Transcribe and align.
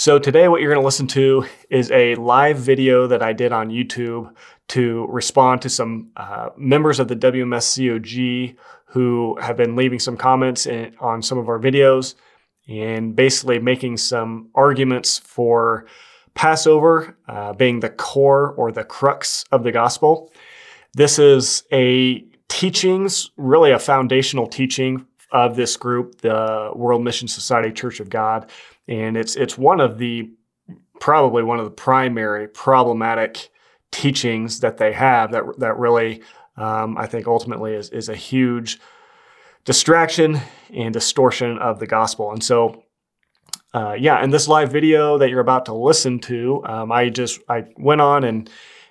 So, 0.00 0.18
today, 0.18 0.48
what 0.48 0.62
you're 0.62 0.72
going 0.72 0.80
to 0.80 0.86
listen 0.86 1.08
to 1.08 1.44
is 1.68 1.90
a 1.90 2.14
live 2.14 2.56
video 2.56 3.06
that 3.08 3.22
I 3.22 3.34
did 3.34 3.52
on 3.52 3.68
YouTube 3.68 4.34
to 4.68 5.06
respond 5.10 5.60
to 5.60 5.68
some 5.68 6.12
uh, 6.16 6.48
members 6.56 7.00
of 7.00 7.08
the 7.08 7.16
WMSCOG 7.16 8.56
who 8.86 9.38
have 9.42 9.58
been 9.58 9.76
leaving 9.76 9.98
some 9.98 10.16
comments 10.16 10.64
in, 10.64 10.96
on 11.00 11.20
some 11.20 11.36
of 11.36 11.50
our 11.50 11.58
videos 11.58 12.14
and 12.66 13.14
basically 13.14 13.58
making 13.58 13.98
some 13.98 14.48
arguments 14.54 15.18
for 15.18 15.84
Passover 16.32 17.18
uh, 17.28 17.52
being 17.52 17.80
the 17.80 17.90
core 17.90 18.52
or 18.52 18.72
the 18.72 18.84
crux 18.84 19.44
of 19.52 19.64
the 19.64 19.70
gospel. 19.70 20.32
This 20.94 21.18
is 21.18 21.64
a 21.74 22.24
teachings, 22.48 23.32
really 23.36 23.72
a 23.72 23.78
foundational 23.78 24.46
teaching 24.46 25.06
of 25.30 25.56
this 25.56 25.76
group, 25.76 26.22
the 26.22 26.70
World 26.74 27.04
Mission 27.04 27.28
Society 27.28 27.70
Church 27.70 28.00
of 28.00 28.08
God 28.08 28.50
and 28.88 29.16
it's 29.16 29.36
it's 29.36 29.56
one 29.56 29.80
of 29.80 29.98
the 29.98 30.30
probably 31.00 31.42
one 31.42 31.58
of 31.58 31.64
the 31.64 31.70
primary 31.70 32.48
problematic 32.48 33.50
teachings 33.90 34.60
that 34.60 34.76
they 34.76 34.92
have 34.92 35.32
that 35.32 35.44
that 35.58 35.76
really 35.78 36.22
um, 36.56 36.96
I 36.98 37.06
think 37.06 37.26
ultimately 37.26 37.74
is 37.74 37.90
is 37.90 38.08
a 38.08 38.16
huge 38.16 38.78
distraction 39.64 40.40
and 40.72 40.92
distortion 40.92 41.58
of 41.58 41.78
the 41.78 41.86
gospel. 41.86 42.32
And 42.32 42.42
so, 42.42 42.84
uh, 43.74 43.94
yeah, 43.98 44.22
in 44.22 44.30
this 44.30 44.48
live 44.48 44.72
video 44.72 45.18
that 45.18 45.30
you're 45.30 45.40
about 45.40 45.66
to 45.66 45.74
listen 45.74 46.18
to, 46.20 46.62
um, 46.64 46.92
I 46.92 47.08
just 47.08 47.40
I 47.48 47.64
went 47.76 48.00
on 48.00 48.24
and 48.24 48.50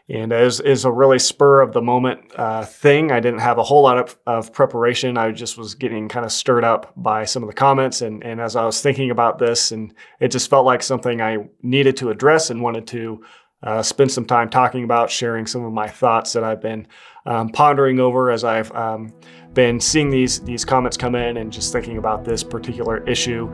and 0.10 0.34
as 0.34 0.60
is 0.60 0.86
a 0.86 0.92
really 0.92 1.20
spur 1.20 1.62
of 1.62 1.72
the 1.72 1.82
moment 1.82 2.22
uh, 2.36 2.66
thing. 2.66 3.12
I 3.12 3.20
didn't 3.20 3.40
have 3.40 3.60
a 3.60 3.64
whole 3.64 3.84
lot 3.84 3.98
of, 3.98 4.18
of, 4.26 4.52
preparation. 4.52 5.18
I 5.18 5.32
just 5.32 5.58
was 5.58 5.76
getting 5.76 6.10
kind 6.10 6.26
of 6.26 6.32
stirred 6.32 6.64
up 6.64 6.92
by 6.98 7.26
some 7.26 7.44
of 7.44 7.48
the 7.48 7.54
comments, 7.54 8.02
and 8.02 8.24
and 8.24 8.42
as 8.42 8.56
I 8.56 8.66
was 8.66 8.82
thinking 8.82 9.12
about 9.12 9.38
this, 9.38 9.72
and 9.72 9.94
it 10.20 10.30
just 10.30 10.50
felt 10.50 10.66
like 10.66 10.82
something 10.82 11.22
I 11.22 11.50
needed 11.62 11.96
to 11.98 12.10
address 12.10 12.50
and 12.50 12.62
wanted 12.62 12.88
to 12.88 13.24
uh, 13.62 13.84
spend 13.84 14.12
some 14.12 14.26
time 14.26 14.50
talking 14.50 14.84
about, 14.84 15.12
sharing 15.12 15.46
some 15.46 15.64
of 15.64 15.74
my 15.74 15.88
thoughts 15.88 16.34
that 16.34 16.44
I've 16.44 16.62
been 16.62 16.88
um, 17.26 17.50
pondering 17.50 18.00
over 18.00 18.32
as 18.32 18.44
I've 18.44 18.72
um, 18.72 19.14
been 19.54 19.80
seeing 19.80 20.10
these 20.10 20.40
these 20.40 20.66
comments 20.66 20.98
come 20.98 21.14
in 21.14 21.38
and 21.38 21.52
just 21.52 21.72
thinking 21.72 21.98
about 21.98 22.26
this 22.26 22.44
particular 22.44 23.08
issue. 23.08 23.52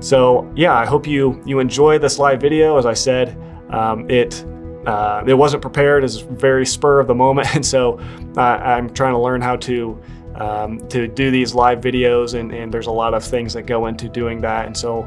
So 0.00 0.52
yeah, 0.54 0.74
I 0.74 0.84
hope 0.84 1.06
you 1.06 1.40
you 1.46 1.60
enjoy 1.60 1.98
this 1.98 2.18
live 2.18 2.42
video. 2.42 2.76
As 2.76 2.84
I 2.84 2.94
said, 2.94 3.38
um, 3.70 4.10
it 4.10 4.44
uh, 4.86 5.24
it 5.26 5.34
wasn't 5.34 5.62
prepared. 5.62 6.04
It's 6.04 6.16
very 6.16 6.66
spur 6.66 7.00
of 7.00 7.06
the 7.06 7.14
moment, 7.14 7.48
and 7.54 7.64
so 7.64 7.98
uh, 8.36 8.40
I'm 8.40 8.92
trying 8.92 9.12
to 9.14 9.20
learn 9.20 9.40
how 9.40 9.56
to 9.56 10.00
um, 10.36 10.86
to 10.88 11.06
do 11.06 11.30
these 11.30 11.54
live 11.54 11.80
videos, 11.80 12.38
and, 12.38 12.52
and, 12.52 12.72
there's 12.72 12.88
a 12.88 12.92
lot 12.92 13.14
of 13.14 13.22
things 13.22 13.52
that 13.52 13.62
go 13.62 13.86
into 13.86 14.08
doing 14.08 14.40
that. 14.40 14.66
And 14.66 14.76
so, 14.76 15.02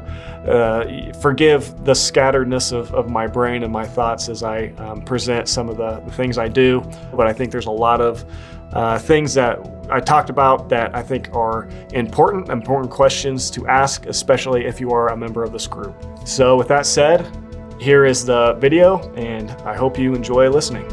uh, 0.46 1.12
forgive 1.20 1.84
the 1.84 1.92
scatteredness 1.92 2.72
of, 2.72 2.94
of, 2.94 3.10
my 3.10 3.26
brain 3.26 3.62
and 3.62 3.72
my 3.72 3.86
thoughts 3.86 4.28
as 4.28 4.42
I 4.42 4.68
um, 4.78 5.02
present 5.02 5.48
some 5.48 5.68
of 5.68 5.76
the, 5.76 6.00
the, 6.00 6.12
things 6.12 6.38
I 6.38 6.48
do. 6.48 6.80
But 7.14 7.26
I 7.26 7.32
think 7.32 7.52
there's 7.52 7.66
a 7.66 7.70
lot 7.70 8.00
of 8.00 8.24
uh, 8.72 8.98
things 8.98 9.34
that 9.34 9.58
I 9.90 10.00
talked 10.00 10.30
about 10.30 10.68
that 10.70 10.94
I 10.96 11.02
think 11.02 11.34
are 11.34 11.68
important, 11.92 12.48
important 12.48 12.90
questions 12.90 13.50
to 13.50 13.66
ask, 13.66 14.06
especially 14.06 14.64
if 14.64 14.80
you 14.80 14.92
are 14.92 15.08
a 15.08 15.16
member 15.16 15.44
of 15.44 15.52
this 15.52 15.66
group. 15.66 15.94
So, 16.24 16.56
with 16.56 16.68
that 16.68 16.86
said, 16.86 17.30
here 17.78 18.04
is 18.04 18.24
the 18.24 18.54
video, 18.54 18.98
and 19.14 19.50
I 19.62 19.74
hope 19.74 19.98
you 19.98 20.14
enjoy 20.14 20.48
listening. 20.50 20.88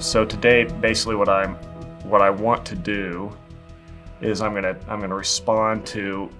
So 0.00 0.24
today, 0.24 0.64
basically, 0.64 1.16
what 1.16 1.28
I'm, 1.28 1.54
what 2.04 2.22
I 2.22 2.30
want 2.30 2.64
to 2.66 2.76
do, 2.76 3.36
is 4.20 4.40
I'm 4.40 4.54
gonna 4.54 4.76
I'm 4.88 5.00
gonna 5.00 5.14
respond 5.14 5.86
to 5.88 6.30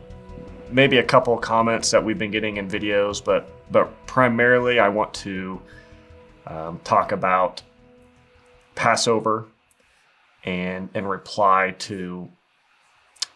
maybe 0.70 0.98
a 0.98 1.02
couple 1.02 1.36
comments 1.36 1.90
that 1.90 2.02
we've 2.02 2.18
been 2.18 2.30
getting 2.30 2.56
in 2.58 2.68
videos, 2.68 3.22
but 3.22 3.50
but 3.70 4.06
primarily 4.06 4.78
I 4.78 4.88
want 4.88 5.12
to 5.14 5.60
um, 6.46 6.80
talk 6.84 7.12
about 7.12 7.62
Passover 8.74 9.46
and 10.46 10.88
and 10.94 11.10
reply 11.10 11.74
to 11.78 12.30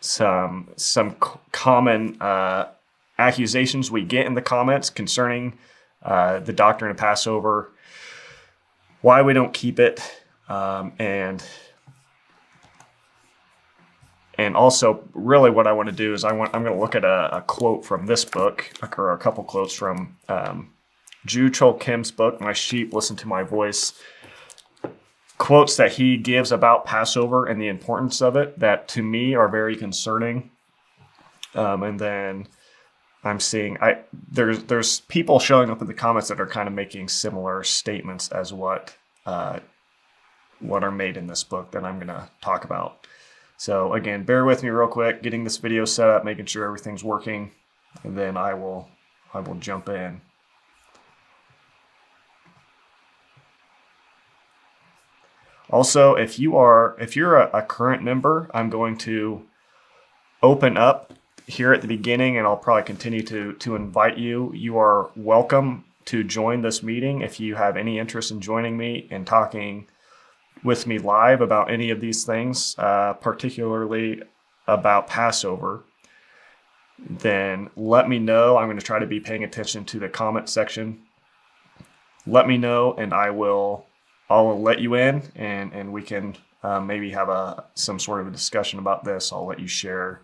some 0.01 0.69
some 0.77 1.17
common 1.53 2.21
uh, 2.23 2.69
accusations 3.19 3.91
we 3.91 4.03
get 4.05 4.27
in 4.27 4.35
the 4.35 4.43
comments 4.43 4.89
concerning 4.89 5.59
uh, 6.03 6.41
the 6.41 6.53
doctrine 6.53 6.91
of 6.91 6.97
Passover, 6.97 7.71
why 9.03 9.21
we 9.21 9.35
don't 9.35 9.53
keep 9.53 9.79
it, 9.79 10.01
um, 10.49 10.93
and 10.99 11.45
and 14.39 14.57
also 14.57 15.07
really 15.13 15.51
what 15.51 15.67
I 15.67 15.73
want 15.73 15.91
to 15.91 15.95
do 15.95 16.15
is 16.15 16.25
I 16.25 16.33
want 16.33 16.55
I'm 16.55 16.63
going 16.63 16.75
to 16.75 16.81
look 16.81 16.95
at 16.95 17.05
a, 17.05 17.37
a, 17.37 17.43
quote 17.43 17.85
from 17.85 18.07
this 18.07 18.25
book 18.25 18.71
or 18.97 19.13
a 19.13 19.19
couple 19.19 19.45
quotes 19.45 19.75
from 19.75 20.17
um, 20.29 20.73
Ju 21.27 21.51
Chol 21.51 21.79
Kim's 21.79 22.11
book, 22.11 22.41
My 22.41 22.55
Sheep 22.55 22.95
Listen 22.95 23.17
to 23.17 23.29
My 23.29 23.43
Voice 23.43 24.01
quotes 25.41 25.77
that 25.77 25.93
he 25.93 26.19
gives 26.19 26.53
about 26.53 26.85
Passover 26.85 27.47
and 27.47 27.59
the 27.59 27.67
importance 27.67 28.21
of 28.21 28.37
it 28.37 28.59
that 28.59 28.87
to 28.89 29.03
me 29.03 29.35
are 29.35 29.49
very 29.49 29.75
concerning. 29.75 30.51
Um, 31.55 31.83
and 31.83 31.99
then 31.99 32.47
I'm 33.25 33.41
seeing 33.41 33.79
I 33.81 34.03
there's 34.31 34.63
there's 34.65 35.01
people 35.01 35.41
showing 35.41 35.71
up 35.71 35.81
in 35.81 35.87
the 35.87 35.95
comments 35.95 36.29
that 36.29 36.41
are 36.41 36.47
kind 36.47 36.69
of 36.69 36.75
making 36.75 37.09
similar 37.09 37.65
statements 37.65 38.29
as 38.29 38.53
what 38.53 38.95
uh, 39.25 39.61
what 40.61 40.85
are 40.85 40.91
made 40.91 41.17
in 41.17 41.27
this 41.27 41.43
book 41.43 41.71
that 41.73 41.85
I'm 41.85 41.99
to 42.07 42.29
talk 42.43 42.65
about. 42.65 43.07
So 43.57 43.95
again, 43.95 44.25
bear 44.25 44.45
with 44.45 44.63
me 44.63 44.69
real 44.69 44.89
quick, 44.89 45.23
getting 45.23 45.45
this 45.45 45.57
video 45.57 45.87
set 45.87 46.09
up, 46.09 46.23
making 46.23 46.47
sure 46.47 46.67
everything's 46.67 47.03
working, 47.03 47.51
and 48.05 48.17
then 48.17 48.37
I 48.37 48.53
will 48.53 48.89
I 49.33 49.41
will 49.41 49.57
jump 49.57 49.89
in. 49.89 50.21
Also, 55.71 56.15
if 56.15 56.39
you 56.39 56.57
are 56.57 56.97
if 57.01 57.15
you're 57.15 57.37
a, 57.37 57.51
a 57.59 57.63
current 57.63 58.03
member, 58.03 58.51
I'm 58.53 58.71
going 58.71 58.97
to 58.99 59.47
open 60.43 60.77
up 60.77 61.13
here 61.47 61.73
at 61.73 61.83
the 61.83 61.89
beginning 61.89 62.37
and 62.37 62.47
I'll 62.47 62.57
probably 62.57 62.83
continue 62.83 63.23
to 63.23 63.53
to 63.55 63.77
invite 63.77 64.19
you. 64.19 64.53
You 64.55 64.79
are 64.79 65.11
welcome 65.15 65.85
to 66.07 66.25
join 66.25 66.63
this 66.63 66.83
meeting 66.83 67.23
if 67.23 67.39
you 67.39 67.55
have 67.55 67.77
any 67.77 67.99
interest 67.99 68.31
in 68.31 68.41
joining 68.41 68.77
me 68.77 69.07
and 69.11 69.27
talking 69.27 69.87
with 70.65 70.87
me 70.87 70.99
live 70.99 71.41
about 71.41 71.71
any 71.71 71.91
of 71.91 72.01
these 72.01 72.25
things, 72.25 72.75
uh, 72.79 73.15
particularly 73.15 74.23
about 74.67 75.07
Passover, 75.07 75.85
then 76.99 77.71
let 77.77 78.09
me 78.09 78.19
know. 78.19 78.57
I'm 78.57 78.67
going 78.67 78.79
to 78.79 78.85
try 78.85 78.99
to 78.99 79.07
be 79.07 79.21
paying 79.21 79.45
attention 79.45 79.85
to 79.87 79.99
the 79.99 80.09
comment 80.09 80.49
section. 80.49 81.03
Let 82.27 82.47
me 82.47 82.59
know, 82.59 82.93
and 82.95 83.15
I 83.15 83.31
will 83.31 83.87
I'll 84.31 84.63
let 84.63 84.79
you 84.79 84.95
in 84.95 85.25
and, 85.35 85.73
and 85.73 85.93
we 85.93 86.03
can 86.03 86.37
uh, 86.63 86.81
maybe 86.81 87.11
have 87.11 87.29
a 87.29 87.65
some 87.75 87.99
sort 87.99 88.21
of 88.21 88.29
a 88.29 88.31
discussion 88.31 88.79
about 88.79 89.05
this. 89.05 89.33
I'll 89.33 89.47
let 89.47 89.59
you 89.59 89.67
share 89.67 90.21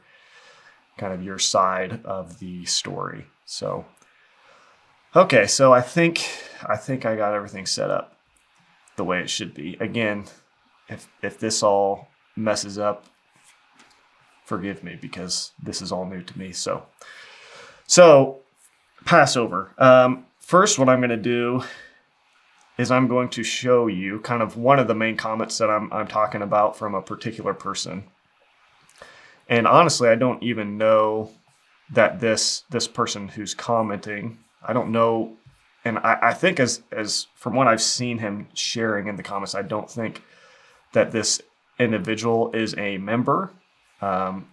kind 0.97 1.13
of 1.13 1.23
your 1.23 1.39
side 1.39 2.05
of 2.05 2.39
the 2.39 2.65
story. 2.67 3.27
So, 3.45 3.85
okay, 5.15 5.47
so 5.47 5.73
I 5.73 5.81
think 5.81 6.29
I 6.67 6.77
think 6.77 7.05
I 7.05 7.17
got 7.17 7.35
everything 7.35 7.67
set 7.67 7.91
up 7.91 8.17
the 8.97 9.05
way 9.05 9.21
it 9.21 9.29
should 9.29 9.55
be. 9.55 9.77
Again, 9.81 10.27
if 10.89 11.09
if 11.23 11.39
this 11.41 11.63
all 11.63 12.09
messes 12.37 12.79
up, 12.79 13.07
forgive 14.45 14.85
me 14.85 14.97
because 15.01 15.53
this 15.61 15.83
is 15.83 15.91
all 15.91 16.07
new 16.07 16.23
to 16.23 16.39
me. 16.39 16.53
So, 16.53 16.87
so 17.87 18.41
Passover. 19.05 19.73
Um, 19.79 20.27
first, 20.39 20.79
what 20.79 20.89
I'm 20.89 21.01
going 21.01 21.11
to 21.11 21.17
do 21.17 21.63
is 22.79 22.91
I'm 22.91 23.09
going 23.09 23.29
to 23.31 23.43
show 23.43 23.87
you 23.87 24.21
kind 24.21 24.43
of 24.43 24.57
one 24.57 24.79
of 24.79 24.87
the 24.87 24.95
main 24.95 25.17
comments 25.17 25.59
that 25.59 25.71
I'm, 25.71 25.93
I'm 25.93 26.07
talking 26.07 26.43
about 26.43 26.77
from 26.77 26.95
a 26.95 27.03
particular 27.03 27.55
person. 27.55 28.05
And 29.49 29.67
honestly, 29.67 30.09
I 30.09 30.15
don't 30.15 30.43
even 30.43 30.77
know 30.77 31.31
that 31.91 32.21
this 32.21 32.65
this 32.71 32.89
person 32.89 33.29
who's 33.29 33.55
commenting, 33.55 34.39
I 34.63 34.73
don't 34.73 34.91
know, 34.91 35.37
and 35.85 35.99
I, 35.99 36.19
I 36.21 36.35
think 36.35 36.59
as 36.59 36.83
as 36.91 37.29
from 37.37 37.55
what 37.55 37.69
I've 37.69 37.83
seen 37.83 38.19
him 38.19 38.49
sharing 38.55 39.07
in 39.07 39.17
the 39.17 39.23
comments, 39.23 39.55
I 39.55 39.63
don't 39.63 39.89
think 39.89 40.23
that 40.93 41.13
this 41.13 41.41
individual 41.79 42.51
is 42.53 42.77
a 42.77 42.99
member 42.99 43.53
um, 44.01 44.49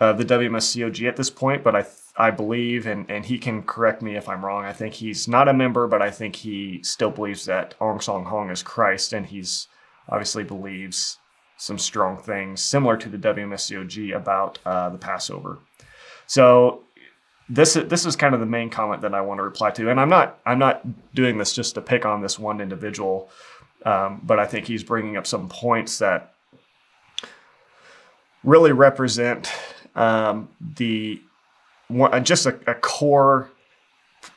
of 0.00 0.18
the 0.18 0.24
WMSCOG 0.24 1.08
at 1.08 1.16
this 1.16 1.30
point, 1.30 1.64
but 1.64 1.74
I 1.74 1.82
I 2.16 2.30
believe, 2.30 2.86
and, 2.86 3.10
and 3.10 3.24
he 3.24 3.38
can 3.38 3.62
correct 3.62 4.02
me 4.02 4.16
if 4.16 4.28
I'm 4.28 4.44
wrong. 4.44 4.64
I 4.64 4.72
think 4.72 4.94
he's 4.94 5.26
not 5.26 5.48
a 5.48 5.54
member, 5.54 5.86
but 5.86 6.02
I 6.02 6.10
think 6.10 6.36
he 6.36 6.82
still 6.82 7.10
believes 7.10 7.46
that 7.46 7.74
Ahn 7.80 8.00
Sahng-hong 8.00 8.50
is 8.50 8.62
Christ, 8.62 9.14
and 9.14 9.24
he's 9.24 9.68
obviously 10.08 10.44
believes 10.44 11.18
some 11.56 11.78
strong 11.78 12.18
things 12.18 12.60
similar 12.60 12.96
to 12.96 13.08
the 13.08 13.16
WMSCOG 13.16 14.14
about 14.14 14.58
uh, 14.66 14.90
the 14.90 14.98
Passover. 14.98 15.58
So 16.26 16.82
this 17.48 17.74
this 17.74 18.04
is 18.04 18.16
kind 18.16 18.34
of 18.34 18.40
the 18.40 18.46
main 18.46 18.68
comment 18.68 19.02
that 19.02 19.14
I 19.14 19.20
want 19.20 19.38
to 19.38 19.44
reply 19.44 19.70
to, 19.72 19.90
and 19.90 20.00
I'm 20.00 20.08
not 20.08 20.38
I'm 20.44 20.58
not 20.58 20.82
doing 21.14 21.38
this 21.38 21.52
just 21.52 21.74
to 21.76 21.80
pick 21.80 22.04
on 22.04 22.20
this 22.20 22.38
one 22.38 22.60
individual, 22.60 23.30
um, 23.86 24.20
but 24.24 24.38
I 24.38 24.46
think 24.46 24.66
he's 24.66 24.84
bringing 24.84 25.16
up 25.16 25.26
some 25.26 25.48
points 25.48 25.98
that 25.98 26.34
really 28.44 28.72
represent 28.72 29.50
um, 29.94 30.48
the 30.76 31.22
one, 31.92 32.24
just 32.24 32.46
a, 32.46 32.58
a, 32.66 32.74
core, 32.74 33.50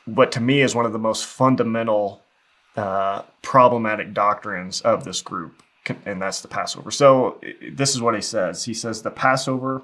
what 0.04 0.32
to 0.32 0.40
me 0.40 0.62
is 0.62 0.74
one 0.74 0.86
of 0.86 0.92
the 0.92 0.98
most 0.98 1.26
fundamental 1.26 2.22
uh, 2.76 3.22
problematic 3.42 4.12
doctrines 4.12 4.80
of 4.82 5.04
this 5.04 5.22
group, 5.22 5.62
and 6.04 6.20
that's 6.20 6.40
the 6.40 6.48
Passover. 6.48 6.90
So 6.90 7.40
this 7.72 7.94
is 7.94 8.00
what 8.00 8.14
he 8.14 8.20
says. 8.20 8.64
He 8.64 8.74
says 8.74 9.02
the 9.02 9.10
Passover 9.10 9.82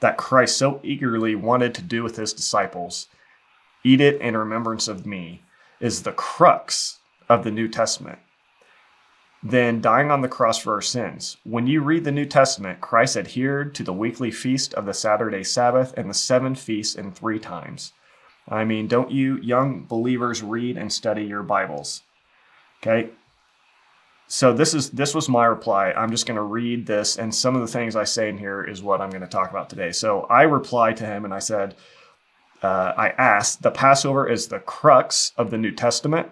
that 0.00 0.16
Christ 0.16 0.56
so 0.56 0.80
eagerly 0.82 1.34
wanted 1.34 1.74
to 1.74 1.82
do 1.82 2.02
with 2.02 2.16
his 2.16 2.32
disciples, 2.32 3.08
eat 3.84 4.00
it 4.00 4.20
in 4.20 4.36
remembrance 4.36 4.88
of 4.88 5.06
me, 5.06 5.42
is 5.80 6.02
the 6.02 6.12
crux 6.12 6.98
of 7.28 7.44
the 7.44 7.50
New 7.50 7.68
Testament 7.68 8.18
than 9.50 9.80
dying 9.80 10.10
on 10.10 10.22
the 10.22 10.28
cross 10.28 10.58
for 10.58 10.74
our 10.74 10.82
sins. 10.82 11.36
When 11.44 11.68
you 11.68 11.80
read 11.80 12.02
the 12.04 12.10
New 12.10 12.24
Testament, 12.24 12.80
Christ 12.80 13.16
adhered 13.16 13.76
to 13.76 13.84
the 13.84 13.92
weekly 13.92 14.32
feast 14.32 14.74
of 14.74 14.86
the 14.86 14.94
Saturday 14.94 15.44
Sabbath 15.44 15.94
and 15.96 16.10
the 16.10 16.14
seven 16.14 16.56
feasts 16.56 16.96
in 16.96 17.12
three 17.12 17.38
times. 17.38 17.92
I 18.48 18.64
mean, 18.64 18.88
don't 18.88 19.10
you 19.10 19.36
young 19.38 19.84
believers 19.84 20.42
read 20.42 20.76
and 20.76 20.92
study 20.92 21.24
your 21.24 21.44
Bibles? 21.44 22.02
Okay. 22.82 23.10
So 24.26 24.52
this 24.52 24.74
is 24.74 24.90
this 24.90 25.14
was 25.14 25.28
my 25.28 25.44
reply. 25.44 25.92
I'm 25.92 26.10
just 26.10 26.26
going 26.26 26.36
to 26.36 26.42
read 26.42 26.86
this 26.86 27.16
and 27.16 27.32
some 27.32 27.54
of 27.54 27.60
the 27.60 27.68
things 27.68 27.94
I 27.94 28.02
say 28.02 28.28
in 28.28 28.38
here 28.38 28.64
is 28.64 28.82
what 28.82 29.00
I'm 29.00 29.10
going 29.10 29.22
to 29.22 29.28
talk 29.28 29.50
about 29.50 29.70
today. 29.70 29.92
So 29.92 30.22
I 30.22 30.42
replied 30.42 30.96
to 30.96 31.06
him 31.06 31.24
and 31.24 31.32
I 31.32 31.38
said 31.38 31.76
uh, 32.62 32.94
I 32.96 33.10
asked, 33.10 33.62
the 33.62 33.70
Passover 33.70 34.28
is 34.28 34.48
the 34.48 34.58
crux 34.58 35.32
of 35.36 35.50
the 35.50 35.58
New 35.58 35.70
Testament 35.70 36.30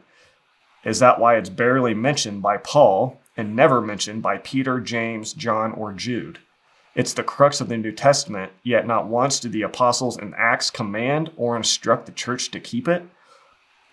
is 0.84 0.98
that 0.98 1.18
why 1.18 1.36
it's 1.36 1.48
barely 1.48 1.94
mentioned 1.94 2.42
by 2.42 2.56
Paul 2.58 3.20
and 3.36 3.56
never 3.56 3.80
mentioned 3.80 4.22
by 4.22 4.38
Peter, 4.38 4.80
James, 4.80 5.32
John, 5.32 5.72
or 5.72 5.92
Jude? 5.92 6.38
It's 6.94 7.14
the 7.14 7.24
crux 7.24 7.60
of 7.60 7.68
the 7.68 7.76
New 7.76 7.90
Testament, 7.90 8.52
yet 8.62 8.86
not 8.86 9.08
once 9.08 9.40
do 9.40 9.48
the 9.48 9.62
apostles 9.62 10.16
in 10.16 10.34
Acts 10.36 10.70
command 10.70 11.32
or 11.36 11.56
instruct 11.56 12.06
the 12.06 12.12
church 12.12 12.50
to 12.52 12.60
keep 12.60 12.86
it. 12.86 13.02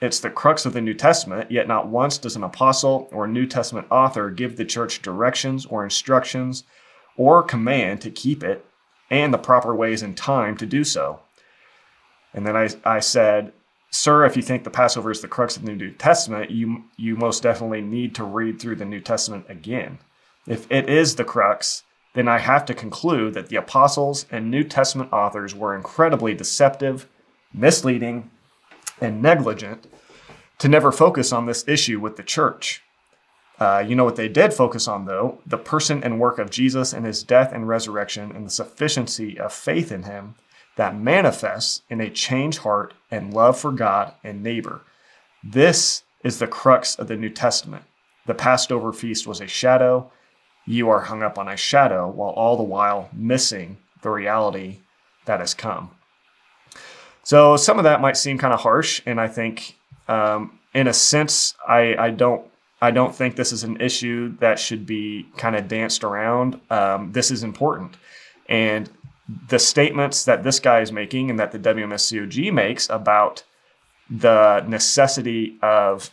It's 0.02 0.20
the 0.20 0.30
crux 0.30 0.66
of 0.66 0.74
the 0.74 0.82
New 0.82 0.94
Testament, 0.94 1.52
yet 1.52 1.68
not 1.68 1.88
once 1.88 2.18
does 2.18 2.36
an 2.36 2.44
apostle 2.44 3.08
or 3.12 3.28
New 3.28 3.48
Testament 3.48 3.88
author 3.90 4.30
give 4.30 4.58
the 4.58 4.66
church 4.66 5.02
directions 5.02 5.66
or 5.66 5.84
instructions 5.84 6.64
or 7.18 7.42
command 7.44 8.02
to 8.02 8.12
keep 8.12 8.44
it 8.44 8.66
and 9.10 9.34
the 9.34 9.38
proper 9.38 9.76
ways 9.76 10.02
and 10.02 10.16
time 10.16 10.56
to 10.58 10.66
do 10.66 10.84
so. 10.84 11.20
And 12.34 12.46
then 12.46 12.56
I, 12.56 12.70
I 12.84 13.00
said, 13.00 13.52
Sir, 13.92 14.26
if 14.26 14.38
you 14.38 14.42
think 14.42 14.64
the 14.64 14.70
Passover 14.70 15.12
is 15.12 15.22
the 15.22 15.28
crux 15.28 15.58
of 15.58 15.66
the 15.66 15.74
New 15.74 15.92
Testament, 15.92 16.50
you 16.50 16.86
you 16.96 17.18
most 17.18 17.44
definitely 17.44 17.82
need 17.82 18.16
to 18.16 18.24
read 18.24 18.60
through 18.60 18.78
the 18.78 18.86
New 18.86 19.02
Testament 19.02 19.46
again. 19.50 20.00
If 20.48 20.66
it 20.72 20.90
is 20.90 21.16
the 21.16 21.26
crux, 21.26 21.84
then 22.14 22.28
I 22.28 22.40
have 22.40 22.66
to 22.66 22.74
conclude 22.74 23.34
that 23.34 23.50
the 23.50 23.58
apostles 23.58 24.26
and 24.32 24.50
New 24.50 24.64
Testament 24.64 25.12
authors 25.12 25.54
were 25.54 25.76
incredibly 25.76 26.34
deceptive, 26.34 27.08
misleading, 27.54 28.32
and 29.02 29.22
negligent 29.22 29.88
to 30.60 30.70
never 30.70 30.92
focus 30.92 31.34
on 31.34 31.46
this 31.46 31.68
issue 31.68 32.00
with 32.00 32.16
the 32.16 32.24
church. 32.24 32.82
Uh, 33.60 33.84
you 33.86 33.96
know 33.96 34.06
what 34.06 34.16
they 34.16 34.30
did 34.30 34.54
focus 34.54 34.88
on, 34.88 35.06
though? 35.06 35.40
The 35.46 35.58
person 35.58 36.04
and 36.04 36.20
work 36.20 36.40
of 36.40 36.50
Jesus 36.50 36.94
and 36.94 37.06
his 37.06 37.24
death 37.24 37.52
and 37.52 37.68
resurrection 37.68 38.32
and 38.32 38.46
the 38.46 38.52
sufficiency 38.52 39.38
of 39.38 39.54
faith 39.54 39.92
in 39.92 40.04
him 40.04 40.36
that 40.78 40.98
manifests 40.98 41.82
in 41.90 42.00
a 42.02 42.10
changed 42.10 42.60
heart 42.60 42.94
and 43.12 43.34
love 43.34 43.60
for 43.60 43.72
God 43.72 44.14
and 44.24 44.42
neighbor. 44.42 44.82
This 45.44 46.04
is 46.24 46.40
the 46.40 46.48
crux 46.48 46.96
of 46.96 47.08
the 47.08 47.18
New 47.18 47.30
Testament. 47.30 47.84
The 48.26 48.34
Passover 48.34 48.94
feast 48.94 49.28
was 49.28 49.42
a 49.42 49.48
shadow. 49.48 50.12
You 50.66 50.90
are 50.90 51.02
hung 51.02 51.22
up 51.22 51.38
on 51.38 51.48
a 51.48 51.58
shadow 51.58 52.10
while 52.10 52.30
all 52.30 52.56
the 52.56 52.64
while 52.64 53.10
missing 53.12 53.78
the 54.02 54.10
reality 54.10 54.80
that 55.26 55.40
has 55.40 55.54
come. 55.54 55.92
So 57.24 57.58
some 57.58 57.78
of 57.78 57.84
that 57.84 58.02
might 58.02 58.18
seem 58.18 58.38
kind 58.38 58.54
of 58.54 58.62
harsh, 58.62 59.02
and 59.06 59.20
I 59.20 59.28
think, 59.28 59.78
um, 60.08 60.60
in 60.74 60.88
a 60.88 60.94
sense, 60.94 61.56
I, 61.68 61.96
I 61.98 62.10
don't 62.10 62.46
I 62.84 62.90
don't 62.90 63.14
think 63.14 63.36
this 63.36 63.52
is 63.52 63.64
an 63.64 63.80
issue 63.80 64.36
that 64.40 64.58
should 64.58 64.88
be 64.88 65.28
kind 65.38 65.56
of 65.56 65.68
danced 65.68 66.04
around. 66.04 66.60
Um, 66.72 67.12
this 67.12 67.30
is 67.30 67.44
important, 67.44 67.96
and 68.50 68.90
the 69.48 69.60
statements 69.60 70.26
that 70.26 70.44
this 70.44 70.60
guy 70.60 70.82
is 70.82 70.92
making 70.92 71.30
and 71.30 71.40
that 71.40 71.52
the 71.52 71.60
WMSCOG 71.60 72.52
makes 72.52 72.90
about 72.90 73.44
the 74.10 74.64
necessity 74.68 75.58
of 75.62 76.12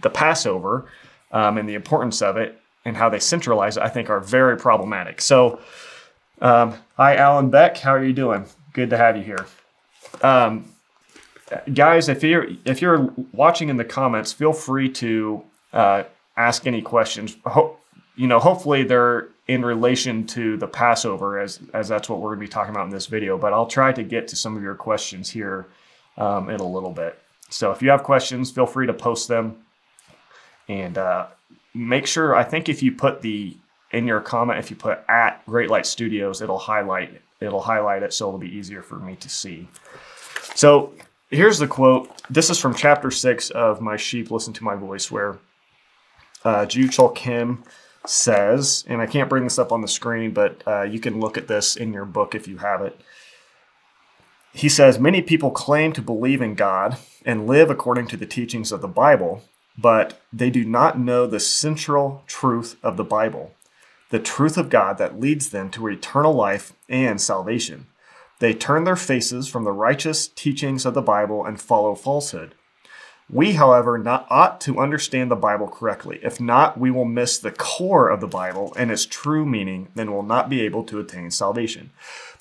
the 0.00 0.10
Passover 0.10 0.86
um, 1.32 1.58
and 1.58 1.68
the 1.68 1.74
importance 1.74 2.22
of 2.22 2.36
it 2.36 2.60
and 2.84 2.96
how 2.96 3.08
they 3.08 3.18
centralize 3.18 3.76
it, 3.76 3.82
I 3.82 3.88
think 3.88 4.10
are 4.10 4.20
very 4.20 4.56
problematic. 4.56 5.20
So, 5.20 5.60
um, 6.40 6.74
hi, 6.96 7.16
Alan 7.16 7.50
Beck. 7.50 7.78
How 7.78 7.94
are 7.94 8.04
you 8.04 8.12
doing? 8.12 8.46
Good 8.72 8.90
to 8.90 8.96
have 8.96 9.16
you 9.16 9.22
here. 9.22 9.46
Um, 10.22 10.72
guys, 11.72 12.08
if 12.08 12.22
you're 12.22 12.46
if 12.64 12.82
you're 12.82 13.12
watching 13.32 13.68
in 13.68 13.76
the 13.76 13.84
comments, 13.84 14.32
feel 14.32 14.52
free 14.52 14.88
to 14.90 15.44
uh, 15.72 16.04
ask 16.36 16.66
any 16.66 16.82
questions. 16.82 17.36
Ho- 17.46 17.76
you 18.16 18.26
know, 18.26 18.38
hopefully 18.38 18.82
they're 18.82 19.28
in 19.48 19.64
relation 19.64 20.26
to 20.28 20.56
the 20.56 20.68
Passover, 20.68 21.40
as 21.40 21.60
as 21.74 21.88
that's 21.88 22.08
what 22.08 22.20
we're 22.20 22.30
going 22.30 22.40
to 22.40 22.46
be 22.46 22.52
talking 22.52 22.74
about 22.74 22.86
in 22.86 22.90
this 22.90 23.06
video. 23.06 23.36
But 23.36 23.52
I'll 23.52 23.66
try 23.66 23.92
to 23.92 24.02
get 24.02 24.28
to 24.28 24.36
some 24.36 24.56
of 24.56 24.62
your 24.62 24.74
questions 24.74 25.30
here 25.30 25.66
um, 26.16 26.48
in 26.48 26.60
a 26.60 26.66
little 26.66 26.92
bit. 26.92 27.18
So 27.50 27.70
if 27.70 27.82
you 27.82 27.90
have 27.90 28.02
questions, 28.02 28.50
feel 28.50 28.66
free 28.66 28.86
to 28.86 28.94
post 28.94 29.28
them, 29.28 29.58
and 30.68 30.96
uh, 30.96 31.26
make 31.74 32.06
sure. 32.06 32.34
I 32.34 32.44
think 32.44 32.68
if 32.68 32.82
you 32.82 32.92
put 32.92 33.20
the 33.20 33.56
in 33.90 34.06
your 34.06 34.20
comment, 34.20 34.58
if 34.58 34.70
you 34.70 34.76
put 34.76 35.00
at 35.08 35.44
Great 35.46 35.70
Light 35.70 35.86
Studios, 35.86 36.40
it'll 36.40 36.58
highlight 36.58 37.20
it'll 37.40 37.60
highlight 37.60 38.02
it, 38.02 38.12
so 38.12 38.28
it'll 38.28 38.38
be 38.38 38.56
easier 38.56 38.82
for 38.82 38.96
me 38.96 39.16
to 39.16 39.28
see. 39.28 39.68
So 40.54 40.92
here's 41.30 41.58
the 41.58 41.66
quote. 41.66 42.10
This 42.30 42.48
is 42.48 42.58
from 42.58 42.74
chapter 42.74 43.10
six 43.10 43.50
of 43.50 43.80
My 43.80 43.96
Sheep 43.96 44.30
Listen 44.30 44.52
to 44.54 44.64
My 44.64 44.76
Voice, 44.76 45.10
where 45.10 45.38
uh, 46.44 46.66
Kim 46.66 47.64
says, 48.06 48.84
and 48.88 49.00
I 49.00 49.06
can't 49.06 49.28
bring 49.28 49.44
this 49.44 49.58
up 49.58 49.72
on 49.72 49.80
the 49.80 49.88
screen, 49.88 50.32
but 50.32 50.62
uh, 50.66 50.82
you 50.82 50.98
can 50.98 51.20
look 51.20 51.38
at 51.38 51.48
this 51.48 51.76
in 51.76 51.92
your 51.92 52.04
book 52.04 52.34
if 52.34 52.48
you 52.48 52.58
have 52.58 52.82
it. 52.82 53.00
He 54.52 54.68
says, 54.68 54.98
Many 54.98 55.22
people 55.22 55.50
claim 55.50 55.92
to 55.92 56.02
believe 56.02 56.42
in 56.42 56.54
God 56.54 56.98
and 57.24 57.46
live 57.46 57.70
according 57.70 58.08
to 58.08 58.16
the 58.16 58.26
teachings 58.26 58.72
of 58.72 58.82
the 58.82 58.88
Bible, 58.88 59.42
but 59.78 60.20
they 60.32 60.50
do 60.50 60.64
not 60.64 60.98
know 60.98 61.26
the 61.26 61.40
central 61.40 62.22
truth 62.26 62.76
of 62.82 62.96
the 62.96 63.04
Bible, 63.04 63.52
the 64.10 64.18
truth 64.18 64.58
of 64.58 64.68
God 64.68 64.98
that 64.98 65.20
leads 65.20 65.50
them 65.50 65.70
to 65.70 65.88
eternal 65.88 66.34
life 66.34 66.74
and 66.88 67.20
salvation. 67.20 67.86
They 68.40 68.52
turn 68.52 68.84
their 68.84 68.96
faces 68.96 69.48
from 69.48 69.64
the 69.64 69.72
righteous 69.72 70.26
teachings 70.26 70.84
of 70.84 70.94
the 70.94 71.00
Bible 71.00 71.44
and 71.44 71.60
follow 71.60 71.94
falsehood. 71.94 72.54
We, 73.30 73.52
however, 73.52 73.96
not 73.96 74.26
ought 74.28 74.60
to 74.62 74.78
understand 74.78 75.30
the 75.30 75.36
Bible 75.36 75.68
correctly. 75.68 76.20
If 76.22 76.40
not, 76.40 76.78
we 76.78 76.90
will 76.90 77.04
miss 77.04 77.38
the 77.38 77.50
core 77.50 78.08
of 78.08 78.20
the 78.20 78.26
Bible 78.26 78.74
and 78.76 78.90
its 78.90 79.06
true 79.06 79.46
meaning, 79.46 79.88
and 79.96 80.12
will 80.12 80.22
not 80.22 80.50
be 80.50 80.60
able 80.62 80.84
to 80.84 81.00
attain 81.00 81.30
salvation. 81.30 81.90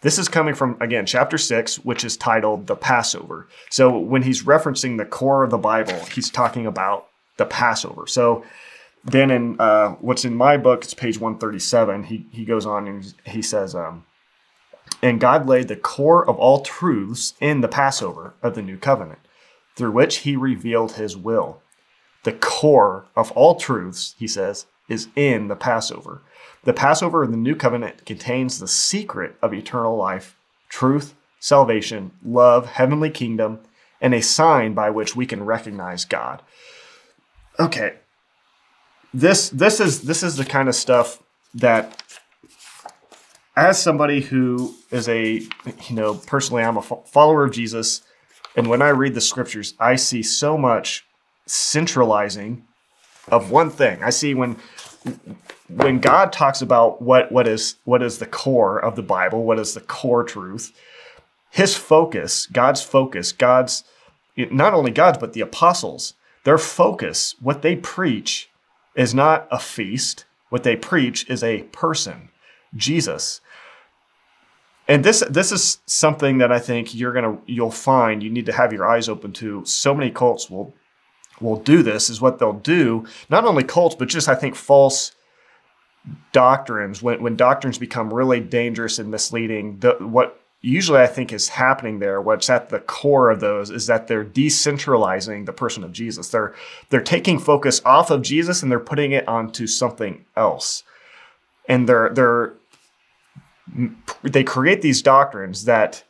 This 0.02 0.18
is 0.18 0.28
coming 0.28 0.56
from, 0.56 0.78
again, 0.82 1.06
chapter 1.06 1.38
6, 1.38 1.78
which 1.86 2.04
is 2.04 2.18
titled 2.18 2.68
The 2.68 2.76
Passover. 2.76 3.48
So 3.70 3.98
when 3.98 4.24
he's 4.24 4.44
referencing 4.44 4.98
the 4.98 5.06
core 5.06 5.44
of 5.44 5.52
the 5.52 5.58
Bible, 5.58 5.98
he's 6.06 6.30
talking 6.30 6.66
about 6.66 7.08
the 7.38 7.46
Passover. 7.46 8.08
So 8.08 8.44
then 9.06 9.32
in 9.32 9.60
uh, 9.60 9.92
what's 10.02 10.26
in 10.26 10.36
my 10.36 10.58
book, 10.58 10.84
it's 10.84 10.94
page 10.94 11.20
137, 11.20 12.04
he, 12.04 12.26
he 12.32 12.46
goes 12.46 12.66
on 12.66 12.88
and 12.88 13.14
he 13.26 13.42
says, 13.42 13.76
um, 13.76 14.06
And 15.02 15.22
God 15.22 15.48
laid 15.48 15.68
the 15.68 15.76
core 15.76 16.28
of 16.28 16.38
all 16.38 16.62
truths 16.62 17.36
in 17.40 17.62
the 17.62 17.68
Passover 17.68 18.34
of 18.42 18.56
the 18.56 18.62
new 18.62 18.78
covenant 18.78 19.20
through 19.76 19.92
which 19.92 20.18
he 20.18 20.36
revealed 20.36 20.94
his 20.94 21.16
will. 21.18 21.62
The 22.24 22.34
core 22.34 23.06
of 23.16 23.32
all 23.32 23.56
truths, 23.56 24.16
he 24.18 24.28
says, 24.28 24.66
is 24.88 25.08
in 25.16 25.48
the 25.48 25.56
Passover. 25.56 26.22
The 26.64 26.74
Passover 26.74 27.24
in 27.24 27.32
the 27.32 27.38
New 27.38 27.56
Covenant 27.56 28.06
contains 28.06 28.60
the 28.60 28.68
secret 28.68 29.36
of 29.42 29.54
eternal 29.54 29.96
life, 29.96 30.36
truth, 30.70 31.16
salvation, 31.40 32.12
love, 32.24 32.68
heavenly 32.68 33.10
kingdom, 33.10 33.60
and 34.00 34.14
a 34.14 34.22
sign 34.22 34.74
by 34.74 34.90
which 34.90 35.16
we 35.16 35.26
can 35.26 35.44
recognize 35.44 36.06
God. 36.06 36.42
Okay. 37.60 37.96
This 39.14 39.50
this 39.50 39.80
is 39.80 40.04
this 40.04 40.24
is 40.24 40.38
the 40.38 40.46
kind 40.46 40.70
of 40.70 40.76
stuff 40.76 41.22
that 41.54 42.02
as 43.56 43.82
somebody 43.82 44.22
who 44.22 44.76
is 44.90 45.10
a 45.10 45.42
you 45.88 45.96
know 45.96 46.16
personally 46.16 46.64
I'm 46.64 46.78
a 46.78 46.82
follower 46.82 47.44
of 47.44 47.52
Jesus 47.52 48.02
and 48.56 48.68
when 48.68 48.82
I 48.82 48.90
read 48.90 49.14
the 49.14 49.22
scriptures, 49.22 49.74
I 49.80 49.96
see 49.96 50.24
so 50.24 50.58
much 50.58 51.06
centralizing 51.46 52.66
of 53.28 53.52
one 53.52 53.70
thing. 53.70 54.04
I 54.04 54.10
see 54.10 54.34
when 54.34 54.58
when 55.68 56.00
God 56.00 56.34
talks 56.34 56.62
about 56.62 57.02
what 57.02 57.32
what 57.32 57.48
is 57.48 57.76
what 57.86 58.04
is 58.04 58.20
the 58.20 58.26
core 58.26 58.80
of 58.80 58.96
the 58.96 59.04
Bible, 59.04 59.44
what 59.44 59.60
is 59.60 59.74
the 59.74 59.82
core 59.82 60.24
truth, 60.24 60.72
his 61.50 61.76
focus, 61.76 62.48
God's 62.48 62.82
focus, 62.82 63.32
God's 63.32 63.84
not 64.36 64.74
only 64.74 64.92
God's 64.92 65.18
but 65.18 65.34
the 65.34 65.42
apostles, 65.42 66.14
their 66.44 66.58
focus, 66.58 67.36
what 67.40 67.62
they 67.62 67.76
preach 67.76 68.50
is 68.96 69.14
not 69.14 69.48
a 69.52 69.60
feast. 69.60 70.26
What 70.50 70.64
they 70.64 70.76
preach 70.76 71.30
is 71.30 71.44
a 71.44 71.64
person. 71.64 72.30
Jesus. 72.76 73.42
And 74.88 75.06
this 75.06 75.24
this 75.30 75.52
is 75.52 75.80
something 75.86 76.40
that 76.40 76.52
I 76.52 76.60
think 76.60 76.94
you're 76.94 77.14
gonna 77.14 77.38
you'll 77.46 77.72
find 77.72 78.22
you 78.22 78.30
need 78.30 78.46
to 78.48 78.54
have 78.54 78.74
your 78.74 78.88
eyes 78.88 79.08
open 79.08 79.32
to. 79.34 79.64
So 79.66 79.94
many 79.94 80.12
cults 80.12 80.50
will 80.50 80.74
will 81.40 81.58
do 81.58 81.84
this 81.84 82.10
is 82.10 82.22
what 82.22 82.40
they'll 82.40 82.54
do. 82.54 83.06
Not 83.30 83.46
only 83.46 83.64
cults, 83.64 83.96
but 83.96 84.10
just 84.10 84.28
I 84.28 84.36
think 84.36 84.56
false 84.56 85.14
doctrines. 86.32 87.02
When 87.02 87.22
when 87.22 87.36
doctrines 87.36 87.78
become 87.78 88.14
really 88.14 88.40
dangerous 88.40 89.00
and 89.00 89.10
misleading, 89.10 89.80
the, 89.80 89.94
what 90.00 90.42
usually 90.62 91.00
I 91.00 91.08
think 91.08 91.34
is 91.34 91.50
happening 91.50 92.00
there, 92.00 92.22
what's 92.22 92.50
at 92.50 92.70
the 92.70 92.80
core 92.80 93.30
of 93.32 93.40
those 93.40 93.70
is 93.70 93.88
that 93.88 94.08
they're 94.08 94.26
decentralizing 94.26 95.46
the 95.46 95.54
person 95.54 95.84
of 95.84 95.92
Jesus. 95.92 96.30
They're 96.30 96.54
they're 96.90 97.02
taking 97.02 97.40
focus 97.40 97.82
off 97.86 98.12
of 98.12 98.22
Jesus 98.22 98.62
and 98.62 98.72
they're 98.72 98.80
putting 98.80 99.12
it 99.12 99.28
onto 99.28 99.68
something 99.68 100.26
else. 100.36 100.84
And 101.68 101.88
they're 101.88 102.10
they're 102.10 102.54
they 104.24 104.44
create 104.44 104.82
these 104.82 105.02
doctrines 105.02 105.66
that 105.66 106.04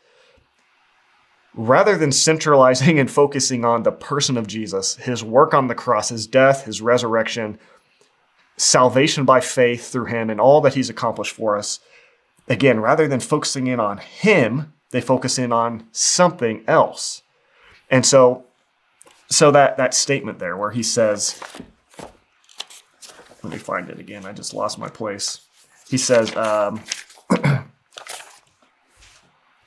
rather 1.54 1.98
than 1.98 2.12
centralizing 2.12 3.00
and 3.00 3.12
focusing 3.12 3.66
on 3.66 3.84
the 3.84 3.92
person 3.92 4.38
of 4.38 4.48
Jesus, 4.48 4.96
his 4.96 5.24
work 5.24 5.54
on 5.54 5.68
the 5.68 5.76
cross, 5.76 6.10
his 6.10 6.28
death, 6.28 6.66
his 6.66 6.82
resurrection, 6.82 7.60
salvation 8.58 9.26
by 9.26 9.40
faith 9.40 9.92
through 9.92 10.06
him 10.06 10.30
and 10.30 10.40
all 10.40 10.62
that 10.62 10.76
he's 10.76 10.90
accomplished 10.90 11.34
for 11.34 11.58
us, 11.58 11.80
again, 12.48 12.80
rather 12.80 13.08
than 13.08 13.20
focusing 13.20 13.68
in 13.68 13.80
on 13.80 13.98
him, 13.98 14.74
they 14.92 15.02
focus 15.02 15.38
in 15.40 15.52
on 15.52 15.88
something 15.92 16.64
else. 16.68 17.24
And 17.90 18.06
so, 18.06 18.46
so 19.30 19.52
that, 19.52 19.78
that 19.78 19.94
statement 19.94 20.40
there 20.40 20.58
where 20.58 20.72
he 20.72 20.84
says, 20.84 21.42
let 23.44 23.52
me 23.52 23.58
find 23.58 23.90
it 23.90 24.00
again. 24.00 24.26
I 24.26 24.34
just 24.34 24.54
lost 24.54 24.78
my 24.78 24.90
place. 24.90 25.42
He 25.90 25.98
says, 25.98 26.36
um, 26.36 26.82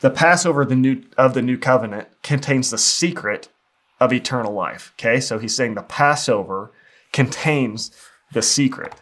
the 0.04 0.10
Passover 0.10 0.66
the 0.66 0.76
new, 0.76 1.02
of 1.16 1.32
the 1.32 1.40
new 1.40 1.56
covenant 1.56 2.08
contains 2.22 2.70
the 2.70 2.76
secret 2.76 3.48
of 3.98 4.12
eternal 4.12 4.52
life. 4.52 4.92
Okay, 4.98 5.18
so 5.18 5.38
he's 5.38 5.54
saying 5.54 5.76
the 5.76 5.82
Passover 5.82 6.72
contains 7.14 7.90
the 8.34 8.42
secret. 8.42 8.92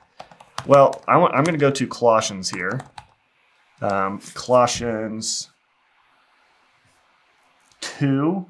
Well, 0.65 1.03
I 1.09 1.17
want, 1.17 1.35
I'm 1.35 1.43
going 1.43 1.59
to 1.59 1.61
go 1.61 1.73
to 1.73 1.87
Colossians 1.89 2.51
here. 2.51 2.83
Um, 3.81 4.21
Colossians 4.35 5.51
2. 7.81 8.47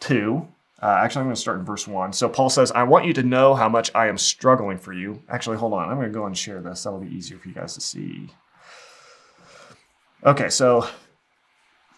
2. 0.00 0.48
Uh, 0.82 0.86
actually, 1.00 1.20
I'm 1.20 1.26
going 1.26 1.36
to 1.36 1.40
start 1.40 1.60
in 1.60 1.64
verse 1.64 1.86
1. 1.86 2.12
So 2.12 2.28
Paul 2.28 2.50
says, 2.50 2.72
I 2.72 2.82
want 2.82 3.04
you 3.04 3.12
to 3.12 3.22
know 3.22 3.54
how 3.54 3.68
much 3.68 3.92
I 3.94 4.08
am 4.08 4.18
struggling 4.18 4.78
for 4.78 4.92
you. 4.92 5.22
Actually, 5.28 5.58
hold 5.58 5.74
on. 5.74 5.88
I'm 5.88 5.94
going 5.94 6.12
to 6.12 6.18
go 6.18 6.26
and 6.26 6.36
share 6.36 6.60
this. 6.60 6.82
That'll 6.82 6.98
be 6.98 7.14
easier 7.14 7.38
for 7.38 7.46
you 7.46 7.54
guys 7.54 7.74
to 7.74 7.80
see. 7.80 8.30
Okay, 10.26 10.48
so 10.48 10.88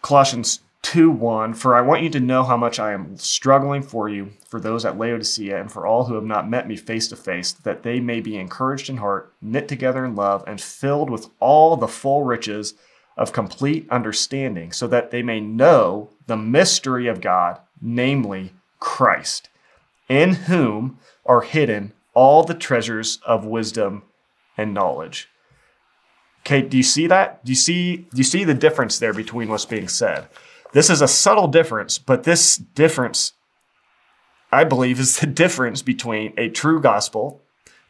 Colossians 0.07 0.61
2 0.83 1.11
1 1.11 1.53
For 1.53 1.75
I 1.75 1.81
want 1.81 2.01
you 2.01 2.09
to 2.11 2.19
know 2.21 2.45
how 2.45 2.55
much 2.55 2.79
I 2.79 2.93
am 2.93 3.17
struggling 3.17 3.81
for 3.81 4.07
you, 4.07 4.31
for 4.47 4.57
those 4.57 4.85
at 4.85 4.97
Laodicea, 4.97 5.59
and 5.59 5.69
for 5.69 5.85
all 5.85 6.05
who 6.05 6.13
have 6.13 6.23
not 6.23 6.49
met 6.49 6.65
me 6.65 6.77
face 6.77 7.09
to 7.09 7.17
face, 7.17 7.51
that 7.51 7.83
they 7.83 7.99
may 7.99 8.21
be 8.21 8.37
encouraged 8.37 8.89
in 8.89 8.95
heart, 8.95 9.33
knit 9.41 9.67
together 9.67 10.05
in 10.05 10.15
love, 10.15 10.45
and 10.47 10.61
filled 10.61 11.09
with 11.09 11.27
all 11.41 11.75
the 11.75 11.89
full 11.89 12.23
riches 12.23 12.73
of 13.17 13.33
complete 13.33 13.85
understanding, 13.89 14.71
so 14.71 14.87
that 14.87 15.11
they 15.11 15.21
may 15.21 15.41
know 15.41 16.09
the 16.25 16.37
mystery 16.37 17.07
of 17.07 17.19
God, 17.19 17.59
namely 17.81 18.53
Christ, 18.79 19.49
in 20.07 20.35
whom 20.35 20.99
are 21.25 21.41
hidden 21.41 21.91
all 22.13 22.45
the 22.45 22.53
treasures 22.53 23.19
of 23.25 23.43
wisdom 23.43 24.03
and 24.55 24.73
knowledge. 24.73 25.27
Okay, 26.47 26.61
do 26.61 26.77
you 26.77 26.83
see 26.83 27.07
that? 27.07 27.43
Do 27.43 27.51
you 27.51 27.57
see 27.57 27.97
do 27.97 28.15
you 28.15 28.23
see 28.23 28.45
the 28.45 28.53
difference 28.53 28.99
there 28.99 29.13
between 29.13 29.49
what's 29.49 29.65
being 29.65 29.89
said? 29.89 30.29
This 30.71 30.89
is 30.89 31.01
a 31.01 31.07
subtle 31.07 31.49
difference, 31.49 31.97
but 31.97 32.23
this 32.23 32.55
difference, 32.55 33.33
I 34.49 34.63
believe, 34.63 34.97
is 34.97 35.19
the 35.19 35.27
difference 35.27 35.81
between 35.81 36.33
a 36.37 36.47
true 36.47 36.79
gospel 36.79 37.41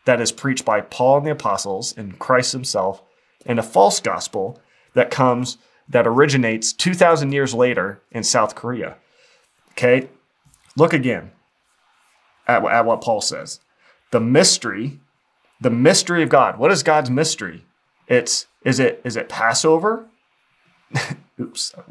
that 0.05 0.19
is 0.19 0.31
preached 0.31 0.65
by 0.65 0.81
Paul 0.81 1.17
and 1.17 1.27
the 1.27 1.31
apostles 1.31 1.95
and 1.95 2.17
Christ 2.17 2.51
himself 2.51 3.03
and 3.45 3.59
a 3.59 3.63
false 3.63 3.99
gospel 3.99 4.59
that 4.95 5.11
comes, 5.11 5.59
that 5.87 6.07
originates 6.07 6.73
2,000 6.73 7.31
years 7.31 7.53
later 7.53 8.01
in 8.11 8.23
South 8.23 8.55
Korea. 8.55 8.95
Okay, 9.73 10.09
look 10.75 10.93
again 10.93 11.29
at, 12.47 12.65
at 12.65 12.85
what 12.85 13.01
Paul 13.01 13.21
says. 13.21 13.59
The 14.09 14.19
mystery, 14.19 14.99
the 15.61 15.69
mystery 15.69 16.23
of 16.23 16.29
God. 16.29 16.57
What 16.57 16.71
is 16.71 16.81
God's 16.81 17.11
mystery? 17.11 17.66
It's, 18.07 18.47
is 18.63 18.79
it, 18.79 19.01
is 19.03 19.15
it 19.15 19.29
Passover? 19.29 20.05
Oops, 21.39 21.75
I 21.77 21.81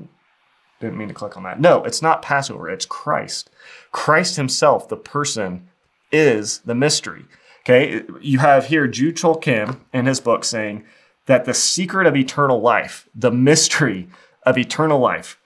didn't 0.80 0.98
mean 0.98 1.08
to 1.08 1.14
click 1.14 1.36
on 1.36 1.42
that. 1.44 1.60
No, 1.60 1.84
it's 1.84 2.02
not 2.02 2.22
Passover, 2.22 2.68
it's 2.68 2.86
Christ. 2.86 3.50
Christ 3.92 4.36
himself, 4.36 4.88
the 4.88 4.96
person, 4.96 5.68
is 6.12 6.60
the 6.60 6.74
mystery. 6.74 7.24
Okay, 7.62 8.02
you 8.20 8.38
have 8.38 8.66
here 8.66 8.86
Ju 8.86 9.12
Chol 9.12 9.40
Kim 9.42 9.84
in 9.92 10.06
his 10.06 10.20
book 10.20 10.44
saying 10.44 10.84
that 11.26 11.44
the 11.44 11.54
secret 11.54 12.06
of 12.06 12.16
eternal 12.16 12.60
life, 12.60 13.08
the 13.14 13.32
mystery 13.32 14.08
of 14.44 14.56
eternal 14.56 15.00
life, 15.00 15.38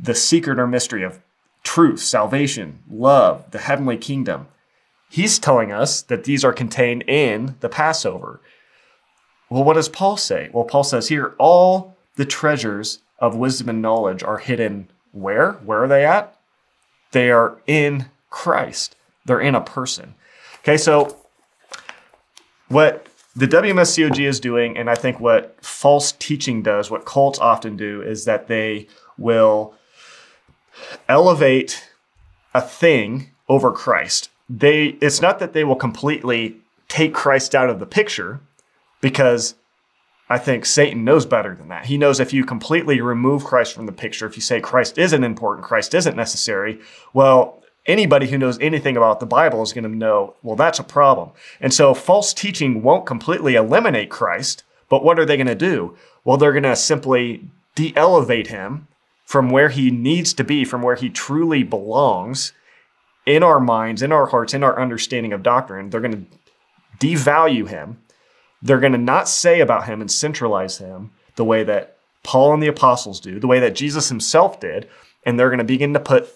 the 0.00 0.14
secret 0.14 0.58
or 0.58 0.66
mystery 0.66 1.02
of 1.02 1.20
truth, 1.62 2.00
salvation, 2.00 2.82
love, 2.90 3.50
the 3.50 3.58
heavenly 3.58 3.98
kingdom, 3.98 4.48
he's 5.10 5.38
telling 5.38 5.70
us 5.70 6.00
that 6.02 6.24
these 6.24 6.44
are 6.44 6.52
contained 6.52 7.02
in 7.02 7.56
the 7.60 7.68
Passover. 7.68 8.40
Well, 9.48 9.64
what 9.64 9.74
does 9.74 9.88
Paul 9.88 10.16
say? 10.16 10.50
Well, 10.52 10.64
Paul 10.64 10.84
says 10.84 11.08
here, 11.08 11.34
all 11.38 11.96
the 12.16 12.24
treasures 12.24 13.00
of 13.18 13.36
wisdom 13.36 13.68
and 13.68 13.80
knowledge 13.80 14.22
are 14.22 14.38
hidden 14.38 14.88
where? 15.12 15.52
Where 15.52 15.84
are 15.84 15.88
they 15.88 16.04
at? 16.04 16.36
They 17.12 17.30
are 17.30 17.58
in 17.66 18.06
Christ. 18.30 18.96
They're 19.24 19.40
in 19.40 19.54
a 19.54 19.60
person. 19.60 20.14
Okay, 20.60 20.76
so 20.76 21.16
what 22.68 23.06
the 23.34 23.46
WMSCOG 23.46 24.26
is 24.26 24.40
doing, 24.40 24.76
and 24.76 24.90
I 24.90 24.94
think 24.94 25.20
what 25.20 25.56
false 25.64 26.12
teaching 26.12 26.62
does, 26.62 26.90
what 26.90 27.04
cults 27.04 27.38
often 27.38 27.76
do, 27.76 28.02
is 28.02 28.24
that 28.24 28.48
they 28.48 28.88
will 29.16 29.74
elevate 31.08 31.88
a 32.52 32.60
thing 32.60 33.30
over 33.48 33.70
Christ. 33.70 34.30
They 34.48 34.96
it's 35.00 35.20
not 35.20 35.38
that 35.38 35.52
they 35.52 35.64
will 35.64 35.76
completely 35.76 36.56
take 36.88 37.14
Christ 37.14 37.54
out 37.54 37.70
of 37.70 37.78
the 37.78 37.86
picture 37.86 38.40
because 39.00 39.54
I 40.28 40.38
think 40.38 40.66
Satan 40.66 41.04
knows 41.04 41.24
better 41.24 41.54
than 41.54 41.68
that. 41.68 41.86
He 41.86 41.98
knows 41.98 42.18
if 42.18 42.32
you 42.32 42.44
completely 42.44 43.00
remove 43.00 43.44
Christ 43.44 43.74
from 43.74 43.86
the 43.86 43.92
picture, 43.92 44.26
if 44.26 44.36
you 44.36 44.42
say 44.42 44.60
Christ 44.60 44.98
isn't 44.98 45.24
important, 45.24 45.66
Christ 45.66 45.94
isn't 45.94 46.16
necessary, 46.16 46.80
well, 47.12 47.62
anybody 47.86 48.26
who 48.26 48.38
knows 48.38 48.58
anything 48.58 48.96
about 48.96 49.20
the 49.20 49.26
Bible 49.26 49.62
is 49.62 49.72
going 49.72 49.84
to 49.84 49.90
know, 49.90 50.34
well, 50.42 50.56
that's 50.56 50.80
a 50.80 50.84
problem. 50.84 51.30
And 51.60 51.72
so 51.72 51.94
false 51.94 52.34
teaching 52.34 52.82
won't 52.82 53.06
completely 53.06 53.54
eliminate 53.54 54.10
Christ, 54.10 54.64
but 54.88 55.04
what 55.04 55.18
are 55.18 55.24
they 55.24 55.36
going 55.36 55.46
to 55.46 55.54
do? 55.54 55.96
Well, 56.24 56.36
they're 56.36 56.52
going 56.52 56.64
to 56.64 56.76
simply 56.76 57.48
de 57.76 57.96
elevate 57.96 58.48
him 58.48 58.88
from 59.24 59.50
where 59.50 59.68
he 59.68 59.90
needs 59.90 60.34
to 60.34 60.44
be, 60.44 60.64
from 60.64 60.82
where 60.82 60.96
he 60.96 61.08
truly 61.08 61.62
belongs 61.62 62.52
in 63.26 63.42
our 63.42 63.60
minds, 63.60 64.02
in 64.02 64.12
our 64.12 64.26
hearts, 64.26 64.54
in 64.54 64.62
our 64.62 64.80
understanding 64.80 65.32
of 65.32 65.42
doctrine. 65.42 65.90
They're 65.90 66.00
going 66.00 66.26
to 66.26 67.06
devalue 67.06 67.68
him 67.68 67.98
they're 68.62 68.80
going 68.80 68.92
to 68.92 68.98
not 68.98 69.28
say 69.28 69.60
about 69.60 69.86
him 69.86 70.00
and 70.00 70.10
centralize 70.10 70.78
him 70.78 71.10
the 71.36 71.44
way 71.44 71.62
that 71.64 71.96
Paul 72.22 72.54
and 72.54 72.62
the 72.62 72.66
apostles 72.66 73.20
do, 73.20 73.38
the 73.38 73.46
way 73.46 73.60
that 73.60 73.74
Jesus 73.74 74.08
himself 74.08 74.58
did. 74.60 74.88
And 75.24 75.38
they're 75.38 75.50
going 75.50 75.58
to 75.58 75.64
begin 75.64 75.92
to 75.94 76.00
put 76.00 76.28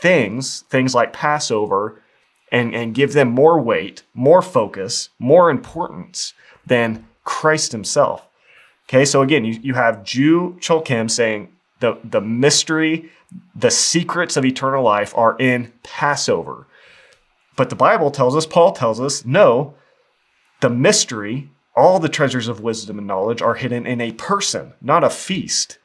things, 0.00 0.60
things 0.62 0.94
like 0.94 1.12
Passover, 1.12 2.00
and, 2.50 2.74
and 2.74 2.94
give 2.94 3.12
them 3.12 3.28
more 3.28 3.60
weight, 3.60 4.02
more 4.14 4.42
focus, 4.42 5.10
more 5.18 5.50
importance 5.50 6.32
than 6.66 7.06
Christ 7.24 7.72
himself. 7.72 8.26
Okay, 8.88 9.04
so 9.04 9.20
again, 9.20 9.44
you, 9.44 9.58
you 9.62 9.74
have 9.74 10.02
Ju 10.02 10.56
Chol 10.60 10.84
Kim 10.84 11.08
saying 11.08 11.48
the, 11.80 11.98
the 12.02 12.22
mystery, 12.22 13.10
the 13.54 13.70
secrets 13.70 14.36
of 14.36 14.44
eternal 14.44 14.82
life 14.82 15.12
are 15.16 15.36
in 15.38 15.72
Passover. 15.82 16.66
But 17.56 17.70
the 17.70 17.76
Bible 17.76 18.10
tells 18.10 18.34
us, 18.34 18.46
Paul 18.46 18.72
tells 18.72 19.00
us, 19.00 19.24
no, 19.24 19.74
the 20.60 20.70
mystery 20.70 21.50
all 21.78 22.00
the 22.00 22.08
treasures 22.08 22.48
of 22.48 22.60
wisdom 22.60 22.98
and 22.98 23.06
knowledge 23.06 23.40
are 23.40 23.54
hidden 23.54 23.86
in 23.86 24.00
a 24.00 24.12
person, 24.12 24.74
not 24.82 25.04
a 25.04 25.10
feast. 25.10 25.78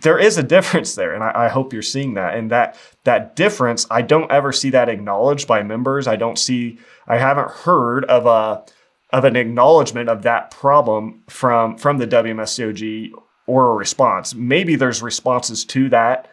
There 0.00 0.18
is 0.18 0.38
a 0.38 0.42
difference 0.42 0.94
there, 0.94 1.12
and 1.12 1.22
I, 1.22 1.44
I, 1.44 1.48
hope 1.48 1.72
you're 1.74 1.82
seeing 1.82 2.14
that. 2.14 2.34
And 2.34 2.50
that 2.50 2.76
that 3.04 3.36
difference, 3.36 3.86
I 3.90 4.00
don't 4.00 4.32
ever 4.32 4.50
see 4.50 4.70
that 4.70 4.88
acknowledged 4.88 5.46
by 5.46 5.62
members. 5.62 6.08
I 6.08 6.16
don't 6.16 6.38
see, 6.38 6.78
I 7.06 7.18
haven't 7.18 7.50
heard 7.50 8.06
of 8.06 8.24
a 8.24 8.64
of 9.14 9.24
an 9.24 9.36
acknowledgement 9.36 10.08
of 10.08 10.22
that 10.22 10.50
problem 10.50 11.22
from 11.28 11.76
from 11.76 11.98
the 11.98 12.06
WMSCOG 12.06 13.10
or 13.46 13.72
a 13.72 13.74
response. 13.74 14.34
Maybe 14.34 14.74
there's 14.74 15.02
responses 15.02 15.64
to 15.66 15.90
that, 15.90 16.30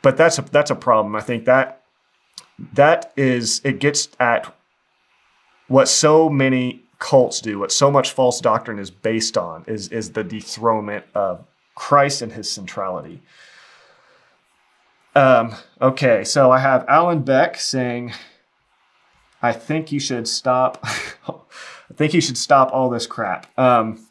but 0.00 0.16
that's 0.16 0.38
a 0.38 0.42
that's 0.42 0.70
a 0.70 0.74
problem. 0.74 1.14
I 1.14 1.20
think 1.20 1.44
that 1.44 1.82
that 2.72 3.12
is 3.16 3.60
it 3.62 3.78
gets 3.78 4.08
at 4.18 4.52
what 5.68 5.88
so 5.88 6.28
many 6.28 6.82
cults 6.98 7.40
do, 7.40 7.58
what 7.60 7.70
so 7.70 7.90
much 7.90 8.10
false 8.10 8.40
doctrine 8.40 8.78
is 8.78 8.90
based 8.90 9.38
on, 9.38 9.64
is, 9.66 9.88
is 9.88 10.12
the 10.12 10.24
dethronement 10.24 11.04
of 11.14 11.44
Christ 11.74 12.22
and 12.22 12.32
his 12.32 12.50
centrality. 12.50 13.22
Um, 15.14 15.54
okay, 15.80 16.24
so 16.24 16.50
I 16.50 16.58
have 16.58 16.84
Alan 16.88 17.22
Beck 17.22 17.60
saying, 17.60 18.12
I 19.42 19.52
think 19.52 19.92
you 19.92 20.00
should 20.00 20.26
stop. 20.26 20.80
I 21.28 21.94
think 21.94 22.14
you 22.14 22.20
should 22.20 22.38
stop 22.38 22.72
all 22.72 22.90
this 22.90 23.06
crap. 23.06 23.46
Um, 23.58 24.06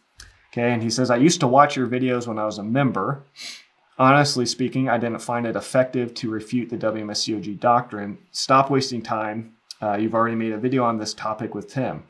okay, 0.51 0.71
and 0.71 0.81
he 0.81 0.89
says, 0.89 1.11
I 1.11 1.17
used 1.17 1.39
to 1.41 1.47
watch 1.47 1.75
your 1.75 1.87
videos 1.87 2.27
when 2.27 2.39
I 2.39 2.45
was 2.45 2.57
a 2.57 2.63
member. 2.63 3.23
Honestly 3.99 4.45
speaking, 4.45 4.89
I 4.89 4.97
didn't 4.97 5.19
find 5.19 5.45
it 5.45 5.55
effective 5.55 6.13
to 6.15 6.29
refute 6.29 6.69
the 6.69 6.77
WMSCOG 6.77 7.59
doctrine. 7.59 8.17
Stop 8.31 8.69
wasting 8.69 9.01
time. 9.01 9.56
Uh, 9.81 9.97
you've 9.97 10.15
already 10.15 10.35
made 10.35 10.53
a 10.53 10.57
video 10.57 10.83
on 10.83 10.97
this 10.97 11.13
topic 11.13 11.53
with 11.53 11.69
Tim. 11.69 12.03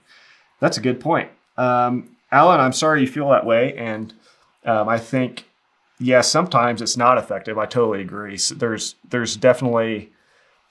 That's 0.60 0.78
a 0.78 0.82
good 0.82 1.00
point. 1.00 1.30
Um, 1.58 2.16
Alan, 2.32 2.60
I'm 2.60 2.74
sorry 2.74 3.02
you 3.02 3.08
feel 3.08 3.30
that 3.30 3.46
way. 3.46 3.76
And 3.78 4.14
um, 4.66 4.88
I 4.90 4.98
think, 4.98 5.46
yes, 6.00 6.08
yeah, 6.08 6.22
sometimes 6.22 6.82
it's 6.82 6.98
not 6.98 7.18
effective. 7.18 7.58
I 7.58 7.66
totally 7.66 8.02
agree. 8.02 8.38
So 8.38 8.56
there's, 8.56 8.96
there's 9.10 9.36
definitely 9.36 10.12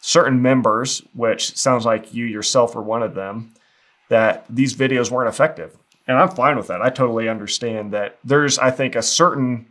certain 0.01 0.41
members, 0.43 1.03
which 1.15 1.57
sounds 1.57 1.85
like 1.85 2.15
you 2.15 2.25
yourself 2.25 2.75
were 2.75 2.83
one 2.83 3.03
of 3.03 3.15
them, 3.15 3.53
that 4.09 4.45
these 4.49 4.75
videos 4.75 5.11
weren't 5.11 5.29
effective. 5.29 5.77
And 6.07 6.17
I'm 6.17 6.29
fine 6.29 6.57
with 6.57 6.69
that. 6.69 6.83
I 6.83 6.91
totally 6.91 7.29
understand 7.29 7.93
that 7.93 8.19
there's, 8.23 8.59
I 8.59 8.71
think, 8.71 8.95
a 8.95 9.03
certain 9.03 9.67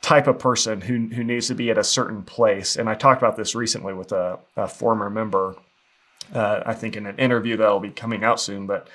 type 0.00 0.26
of 0.26 0.38
person 0.38 0.80
who, 0.80 1.06
who 1.14 1.24
needs 1.24 1.48
to 1.48 1.54
be 1.54 1.70
at 1.70 1.78
a 1.78 1.84
certain 1.84 2.22
place. 2.22 2.76
And 2.76 2.90
I 2.90 2.94
talked 2.94 3.22
about 3.22 3.36
this 3.36 3.54
recently 3.54 3.94
with 3.94 4.12
a, 4.12 4.38
a 4.56 4.66
former 4.66 5.08
member, 5.08 5.56
uh, 6.32 6.62
I 6.64 6.74
think 6.74 6.96
in 6.96 7.06
an 7.06 7.18
interview 7.18 7.56
that'll 7.56 7.80
be 7.80 7.90
coming 7.90 8.24
out 8.24 8.40
soon. 8.40 8.66
But 8.66 8.88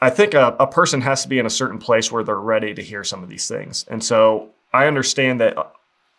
I 0.00 0.10
think 0.10 0.34
a, 0.34 0.56
a 0.60 0.66
person 0.66 1.00
has 1.00 1.22
to 1.22 1.28
be 1.28 1.38
in 1.38 1.46
a 1.46 1.50
certain 1.50 1.78
place 1.78 2.12
where 2.12 2.22
they're 2.22 2.36
ready 2.36 2.74
to 2.74 2.82
hear 2.82 3.02
some 3.02 3.22
of 3.22 3.28
these 3.28 3.48
things. 3.48 3.84
And 3.88 4.02
so 4.04 4.50
I 4.72 4.86
understand 4.86 5.40
that 5.40 5.56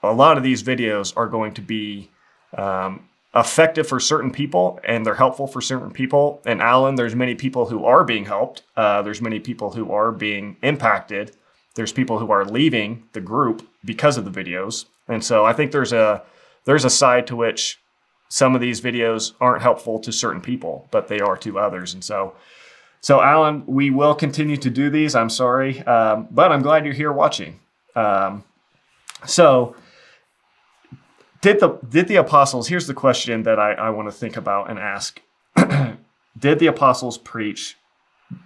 a 0.03 0.13
lot 0.13 0.37
of 0.37 0.43
these 0.43 0.63
videos 0.63 1.13
are 1.15 1.27
going 1.27 1.53
to 1.53 1.61
be 1.61 2.09
um, 2.57 3.07
effective 3.35 3.87
for 3.87 3.99
certain 3.99 4.31
people 4.31 4.79
and 4.83 5.05
they're 5.05 5.15
helpful 5.15 5.47
for 5.47 5.61
certain 5.61 5.91
people. 5.91 6.41
And 6.45 6.61
Alan, 6.61 6.95
there's 6.95 7.15
many 7.15 7.35
people 7.35 7.67
who 7.67 7.85
are 7.85 8.03
being 8.03 8.25
helped. 8.25 8.63
Uh, 8.75 9.01
there's 9.01 9.21
many 9.21 9.39
people 9.39 9.71
who 9.71 9.91
are 9.91 10.11
being 10.11 10.57
impacted. 10.63 11.35
There's 11.75 11.91
people 11.91 12.17
who 12.19 12.31
are 12.31 12.45
leaving 12.45 13.03
the 13.13 13.21
group 13.21 13.67
because 13.85 14.17
of 14.17 14.25
the 14.25 14.31
videos. 14.31 14.85
And 15.07 15.23
so 15.23 15.45
I 15.45 15.53
think 15.53 15.71
there's 15.71 15.93
a 15.93 16.23
there's 16.65 16.83
a 16.83 16.89
side 16.89 17.27
to 17.27 17.35
which 17.35 17.79
some 18.29 18.55
of 18.55 18.61
these 18.61 18.81
videos 18.81 19.33
aren't 19.39 19.61
helpful 19.61 19.99
to 19.99 20.11
certain 20.11 20.41
people, 20.41 20.87
but 20.91 21.07
they 21.07 21.19
are 21.19 21.37
to 21.37 21.59
others. 21.59 21.93
And 21.93 22.03
so 22.03 22.35
so 22.99 23.21
Alan, 23.21 23.63
we 23.67 23.89
will 23.89 24.15
continue 24.15 24.57
to 24.57 24.69
do 24.69 24.89
these. 24.89 25.15
I'm 25.15 25.29
sorry, 25.29 25.81
um, 25.83 26.27
but 26.31 26.51
I'm 26.51 26.61
glad 26.61 26.83
you're 26.83 26.93
here 26.93 27.11
watching. 27.11 27.59
Um, 27.95 28.43
so 29.25 29.75
did 31.41 31.59
the 31.59 31.79
did 31.87 32.07
the 32.07 32.15
apostles 32.15 32.67
here's 32.67 32.87
the 32.87 32.93
question 32.93 33.43
that 33.43 33.59
i, 33.59 33.73
I 33.73 33.89
want 33.89 34.07
to 34.07 34.11
think 34.11 34.37
about 34.37 34.69
and 34.69 34.79
ask 34.79 35.21
did 36.37 36.59
the 36.59 36.67
apostles 36.67 37.17
preach 37.17 37.77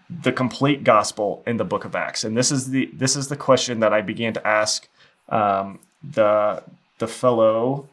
the 0.09 0.31
complete 0.31 0.83
gospel 0.83 1.43
in 1.47 1.57
the 1.57 1.65
book 1.65 1.85
of 1.85 1.95
acts 1.95 2.23
and 2.23 2.37
this 2.37 2.51
is 2.51 2.69
the 2.69 2.89
this 2.93 3.15
is 3.15 3.27
the 3.27 3.35
question 3.35 3.79
that 3.79 3.93
i 3.93 4.01
began 4.01 4.33
to 4.33 4.47
ask 4.47 4.87
um, 5.29 5.79
the 6.03 6.61
the 6.99 7.07
fellow 7.07 7.87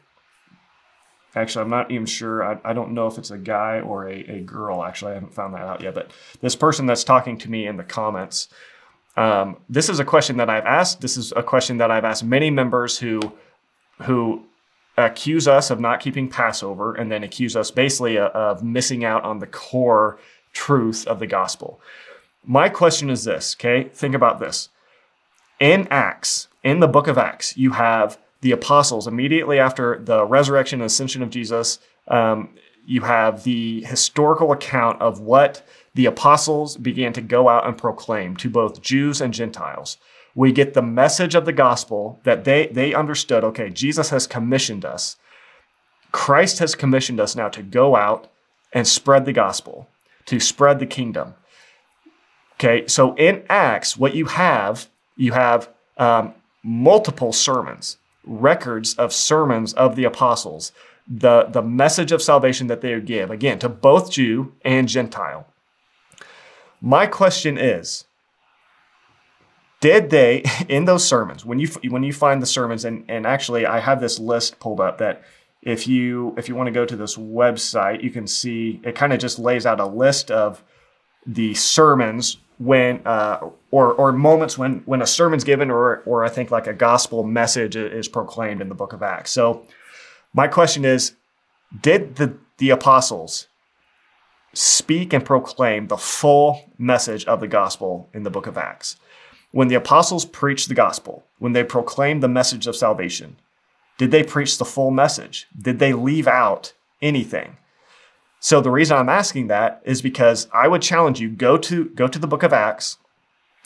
actually 1.35 1.63
i'm 1.63 1.69
not 1.69 1.91
even 1.91 2.05
sure 2.05 2.43
I, 2.43 2.57
I 2.63 2.73
don't 2.73 2.91
know 2.91 3.07
if 3.07 3.17
it's 3.17 3.31
a 3.31 3.37
guy 3.37 3.79
or 3.81 4.07
a, 4.07 4.19
a 4.27 4.39
girl 4.41 4.83
actually 4.83 5.11
i 5.11 5.15
haven't 5.15 5.33
found 5.33 5.53
that 5.53 5.61
out 5.61 5.81
yet 5.81 5.93
but 5.93 6.11
this 6.41 6.55
person 6.55 6.85
that's 6.85 7.03
talking 7.03 7.37
to 7.39 7.49
me 7.49 7.67
in 7.67 7.77
the 7.77 7.83
comments 7.83 8.49
um, 9.17 9.57
this 9.67 9.89
is 9.89 9.99
a 9.99 10.05
question 10.05 10.37
that 10.37 10.49
i've 10.49 10.65
asked 10.65 11.01
this 11.01 11.17
is 11.17 11.31
a 11.35 11.43
question 11.43 11.77
that 11.77 11.91
i've 11.91 12.05
asked 12.05 12.23
many 12.23 12.49
members 12.49 12.99
who 12.99 13.19
who 14.03 14.45
accuse 15.05 15.47
us 15.47 15.69
of 15.69 15.79
not 15.79 15.99
keeping 15.99 16.29
Passover 16.29 16.93
and 16.93 17.11
then 17.11 17.23
accuse 17.23 17.55
us 17.55 17.71
basically 17.71 18.17
of 18.17 18.63
missing 18.63 19.03
out 19.03 19.23
on 19.23 19.39
the 19.39 19.47
core 19.47 20.19
truth 20.53 21.07
of 21.07 21.19
the 21.19 21.27
gospel. 21.27 21.79
My 22.45 22.69
question 22.69 23.09
is 23.09 23.23
this, 23.23 23.55
okay? 23.55 23.89
Think 23.89 24.15
about 24.15 24.39
this. 24.39 24.69
In 25.59 25.87
Acts, 25.89 26.47
in 26.63 26.79
the 26.79 26.87
book 26.87 27.07
of 27.07 27.17
Acts, 27.17 27.57
you 27.57 27.71
have 27.71 28.17
the 28.41 28.51
apostles 28.51 29.07
immediately 29.07 29.59
after 29.59 29.99
the 29.99 30.25
resurrection 30.25 30.81
and 30.81 30.87
ascension 30.87 31.21
of 31.21 31.29
Jesus. 31.29 31.79
Um, 32.07 32.55
you 32.85 33.01
have 33.01 33.43
the 33.43 33.83
historical 33.83 34.51
account 34.51 35.01
of 35.01 35.19
what 35.19 35.67
the 35.93 36.05
apostles 36.05 36.77
began 36.77 37.13
to 37.13 37.21
go 37.21 37.49
out 37.49 37.67
and 37.67 37.77
proclaim 37.77 38.35
to 38.37 38.49
both 38.49 38.81
Jews 38.81 39.21
and 39.21 39.33
Gentiles 39.33 39.97
we 40.35 40.51
get 40.51 40.73
the 40.73 40.81
message 40.81 41.35
of 41.35 41.45
the 41.45 41.51
gospel 41.51 42.19
that 42.23 42.43
they, 42.43 42.67
they 42.67 42.93
understood 42.93 43.43
okay, 43.43 43.69
Jesus 43.69 44.09
has 44.09 44.27
commissioned 44.27 44.85
us. 44.85 45.17
Christ 46.11 46.59
has 46.59 46.75
commissioned 46.75 47.19
us 47.19 47.35
now 47.35 47.49
to 47.49 47.61
go 47.61 47.95
out 47.95 48.31
and 48.71 48.87
spread 48.87 49.25
the 49.25 49.33
gospel, 49.33 49.89
to 50.25 50.39
spread 50.39 50.79
the 50.79 50.85
kingdom. 50.85 51.35
Okay, 52.53 52.87
so 52.87 53.15
in 53.15 53.43
Acts, 53.49 53.97
what 53.97 54.15
you 54.15 54.25
have, 54.25 54.87
you 55.15 55.33
have 55.33 55.69
um, 55.97 56.33
multiple 56.63 57.33
sermons, 57.33 57.97
records 58.29 58.93
of 58.95 59.11
sermons 59.11 59.73
of 59.73 59.95
the 59.95 60.05
apostles, 60.05 60.71
the, 61.07 61.45
the 61.49 61.61
message 61.61 62.11
of 62.11 62.21
salvation 62.21 62.67
that 62.67 62.81
they 62.81 62.99
give, 63.01 63.31
again, 63.31 63.59
to 63.59 63.67
both 63.67 64.11
Jew 64.11 64.53
and 64.63 64.87
Gentile. 64.87 65.47
My 66.81 67.07
question 67.07 67.57
is 67.57 68.05
did 69.81 70.09
they 70.09 70.43
in 70.69 70.85
those 70.85 71.05
sermons 71.05 71.45
when 71.45 71.59
you 71.59 71.67
when 71.89 72.03
you 72.03 72.13
find 72.13 72.41
the 72.41 72.45
sermons 72.45 72.85
and 72.85 73.03
and 73.07 73.25
actually 73.25 73.65
I 73.65 73.79
have 73.79 74.01
this 74.01 74.19
list 74.19 74.59
pulled 74.59 74.79
up 74.79 74.97
that 74.99 75.23
if 75.61 75.87
you 75.87 76.33
if 76.37 76.47
you 76.47 76.55
want 76.55 76.67
to 76.67 76.71
go 76.71 76.85
to 76.85 76.95
this 76.95 77.17
website 77.17 78.03
you 78.03 78.11
can 78.11 78.27
see 78.27 78.79
it 78.83 78.95
kind 78.95 79.13
of 79.13 79.19
just 79.19 79.39
lays 79.39 79.65
out 79.65 79.79
a 79.79 79.85
list 79.85 80.31
of 80.31 80.63
the 81.25 81.53
sermons 81.53 82.37
when 82.59 83.01
uh, 83.05 83.49
or 83.71 83.93
or 83.93 84.11
moments 84.11 84.57
when 84.57 84.81
when 84.85 85.01
a 85.01 85.07
sermon's 85.07 85.43
given 85.43 85.71
or 85.71 86.03
or 86.05 86.23
I 86.23 86.29
think 86.29 86.51
like 86.51 86.67
a 86.67 86.73
gospel 86.73 87.23
message 87.23 87.75
is 87.75 88.07
proclaimed 88.07 88.61
in 88.61 88.69
the 88.69 88.75
book 88.75 88.93
of 88.93 89.01
Acts. 89.01 89.31
So 89.31 89.65
my 90.33 90.47
question 90.47 90.85
is 90.85 91.13
did 91.81 92.17
the 92.17 92.37
the 92.57 92.69
apostles 92.69 93.47
speak 94.53 95.13
and 95.13 95.25
proclaim 95.25 95.87
the 95.87 95.97
full 95.97 96.69
message 96.77 97.25
of 97.25 97.39
the 97.39 97.47
gospel 97.47 98.09
in 98.13 98.23
the 98.23 98.29
book 98.29 98.45
of 98.45 98.57
Acts? 98.57 98.97
When 99.51 99.69
the 99.69 99.75
apostles 99.75 100.25
preached 100.25 100.67
the 100.67 100.75
gospel, 100.75 101.23
when 101.39 101.53
they 101.53 101.63
proclaimed 101.63 102.21
the 102.21 102.27
message 102.27 102.67
of 102.67 102.75
salvation, 102.75 103.37
did 103.97 104.11
they 104.11 104.23
preach 104.23 104.57
the 104.57 104.65
full 104.65 104.91
message? 104.91 105.47
Did 105.57 105.79
they 105.79 105.93
leave 105.93 106.27
out 106.27 106.73
anything? 107.01 107.57
So 108.39 108.61
the 108.61 108.71
reason 108.71 108.97
I'm 108.97 109.09
asking 109.09 109.47
that 109.47 109.81
is 109.83 110.01
because 110.01 110.47
I 110.53 110.67
would 110.67 110.81
challenge 110.81 111.19
you 111.19 111.29
go 111.29 111.57
to 111.57 111.85
go 111.89 112.07
to 112.07 112.19
the 112.19 112.27
book 112.27 112.43
of 112.43 112.53
Acts 112.53 112.97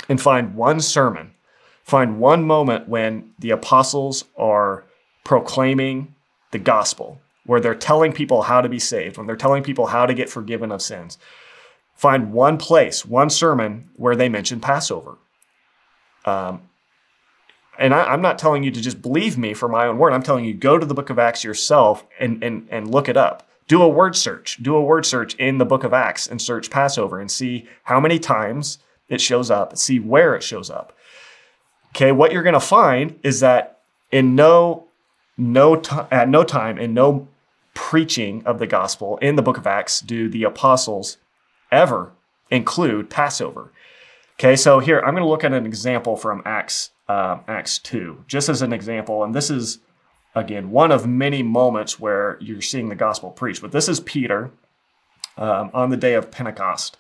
and 0.09 0.19
find 0.19 0.55
one 0.55 0.79
sermon, 0.81 1.33
find 1.83 2.19
one 2.19 2.43
moment 2.43 2.89
when 2.89 3.31
the 3.39 3.51
apostles 3.51 4.25
are 4.35 4.85
proclaiming 5.23 6.15
the 6.51 6.59
gospel, 6.59 7.21
where 7.45 7.59
they're 7.59 7.75
telling 7.75 8.13
people 8.13 8.43
how 8.43 8.61
to 8.61 8.69
be 8.69 8.79
saved, 8.79 9.17
when 9.17 9.27
they're 9.27 9.35
telling 9.35 9.63
people 9.63 9.87
how 9.87 10.05
to 10.05 10.13
get 10.13 10.29
forgiven 10.29 10.71
of 10.71 10.81
sins. 10.81 11.17
Find 11.95 12.33
one 12.33 12.57
place, 12.57 13.05
one 13.05 13.29
sermon 13.29 13.89
where 13.95 14.15
they 14.15 14.27
mention 14.27 14.59
Passover. 14.59 15.17
Um, 16.25 16.63
and 17.77 17.93
I, 17.93 18.13
am 18.13 18.21
not 18.21 18.39
telling 18.39 18.63
you 18.63 18.71
to 18.71 18.81
just 18.81 19.01
believe 19.01 19.37
me 19.37 19.53
for 19.53 19.67
my 19.67 19.87
own 19.87 19.97
word. 19.97 20.13
I'm 20.13 20.23
telling 20.23 20.45
you, 20.45 20.53
go 20.53 20.77
to 20.77 20.85
the 20.85 20.93
book 20.93 21.09
of 21.09 21.19
Acts 21.19 21.43
yourself 21.43 22.05
and, 22.19 22.43
and, 22.43 22.67
and 22.69 22.91
look 22.91 23.09
it 23.09 23.17
up. 23.17 23.47
Do 23.67 23.81
a 23.81 23.87
word 23.87 24.15
search. 24.15 24.61
Do 24.61 24.75
a 24.75 24.81
word 24.81 25.05
search 25.05 25.35
in 25.35 25.57
the 25.57 25.65
book 25.65 25.83
of 25.83 25.93
Acts 25.93 26.27
and 26.27 26.41
search 26.41 26.69
Passover 26.69 27.19
and 27.19 27.31
see 27.31 27.67
how 27.83 27.99
many 27.99 28.19
times 28.19 28.79
it 29.09 29.21
shows 29.21 29.51
up, 29.51 29.77
see 29.77 29.99
where 29.99 30.35
it 30.35 30.43
shows 30.43 30.69
up. 30.69 30.95
Okay, 31.89 32.11
what 32.11 32.31
you're 32.31 32.43
going 32.43 32.53
to 32.53 32.59
find 32.59 33.19
is 33.23 33.39
that 33.41 33.79
in 34.11 34.35
no 34.35 34.87
no 35.37 35.75
t- 35.75 35.95
at 36.11 36.29
no 36.29 36.43
time 36.43 36.77
in 36.77 36.93
no 36.93 37.27
preaching 37.73 38.43
of 38.45 38.59
the 38.59 38.67
gospel 38.67 39.17
in 39.17 39.35
the 39.35 39.41
book 39.41 39.57
of 39.57 39.65
Acts 39.65 39.99
do 39.99 40.29
the 40.29 40.43
apostles 40.43 41.17
ever 41.71 42.11
include 42.51 43.09
Passover. 43.09 43.71
Okay, 44.39 44.55
so 44.55 44.79
here 44.79 44.99
I'm 44.99 45.13
going 45.13 45.23
to 45.23 45.29
look 45.29 45.43
at 45.43 45.53
an 45.53 45.65
example 45.65 46.15
from 46.15 46.41
Acts 46.45 46.91
uh, 47.07 47.39
Acts 47.47 47.79
2, 47.79 48.25
just 48.27 48.49
as 48.49 48.61
an 48.61 48.73
example. 48.73 49.23
And 49.23 49.35
this 49.35 49.49
is, 49.49 49.79
again, 50.35 50.71
one 50.71 50.91
of 50.91 51.07
many 51.07 51.43
moments 51.43 51.99
where 51.99 52.37
you're 52.41 52.61
seeing 52.61 52.89
the 52.89 52.95
gospel 52.95 53.31
preached. 53.31 53.61
But 53.61 53.71
this 53.71 53.87
is 53.87 53.99
Peter 53.99 54.51
um, 55.37 55.71
on 55.73 55.89
the 55.89 55.97
day 55.97 56.13
of 56.13 56.31
Pentecost. 56.31 56.97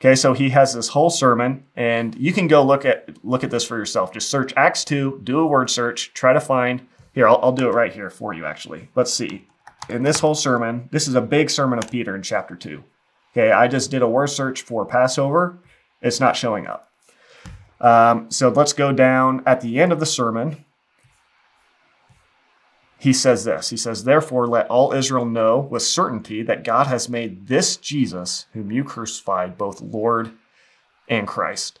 Okay, 0.00 0.16
so 0.16 0.32
he 0.32 0.50
has 0.50 0.74
this 0.74 0.88
whole 0.88 1.10
sermon, 1.10 1.64
and 1.76 2.16
you 2.16 2.32
can 2.32 2.48
go 2.48 2.64
look 2.64 2.84
at 2.84 3.24
look 3.24 3.44
at 3.44 3.50
this 3.52 3.64
for 3.64 3.78
yourself. 3.78 4.12
Just 4.12 4.30
search 4.30 4.52
Acts 4.56 4.84
2, 4.84 5.20
do 5.22 5.38
a 5.38 5.46
word 5.46 5.70
search, 5.70 6.12
try 6.12 6.32
to 6.32 6.40
find. 6.40 6.86
Here, 7.12 7.28
I'll, 7.28 7.38
I'll 7.42 7.52
do 7.52 7.68
it 7.68 7.74
right 7.74 7.92
here 7.92 8.10
for 8.10 8.32
you, 8.32 8.44
actually. 8.44 8.88
Let's 8.96 9.12
see. 9.12 9.46
In 9.88 10.02
this 10.02 10.18
whole 10.18 10.34
sermon, 10.34 10.88
this 10.90 11.06
is 11.06 11.14
a 11.14 11.20
big 11.20 11.50
sermon 11.50 11.78
of 11.78 11.90
Peter 11.90 12.16
in 12.16 12.22
chapter 12.22 12.56
2. 12.56 12.82
Okay, 13.32 13.52
I 13.52 13.68
just 13.68 13.90
did 13.90 14.02
a 14.02 14.08
word 14.08 14.28
search 14.28 14.62
for 14.62 14.84
Passover 14.84 15.58
It's 16.00 16.20
not 16.20 16.36
showing 16.36 16.66
up. 16.66 16.90
Um, 17.80 18.30
so 18.30 18.48
let's 18.48 18.72
go 18.72 18.92
down 18.92 19.42
at 19.46 19.60
the 19.60 19.80
end 19.80 19.92
of 19.92 20.00
the 20.00 20.06
sermon. 20.06 20.61
He 23.02 23.12
says 23.12 23.42
this 23.42 23.70
He 23.70 23.76
says, 23.76 24.04
Therefore, 24.04 24.46
let 24.46 24.68
all 24.68 24.92
Israel 24.92 25.24
know 25.24 25.58
with 25.58 25.82
certainty 25.82 26.40
that 26.44 26.62
God 26.62 26.86
has 26.86 27.08
made 27.08 27.48
this 27.48 27.76
Jesus, 27.76 28.46
whom 28.52 28.70
you 28.70 28.84
crucified, 28.84 29.58
both 29.58 29.80
Lord 29.80 30.30
and 31.08 31.26
Christ. 31.26 31.80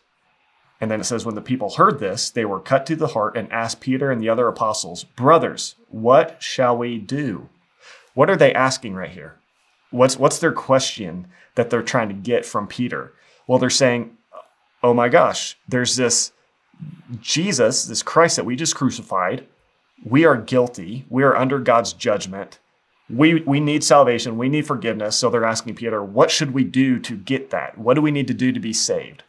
And 0.80 0.90
then 0.90 1.00
it 1.00 1.04
says, 1.04 1.24
When 1.24 1.36
the 1.36 1.40
people 1.40 1.70
heard 1.70 2.00
this, 2.00 2.28
they 2.28 2.44
were 2.44 2.58
cut 2.58 2.86
to 2.86 2.96
the 2.96 3.06
heart 3.06 3.36
and 3.36 3.52
asked 3.52 3.80
Peter 3.80 4.10
and 4.10 4.20
the 4.20 4.28
other 4.28 4.48
apostles, 4.48 5.04
Brothers, 5.04 5.76
what 5.90 6.42
shall 6.42 6.76
we 6.76 6.98
do? 6.98 7.48
What 8.14 8.28
are 8.28 8.36
they 8.36 8.52
asking 8.52 8.94
right 8.94 9.10
here? 9.10 9.38
What's, 9.92 10.18
what's 10.18 10.40
their 10.40 10.50
question 10.50 11.28
that 11.54 11.70
they're 11.70 11.84
trying 11.84 12.08
to 12.08 12.16
get 12.16 12.44
from 12.44 12.66
Peter? 12.66 13.12
Well, 13.46 13.60
they're 13.60 13.70
saying, 13.70 14.18
Oh 14.82 14.92
my 14.92 15.08
gosh, 15.08 15.56
there's 15.68 15.94
this 15.94 16.32
Jesus, 17.20 17.84
this 17.84 18.02
Christ 18.02 18.34
that 18.34 18.44
we 18.44 18.56
just 18.56 18.74
crucified. 18.74 19.46
We 20.04 20.24
are 20.24 20.36
guilty. 20.36 21.04
We 21.08 21.22
are 21.22 21.36
under 21.36 21.58
God's 21.58 21.92
judgment. 21.92 22.58
We, 23.08 23.40
we 23.42 23.60
need 23.60 23.84
salvation. 23.84 24.38
We 24.38 24.48
need 24.48 24.66
forgiveness. 24.66 25.16
So 25.16 25.30
they're 25.30 25.44
asking 25.44 25.74
Peter, 25.74 26.02
what 26.02 26.30
should 26.30 26.52
we 26.52 26.64
do 26.64 26.98
to 27.00 27.16
get 27.16 27.50
that? 27.50 27.76
What 27.78 27.94
do 27.94 28.02
we 28.02 28.10
need 28.10 28.28
to 28.28 28.34
do 28.34 28.52
to 28.52 28.60
be 28.60 28.72
saved? 28.72 29.22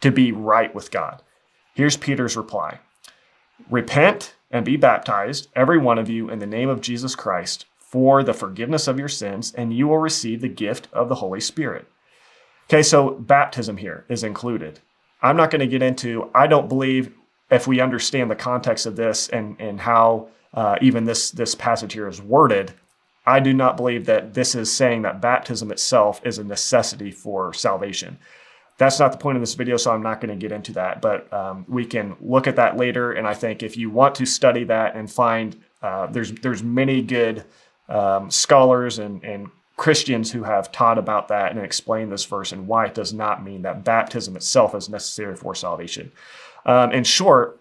to 0.00 0.10
be 0.10 0.32
right 0.32 0.74
with 0.74 0.90
God. 0.90 1.22
Here's 1.74 1.96
Peter's 1.96 2.36
reply 2.36 2.80
Repent 3.70 4.34
and 4.50 4.64
be 4.64 4.76
baptized, 4.76 5.48
every 5.54 5.78
one 5.78 5.98
of 5.98 6.08
you, 6.08 6.30
in 6.30 6.38
the 6.38 6.46
name 6.46 6.68
of 6.68 6.80
Jesus 6.80 7.14
Christ, 7.14 7.66
for 7.78 8.22
the 8.22 8.32
forgiveness 8.32 8.88
of 8.88 8.98
your 8.98 9.08
sins, 9.08 9.52
and 9.54 9.76
you 9.76 9.88
will 9.88 9.98
receive 9.98 10.40
the 10.40 10.48
gift 10.48 10.88
of 10.92 11.08
the 11.08 11.16
Holy 11.16 11.40
Spirit. 11.40 11.86
Okay, 12.68 12.82
so 12.82 13.10
baptism 13.10 13.78
here 13.78 14.04
is 14.08 14.24
included. 14.24 14.80
I'm 15.20 15.36
not 15.36 15.50
going 15.50 15.60
to 15.60 15.66
get 15.66 15.82
into, 15.82 16.30
I 16.34 16.46
don't 16.46 16.68
believe 16.68 17.12
if 17.50 17.66
we 17.66 17.80
understand 17.80 18.30
the 18.30 18.36
context 18.36 18.86
of 18.86 18.96
this 18.96 19.28
and, 19.28 19.56
and 19.60 19.80
how 19.80 20.28
uh, 20.54 20.76
even 20.80 21.04
this, 21.04 21.30
this 21.30 21.54
passage 21.54 21.92
here 21.92 22.08
is 22.08 22.20
worded, 22.20 22.72
I 23.26 23.40
do 23.40 23.52
not 23.52 23.76
believe 23.76 24.06
that 24.06 24.34
this 24.34 24.54
is 24.54 24.74
saying 24.74 25.02
that 25.02 25.20
baptism 25.20 25.70
itself 25.70 26.20
is 26.24 26.38
a 26.38 26.44
necessity 26.44 27.10
for 27.10 27.52
salvation 27.52 28.18
that's 28.78 29.00
not 29.00 29.10
the 29.10 29.18
point 29.18 29.36
of 29.36 29.42
this 29.42 29.54
video, 29.54 29.76
so 29.76 29.92
I'm 29.92 30.02
not 30.02 30.20
going 30.20 30.30
to 30.30 30.40
get 30.40 30.52
into 30.52 30.72
that. 30.74 31.02
But 31.02 31.30
um, 31.32 31.66
we 31.68 31.84
can 31.84 32.16
look 32.20 32.46
at 32.46 32.56
that 32.56 32.76
later. 32.76 33.12
And 33.12 33.26
I 33.26 33.34
think 33.34 33.62
if 33.62 33.76
you 33.76 33.90
want 33.90 34.14
to 34.16 34.26
study 34.26 34.64
that 34.64 34.94
and 34.94 35.10
find 35.10 35.60
uh, 35.82 36.06
there's 36.06 36.32
there's 36.32 36.62
many 36.62 37.02
good 37.02 37.44
um, 37.88 38.30
scholars 38.30 39.00
and, 39.00 39.22
and 39.24 39.50
Christians 39.76 40.32
who 40.32 40.44
have 40.44 40.72
taught 40.72 40.98
about 40.98 41.28
that 41.28 41.52
and 41.52 41.60
explained 41.60 42.12
this 42.12 42.24
verse 42.24 42.52
and 42.52 42.66
why 42.66 42.86
it 42.86 42.94
does 42.94 43.12
not 43.12 43.44
mean 43.44 43.62
that 43.62 43.84
baptism 43.84 44.36
itself 44.36 44.74
is 44.74 44.88
necessary 44.88 45.36
for 45.36 45.54
salvation. 45.54 46.12
Um, 46.68 46.92
in 46.92 47.02
short, 47.02 47.60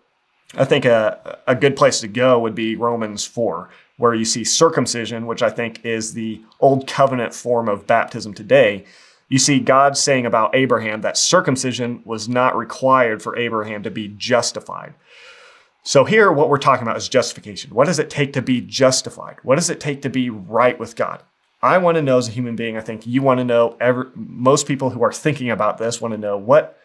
I 0.53 0.65
think 0.65 0.85
a, 0.85 1.39
a 1.47 1.55
good 1.55 1.75
place 1.75 1.99
to 2.01 2.07
go 2.07 2.37
would 2.39 2.53
be 2.53 2.75
Romans 2.75 3.25
4, 3.25 3.69
where 3.97 4.13
you 4.13 4.25
see 4.25 4.43
circumcision, 4.43 5.25
which 5.25 5.41
I 5.41 5.49
think 5.49 5.83
is 5.83 6.13
the 6.13 6.41
old 6.59 6.85
covenant 6.85 7.33
form 7.33 7.67
of 7.67 7.87
baptism 7.87 8.35
today 8.35 8.85
you 9.29 9.39
see 9.39 9.59
God 9.59 9.97
saying 9.97 10.25
about 10.25 10.55
Abraham 10.55 11.01
that 11.01 11.17
circumcision 11.17 12.01
was 12.05 12.29
not 12.29 12.57
required 12.57 13.21
for 13.21 13.37
Abraham 13.37 13.83
to 13.83 13.91
be 13.91 14.07
justified. 14.07 14.93
So, 15.83 16.03
here, 16.03 16.31
what 16.31 16.49
we're 16.49 16.57
talking 16.57 16.83
about 16.83 16.97
is 16.97 17.07
justification. 17.07 17.73
What 17.73 17.85
does 17.85 17.99
it 17.99 18.09
take 18.09 18.33
to 18.33 18.41
be 18.41 18.61
justified? 18.61 19.37
What 19.43 19.55
does 19.55 19.69
it 19.69 19.79
take 19.79 20.01
to 20.01 20.09
be 20.09 20.29
right 20.29 20.77
with 20.77 20.95
God? 20.95 21.23
I 21.61 21.77
want 21.77 21.95
to 21.95 22.01
know 22.01 22.17
as 22.17 22.27
a 22.27 22.31
human 22.31 22.55
being, 22.55 22.77
I 22.77 22.81
think 22.81 23.07
you 23.07 23.21
want 23.21 23.39
to 23.39 23.43
know, 23.43 23.77
every, 23.79 24.05
most 24.15 24.67
people 24.67 24.91
who 24.91 25.03
are 25.03 25.13
thinking 25.13 25.49
about 25.49 25.77
this 25.77 26.01
want 26.01 26.13
to 26.13 26.17
know 26.17 26.37
what, 26.37 26.77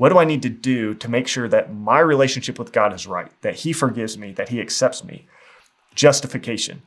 what 0.00 0.08
do 0.08 0.16
I 0.16 0.24
need 0.24 0.40
to 0.44 0.48
do 0.48 0.94
to 0.94 1.10
make 1.10 1.28
sure 1.28 1.46
that 1.46 1.74
my 1.74 1.98
relationship 1.98 2.58
with 2.58 2.72
God 2.72 2.94
is 2.94 3.06
right, 3.06 3.30
that 3.42 3.56
He 3.56 3.74
forgives 3.74 4.16
me, 4.16 4.32
that 4.32 4.48
He 4.48 4.58
accepts 4.58 5.04
me? 5.04 5.26
Justification. 5.94 6.80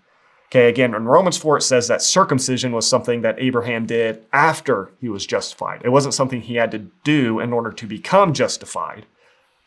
Okay, 0.47 0.67
again, 0.67 0.95
in 0.95 1.05
Romans 1.05 1.37
4, 1.37 1.57
it 1.57 1.61
says 1.61 1.87
that 1.87 2.01
circumcision 2.01 2.71
was 2.71 2.87
something 2.87 3.21
that 3.21 3.39
Abraham 3.39 3.85
did 3.85 4.25
after 4.33 4.89
he 4.99 5.09
was 5.09 5.27
justified. 5.27 5.83
It 5.85 5.89
wasn't 5.89 6.15
something 6.15 6.41
he 6.41 6.55
had 6.55 6.71
to 6.71 6.87
do 7.03 7.39
in 7.39 7.53
order 7.53 7.71
to 7.71 7.85
become 7.85 8.33
justified, 8.33 9.05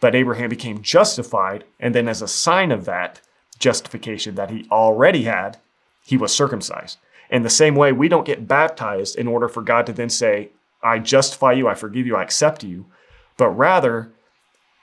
but 0.00 0.16
Abraham 0.16 0.48
became 0.48 0.82
justified, 0.82 1.62
and 1.78 1.94
then 1.94 2.08
as 2.08 2.22
a 2.22 2.26
sign 2.26 2.72
of 2.72 2.84
that 2.86 3.20
justification 3.60 4.34
that 4.34 4.50
he 4.50 4.66
already 4.72 5.22
had, 5.22 5.58
he 6.04 6.16
was 6.16 6.34
circumcised. 6.34 6.98
In 7.30 7.44
the 7.44 7.48
same 7.48 7.76
way, 7.76 7.92
we 7.92 8.08
don't 8.08 8.26
get 8.26 8.48
baptized 8.48 9.14
in 9.14 9.28
order 9.28 9.48
for 9.48 9.62
God 9.62 9.86
to 9.86 9.92
then 9.92 10.10
say, 10.10 10.48
I 10.82 10.98
justify 10.98 11.52
you, 11.52 11.68
I 11.68 11.74
forgive 11.74 12.08
you, 12.08 12.16
I 12.16 12.24
accept 12.24 12.64
you, 12.64 12.86
but 13.36 13.50
rather, 13.50 14.12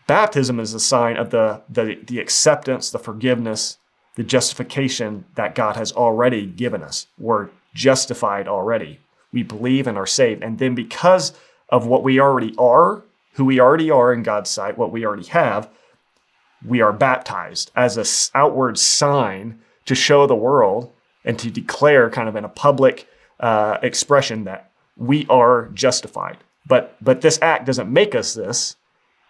baptism 0.08 0.60
is 0.60 0.74
a 0.74 0.80
sign 0.80 1.18
of 1.18 1.30
the, 1.30 1.62
the, 1.70 2.00
the 2.06 2.20
acceptance, 2.20 2.90
the 2.90 3.00
forgiveness, 3.00 3.78
the 4.16 4.24
justification 4.24 5.26
that 5.36 5.56
God 5.56 5.76
has 5.76 5.92
already 5.92 6.46
given 6.46 6.84
us. 6.84 7.08
We're 7.18 7.50
justified 7.74 8.48
already. 8.48 9.00
We 9.32 9.44
believe 9.44 9.88
and 9.88 9.98
are 9.98 10.06
saved. 10.06 10.44
And 10.44 10.60
then 10.60 10.76
because 10.76 11.34
of 11.70 11.88
what 11.88 12.04
we 12.04 12.20
already 12.20 12.54
are, 12.58 13.04
who 13.34 13.46
we 13.46 13.60
already 13.60 13.90
are 13.90 14.14
in 14.14 14.22
God's 14.22 14.50
sight, 14.50 14.78
what 14.78 14.92
we 14.92 15.06
already 15.06 15.28
have, 15.30 15.70
we 16.66 16.82
are 16.82 16.94
baptized 16.94 17.72
as 17.76 17.98
an 17.98 18.40
outward 18.40 18.78
sign 18.78 19.60
to 19.86 19.96
show 19.96 20.28
the 20.28 20.36
world 20.36 20.92
and 21.26 21.40
to 21.40 21.50
declare 21.50 22.10
kind 22.10 22.30
of 22.30 22.36
in 22.36 22.46
a 22.46 22.50
public 22.50 23.08
uh, 23.40 23.78
expression 23.82 24.44
that 24.44 24.72
we 24.96 25.26
are 25.30 25.70
justified. 25.74 26.38
But 26.66 26.96
but 27.02 27.22
this 27.22 27.40
act 27.42 27.66
doesn't 27.66 27.92
make 27.92 28.16
us 28.16 28.34
this, 28.34 28.78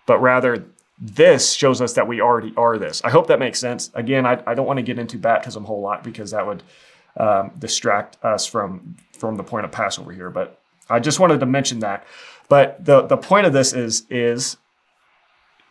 but 0.05 0.21
rather 0.21 0.65
this 0.99 1.53
shows 1.53 1.81
us 1.81 1.93
that 1.93 2.07
we 2.07 2.21
already 2.21 2.53
are 2.55 2.77
this. 2.77 3.01
I 3.03 3.09
hope 3.09 3.27
that 3.27 3.39
makes 3.39 3.59
sense. 3.59 3.89
Again, 3.93 4.25
I, 4.25 4.41
I 4.45 4.53
don't 4.53 4.67
want 4.67 4.77
to 4.77 4.83
get 4.83 4.99
into 4.99 5.17
baptism 5.17 5.63
a 5.63 5.67
whole 5.67 5.81
lot 5.81 6.03
because 6.03 6.31
that 6.31 6.45
would 6.45 6.63
um, 7.17 7.51
distract 7.59 8.23
us 8.23 8.45
from 8.45 8.95
from 9.17 9.37
the 9.37 9.43
point 9.43 9.65
of 9.65 9.71
Passover 9.71 10.11
here. 10.11 10.29
But 10.29 10.59
I 10.89 10.99
just 10.99 11.19
wanted 11.19 11.39
to 11.39 11.45
mention 11.45 11.79
that. 11.79 12.05
But 12.49 12.83
the 12.85 13.01
the 13.01 13.17
point 13.17 13.47
of 13.47 13.53
this 13.53 13.73
is 13.73 14.05
is 14.09 14.57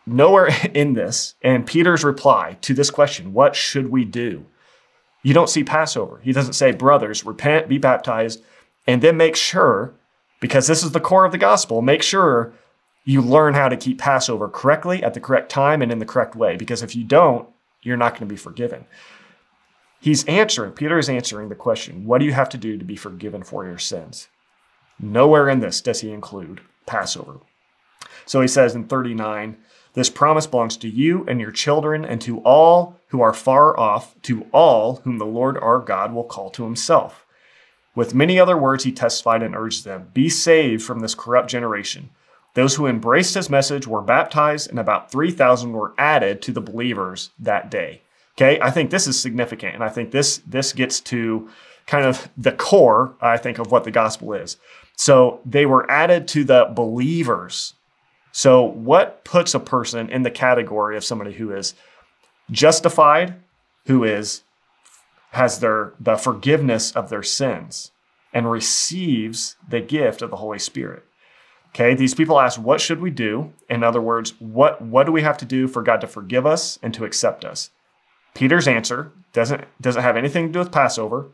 nowhere 0.05 0.49
in 0.73 0.93
this 0.93 1.35
and 1.41 1.65
Peter's 1.65 2.03
reply 2.03 2.57
to 2.61 2.73
this 2.73 2.91
question, 2.91 3.33
what 3.33 3.55
should 3.55 3.89
we 3.89 4.05
do? 4.05 4.45
You 5.21 5.33
don't 5.33 5.49
see 5.49 5.63
Passover. 5.63 6.19
He 6.21 6.33
doesn't 6.33 6.53
say, 6.53 6.71
brothers, 6.71 7.25
repent, 7.25 7.69
be 7.69 7.77
baptized, 7.77 8.43
and 8.85 9.01
then 9.01 9.15
make 9.15 9.37
sure, 9.37 9.93
because 10.43 10.67
this 10.67 10.83
is 10.83 10.91
the 10.91 10.99
core 10.99 11.23
of 11.23 11.31
the 11.31 11.37
gospel, 11.37 11.81
make 11.81 12.03
sure 12.03 12.51
you 13.05 13.21
learn 13.21 13.53
how 13.53 13.69
to 13.69 13.77
keep 13.77 13.97
Passover 13.97 14.49
correctly 14.49 15.01
at 15.01 15.13
the 15.13 15.21
correct 15.21 15.49
time 15.49 15.81
and 15.81 15.89
in 15.89 15.99
the 15.99 16.05
correct 16.05 16.35
way. 16.35 16.57
Because 16.57 16.83
if 16.83 16.97
you 16.97 17.05
don't, 17.05 17.47
you're 17.81 17.95
not 17.95 18.11
going 18.11 18.27
to 18.27 18.33
be 18.33 18.35
forgiven. 18.35 18.83
He's 20.01 20.25
answering, 20.25 20.73
Peter 20.73 20.99
is 20.99 21.07
answering 21.07 21.47
the 21.47 21.55
question 21.55 22.05
what 22.05 22.17
do 22.17 22.25
you 22.25 22.33
have 22.33 22.49
to 22.49 22.57
do 22.57 22.77
to 22.77 22.83
be 22.83 22.97
forgiven 22.97 23.41
for 23.41 23.63
your 23.63 23.77
sins? 23.77 24.27
Nowhere 24.99 25.47
in 25.47 25.61
this 25.61 25.79
does 25.79 26.01
he 26.01 26.11
include 26.11 26.59
Passover. 26.85 27.39
So 28.25 28.41
he 28.41 28.49
says 28.49 28.75
in 28.75 28.83
39, 28.83 29.55
this 29.93 30.09
promise 30.09 30.45
belongs 30.45 30.75
to 30.75 30.89
you 30.89 31.25
and 31.25 31.39
your 31.39 31.51
children 31.51 32.03
and 32.03 32.19
to 32.19 32.39
all 32.39 32.99
who 33.07 33.21
are 33.21 33.33
far 33.33 33.79
off, 33.79 34.21
to 34.23 34.45
all 34.51 34.97
whom 35.05 35.19
the 35.19 35.25
Lord 35.25 35.57
our 35.57 35.79
God 35.79 36.11
will 36.11 36.25
call 36.25 36.49
to 36.49 36.65
himself. 36.65 37.25
With 37.95 38.15
many 38.15 38.39
other 38.39 38.57
words, 38.57 38.83
he 38.83 38.91
testified 38.91 39.43
and 39.43 39.55
urged 39.55 39.85
them 39.85 40.09
Be 40.13 40.29
saved 40.29 40.83
from 40.83 40.99
this 40.99 41.15
corrupt 41.15 41.49
generation. 41.49 42.09
Those 42.55 42.75
who 42.75 42.85
embraced 42.85 43.33
his 43.33 43.49
message 43.49 43.87
were 43.87 44.01
baptized, 44.01 44.69
and 44.69 44.79
about 44.79 45.11
3,000 45.11 45.73
were 45.73 45.93
added 45.97 46.41
to 46.43 46.51
the 46.51 46.61
believers 46.61 47.31
that 47.39 47.71
day. 47.71 48.01
Okay, 48.35 48.59
I 48.61 48.71
think 48.71 48.89
this 48.89 49.07
is 49.07 49.19
significant, 49.19 49.75
and 49.75 49.83
I 49.83 49.89
think 49.89 50.11
this 50.11 50.39
this 50.47 50.73
gets 50.73 50.99
to 51.01 51.49
kind 51.85 52.05
of 52.05 52.29
the 52.37 52.51
core, 52.51 53.15
I 53.21 53.37
think, 53.37 53.59
of 53.59 53.71
what 53.71 53.83
the 53.83 53.91
gospel 53.91 54.33
is. 54.33 54.57
So 54.95 55.41
they 55.45 55.65
were 55.65 55.89
added 55.89 56.27
to 56.29 56.43
the 56.43 56.71
believers. 56.73 57.73
So 58.31 58.63
what 58.63 59.23
puts 59.23 59.53
a 59.53 59.59
person 59.59 60.09
in 60.09 60.23
the 60.23 60.31
category 60.31 60.97
of 60.97 61.03
somebody 61.03 61.33
who 61.33 61.51
is 61.51 61.75
justified, 62.49 63.35
who 63.85 64.03
is 64.03 64.41
has 65.33 65.59
their 65.59 65.93
the 65.99 66.15
forgiveness 66.15 66.91
of 66.91 67.09
their 67.09 67.23
sins, 67.23 67.91
and 68.33 68.49
receives 68.49 69.55
the 69.67 69.81
gift 69.81 70.21
of 70.21 70.29
the 70.29 70.37
Holy 70.37 70.59
Spirit? 70.59 71.03
Okay, 71.69 71.95
these 71.95 72.13
people 72.13 72.39
ask, 72.39 72.61
what 72.61 72.79
should 72.79 73.01
we 73.01 73.09
do? 73.09 73.51
In 73.67 73.83
other 73.83 74.01
words, 74.01 74.35
what, 74.39 74.79
what 74.79 75.07
do 75.07 75.11
we 75.11 75.23
have 75.23 75.39
to 75.39 75.45
do 75.45 75.67
for 75.67 75.81
God 75.81 76.01
to 76.01 76.07
forgive 76.07 76.45
us 76.45 76.77
and 76.83 76.93
to 76.93 77.03
accept 77.03 77.43
us? 77.43 77.71
Peter's 78.35 78.67
answer 78.67 79.11
doesn't, 79.31 79.63
doesn't 79.81 80.03
have 80.03 80.15
anything 80.15 80.47
to 80.47 80.53
do 80.53 80.59
with 80.59 80.71
Passover, 80.71 81.29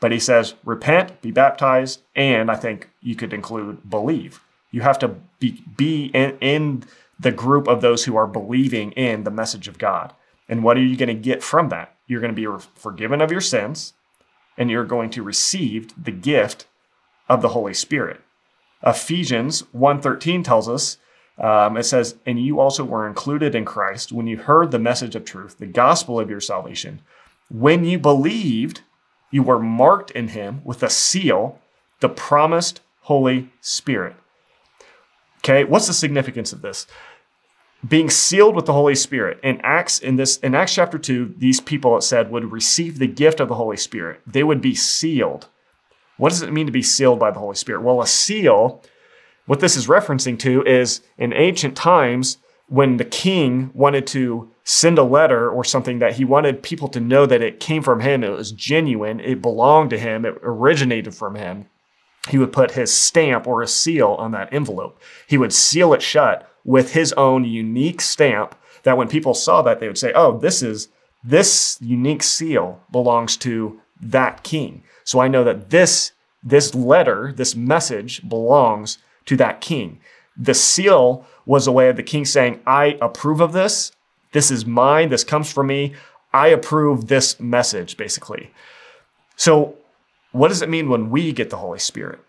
but 0.00 0.12
he 0.12 0.18
says, 0.18 0.54
repent, 0.64 1.20
be 1.20 1.30
baptized, 1.30 2.00
and 2.14 2.50
I 2.50 2.56
think 2.56 2.88
you 3.02 3.14
could 3.14 3.34
include 3.34 3.88
believe. 3.88 4.40
You 4.70 4.80
have 4.80 4.98
to 5.00 5.08
be, 5.38 5.62
be 5.76 6.06
in, 6.14 6.38
in 6.40 6.84
the 7.20 7.32
group 7.32 7.68
of 7.68 7.82
those 7.82 8.04
who 8.04 8.16
are 8.16 8.26
believing 8.26 8.92
in 8.92 9.24
the 9.24 9.30
message 9.30 9.68
of 9.68 9.76
God. 9.76 10.14
And 10.48 10.64
what 10.64 10.78
are 10.78 10.82
you 10.82 10.96
going 10.96 11.08
to 11.08 11.14
get 11.14 11.42
from 11.42 11.68
that? 11.68 11.95
You're 12.06 12.20
going 12.20 12.34
to 12.34 12.58
be 12.58 12.64
forgiven 12.74 13.20
of 13.20 13.30
your 13.30 13.40
sins, 13.40 13.94
and 14.56 14.70
you're 14.70 14.84
going 14.84 15.10
to 15.10 15.22
receive 15.22 15.92
the 16.02 16.12
gift 16.12 16.66
of 17.28 17.42
the 17.42 17.48
Holy 17.48 17.74
Spirit. 17.74 18.20
Ephesians 18.84 19.62
1:13 19.74 20.44
tells 20.44 20.68
us 20.68 20.98
Um, 21.38 21.76
it 21.76 21.82
says, 21.84 22.16
And 22.24 22.42
you 22.42 22.60
also 22.60 22.82
were 22.82 23.06
included 23.06 23.54
in 23.54 23.66
Christ 23.66 24.10
when 24.10 24.26
you 24.26 24.38
heard 24.38 24.70
the 24.70 24.78
message 24.78 25.14
of 25.14 25.26
truth, 25.26 25.58
the 25.58 25.66
gospel 25.66 26.18
of 26.18 26.30
your 26.30 26.40
salvation. 26.40 27.02
When 27.50 27.84
you 27.84 27.98
believed, 27.98 28.80
you 29.30 29.42
were 29.42 29.58
marked 29.58 30.10
in 30.12 30.28
him 30.28 30.62
with 30.64 30.82
a 30.82 30.88
seal, 30.88 31.60
the 32.00 32.08
promised 32.08 32.80
Holy 33.02 33.50
Spirit. 33.60 34.16
Okay, 35.38 35.64
what's 35.64 35.86
the 35.86 35.92
significance 35.92 36.52
of 36.54 36.62
this? 36.62 36.86
Being 37.86 38.10
sealed 38.10 38.56
with 38.56 38.66
the 38.66 38.72
Holy 38.72 38.94
Spirit. 38.94 39.38
In 39.42 39.60
Acts, 39.62 39.98
in 39.98 40.16
this 40.16 40.38
in 40.38 40.54
Acts 40.54 40.74
chapter 40.74 40.98
2, 40.98 41.34
these 41.38 41.60
people 41.60 41.96
it 41.96 42.02
said 42.02 42.30
would 42.30 42.50
receive 42.50 42.98
the 42.98 43.06
gift 43.06 43.40
of 43.40 43.48
the 43.48 43.54
Holy 43.54 43.76
Spirit. 43.76 44.20
They 44.26 44.42
would 44.42 44.60
be 44.60 44.74
sealed. 44.74 45.48
What 46.16 46.30
does 46.30 46.42
it 46.42 46.52
mean 46.52 46.66
to 46.66 46.72
be 46.72 46.82
sealed 46.82 47.18
by 47.18 47.30
the 47.30 47.38
Holy 47.38 47.56
Spirit? 47.56 47.82
Well, 47.82 48.00
a 48.00 48.06
seal, 48.06 48.82
what 49.44 49.60
this 49.60 49.76
is 49.76 49.86
referencing 49.86 50.38
to 50.40 50.64
is 50.64 51.02
in 51.18 51.34
ancient 51.34 51.76
times 51.76 52.38
when 52.68 52.96
the 52.96 53.04
king 53.04 53.70
wanted 53.74 54.06
to 54.08 54.50
send 54.64 54.98
a 54.98 55.04
letter 55.04 55.48
or 55.50 55.62
something 55.62 55.98
that 55.98 56.14
he 56.14 56.24
wanted 56.24 56.62
people 56.62 56.88
to 56.88 56.98
know 56.98 57.26
that 57.26 57.42
it 57.42 57.60
came 57.60 57.82
from 57.82 58.00
him, 58.00 58.24
it 58.24 58.30
was 58.30 58.50
genuine, 58.50 59.20
it 59.20 59.42
belonged 59.42 59.90
to 59.90 59.98
him, 59.98 60.24
it 60.24 60.38
originated 60.42 61.14
from 61.14 61.34
him 61.36 61.66
he 62.28 62.38
would 62.38 62.52
put 62.52 62.72
his 62.72 62.92
stamp 62.92 63.46
or 63.46 63.62
a 63.62 63.68
seal 63.68 64.16
on 64.18 64.32
that 64.32 64.52
envelope. 64.52 65.00
He 65.26 65.38
would 65.38 65.52
seal 65.52 65.94
it 65.94 66.02
shut 66.02 66.48
with 66.66 66.92
his 66.92 67.12
own 67.14 67.44
unique 67.44 68.00
stamp 68.02 68.54
that 68.82 68.98
when 68.98 69.08
people 69.08 69.32
saw 69.32 69.62
that, 69.62 69.80
they 69.80 69.86
would 69.86 69.96
say, 69.96 70.12
oh, 70.14 70.36
this 70.36 70.62
is 70.62 70.88
this 71.24 71.78
unique 71.80 72.22
seal 72.22 72.80
belongs 72.92 73.36
to 73.38 73.80
that 74.00 74.42
king. 74.42 74.82
So 75.04 75.20
I 75.20 75.28
know 75.28 75.44
that 75.44 75.70
this, 75.70 76.12
this 76.42 76.74
letter, 76.74 77.32
this 77.34 77.56
message 77.56 78.28
belongs 78.28 78.98
to 79.24 79.36
that 79.36 79.60
king. 79.60 80.00
The 80.36 80.54
seal 80.54 81.24
was 81.46 81.66
a 81.66 81.72
way 81.72 81.88
of 81.88 81.96
the 81.96 82.02
king 82.02 82.24
saying, 82.24 82.60
I 82.66 82.98
approve 83.00 83.40
of 83.40 83.52
this. 83.52 83.92
This 84.32 84.50
is 84.50 84.66
mine. 84.66 85.08
This 85.08 85.24
comes 85.24 85.50
from 85.50 85.68
me. 85.68 85.94
I 86.32 86.48
approve 86.48 87.06
this 87.06 87.40
message, 87.40 87.96
basically. 87.96 88.50
So 89.36 89.76
what 90.32 90.48
does 90.48 90.62
it 90.62 90.68
mean 90.68 90.88
when 90.88 91.10
we 91.10 91.32
get 91.32 91.50
the 91.50 91.56
Holy 91.56 91.78
Spirit? 91.78 92.20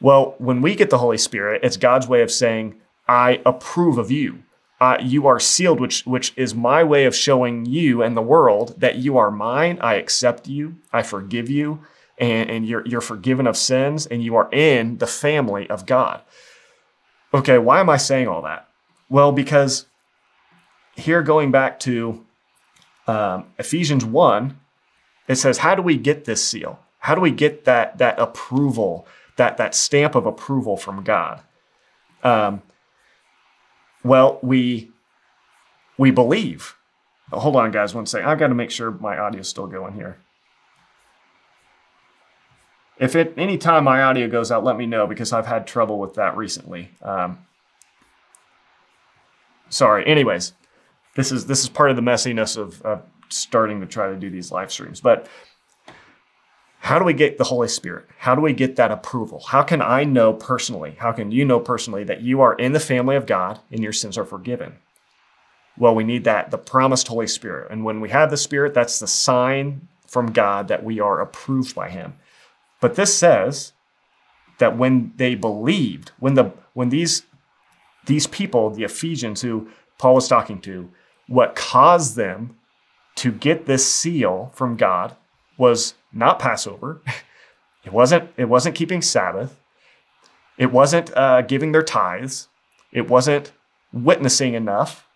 Well, 0.00 0.34
when 0.38 0.62
we 0.62 0.74
get 0.74 0.90
the 0.90 0.98
Holy 0.98 1.18
Spirit, 1.18 1.62
it's 1.64 1.76
God's 1.76 2.06
way 2.06 2.22
of 2.22 2.30
saying, 2.30 2.76
I 3.08 3.40
approve 3.44 3.98
of 3.98 4.10
you. 4.10 4.42
Uh, 4.80 4.98
you 5.00 5.26
are 5.28 5.38
sealed, 5.38 5.80
which, 5.80 6.04
which 6.06 6.32
is 6.36 6.54
my 6.54 6.82
way 6.82 7.04
of 7.04 7.14
showing 7.14 7.64
you 7.64 8.02
and 8.02 8.16
the 8.16 8.22
world 8.22 8.80
that 8.80 8.96
you 8.96 9.16
are 9.16 9.30
mine. 9.30 9.78
I 9.80 9.94
accept 9.94 10.48
you. 10.48 10.76
I 10.92 11.02
forgive 11.02 11.48
you. 11.48 11.84
And, 12.18 12.50
and 12.50 12.66
you're, 12.66 12.84
you're 12.86 13.00
forgiven 13.00 13.46
of 13.46 13.56
sins 13.56 14.06
and 14.06 14.24
you 14.24 14.34
are 14.34 14.50
in 14.52 14.98
the 14.98 15.06
family 15.06 15.70
of 15.70 15.86
God. 15.86 16.20
Okay, 17.32 17.58
why 17.58 17.80
am 17.80 17.88
I 17.88 17.96
saying 17.96 18.28
all 18.28 18.42
that? 18.42 18.68
Well, 19.08 19.32
because 19.32 19.86
here 20.96 21.22
going 21.22 21.50
back 21.50 21.78
to 21.80 22.24
um, 23.06 23.46
Ephesians 23.58 24.04
1, 24.04 24.58
it 25.28 25.36
says, 25.36 25.58
How 25.58 25.74
do 25.74 25.82
we 25.82 25.96
get 25.96 26.24
this 26.24 26.44
seal? 26.44 26.78
How 26.98 27.14
do 27.14 27.20
we 27.20 27.30
get 27.30 27.64
that 27.64 27.98
that 27.98 28.18
approval, 28.18 29.06
that 29.36 29.56
that 29.56 29.74
stamp 29.74 30.14
of 30.14 30.26
approval 30.26 30.76
from 30.76 31.02
God? 31.02 31.40
Um, 32.22 32.62
well, 34.04 34.38
we 34.42 34.90
we 35.98 36.10
believe. 36.10 36.76
Hold 37.30 37.56
on, 37.56 37.70
guys, 37.70 37.94
one 37.94 38.06
second. 38.06 38.28
I've 38.28 38.38
got 38.38 38.48
to 38.48 38.54
make 38.54 38.70
sure 38.70 38.90
my 38.90 39.16
audio 39.16 39.40
is 39.40 39.48
still 39.48 39.66
going 39.66 39.94
here. 39.94 40.18
If 42.98 43.16
at 43.16 43.32
any 43.36 43.56
time 43.58 43.84
my 43.84 44.02
audio 44.02 44.28
goes 44.28 44.52
out, 44.52 44.64
let 44.64 44.76
me 44.76 44.86
know 44.86 45.06
because 45.06 45.32
I've 45.32 45.46
had 45.46 45.66
trouble 45.66 45.98
with 45.98 46.14
that 46.14 46.36
recently. 46.36 46.90
Um, 47.00 47.38
sorry. 49.70 50.06
Anyways, 50.06 50.52
this 51.16 51.32
is 51.32 51.46
this 51.46 51.62
is 51.62 51.68
part 51.68 51.90
of 51.90 51.96
the 51.96 52.02
messiness 52.02 52.56
of, 52.56 52.82
of 52.82 53.02
starting 53.28 53.80
to 53.80 53.86
try 53.86 54.08
to 54.08 54.16
do 54.16 54.30
these 54.30 54.52
live 54.52 54.70
streams. 54.70 55.00
But 55.00 55.26
how 56.82 56.98
do 56.98 57.04
we 57.04 57.12
get 57.12 57.38
the 57.38 57.44
Holy 57.44 57.68
Spirit? 57.68 58.06
How 58.18 58.34
do 58.34 58.40
we 58.40 58.52
get 58.52 58.74
that 58.74 58.90
approval? 58.90 59.38
How 59.46 59.62
can 59.62 59.80
I 59.80 60.02
know 60.02 60.32
personally? 60.32 60.96
How 60.98 61.12
can 61.12 61.30
you 61.30 61.44
know 61.44 61.60
personally 61.60 62.02
that 62.02 62.22
you 62.22 62.40
are 62.40 62.54
in 62.54 62.72
the 62.72 62.80
family 62.80 63.14
of 63.14 63.24
God 63.24 63.60
and 63.70 63.80
your 63.80 63.92
sins 63.92 64.18
are 64.18 64.24
forgiven? 64.24 64.74
Well, 65.78 65.94
we 65.94 66.02
need 66.02 66.24
that, 66.24 66.50
the 66.50 66.58
promised 66.58 67.06
Holy 67.06 67.28
Spirit. 67.28 67.70
And 67.70 67.84
when 67.84 68.00
we 68.00 68.10
have 68.10 68.30
the 68.30 68.36
Spirit, 68.36 68.74
that's 68.74 68.98
the 68.98 69.06
sign 69.06 69.86
from 70.08 70.32
God 70.32 70.66
that 70.66 70.82
we 70.82 70.98
are 70.98 71.20
approved 71.20 71.72
by 71.72 71.88
Him. 71.88 72.14
But 72.80 72.96
this 72.96 73.16
says 73.16 73.74
that 74.58 74.76
when 74.76 75.12
they 75.18 75.36
believed, 75.36 76.10
when 76.18 76.34
the 76.34 76.52
when 76.74 76.88
these 76.88 77.22
these 78.06 78.26
people, 78.26 78.70
the 78.70 78.82
Ephesians 78.82 79.40
who 79.40 79.68
Paul 79.98 80.16
was 80.16 80.26
talking 80.26 80.60
to, 80.62 80.90
what 81.28 81.54
caused 81.54 82.16
them 82.16 82.56
to 83.14 83.30
get 83.30 83.66
this 83.66 83.88
seal 83.88 84.50
from 84.52 84.76
God 84.76 85.14
was 85.56 85.94
not 86.12 86.38
Passover. 86.38 87.00
It 87.84 87.92
wasn't, 87.92 88.30
it 88.36 88.44
wasn't 88.44 88.76
keeping 88.76 89.02
Sabbath. 89.02 89.58
It 90.56 90.70
wasn't 90.70 91.16
uh, 91.16 91.42
giving 91.42 91.72
their 91.72 91.82
tithes. 91.82 92.48
It 92.92 93.08
wasn't 93.08 93.50
witnessing 93.92 94.54
enough. 94.54 95.06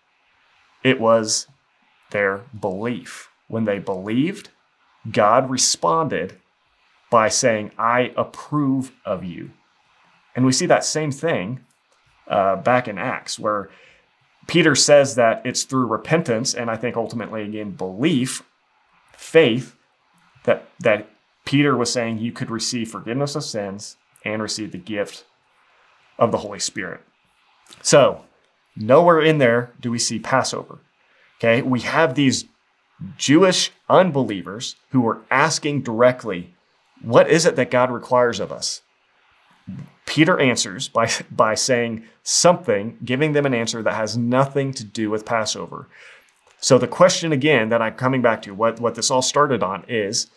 It 0.83 0.99
was 0.99 1.47
their 2.11 2.41
belief. 2.59 3.29
When 3.47 3.63
they 3.63 3.79
believed, 3.79 4.49
God 5.09 5.49
responded 5.49 6.37
by 7.09 7.29
saying, 7.29 7.71
I 7.77 8.11
approve 8.17 8.91
of 9.05 9.23
you. 9.23 9.51
And 10.35 10.45
we 10.45 10.51
see 10.51 10.65
that 10.65 10.83
same 10.83 11.11
thing 11.11 11.61
uh, 12.27 12.57
back 12.57 12.89
in 12.89 12.97
Acts, 12.97 13.39
where 13.39 13.69
Peter 14.47 14.75
says 14.75 15.15
that 15.15 15.41
it's 15.45 15.63
through 15.63 15.87
repentance 15.87 16.53
and 16.53 16.69
I 16.69 16.75
think 16.75 16.97
ultimately, 16.97 17.43
again, 17.43 17.71
belief, 17.71 18.43
faith, 19.13 19.76
that 20.47 20.69
that 20.79 21.07
Peter 21.45 21.77
was 21.77 21.93
saying 21.93 22.17
you 22.17 22.31
could 22.31 22.49
receive 22.49 22.89
forgiveness 22.89 23.35
of 23.35 23.43
sins 23.43 23.97
and 24.25 24.41
receive 24.41 24.71
the 24.71 24.77
gift 24.77 25.25
of 26.17 26.31
the 26.31 26.39
Holy 26.39 26.59
Spirit. 26.59 27.01
So, 27.81 28.25
nowhere 28.75 29.21
in 29.21 29.37
there 29.37 29.71
do 29.79 29.91
we 29.91 29.99
see 29.99 30.17
Passover. 30.17 30.79
Okay, 31.37 31.61
we 31.61 31.81
have 31.81 32.15
these 32.15 32.45
Jewish 33.17 33.71
unbelievers 33.89 34.75
who 34.89 35.07
are 35.07 35.21
asking 35.29 35.83
directly, 35.83 36.55
What 37.01 37.29
is 37.29 37.45
it 37.45 37.55
that 37.57 37.69
God 37.69 37.91
requires 37.91 38.39
of 38.39 38.51
us? 38.51 38.81
Peter 40.05 40.39
answers 40.39 40.87
by, 40.87 41.11
by 41.31 41.53
saying 41.53 42.03
something, 42.23 42.97
giving 43.03 43.33
them 43.33 43.45
an 43.45 43.53
answer 43.53 43.83
that 43.83 43.93
has 43.93 44.17
nothing 44.17 44.73
to 44.73 44.83
do 44.83 45.09
with 45.09 45.25
Passover. 45.25 45.87
So 46.59 46.77
the 46.77 46.87
question 46.87 47.31
again 47.31 47.69
that 47.69 47.81
I'm 47.81 47.95
coming 47.95 48.21
back 48.21 48.41
to, 48.43 48.53
what, 48.53 48.79
what 48.79 48.95
this 48.95 49.11
all 49.11 49.21
started 49.21 49.61
on 49.63 49.83
is 49.87 50.27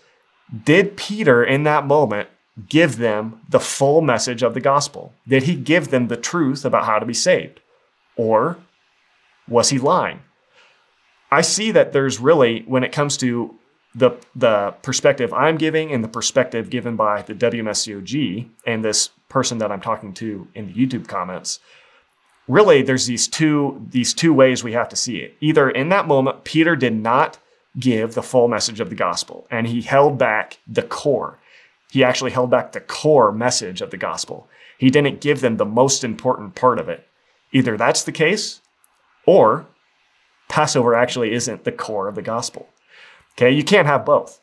did 0.64 0.96
Peter 0.96 1.44
in 1.44 1.62
that 1.64 1.86
moment 1.86 2.28
give 2.68 2.98
them 2.98 3.40
the 3.48 3.60
full 3.60 4.00
message 4.00 4.42
of 4.42 4.54
the 4.54 4.60
gospel? 4.60 5.14
Did 5.26 5.44
he 5.44 5.54
give 5.54 5.90
them 5.90 6.08
the 6.08 6.16
truth 6.16 6.64
about 6.64 6.84
how 6.84 6.98
to 6.98 7.06
be 7.06 7.14
saved? 7.14 7.60
Or 8.16 8.58
was 9.48 9.70
he 9.70 9.78
lying? 9.78 10.20
I 11.30 11.42
see 11.42 11.70
that 11.70 11.92
there's 11.92 12.18
really, 12.18 12.64
when 12.66 12.82
it 12.82 12.92
comes 12.92 13.16
to 13.18 13.56
the, 13.94 14.10
the 14.36 14.74
perspective 14.82 15.32
I'm 15.32 15.56
giving 15.56 15.92
and 15.92 16.02
the 16.02 16.08
perspective 16.08 16.70
given 16.70 16.96
by 16.96 17.22
the 17.22 17.34
WMSCOG 17.34 18.48
and 18.66 18.84
this 18.84 19.10
person 19.28 19.58
that 19.58 19.72
I'm 19.72 19.80
talking 19.80 20.12
to 20.14 20.48
in 20.54 20.66
the 20.66 20.74
YouTube 20.74 21.08
comments, 21.08 21.60
really 22.50 22.82
there's 22.82 23.06
these 23.06 23.28
two 23.28 23.86
these 23.90 24.12
two 24.12 24.34
ways 24.34 24.62
we 24.62 24.72
have 24.72 24.88
to 24.88 24.96
see 24.96 25.18
it. 25.18 25.36
Either 25.40 25.70
in 25.70 25.88
that 25.90 26.08
moment 26.08 26.44
Peter 26.44 26.76
did 26.76 26.94
not 26.94 27.38
give 27.78 28.14
the 28.14 28.22
full 28.22 28.48
message 28.48 28.80
of 28.80 28.90
the 28.90 28.96
gospel 28.96 29.46
and 29.50 29.66
he 29.66 29.82
held 29.82 30.18
back 30.18 30.58
the 30.66 30.82
core. 30.82 31.38
He 31.90 32.04
actually 32.04 32.30
held 32.30 32.50
back 32.50 32.72
the 32.72 32.80
core 32.80 33.32
message 33.32 33.80
of 33.80 33.90
the 33.90 33.96
gospel. 33.96 34.48
He 34.78 34.90
didn't 34.90 35.20
give 35.20 35.40
them 35.40 35.56
the 35.56 35.64
most 35.64 36.04
important 36.04 36.54
part 36.54 36.78
of 36.78 36.88
it. 36.88 37.06
Either 37.52 37.76
that's 37.76 38.02
the 38.02 38.12
case 38.12 38.60
or 39.26 39.66
Passover 40.48 40.94
actually 40.94 41.32
isn't 41.32 41.64
the 41.64 41.72
core 41.72 42.08
of 42.08 42.14
the 42.14 42.22
gospel. 42.22 42.68
Okay, 43.32 43.50
you 43.50 43.62
can't 43.62 43.86
have 43.86 44.04
both. 44.04 44.40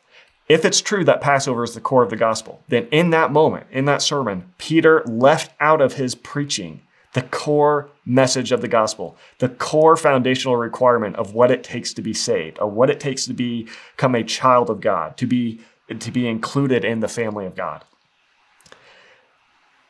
If 0.48 0.64
it's 0.64 0.80
true 0.80 1.04
that 1.04 1.20
Passover 1.20 1.62
is 1.62 1.74
the 1.74 1.80
core 1.80 2.02
of 2.02 2.10
the 2.10 2.16
gospel, 2.16 2.62
then 2.68 2.88
in 2.90 3.10
that 3.10 3.30
moment, 3.30 3.66
in 3.70 3.84
that 3.84 4.00
sermon, 4.00 4.52
Peter 4.56 5.02
left 5.04 5.52
out 5.60 5.82
of 5.82 5.94
his 5.94 6.14
preaching 6.14 6.80
the 7.12 7.22
core 7.22 7.90
message 8.08 8.50
of 8.50 8.62
the 8.62 8.68
gospel, 8.68 9.16
the 9.38 9.48
core 9.48 9.96
foundational 9.96 10.56
requirement 10.56 11.14
of 11.16 11.34
what 11.34 11.50
it 11.50 11.62
takes 11.62 11.92
to 11.92 12.02
be 12.02 12.14
saved, 12.14 12.58
of 12.58 12.72
what 12.72 12.90
it 12.90 12.98
takes 12.98 13.26
to 13.26 13.34
become 13.34 14.14
a 14.14 14.24
child 14.24 14.70
of 14.70 14.80
God, 14.80 15.16
to 15.18 15.26
be 15.26 15.60
to 16.00 16.10
be 16.10 16.26
included 16.26 16.84
in 16.84 17.00
the 17.00 17.08
family 17.08 17.46
of 17.46 17.54
God. 17.54 17.84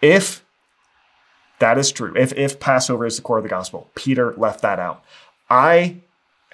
If 0.03 0.45
that 1.61 1.79
is 1.79 1.91
true, 1.93 2.13
if 2.17 2.33
if 2.33 2.61
Passover 2.61 3.07
is 3.07 3.17
the 3.17 3.23
core 3.23 3.39
of 3.39 3.45
the 3.45 3.49
gospel, 3.49 3.91
Peter 3.95 4.35
left 4.37 4.63
that 4.63 4.79
out. 4.79 5.05
I 5.49 6.03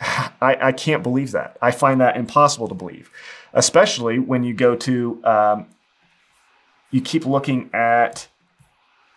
I, 0.00 0.58
I 0.60 0.72
can't 0.72 1.02
believe 1.02 1.32
that. 1.32 1.56
I 1.62 1.70
find 1.70 2.00
that 2.00 2.16
impossible 2.16 2.68
to 2.68 2.74
believe, 2.74 3.10
especially 3.52 4.18
when 4.18 4.44
you 4.44 4.54
go 4.54 4.76
to 4.76 5.24
um, 5.24 5.66
you 6.90 7.00
keep 7.00 7.24
looking 7.24 7.70
at 7.72 8.28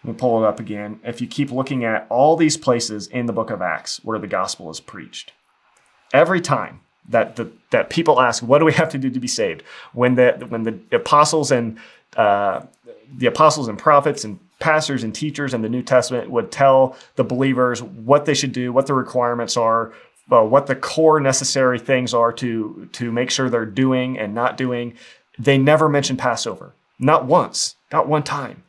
Let 0.07 0.13
me 0.13 0.19
pull 0.19 0.41
it 0.41 0.47
up 0.47 0.61
again. 0.61 1.01
If 1.03 1.19
you 1.19 1.27
keep 1.27 1.51
looking 1.51 1.83
at 1.83 2.07
all 2.09 2.37
these 2.37 2.55
places 2.55 3.07
in 3.07 3.25
the 3.25 3.33
book 3.33 3.49
of 3.49 3.61
Acts 3.61 3.99
where 4.05 4.17
the 4.17 4.25
gospel 4.25 4.69
is 4.69 4.79
preached, 4.79 5.33
every 6.13 6.39
time 6.39 6.79
that 7.09 7.35
the, 7.35 7.51
that 7.71 7.89
people 7.89 8.21
ask, 8.21 8.41
"What 8.41 8.59
do 8.59 8.65
we 8.65 8.71
have 8.71 8.87
to 8.91 8.97
do 8.97 9.09
to 9.09 9.19
be 9.19 9.27
saved?" 9.27 9.63
When 9.91 10.15
the 10.15 10.45
when 10.47 10.63
the 10.63 10.79
apostles 10.95 11.51
and 11.51 11.77
uh, 12.15 12.61
the 13.17 13.25
apostles 13.25 13.67
and 13.67 13.77
prophets 13.77 14.23
and 14.23 14.39
pastors 14.59 15.03
and 15.03 15.13
teachers 15.13 15.53
in 15.53 15.61
the 15.61 15.67
New 15.67 15.83
Testament 15.83 16.29
would 16.29 16.53
tell 16.53 16.95
the 17.17 17.25
believers 17.25 17.83
what 17.83 18.23
they 18.23 18.33
should 18.33 18.53
do, 18.53 18.71
what 18.71 18.87
the 18.87 18.93
requirements 18.93 19.57
are, 19.57 19.91
uh, 20.31 20.41
what 20.41 20.67
the 20.67 20.75
core 20.75 21.19
necessary 21.19 21.79
things 21.79 22.13
are 22.13 22.31
to 22.31 22.87
to 22.93 23.11
make 23.11 23.29
sure 23.29 23.49
they're 23.49 23.65
doing 23.65 24.17
and 24.17 24.33
not 24.33 24.55
doing. 24.55 24.93
They 25.37 25.57
never 25.57 25.89
mention 25.89 26.15
Passover, 26.15 26.71
not 26.97 27.25
once, 27.25 27.75
not 27.91 28.07
one 28.07 28.23
time. 28.23 28.63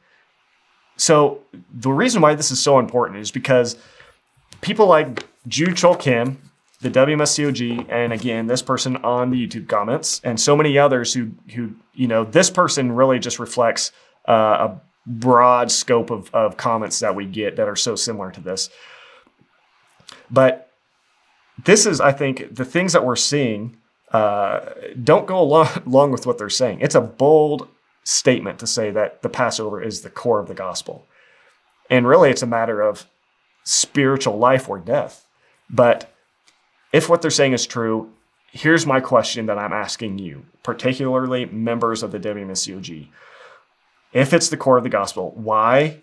So 0.99 1.41
the 1.73 1.91
reason 1.91 2.21
why 2.21 2.35
this 2.35 2.51
is 2.51 2.61
so 2.61 2.79
important 2.79 3.21
is 3.21 3.31
because 3.31 3.77
people 4.61 4.87
like 4.87 5.27
Jude 5.47 5.71
Chol 5.77 5.99
Kim, 5.99 6.39
the 6.81 6.91
WMSCOG, 6.91 7.87
and 7.89 8.13
again, 8.13 8.47
this 8.47 8.63
person 8.63 8.97
on 8.99 9.31
the 9.31 9.47
YouTube 9.47 9.69
comments, 9.69 10.21
and 10.23 10.39
so 10.39 10.57
many 10.57 10.77
others 10.77 11.15
who 11.15 11.31
who 11.55 11.75
you 11.95 12.07
know, 12.07 12.25
this 12.25 12.51
person 12.51 12.93
really 12.93 13.19
just 13.19 13.39
reflects 13.39 13.91
uh, 14.29 14.69
a 14.69 14.81
broad 15.05 15.71
scope 15.71 16.11
of, 16.11 16.33
of 16.35 16.57
comments 16.57 17.01
that 17.01 17.15
we 17.15 17.25
get 17.25 17.57
that 17.57 17.69
are 17.69 17.77
so 17.77 17.97
similar 17.97 18.31
to 18.31 18.41
this. 18.41 18.71
But 20.31 20.71
this 21.65 21.87
is, 21.87 22.01
I 22.01 22.13
think, 22.13 22.55
the 22.55 22.65
things 22.65 22.93
that 22.93 23.05
we're 23.05 23.17
seeing 23.17 23.79
uh, 24.13 24.61
don't 25.03 25.27
go 25.27 25.41
along, 25.41 25.69
along 25.87 26.13
with 26.13 26.27
what 26.27 26.39
they're 26.39 26.49
saying. 26.49 26.81
It's 26.81 26.95
a 26.95 27.01
bold 27.01 27.69
statement 28.09 28.59
to 28.59 28.67
say 28.67 28.91
that 28.91 29.21
the 29.21 29.29
Passover 29.29 29.83
is 29.83 30.01
the 30.01 30.09
core 30.09 30.41
of 30.41 30.49
the 30.49 30.55
gospel. 30.55 31.07
And 31.91 32.07
really, 32.07 32.31
it's 32.31 32.43
a 32.43 32.47
matter 32.47 32.81
of 32.81 33.07
spiritual 33.65 34.39
life 34.39 34.67
or 34.67 34.79
death. 34.79 35.27
But 35.69 36.11
if 36.91 37.11
what 37.11 37.21
they're 37.21 37.31
saying 37.31 37.53
is 37.53 37.67
true, 37.67 38.11
here's 38.51 38.87
my 38.87 39.01
question 39.01 39.45
that 39.47 39.59
I'm 39.59 39.75
asking 39.75 40.19
you, 40.19 40.47
particularly 40.63 41.45
members 41.45 42.03
of 42.03 42.11
the 42.11 42.19
WMSCOG. 42.19 43.09
If 44.15 44.33
it's 44.33 44.49
the 44.49 44.57
core 44.57 44.79
of 44.79 44.85
the 44.85 44.89
gospel, 44.89 45.33
why 45.37 46.01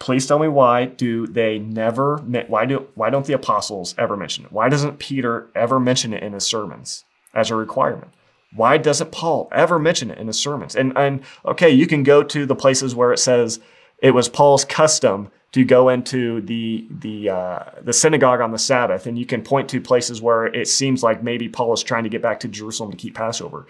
Please 0.00 0.26
tell 0.26 0.40
me 0.40 0.48
why 0.48 0.86
do 0.86 1.26
they 1.26 1.58
never 1.58 2.18
why 2.18 2.66
do 2.66 2.88
why 2.94 3.10
don't 3.10 3.26
the 3.26 3.32
apostles 3.32 3.94
ever 3.96 4.16
mention 4.16 4.44
it? 4.44 4.52
Why 4.52 4.68
doesn't 4.68 4.98
Peter 4.98 5.46
ever 5.54 5.78
mention 5.78 6.12
it 6.12 6.22
in 6.22 6.32
his 6.32 6.44
sermons 6.44 7.04
as 7.32 7.50
a 7.50 7.54
requirement? 7.54 8.10
Why 8.54 8.78
doesn't 8.78 9.12
Paul 9.12 9.48
ever 9.52 9.78
mention 9.78 10.10
it 10.10 10.18
in 10.18 10.26
his 10.26 10.38
sermons? 10.38 10.76
And 10.76 10.96
and 10.96 11.22
okay, 11.44 11.70
you 11.70 11.86
can 11.86 12.02
go 12.02 12.22
to 12.22 12.46
the 12.46 12.54
places 12.54 12.94
where 12.94 13.12
it 13.12 13.18
says 13.18 13.60
it 13.98 14.12
was 14.12 14.28
Paul's 14.28 14.64
custom 14.64 15.30
to 15.52 15.64
go 15.64 15.88
into 15.88 16.40
the 16.40 16.86
the 16.90 17.30
uh, 17.30 17.64
the 17.82 17.92
synagogue 17.92 18.40
on 18.40 18.50
the 18.50 18.58
Sabbath, 18.58 19.06
and 19.06 19.18
you 19.18 19.24
can 19.24 19.42
point 19.42 19.68
to 19.70 19.80
places 19.80 20.20
where 20.20 20.46
it 20.46 20.68
seems 20.68 21.02
like 21.02 21.22
maybe 21.22 21.48
Paul 21.48 21.72
is 21.72 21.82
trying 21.82 22.04
to 22.04 22.10
get 22.10 22.22
back 22.22 22.40
to 22.40 22.48
Jerusalem 22.48 22.90
to 22.90 22.96
keep 22.96 23.14
Passover. 23.14 23.66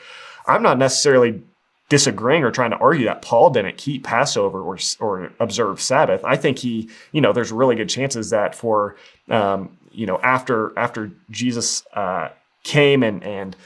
I'm 0.47 0.63
not 0.63 0.79
necessarily 0.79 1.43
disagreeing 1.89 2.43
or 2.43 2.51
trying 2.51 2.71
to 2.71 2.79
argue 2.79 3.05
that 3.05 3.23
Paul 3.23 3.51
didn't 3.51 3.77
keep 3.77 4.05
Passover 4.05 4.63
or, 4.63 4.79
or 5.01 5.33
observe 5.39 5.81
Sabbath. 5.81 6.25
I 6.25 6.37
think 6.37 6.59
he, 6.59 6.89
you 7.13 7.21
know, 7.21 7.33
there's 7.33 7.53
really 7.53 7.77
good 7.77 7.89
chances 7.89 8.31
that 8.31 8.55
for, 8.55 8.97
um, 9.29 9.77
you 9.93 10.07
know, 10.07 10.19
after 10.23 10.77
after 10.79 11.13
Jesus 11.31 11.85
uh, 11.93 12.31
came 12.63 13.03
and 13.03 13.23
and 13.23 13.57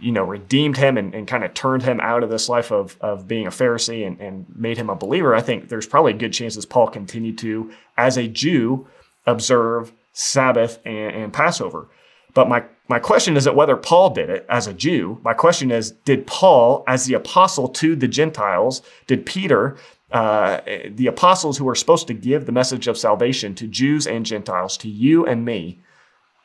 you 0.00 0.12
know 0.12 0.24
redeemed 0.24 0.76
him 0.76 0.96
and, 0.96 1.14
and 1.14 1.26
kind 1.26 1.44
of 1.44 1.54
turned 1.54 1.82
him 1.82 2.00
out 2.00 2.22
of 2.22 2.30
this 2.30 2.48
life 2.48 2.70
of 2.70 2.96
of 3.00 3.26
being 3.26 3.46
a 3.46 3.50
Pharisee 3.50 4.06
and, 4.06 4.20
and 4.20 4.46
made 4.54 4.76
him 4.76 4.90
a 4.90 4.96
believer. 4.96 5.34
I 5.34 5.40
think 5.40 5.68
there's 5.68 5.86
probably 5.86 6.12
good 6.12 6.32
chances 6.32 6.66
Paul 6.66 6.88
continued 6.88 7.38
to, 7.38 7.70
as 7.96 8.16
a 8.16 8.28
Jew, 8.28 8.86
observe 9.26 9.92
Sabbath 10.12 10.78
and, 10.84 11.14
and 11.14 11.32
Passover. 11.32 11.88
But 12.34 12.48
my 12.48 12.64
my 12.88 12.98
question 12.98 13.36
isn't 13.36 13.56
whether 13.56 13.76
Paul 13.76 14.10
did 14.10 14.30
it 14.30 14.46
as 14.48 14.66
a 14.66 14.72
Jew. 14.72 15.20
My 15.22 15.34
question 15.34 15.70
is, 15.70 15.92
did 16.04 16.26
Paul, 16.26 16.84
as 16.86 17.04
the 17.04 17.14
apostle 17.14 17.68
to 17.68 17.94
the 17.94 18.08
Gentiles, 18.08 18.80
did 19.06 19.26
Peter, 19.26 19.76
uh, 20.10 20.60
the 20.88 21.06
apostles 21.06 21.58
who 21.58 21.68
are 21.68 21.74
supposed 21.74 22.06
to 22.06 22.14
give 22.14 22.46
the 22.46 22.52
message 22.52 22.86
of 22.86 22.96
salvation 22.96 23.54
to 23.56 23.66
Jews 23.66 24.06
and 24.06 24.24
Gentiles, 24.24 24.76
to 24.78 24.88
you 24.88 25.26
and 25.26 25.44
me, 25.44 25.80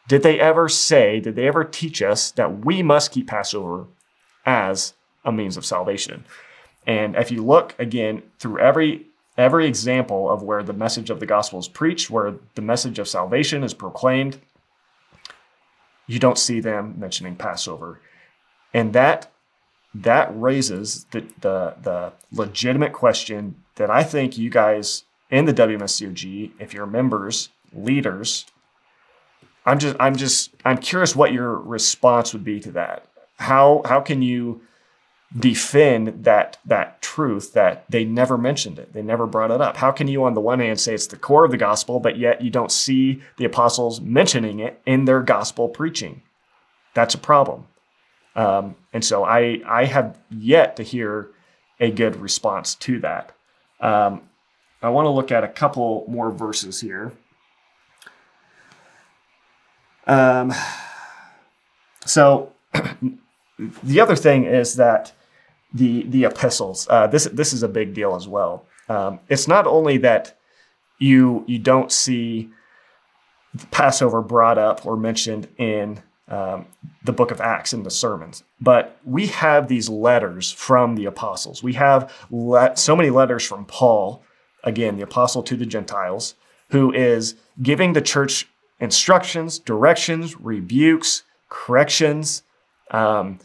did 0.07 0.23
they 0.23 0.39
ever 0.39 0.67
say, 0.67 1.19
did 1.19 1.35
they 1.35 1.47
ever 1.47 1.63
teach 1.63 2.01
us 2.01 2.31
that 2.31 2.65
we 2.65 2.83
must 2.83 3.11
keep 3.11 3.27
Passover 3.27 3.87
as 4.45 4.93
a 5.23 5.31
means 5.31 5.57
of 5.57 5.65
salvation? 5.65 6.25
And 6.85 7.15
if 7.15 7.31
you 7.31 7.43
look 7.43 7.75
again 7.79 8.23
through 8.39 8.59
every 8.59 9.07
every 9.37 9.65
example 9.65 10.29
of 10.29 10.43
where 10.43 10.61
the 10.61 10.73
message 10.73 11.09
of 11.09 11.19
the 11.19 11.25
gospel 11.25 11.59
is 11.59 11.67
preached, 11.67 12.09
where 12.09 12.35
the 12.53 12.61
message 12.61 12.99
of 12.99 13.07
salvation 13.07 13.63
is 13.63 13.73
proclaimed, 13.73 14.39
you 16.05 16.19
don't 16.19 16.37
see 16.37 16.59
them 16.59 16.95
mentioning 16.99 17.35
Passover. 17.35 17.99
And 18.73 18.93
that 18.93 19.31
that 19.95 20.29
raises 20.33 21.05
the, 21.11 21.21
the, 21.41 21.75
the 21.81 22.13
legitimate 22.31 22.93
question 22.93 23.55
that 23.75 23.91
I 23.91 24.03
think 24.03 24.37
you 24.37 24.49
guys 24.49 25.03
in 25.29 25.45
the 25.45 25.53
WMSCOG, 25.53 26.51
if 26.59 26.73
you're 26.73 26.87
members, 26.87 27.49
leaders, 27.71 28.45
I'm 29.65 29.79
just 29.79 29.95
I'm 29.99 30.15
just 30.15 30.53
I'm 30.65 30.77
curious 30.77 31.15
what 31.15 31.31
your 31.31 31.55
response 31.55 32.33
would 32.33 32.43
be 32.43 32.59
to 32.61 32.71
that. 32.71 33.07
How 33.37 33.81
how 33.85 34.01
can 34.01 34.21
you 34.21 34.61
defend 35.37 36.25
that 36.25 36.57
that 36.65 37.01
truth 37.01 37.53
that 37.53 37.85
they 37.89 38.03
never 38.03 38.37
mentioned 38.37 38.77
it? 38.77 38.93
They 38.93 39.01
never 39.01 39.25
brought 39.25 39.51
it 39.51 39.61
up. 39.61 39.77
How 39.77 39.91
can 39.91 40.07
you 40.07 40.23
on 40.25 40.33
the 40.33 40.41
one 40.41 40.59
hand 40.59 40.79
say 40.79 40.93
it's 40.93 41.07
the 41.07 41.17
core 41.17 41.45
of 41.45 41.51
the 41.51 41.57
gospel 41.57 41.99
but 41.99 42.17
yet 42.17 42.41
you 42.41 42.49
don't 42.49 42.71
see 42.71 43.21
the 43.37 43.45
apostles 43.45 44.01
mentioning 44.01 44.59
it 44.59 44.81
in 44.85 45.05
their 45.05 45.21
gospel 45.21 45.69
preaching? 45.69 46.21
That's 46.93 47.15
a 47.15 47.19
problem. 47.19 47.65
Um, 48.35 48.75
and 48.91 49.05
so 49.05 49.23
i 49.23 49.61
i 49.65 49.85
have 49.85 50.17
yet 50.29 50.75
to 50.77 50.83
hear 50.83 51.29
a 51.79 51.91
good 51.91 52.15
response 52.17 52.75
to 52.75 52.99
that. 52.99 53.31
Um, 53.79 54.23
i 54.81 54.89
want 54.89 55.05
to 55.05 55.09
look 55.11 55.31
at 55.31 55.43
a 55.43 55.47
couple 55.47 56.03
more 56.09 56.31
verses 56.31 56.81
here 56.81 57.13
um, 60.07 60.53
so 62.05 62.51
the 63.83 63.99
other 63.99 64.15
thing 64.15 64.45
is 64.45 64.75
that 64.75 65.13
the 65.73 66.03
the 66.03 66.25
epistles. 66.25 66.87
Uh, 66.89 67.07
this 67.07 67.25
this 67.25 67.53
is 67.53 67.63
a 67.63 67.67
big 67.67 67.93
deal 67.93 68.15
as 68.15 68.27
well. 68.27 68.65
Um, 68.89 69.19
it's 69.29 69.47
not 69.47 69.65
only 69.65 69.97
that 69.97 70.37
you 70.99 71.43
you 71.47 71.59
don't 71.59 71.91
see 71.91 72.49
Passover 73.71 74.21
brought 74.21 74.57
up 74.57 74.85
or 74.85 74.95
mentioned 74.97 75.47
in 75.57 76.01
um, 76.27 76.65
the 77.03 77.13
book 77.13 77.31
of 77.31 77.41
Acts 77.41 77.73
in 77.73 77.83
the 77.83 77.91
sermons, 77.91 78.43
but 78.61 78.97
we 79.03 79.27
have 79.27 79.67
these 79.67 79.89
letters 79.89 80.51
from 80.51 80.95
the 80.95 81.05
apostles. 81.05 81.63
We 81.63 81.73
have 81.73 82.13
le- 82.29 82.75
so 82.77 82.95
many 82.95 83.09
letters 83.09 83.45
from 83.45 83.65
Paul, 83.65 84.23
again, 84.63 84.97
the 84.97 85.03
apostle 85.03 85.43
to 85.43 85.55
the 85.55 85.65
Gentiles, 85.65 86.35
who 86.69 86.93
is 86.93 87.35
giving 87.61 87.93
the 87.93 88.01
church 88.01 88.47
instructions, 88.83 89.59
directions, 89.59 90.39
rebukes, 90.39 91.23
corrections. 91.49 92.43
Um, 92.91 93.39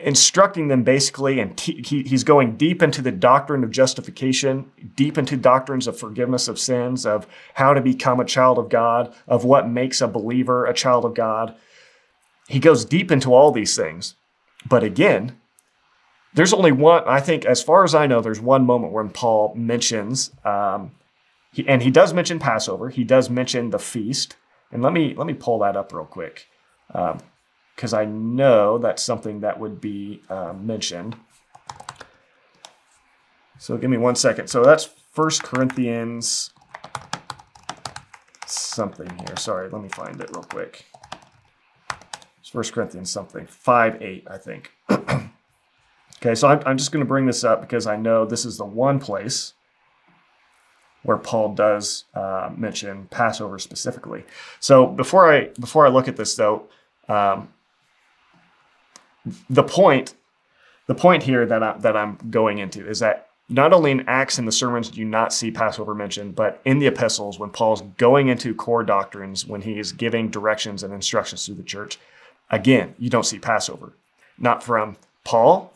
instructing 0.00 0.68
them 0.68 0.82
basically, 0.82 1.38
and 1.38 1.58
he, 1.58 2.02
he's 2.02 2.24
going 2.24 2.56
deep 2.56 2.82
into 2.82 3.00
the 3.00 3.12
doctrine 3.12 3.62
of 3.62 3.70
justification, 3.70 4.70
deep 4.96 5.16
into 5.16 5.36
doctrines 5.36 5.86
of 5.86 5.98
forgiveness 5.98 6.48
of 6.48 6.58
sins, 6.58 7.06
of 7.06 7.26
how 7.54 7.72
to 7.74 7.80
become 7.80 8.18
a 8.18 8.24
child 8.24 8.58
of 8.58 8.68
God, 8.68 9.14
of 9.26 9.44
what 9.44 9.68
makes 9.68 10.00
a 10.00 10.08
believer 10.08 10.66
a 10.66 10.74
child 10.74 11.04
of 11.04 11.14
God. 11.14 11.54
He 12.48 12.58
goes 12.58 12.84
deep 12.84 13.12
into 13.12 13.32
all 13.32 13.52
these 13.52 13.76
things. 13.76 14.16
But 14.68 14.82
again, 14.82 15.38
there's 16.34 16.52
only 16.52 16.72
one, 16.72 17.04
I 17.06 17.20
think, 17.20 17.44
as 17.44 17.62
far 17.62 17.84
as 17.84 17.94
I 17.94 18.06
know, 18.06 18.20
there's 18.20 18.40
one 18.40 18.66
moment 18.66 18.92
when 18.92 19.10
Paul 19.10 19.54
mentions, 19.54 20.32
um, 20.44 20.92
he, 21.52 21.66
and 21.66 21.82
he 21.82 21.90
does 21.90 22.12
mention 22.12 22.38
Passover, 22.38 22.90
he 22.90 23.04
does 23.04 23.30
mention 23.30 23.70
the 23.70 23.78
feast. 23.78 24.36
And 24.70 24.82
let 24.82 24.92
me 24.92 25.14
let 25.16 25.26
me 25.26 25.32
pull 25.34 25.60
that 25.60 25.76
up 25.76 25.92
real 25.92 26.04
quick. 26.04 26.46
Um, 26.92 27.18
because 27.74 27.94
I 27.94 28.06
know 28.06 28.76
that's 28.78 29.00
something 29.04 29.38
that 29.40 29.60
would 29.60 29.80
be 29.80 30.20
uh, 30.28 30.52
mentioned. 30.52 31.14
So 33.58 33.76
give 33.76 33.88
me 33.88 33.98
one 33.98 34.16
second. 34.16 34.48
So 34.48 34.64
that's 34.64 34.84
First 35.12 35.44
Corinthians 35.44 36.50
something 38.46 39.08
here. 39.18 39.36
Sorry, 39.36 39.68
let 39.68 39.80
me 39.80 39.88
find 39.90 40.20
it 40.20 40.28
real 40.34 40.42
quick. 40.42 40.86
It's 42.40 42.48
First 42.48 42.72
Corinthians 42.72 43.10
something, 43.10 43.46
5 43.46 44.02
8, 44.02 44.26
I 44.28 44.38
think. 44.38 44.72
okay, 44.90 46.34
so 46.34 46.48
I'm, 46.48 46.60
I'm 46.66 46.78
just 46.78 46.90
going 46.90 47.04
to 47.04 47.08
bring 47.08 47.26
this 47.26 47.44
up 47.44 47.60
because 47.60 47.86
I 47.86 47.94
know 47.94 48.24
this 48.24 48.44
is 48.44 48.58
the 48.58 48.64
one 48.64 48.98
place 48.98 49.54
where 51.02 51.16
Paul 51.16 51.54
does 51.54 52.04
uh, 52.14 52.50
mention 52.56 53.06
Passover 53.10 53.58
specifically. 53.58 54.24
So 54.60 54.86
before 54.86 55.32
I 55.32 55.48
before 55.60 55.86
I 55.86 55.90
look 55.90 56.08
at 56.08 56.16
this 56.16 56.34
though, 56.34 56.64
um, 57.08 57.48
the 59.48 59.62
point 59.62 60.14
the 60.86 60.94
point 60.94 61.22
here 61.22 61.46
that 61.46 61.62
I, 61.62 61.78
that 61.78 61.96
I'm 61.96 62.18
going 62.30 62.58
into 62.58 62.88
is 62.88 62.98
that 63.00 63.28
not 63.48 63.72
only 63.72 63.90
in 63.90 64.06
Acts 64.08 64.38
and 64.38 64.46
the 64.46 64.52
sermons 64.52 64.90
do 64.90 65.00
you 65.00 65.06
not 65.06 65.32
see 65.32 65.50
Passover 65.50 65.94
mentioned, 65.94 66.34
but 66.34 66.60
in 66.64 66.78
the 66.78 66.86
epistles, 66.86 67.38
when 67.38 67.50
Paul's 67.50 67.80
going 67.96 68.28
into 68.28 68.54
core 68.54 68.84
doctrines, 68.84 69.46
when 69.46 69.62
he 69.62 69.78
is 69.78 69.92
giving 69.92 70.28
directions 70.28 70.82
and 70.82 70.92
instructions 70.92 71.46
to 71.46 71.54
the 71.54 71.62
church, 71.62 71.98
again, 72.50 72.94
you 72.98 73.08
don't 73.08 73.24
see 73.24 73.38
Passover. 73.38 73.92
Not 74.38 74.62
from 74.62 74.96
Paul, 75.24 75.72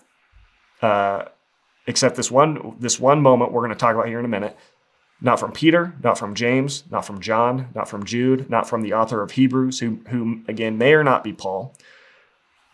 uh, 0.83 1.25
except 1.87 2.17
this 2.17 2.31
one 2.31 2.77
this 2.79 3.01
one 3.01 3.21
moment 3.23 3.53
we're 3.53 3.63
going 3.63 3.71
to 3.73 3.77
talk 3.77 3.95
about 3.95 4.07
here 4.07 4.19
in 4.19 4.25
a 4.25 4.29
minute. 4.29 4.57
Not 5.25 5.39
from 5.39 5.53
Peter, 5.53 5.95
not 6.03 6.19
from 6.19 6.35
James, 6.35 6.83
not 6.91 7.07
from 7.07 7.21
John, 7.21 7.69
not 7.77 7.89
from 7.89 8.05
Jude, 8.05 8.51
not 8.51 8.69
from 8.69 8.83
the 8.83 8.93
author 8.93 9.23
of 9.23 9.31
Hebrews, 9.31 9.79
who, 9.79 10.01
who 10.09 10.41
again 10.49 10.77
may 10.77 10.95
or 10.95 11.05
not 11.05 11.23
be 11.23 11.33
Paul. 11.33 11.75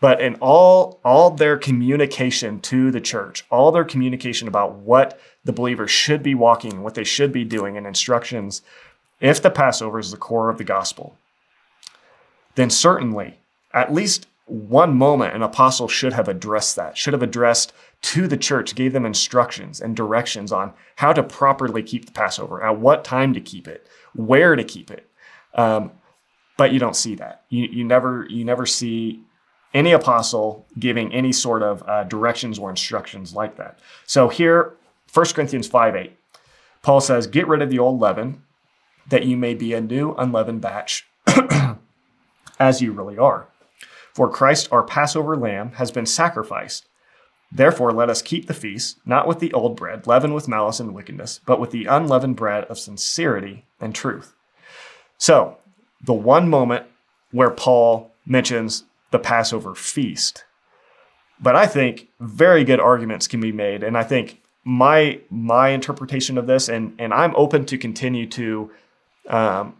But 0.01 0.19
in 0.19 0.35
all, 0.35 0.99
all 1.05 1.29
their 1.29 1.57
communication 1.57 2.59
to 2.61 2.89
the 2.89 3.01
church, 3.01 3.45
all 3.51 3.71
their 3.71 3.83
communication 3.83 4.47
about 4.47 4.75
what 4.75 5.19
the 5.43 5.53
believers 5.53 5.91
should 5.91 6.23
be 6.23 6.33
walking, 6.33 6.81
what 6.81 6.95
they 6.95 7.03
should 7.03 7.31
be 7.31 7.43
doing, 7.43 7.77
and 7.77 7.85
instructions, 7.85 8.63
if 9.19 9.41
the 9.41 9.51
Passover 9.51 9.99
is 9.99 10.11
the 10.11 10.17
core 10.17 10.49
of 10.49 10.57
the 10.57 10.63
gospel, 10.63 11.17
then 12.55 12.69
certainly, 12.69 13.39
at 13.73 13.93
least 13.93 14.25
one 14.45 14.97
moment, 14.97 15.35
an 15.35 15.43
apostle 15.43 15.87
should 15.87 16.13
have 16.13 16.27
addressed 16.27 16.75
that, 16.75 16.97
should 16.97 17.13
have 17.13 17.21
addressed 17.21 17.73
to 18.01 18.27
the 18.27 18.37
church, 18.37 18.75
gave 18.75 18.93
them 18.93 19.05
instructions 19.05 19.81
and 19.81 19.95
directions 19.95 20.51
on 20.51 20.73
how 20.95 21.13
to 21.13 21.21
properly 21.21 21.83
keep 21.83 22.05
the 22.05 22.11
Passover, 22.11 22.63
at 22.63 22.79
what 22.79 23.03
time 23.03 23.33
to 23.33 23.41
keep 23.41 23.67
it, 23.67 23.87
where 24.13 24.55
to 24.55 24.63
keep 24.63 24.89
it. 24.89 25.09
Um, 25.53 25.91
but 26.57 26.71
you 26.73 26.79
don't 26.79 26.95
see 26.95 27.15
that. 27.15 27.43
You, 27.49 27.65
you 27.65 27.83
never 27.83 28.25
you 28.29 28.43
never 28.43 28.65
see 28.65 29.23
any 29.73 29.91
apostle 29.91 30.65
giving 30.77 31.13
any 31.13 31.31
sort 31.31 31.63
of 31.63 31.83
uh, 31.87 32.03
directions 32.03 32.59
or 32.59 32.69
instructions 32.69 33.33
like 33.33 33.57
that. 33.57 33.79
So 34.05 34.29
here, 34.29 34.73
1 35.13 35.25
Corinthians 35.27 35.67
5 35.67 35.95
8, 35.95 36.17
Paul 36.81 37.01
says, 37.01 37.27
Get 37.27 37.47
rid 37.47 37.61
of 37.61 37.69
the 37.69 37.79
old 37.79 37.99
leaven, 37.99 38.43
that 39.07 39.25
you 39.25 39.37
may 39.37 39.53
be 39.53 39.73
a 39.73 39.81
new 39.81 40.13
unleavened 40.15 40.61
batch, 40.61 41.07
as 42.59 42.81
you 42.81 42.91
really 42.91 43.17
are. 43.17 43.47
For 44.13 44.29
Christ, 44.29 44.67
our 44.71 44.83
Passover 44.83 45.37
lamb, 45.37 45.73
has 45.73 45.91
been 45.91 46.05
sacrificed. 46.05 46.87
Therefore, 47.51 47.91
let 47.91 48.09
us 48.09 48.21
keep 48.21 48.45
the 48.47 48.53
feast, 48.53 48.99
not 49.05 49.27
with 49.27 49.39
the 49.39 49.51
old 49.53 49.75
bread, 49.75 50.05
leavened 50.05 50.35
with 50.35 50.47
malice 50.47 50.79
and 50.79 50.93
wickedness, 50.93 51.39
but 51.45 51.59
with 51.59 51.71
the 51.71 51.85
unleavened 51.85 52.35
bread 52.35 52.65
of 52.65 52.77
sincerity 52.77 53.65
and 53.79 53.95
truth. 53.95 54.35
So, 55.17 55.57
the 56.01 56.13
one 56.13 56.47
moment 56.47 56.85
where 57.31 57.49
Paul 57.49 58.11
mentions 58.25 58.83
the 59.11 59.19
Passover 59.19 59.75
feast. 59.75 60.45
But 61.41 61.55
I 61.55 61.65
think 61.65 62.09
very 62.19 62.63
good 62.63 62.79
arguments 62.79 63.27
can 63.27 63.41
be 63.41 63.51
made, 63.51 63.83
and 63.83 63.97
I 63.97 64.03
think 64.03 64.41
my 64.63 65.19
my 65.29 65.69
interpretation 65.69 66.37
of 66.37 66.47
this, 66.47 66.69
and 66.69 66.93
and 66.99 67.13
I'm 67.13 67.33
open 67.35 67.65
to 67.67 67.77
continue 67.77 68.27
to 68.27 68.71
um, 69.27 69.75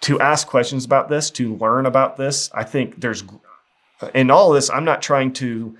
to 0.00 0.18
ask 0.20 0.46
questions 0.46 0.84
about 0.84 1.08
this, 1.08 1.30
to 1.32 1.54
learn 1.56 1.86
about 1.86 2.16
this. 2.16 2.50
I 2.54 2.64
think 2.64 3.00
there's 3.00 3.22
in 4.14 4.30
all 4.30 4.50
of 4.50 4.54
this. 4.54 4.70
I'm 4.70 4.84
not 4.84 5.02
trying 5.02 5.32
to 5.34 5.76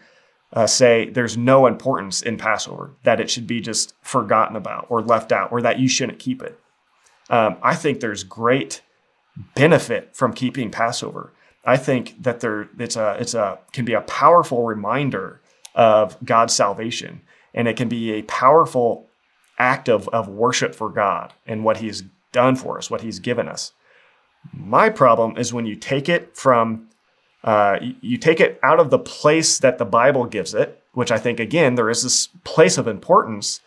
uh, 0.52 0.66
say 0.66 1.08
there's 1.10 1.36
no 1.36 1.66
importance 1.66 2.22
in 2.22 2.36
Passover, 2.36 2.92
that 3.04 3.20
it 3.20 3.30
should 3.30 3.46
be 3.46 3.60
just 3.60 3.94
forgotten 4.02 4.56
about 4.56 4.86
or 4.88 5.00
left 5.00 5.32
out, 5.32 5.52
or 5.52 5.62
that 5.62 5.78
you 5.78 5.88
shouldn't 5.88 6.18
keep 6.18 6.42
it. 6.42 6.58
Um, 7.28 7.56
I 7.62 7.74
think 7.76 8.00
there's 8.00 8.24
great 8.24 8.82
benefit 9.54 10.16
from 10.16 10.32
keeping 10.32 10.70
Passover. 10.70 11.32
I 11.64 11.76
think 11.76 12.20
that 12.22 12.40
there 12.40 12.68
it's 12.78 12.96
a 12.96 13.16
it's 13.20 13.34
a 13.34 13.58
can 13.72 13.84
be 13.84 13.92
a 13.92 14.00
powerful 14.00 14.64
reminder 14.64 15.40
of 15.74 16.16
God's 16.24 16.54
salvation, 16.54 17.22
and 17.54 17.68
it 17.68 17.76
can 17.76 17.88
be 17.88 18.12
a 18.12 18.22
powerful 18.22 19.06
act 19.58 19.88
of, 19.88 20.08
of 20.08 20.26
worship 20.26 20.74
for 20.74 20.88
God 20.88 21.32
and 21.46 21.64
what 21.64 21.76
He's 21.76 22.02
done 22.32 22.56
for 22.56 22.78
us, 22.78 22.90
what 22.90 23.02
He's 23.02 23.20
given 23.20 23.46
us. 23.46 23.72
My 24.52 24.88
problem 24.88 25.36
is 25.36 25.52
when 25.52 25.66
you 25.66 25.76
take 25.76 26.08
it 26.08 26.36
from 26.36 26.88
uh, 27.42 27.78
you 28.00 28.18
take 28.18 28.40
it 28.40 28.60
out 28.62 28.80
of 28.80 28.90
the 28.90 28.98
place 28.98 29.58
that 29.58 29.78
the 29.78 29.84
Bible 29.84 30.26
gives 30.26 30.54
it, 30.54 30.82
which 30.92 31.10
I 31.10 31.18
think 31.18 31.40
again 31.40 31.74
there 31.74 31.90
is 31.90 32.02
this 32.02 32.28
place 32.44 32.78
of 32.78 32.86
importance. 32.86 33.60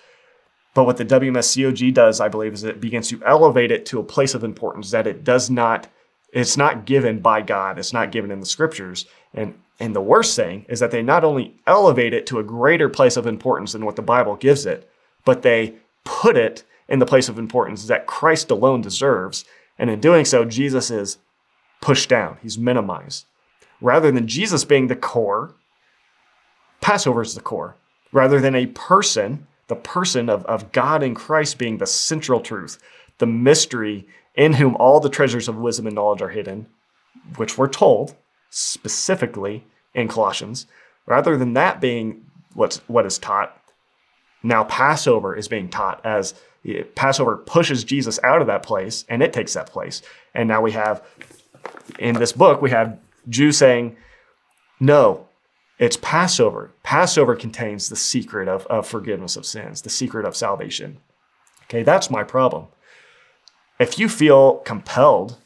But 0.74 0.86
what 0.86 0.98
the 0.98 1.06
WMSCOG 1.06 1.94
does, 1.94 2.20
I 2.20 2.30
believe, 2.30 2.54
is 2.54 2.64
it 2.64 2.82
begins 2.82 3.08
to 3.10 3.24
elevate 3.24 3.72
it 3.72 3.86
to 3.88 4.00
a 4.00 4.04
place 4.04 4.34
of 4.34 4.44
importance 4.44 4.92
that 4.92 5.08
it 5.08 5.24
does 5.24 5.50
not 5.50 5.88
it's 6.32 6.58
not 6.58 6.86
given 6.86 7.20
by 7.20 7.44
God. 7.44 7.78
It's 7.78 7.94
not 7.94 8.12
given 8.12 8.32
in 8.32 8.40
the 8.40 8.46
scriptures. 8.46 9.06
And 9.34 9.54
and 9.80 9.96
the 9.96 10.02
worst 10.02 10.36
thing 10.36 10.66
is 10.70 10.80
that 10.80 10.92
they 10.92 11.02
not 11.02 11.24
only 11.24 11.56
elevate 11.66 12.14
it 12.14 12.26
to 12.28 12.40
a 12.40 12.44
greater 12.44 12.90
place 12.90 13.18
of 13.18 13.28
importance 13.28 13.74
than 13.74 13.86
what 13.86 13.96
the 13.96 14.02
Bible 14.02 14.36
gives 14.36 14.66
it, 14.66 14.90
but 15.26 15.42
they 15.42 15.76
put 16.04 16.38
it 16.38 16.64
in 16.88 17.00
the 17.00 17.06
place 17.06 17.28
of 17.30 17.40
importance 17.40 17.88
that 17.88 18.06
Christ 18.06 18.52
alone 18.52 18.82
deserves. 18.82 19.46
And 19.80 19.90
in 19.90 20.00
doing 20.00 20.26
so, 20.26 20.46
Jesus 20.46 20.92
is 20.92 21.18
pushed 21.82 22.10
down. 22.10 22.38
He's 22.42 22.58
minimized. 22.58 23.26
Rather 23.84 24.12
than 24.12 24.28
Jesus 24.28 24.64
being 24.64 24.88
the 24.88 24.96
core, 24.96 25.54
Passover 26.80 27.22
is 27.22 27.36
the 27.36 27.42
core. 27.42 27.76
Rather 28.14 28.40
than 28.40 28.56
a 28.56 28.68
person, 28.68 29.46
the 29.68 29.76
person 29.76 30.30
of, 30.30 30.46
of 30.46 30.72
God 30.72 31.04
in 31.04 31.14
Christ 31.14 31.58
being 31.58 31.78
the 31.78 31.86
central 31.86 32.40
truth, 32.40 32.82
the 33.18 33.26
mystery 33.26 34.08
in 34.36 34.54
whom 34.54 34.78
all 34.78 35.02
the 35.02 35.10
treasures 35.10 35.50
of 35.50 35.58
wisdom 35.58 35.86
and 35.86 35.96
knowledge 35.96 36.22
are 36.22 36.30
hidden, 36.30 36.68
which 37.36 37.58
we're 37.58 37.68
told 37.68 38.16
specifically 38.50 39.66
in 39.94 40.08
Colossians, 40.08 40.66
rather 41.06 41.36
than 41.36 41.54
that 41.54 41.82
being 41.82 42.26
what's 42.54 42.78
what 42.88 43.06
is 43.06 43.18
taught, 43.18 43.60
now 44.44 44.64
Passover 44.64 45.36
is 45.36 45.50
being 45.50 45.68
taught 45.68 46.04
as 46.06 46.34
Passover 46.96 47.36
pushes 47.36 47.84
Jesus 47.84 48.18
out 48.24 48.40
of 48.40 48.48
that 48.48 48.64
place 48.64 49.04
and 49.10 49.22
it 49.22 49.34
takes 49.34 49.54
that 49.54 49.70
place. 49.70 50.02
And 50.34 50.48
now 50.48 50.62
we 50.62 50.72
have 50.72 51.04
in 52.00 52.16
this 52.16 52.32
book, 52.32 52.62
we 52.62 52.70
have 52.70 52.98
Jews 53.30 53.58
saying, 53.58 53.96
no, 54.80 55.28
it's 55.80 55.98
Passover. 55.98 56.72
Passover 56.84 57.36
contains 57.36 57.90
the 57.90 57.96
secret 57.96 58.48
of, 58.48 58.66
of 58.68 58.88
forgiveness 58.88 59.36
of 59.36 59.46
sins, 59.46 59.82
the 59.82 59.90
secret 59.90 60.26
of 60.26 60.36
salvation. 60.36 60.98
Okay, 61.66 61.84
that's 61.84 62.10
my 62.10 62.24
problem 62.24 62.68
if 63.80 64.00
you 64.00 64.08
feel 64.08 64.58
compelled, 64.60 65.38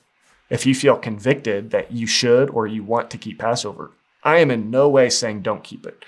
if 0.50 0.66
you 0.66 0.76
feel 0.76 0.98
convicted 0.98 1.72
that 1.72 1.92
you 1.92 2.08
should 2.08 2.50
or 2.52 2.68
you 2.68 2.84
want 2.84 3.10
to 3.12 3.18
keep 3.18 3.40
Passover, 3.40 3.92
I 4.24 4.38
am 4.38 4.52
in 4.52 4.70
no 4.70 4.90
way 4.90 5.10
saying 5.10 5.42
don't 5.42 5.64
keep 5.64 5.86
it. 5.86 6.04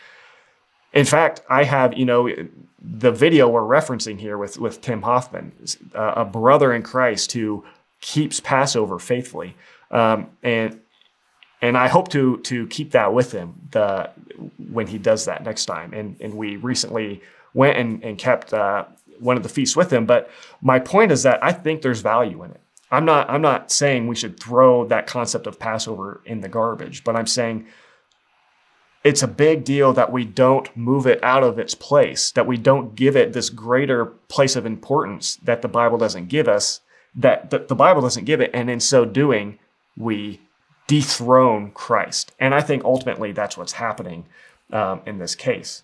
In 0.93 1.05
fact, 1.05 1.41
I 1.49 1.63
have, 1.63 1.97
you 1.97 2.05
know, 2.05 2.29
the 2.81 3.11
video 3.11 3.47
we're 3.47 3.61
referencing 3.61 4.19
here 4.19 4.37
with, 4.37 4.57
with 4.57 4.81
Tim 4.81 5.01
Hoffman, 5.03 5.51
a 5.93 6.25
brother 6.25 6.73
in 6.73 6.81
Christ 6.81 7.31
who 7.33 7.63
keeps 8.01 8.39
Passover 8.39 8.97
faithfully. 8.99 9.55
Um, 9.91 10.29
and 10.41 10.79
and 11.61 11.77
I 11.77 11.87
hope 11.87 12.09
to 12.09 12.37
to 12.41 12.67
keep 12.67 12.91
that 12.91 13.13
with 13.13 13.31
him 13.31 13.55
the 13.71 14.09
when 14.71 14.87
he 14.87 14.97
does 14.97 15.25
that 15.25 15.43
next 15.43 15.65
time. 15.65 15.93
And 15.93 16.15
and 16.21 16.33
we 16.33 16.57
recently 16.57 17.21
went 17.53 17.77
and, 17.77 18.03
and 18.03 18.17
kept 18.17 18.53
uh, 18.53 18.85
one 19.19 19.37
of 19.37 19.43
the 19.43 19.49
feasts 19.49 19.75
with 19.75 19.91
him. 19.91 20.05
But 20.05 20.29
my 20.61 20.79
point 20.79 21.11
is 21.11 21.23
that 21.23 21.43
I 21.43 21.51
think 21.51 21.81
there's 21.81 22.01
value 22.01 22.43
in 22.43 22.51
it. 22.51 22.61
I'm 22.91 23.05
not 23.05 23.29
I'm 23.29 23.41
not 23.41 23.71
saying 23.71 24.07
we 24.07 24.15
should 24.15 24.39
throw 24.39 24.85
that 24.85 25.07
concept 25.07 25.47
of 25.47 25.59
Passover 25.59 26.21
in 26.25 26.41
the 26.41 26.49
garbage, 26.49 27.03
but 27.03 27.15
I'm 27.15 27.27
saying 27.27 27.67
it's 29.03 29.23
a 29.23 29.27
big 29.27 29.63
deal 29.63 29.93
that 29.93 30.11
we 30.11 30.25
don't 30.25 30.75
move 30.75 31.07
it 31.07 31.23
out 31.23 31.43
of 31.43 31.57
its 31.57 31.73
place, 31.73 32.31
that 32.31 32.47
we 32.47 32.57
don't 32.57 32.95
give 32.95 33.15
it 33.15 33.31
this 33.31 33.49
greater 33.49 34.05
place 34.05 34.55
of 34.55 34.65
importance 34.65 35.37
that 35.37 35.61
the 35.61 35.69
Bible 35.69 35.97
doesn't 35.97 36.27
give 36.27 36.49
us, 36.49 36.81
that 37.15 37.49
the, 37.49 37.59
the 37.59 37.75
Bible 37.75 38.01
doesn't 38.01 38.25
give 38.25 38.41
it, 38.41 38.51
and 38.53 38.69
in 38.69 38.81
so 38.81 39.05
doing, 39.05 39.57
we 39.95 40.41
dethrone 40.89 41.69
Christ. 41.69 42.31
And 42.39 42.55
I 42.55 42.61
think 42.61 42.83
ultimately 42.83 43.31
that's 43.31 43.55
what's 43.55 43.73
happening 43.73 44.25
um, 44.73 45.01
in 45.05 45.19
this 45.19 45.35
case. 45.35 45.83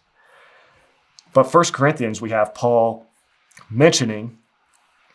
But 1.31 1.43
First 1.43 1.73
Corinthians, 1.73 2.21
we 2.21 2.31
have 2.31 2.55
Paul 2.55 3.05
mentioning 3.69 4.39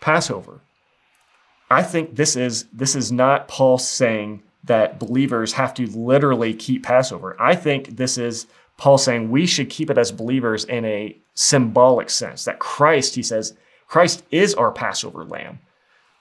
Passover. 0.01 0.61
I 1.68 1.82
think 1.82 2.14
this 2.14 2.36
is 2.36 2.66
this 2.72 2.95
is 2.95 3.11
not 3.11 3.49
Paul 3.49 3.78
saying 3.78 4.45
that 4.62 5.01
believers 5.01 5.55
have 5.55 5.74
to 5.74 5.86
literally 5.88 6.55
keep 6.55 6.84
Passover. 6.84 7.36
I 7.41 7.57
think 7.57 7.97
this 7.97 8.16
is 8.16 8.47
Paul 8.76 8.97
saying 8.97 9.30
we 9.30 9.45
should 9.45 9.70
keep 9.70 9.91
it 9.91 9.99
as 9.99 10.12
believers 10.12 10.64
in 10.64 10.84
a 10.84 11.16
symbolic 11.34 12.11
sense 12.11 12.45
that 12.45 12.61
Christ, 12.61 13.16
he 13.16 13.22
says, 13.22 13.57
Christ 13.88 14.22
is 14.30 14.55
our 14.55 14.70
Passover 14.70 15.24
lamb. 15.24 15.59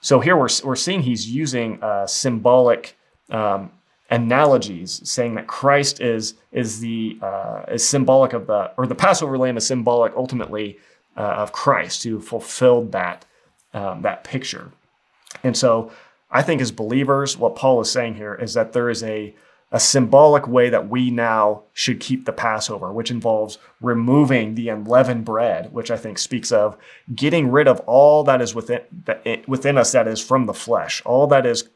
So 0.00 0.18
here 0.18 0.36
we're, 0.36 0.48
we're 0.64 0.76
seeing 0.76 1.02
he's 1.02 1.30
using 1.30 1.80
uh, 1.82 2.06
symbolic 2.06 2.96
um, 3.30 3.70
analogies, 4.10 5.00
saying 5.08 5.34
that 5.36 5.46
Christ 5.46 6.00
is 6.00 6.34
is 6.52 6.80
the 6.80 7.18
uh, 7.22 7.62
is 7.68 7.86
symbolic 7.86 8.32
of 8.32 8.46
the 8.46 8.72
or 8.76 8.86
the 8.86 8.94
Passover 8.94 9.38
lamb 9.38 9.56
is 9.56 9.66
symbolic 9.66 10.12
ultimately 10.16 10.78
uh, 11.16 11.20
of 11.20 11.52
Christ 11.52 12.02
who 12.02 12.20
fulfilled 12.20 12.92
that 12.92 13.24
um, 13.72 14.02
that 14.02 14.24
picture. 14.24 14.72
And 15.42 15.56
so 15.56 15.92
I 16.30 16.42
think 16.42 16.60
as 16.60 16.72
believers, 16.72 17.36
what 17.36 17.56
Paul 17.56 17.80
is 17.80 17.90
saying 17.90 18.14
here 18.14 18.34
is 18.34 18.54
that 18.54 18.72
there 18.72 18.90
is 18.90 19.02
a 19.02 19.34
a 19.72 19.78
symbolic 19.78 20.48
way 20.48 20.68
that 20.68 20.88
we 20.88 21.12
now 21.12 21.62
should 21.72 22.00
keep 22.00 22.24
the 22.24 22.32
Passover, 22.32 22.92
which 22.92 23.10
involves 23.10 23.58
removing 23.80 24.56
the 24.56 24.68
unleavened 24.68 25.24
bread, 25.24 25.72
which 25.72 25.92
I 25.92 25.96
think 25.96 26.18
speaks 26.18 26.50
of 26.50 26.76
getting 27.14 27.52
rid 27.52 27.68
of 27.68 27.78
all 27.80 28.24
that 28.24 28.42
is 28.42 28.52
within 28.52 28.80
within 29.46 29.78
us 29.78 29.92
that 29.92 30.08
is 30.08 30.20
from 30.20 30.46
the 30.46 30.54
flesh, 30.54 31.02
all 31.04 31.26
that 31.28 31.46
is 31.46 31.68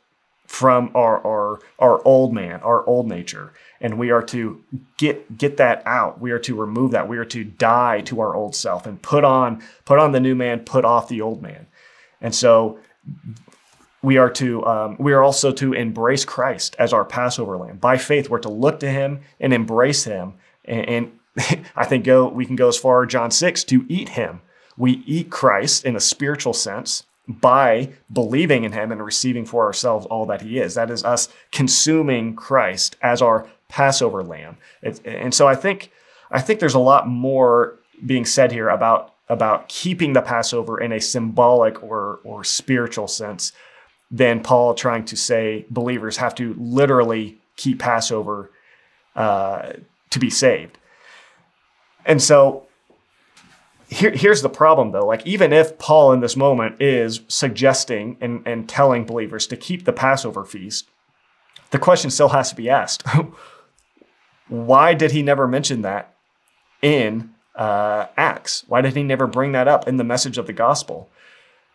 from 0.47 0.91
our 0.95 1.25
our 1.27 1.61
our 1.79 2.07
old 2.07 2.33
man, 2.33 2.61
our 2.61 2.85
old 2.87 3.09
nature, 3.09 3.53
and 3.81 3.99
we 3.99 4.11
are 4.11 4.23
to 4.23 4.63
get 4.97 5.37
get 5.37 5.57
that 5.57 5.83
out. 5.87 6.21
We 6.21 6.31
are 6.31 6.39
to 6.41 6.55
remove 6.55 6.93
that. 6.93 7.09
We 7.09 7.19
are 7.19 7.25
to 7.27 7.45
die 7.45 8.03
to 8.03 8.21
our 8.21 8.35
old 8.35 8.55
self 8.55 8.87
and 8.87 9.01
put 9.01 9.25
on 9.25 9.63
put 9.85 9.99
on 9.99 10.13
the 10.13 10.21
new 10.21 10.35
man, 10.35 10.61
put 10.61 10.85
off 10.85 11.09
the 11.09 11.21
old 11.21 11.43
man. 11.43 11.67
And 12.21 12.35
so 12.35 12.79
we 14.03 14.19
are 14.19 14.31
to 14.31 14.65
um, 14.67 14.97
we 14.99 15.13
are 15.13 15.23
also 15.23 15.51
to 15.53 15.73
embrace 15.73 16.25
Christ 16.25 16.77
as 16.79 16.93
our 16.93 17.05
Passover 17.05 17.57
lamb. 17.57 17.79
By 17.79 17.97
faith, 17.97 18.29
we're 18.29 18.39
to 18.41 18.51
look 18.51 18.81
to 18.81 18.91
Him 18.91 19.21
and 19.41 19.53
embrace 19.53 20.05
Him. 20.05 20.35
And, 20.65 20.89
and 20.89 21.67
I 21.77 21.85
think 21.85 22.05
go 22.05 22.29
we 22.29 22.47
can 22.47 22.57
go 22.57 22.69
as 22.69 22.77
far 22.77 23.07
John 23.07 23.31
six 23.31 23.65
to 23.65 23.85
eat 23.89 24.11
Him. 24.11 24.43
We 24.77 25.03
eat 25.07 25.31
Christ 25.31 25.85
in 25.85 25.97
a 25.97 26.01
spiritual 26.01 26.53
sense 26.53 27.05
by 27.27 27.91
believing 28.13 28.65
in 28.65 28.73
Him 28.73 28.93
and 28.93 29.05
receiving 29.05 29.45
for 29.45 29.65
ourselves 29.65 30.07
all 30.07 30.27
that 30.27 30.43
He 30.43 30.59
is. 30.59 30.75
That 30.75 30.91
is 30.91 31.05
us 31.05 31.29
consuming 31.53 32.35
Christ 32.35 32.97
as 33.03 33.23
our 33.23 33.47
Passover 33.69 34.23
lamb. 34.23 34.57
And 35.05 35.35
so 35.35 35.49
I 35.49 35.55
think 35.55 35.91
I 36.31 36.41
think 36.41 36.61
there's 36.61 36.75
a 36.75 36.79
lot 36.79 37.09
more 37.09 37.79
being 38.05 38.25
said 38.25 38.53
here 38.53 38.69
about 38.69 39.15
about 39.29 39.69
keeping 39.69 40.13
the 40.13 40.23
Passover 40.23 40.81
in 40.81 40.93
a 40.93 41.01
symbolic 41.01 41.83
or 41.83 42.21
or 42.25 42.45
spiritual 42.45 43.09
sense 43.09 43.53
than 44.11 44.43
Paul 44.43 44.75
trying 44.75 45.05
to 45.07 45.17
say 45.17 45.67
believers 45.71 46.19
have 46.19 46.35
to 46.37 46.55
literally 46.59 47.39
keep 47.57 47.79
Passover 47.79 48.51
uh, 49.17 49.73
to 50.11 50.19
be 50.19 50.31
saved. 50.31 50.79
And 52.05 52.23
so 52.23 52.64
here, 53.95 54.11
here's 54.11 54.43
the 54.43 54.49
problem 54.49 54.91
though. 54.91 55.07
Like, 55.07 55.27
even 55.27 55.53
if 55.53 55.79
Paul 55.79 56.13
in 56.13 56.21
this 56.21 56.37
moment 56.37 56.81
is 56.81 57.21
suggesting 57.29 58.17
and, 58.21 58.43
and 58.47 58.69
telling 58.69 59.05
believers 59.05 59.47
to 59.49 59.57
keep 59.57 59.85
the 59.85 59.93
Passover 59.93 60.45
feast, 60.45 60.89
the 61.71 61.79
question 61.79 62.11
still 62.11 62.29
has 62.31 62.51
to 62.51 62.57
be 62.57 62.69
asked 62.69 63.07
why 64.49 64.95
did 64.95 65.11
he 65.11 65.23
never 65.23 65.49
mention 65.49 65.83
that 65.83 66.15
in 66.83 67.31
uh, 67.55 68.07
Acts? 68.17 68.65
Why 68.69 68.81
did 68.81 68.95
he 68.95 69.03
never 69.03 69.27
bring 69.27 69.53
that 69.53 69.69
up 69.69 69.89
in 69.89 69.97
the 69.97 70.05
message 70.05 70.39
of 70.39 70.47
the 70.47 70.53
gospel? 70.53 71.09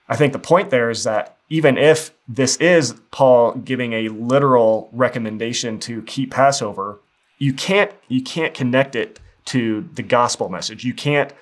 I 0.08 0.16
think 0.16 0.34
the 0.34 0.40
point 0.40 0.70
there 0.70 0.90
is 0.90 1.04
that 1.04 1.38
even 1.50 1.78
if 1.78 2.12
this 2.28 2.58
is 2.58 2.96
Paul 3.12 3.54
giving 3.54 3.94
a 3.94 4.10
literal 4.10 4.90
recommendation 4.92 5.80
to 5.82 6.02
keep 6.04 6.32
Passover, 6.32 7.00
you 7.38 7.54
can't 7.54 7.92
you 8.08 8.22
can't 8.22 8.54
connect 8.54 8.96
it 8.96 9.20
to 9.46 9.88
the 9.94 10.04
gospel 10.04 10.50
message. 10.50 10.84
You 10.84 10.94
can't 10.94 11.34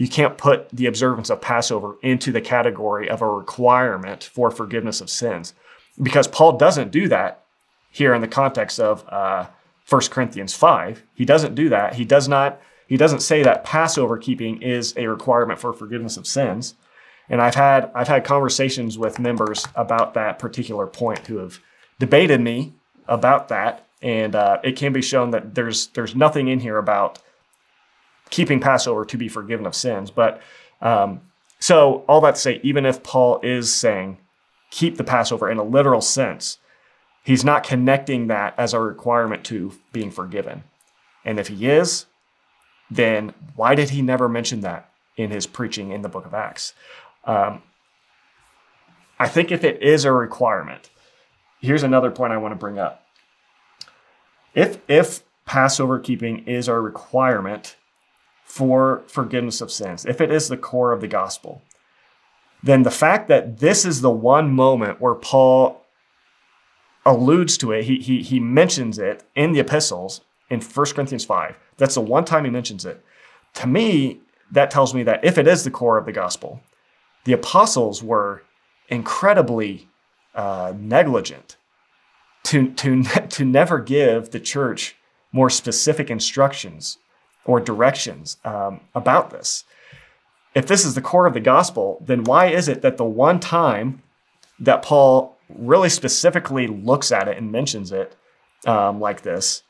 you 0.00 0.08
can't 0.08 0.38
put 0.38 0.70
the 0.70 0.86
observance 0.86 1.28
of 1.28 1.42
Passover 1.42 1.98
into 2.00 2.32
the 2.32 2.40
category 2.40 3.10
of 3.10 3.20
a 3.20 3.28
requirement 3.28 4.24
for 4.24 4.50
forgiveness 4.50 5.02
of 5.02 5.10
sins, 5.10 5.52
because 6.00 6.26
Paul 6.26 6.56
doesn't 6.56 6.90
do 6.90 7.06
that 7.08 7.44
here 7.90 8.14
in 8.14 8.22
the 8.22 8.26
context 8.26 8.80
of 8.80 9.06
uh, 9.10 9.48
1 9.86 10.00
Corinthians 10.08 10.54
five. 10.54 11.02
He 11.14 11.26
doesn't 11.26 11.54
do 11.54 11.68
that. 11.68 11.96
He 11.96 12.06
does 12.06 12.28
not. 12.28 12.62
He 12.86 12.96
doesn't 12.96 13.20
say 13.20 13.42
that 13.42 13.62
Passover 13.62 14.16
keeping 14.16 14.62
is 14.62 14.94
a 14.96 15.06
requirement 15.06 15.60
for 15.60 15.74
forgiveness 15.74 16.16
of 16.16 16.26
sins. 16.26 16.76
And 17.28 17.42
I've 17.42 17.54
had 17.54 17.90
I've 17.94 18.08
had 18.08 18.24
conversations 18.24 18.96
with 18.96 19.18
members 19.18 19.66
about 19.74 20.14
that 20.14 20.38
particular 20.38 20.86
point 20.86 21.26
who 21.26 21.36
have 21.36 21.58
debated 21.98 22.40
me 22.40 22.72
about 23.06 23.48
that, 23.48 23.86
and 24.00 24.34
uh, 24.34 24.60
it 24.64 24.76
can 24.76 24.94
be 24.94 25.02
shown 25.02 25.32
that 25.32 25.54
there's 25.54 25.88
there's 25.88 26.16
nothing 26.16 26.48
in 26.48 26.60
here 26.60 26.78
about 26.78 27.18
keeping 28.30 28.60
Passover 28.60 29.04
to 29.04 29.16
be 29.16 29.28
forgiven 29.28 29.66
of 29.66 29.74
sins. 29.74 30.10
But 30.10 30.40
um, 30.80 31.20
so 31.58 32.04
all 32.08 32.20
that 32.22 32.36
to 32.36 32.40
say, 32.40 32.60
even 32.62 32.86
if 32.86 33.02
Paul 33.02 33.40
is 33.42 33.74
saying 33.74 34.18
keep 34.70 34.96
the 34.96 35.04
Passover 35.04 35.50
in 35.50 35.58
a 35.58 35.64
literal 35.64 36.00
sense, 36.00 36.58
he's 37.24 37.44
not 37.44 37.64
connecting 37.64 38.28
that 38.28 38.54
as 38.56 38.72
a 38.72 38.80
requirement 38.80 39.44
to 39.44 39.72
being 39.92 40.10
forgiven. 40.10 40.62
And 41.24 41.38
if 41.38 41.48
he 41.48 41.68
is, 41.68 42.06
then 42.90 43.34
why 43.56 43.74
did 43.74 43.90
he 43.90 44.02
never 44.02 44.28
mention 44.28 44.60
that 44.60 44.90
in 45.16 45.30
his 45.30 45.46
preaching 45.46 45.90
in 45.90 46.02
the 46.02 46.08
book 46.08 46.24
of 46.24 46.34
Acts? 46.34 46.72
Um, 47.24 47.62
I 49.18 49.28
think 49.28 49.52
if 49.52 49.64
it 49.64 49.82
is 49.82 50.04
a 50.04 50.12
requirement, 50.12 50.88
here's 51.60 51.82
another 51.82 52.10
point 52.10 52.32
I 52.32 52.38
want 52.38 52.52
to 52.52 52.58
bring 52.58 52.78
up. 52.78 53.04
If 54.54 54.78
if 54.88 55.22
Passover 55.44 55.98
keeping 55.98 56.46
is 56.46 56.68
a 56.68 56.74
requirement 56.74 57.76
for 58.50 59.04
forgiveness 59.06 59.60
of 59.60 59.70
sins, 59.70 60.04
if 60.04 60.20
it 60.20 60.32
is 60.32 60.48
the 60.48 60.56
core 60.56 60.90
of 60.90 61.00
the 61.00 61.06
gospel, 61.06 61.62
then 62.64 62.82
the 62.82 62.90
fact 62.90 63.28
that 63.28 63.60
this 63.60 63.84
is 63.84 64.00
the 64.00 64.10
one 64.10 64.50
moment 64.50 65.00
where 65.00 65.14
Paul 65.14 65.86
alludes 67.06 67.56
to 67.58 67.70
it, 67.70 67.84
he, 67.84 68.00
he, 68.00 68.22
he 68.22 68.40
mentions 68.40 68.98
it 68.98 69.22
in 69.36 69.52
the 69.52 69.60
epistles 69.60 70.22
in 70.50 70.60
1 70.60 70.86
Corinthians 70.86 71.24
5. 71.24 71.56
That's 71.76 71.94
the 71.94 72.00
one 72.00 72.24
time 72.24 72.44
he 72.44 72.50
mentions 72.50 72.84
it. 72.84 73.04
To 73.54 73.68
me, 73.68 74.18
that 74.50 74.72
tells 74.72 74.94
me 74.94 75.04
that 75.04 75.24
if 75.24 75.38
it 75.38 75.46
is 75.46 75.62
the 75.62 75.70
core 75.70 75.96
of 75.96 76.04
the 76.04 76.12
gospel, 76.12 76.60
the 77.26 77.32
apostles 77.32 78.02
were 78.02 78.42
incredibly 78.88 79.88
uh, 80.34 80.72
negligent 80.76 81.56
to, 82.42 82.72
to, 82.72 83.02
to 83.28 83.44
never 83.44 83.78
give 83.78 84.32
the 84.32 84.40
church 84.40 84.96
more 85.30 85.50
specific 85.50 86.10
instructions 86.10 86.98
or 87.50 87.60
directions 87.60 88.36
um, 88.44 88.80
about 88.94 89.30
this. 89.30 89.64
If 90.54 90.66
this 90.66 90.84
is 90.84 90.94
the 90.94 91.00
core 91.00 91.26
of 91.26 91.34
the 91.34 91.40
gospel, 91.40 91.98
then 92.00 92.22
why 92.22 92.46
is 92.46 92.68
it 92.68 92.82
that 92.82 92.96
the 92.96 93.04
one 93.04 93.40
time 93.40 94.02
that 94.60 94.82
Paul 94.82 95.36
really 95.48 95.88
specifically 95.88 96.68
looks 96.68 97.10
at 97.10 97.26
it 97.26 97.36
and 97.36 97.50
mentions 97.50 97.90
it 97.90 98.16
um, 98.66 99.00
like 99.00 99.22
this 99.22 99.64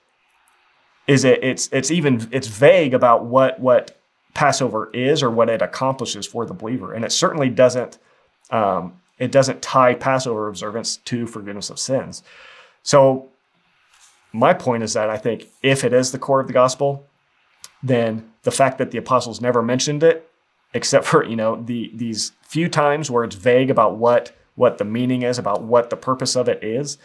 is 1.07 1.25
it 1.25 1.43
it's 1.43 1.71
it's 1.73 1.91
even 1.91 2.29
it's 2.31 2.49
vague 2.49 2.93
about 2.93 3.25
what 3.25 3.59
what 3.59 3.99
Passover 4.35 4.91
is 4.93 5.23
or 5.23 5.31
what 5.31 5.49
it 5.49 5.63
accomplishes 5.63 6.27
for 6.27 6.45
the 6.45 6.55
believer. 6.55 6.93
And 6.93 7.05
it 7.05 7.13
certainly 7.13 7.49
doesn't 7.49 7.99
um, 8.51 9.01
it 9.19 9.33
doesn't 9.33 9.63
tie 9.63 9.95
Passover 9.95 10.49
observance 10.49 10.99
to 10.99 11.27
forgiveness 11.27 11.71
of 11.71 11.79
sins. 11.79 12.23
So 12.83 13.31
my 14.33 14.53
point 14.55 14.83
is 14.83 14.93
that 14.93 15.09
I 15.09 15.17
think 15.17 15.49
if 15.63 15.83
it 15.83 15.93
is 15.93 16.13
the 16.13 16.19
core 16.19 16.41
of 16.41 16.47
the 16.47 16.53
gospel, 16.53 17.07
then 17.83 18.31
the 18.43 18.51
fact 18.51 18.79
that 18.79 18.91
the 18.91 18.99
apostles 18.99 19.41
never 19.41 19.63
mentioned 19.63 20.03
it, 20.03 20.31
except 20.75 21.07
for 21.07 21.25
you 21.25 21.37
know 21.37 21.63
the 21.63 21.91
these 21.95 22.33
few 22.43 22.69
times 22.69 23.11
where 23.11 23.25
it's 23.25 23.37
vague 23.37 23.71
about 23.71 23.97
what 23.97 24.37
what 24.57 24.79
the 24.79 24.85
meaning 24.85 25.23
is, 25.23 25.39
about 25.39 25.63
what 25.63 25.91
the 25.91 25.97
purpose 25.97 26.37
of 26.37 26.49
it 26.49 26.63
is, 26.63 26.99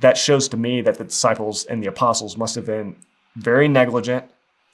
that 0.00 0.16
shows 0.16 0.48
to 0.48 0.56
me 0.56 0.80
that 0.80 0.98
the 0.98 1.04
disciples 1.04 1.64
and 1.64 1.82
the 1.82 1.88
apostles 1.88 2.36
must 2.36 2.54
have 2.54 2.66
been 2.66 2.96
very 3.36 3.66
negligent 3.66 4.24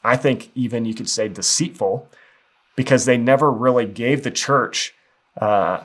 I 0.04 0.16
think 0.16 0.50
even 0.54 0.84
you 0.84 0.94
could 0.94 1.08
say 1.08 1.28
deceitful, 1.28 2.08
because 2.76 3.04
they 3.04 3.16
never 3.16 3.50
really 3.50 3.86
gave 3.86 4.22
the 4.22 4.30
church 4.30 4.94
uh, 5.40 5.84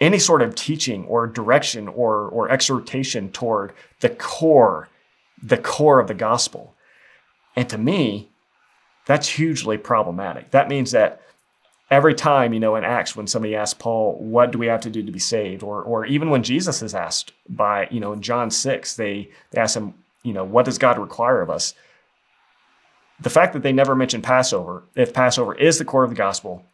any 0.00 0.18
sort 0.18 0.42
of 0.42 0.54
teaching 0.54 1.04
or 1.04 1.26
direction 1.26 1.88
or, 1.88 2.28
or 2.28 2.50
exhortation 2.50 3.30
toward 3.30 3.72
the 4.00 4.10
core, 4.10 4.88
the 5.42 5.56
core 5.56 6.00
of 6.00 6.08
the 6.08 6.14
gospel. 6.14 6.74
And 7.54 7.68
to 7.68 7.78
me, 7.78 8.28
that's 9.06 9.28
hugely 9.28 9.78
problematic. 9.78 10.50
That 10.50 10.68
means 10.68 10.90
that 10.90 11.22
every 11.90 12.14
time, 12.14 12.52
you 12.52 12.60
know, 12.60 12.76
in 12.76 12.84
Acts, 12.84 13.16
when 13.16 13.26
somebody 13.26 13.56
asks 13.56 13.78
Paul, 13.78 14.18
what 14.18 14.50
do 14.50 14.58
we 14.58 14.66
have 14.66 14.80
to 14.82 14.90
do 14.90 15.02
to 15.02 15.12
be 15.12 15.18
saved? 15.18 15.62
Or, 15.62 15.82
or 15.82 16.04
even 16.04 16.30
when 16.30 16.42
Jesus 16.42 16.82
is 16.82 16.94
asked 16.94 17.32
by, 17.48 17.88
you 17.90 18.00
know, 18.00 18.12
in 18.12 18.20
John 18.20 18.50
6, 18.50 18.96
they, 18.96 19.30
they 19.52 19.60
ask 19.60 19.76
him, 19.76 19.94
you 20.22 20.32
know, 20.32 20.44
what 20.44 20.64
does 20.64 20.78
God 20.78 20.98
require 20.98 21.40
of 21.40 21.50
us? 21.50 21.74
the 23.20 23.30
fact 23.30 23.52
that 23.52 23.62
they 23.62 23.72
never 23.72 23.94
mention 23.94 24.22
Passover, 24.22 24.84
if 24.94 25.14
Passover 25.14 25.54
is 25.54 25.78
the 25.78 25.84
core 25.84 26.04
of 26.04 26.10
the 26.10 26.16
gospel, 26.16 26.64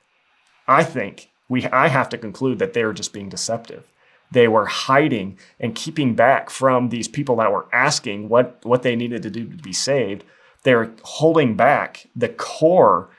I 0.67 0.85
think 0.85 1.31
we 1.49 1.67
I 1.67 1.89
have 1.89 2.09
to 2.11 2.19
conclude 2.19 2.59
that 2.59 2.73
they 2.73 2.85
were 2.85 2.93
just 2.93 3.13
being 3.13 3.29
deceptive. 3.29 3.89
They 4.31 4.49
were 4.49 4.67
hiding 4.67 5.39
and 5.61 5.75
keeping 5.75 6.15
back 6.15 6.49
from 6.51 6.89
these 6.89 7.07
people 7.07 7.37
that 7.37 7.53
were 7.53 7.67
asking 7.73 8.29
what, 8.29 8.59
what 8.65 8.83
they 8.83 8.97
needed 8.97 9.23
to 9.23 9.31
do 9.31 9.47
to 9.47 9.57
be 9.63 9.75
saved. 9.75 10.25
They 10.63 10.75
were 10.75 10.93
holding 11.03 11.57
back 11.57 12.07
the 12.15 12.29
core 12.29 13.11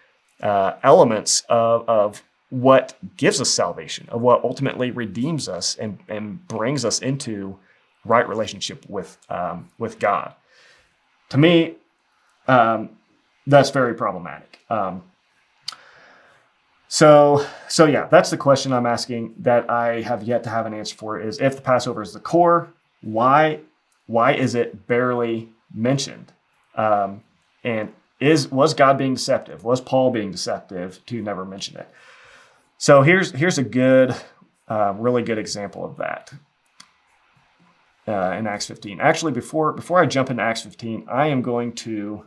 uh, 0.42 0.74
elements 0.84 1.44
of, 1.50 1.88
of 1.90 2.24
what 2.50 2.98
gives 3.18 3.42
us 3.42 3.50
salvation, 3.50 4.08
of 4.10 4.22
what 4.22 4.44
ultimately 4.44 4.92
redeems 4.92 5.50
us 5.50 5.76
and, 5.76 6.00
and 6.08 6.48
brings 6.48 6.86
us 6.86 7.00
into 7.00 7.58
right 8.06 8.28
relationship 8.28 8.86
with, 8.88 9.18
um, 9.30 9.70
with 9.78 10.00
God. 10.00 10.34
To 11.30 11.38
me, 11.38 11.76
um, 12.48 12.90
that's 13.48 13.72
very 13.72 13.94
problematic. 13.94 14.60
Um, 14.70 15.04
so, 16.88 17.46
so 17.68 17.86
yeah, 17.86 18.08
that's 18.08 18.30
the 18.30 18.38
question 18.38 18.72
I'm 18.72 18.86
asking 18.86 19.34
that 19.40 19.70
I 19.70 20.02
have 20.02 20.24
yet 20.24 20.44
to 20.44 20.50
have 20.50 20.66
an 20.68 20.74
answer 20.74 20.96
for. 20.96 21.20
Is 21.20 21.40
if 21.40 21.56
the 21.56 21.62
Passover 21.62 22.04
is 22.04 22.14
the 22.14 22.20
core, 22.20 22.72
why, 23.02 23.62
why 24.06 24.34
is 24.34 24.54
it 24.54 24.86
barely 24.86 25.50
mentioned. 25.74 26.32
Um, 26.76 27.24
and 27.64 27.94
is 28.20 28.52
was 28.52 28.74
God 28.74 28.98
being 28.98 29.16
deceptive? 29.16 29.64
Was 29.64 29.82
Paul 29.82 30.12
being 30.12 30.32
deceptive 30.32 31.06
to 31.08 31.22
never 31.22 31.46
mention 31.46 31.78
it? 31.78 31.90
So 32.78 33.02
here's 33.02 33.32
here's 33.32 33.58
a 33.58 33.64
good, 33.64 34.16
uh, 34.68 34.94
really 34.98 35.24
good 35.24 35.38
example 35.38 35.86
of 35.86 35.98
that 35.98 36.34
uh, 38.08 38.36
in 38.38 38.48
Acts 38.48 38.68
15. 38.68 39.00
Actually, 39.00 39.32
before 39.32 39.74
before 39.74 40.00
I 40.00 40.06
jump 40.06 40.30
into 40.30 40.44
Acts 40.44 40.62
15, 40.62 41.08
I 41.10 41.28
am 41.28 41.42
going 41.42 41.74
to 41.74 42.26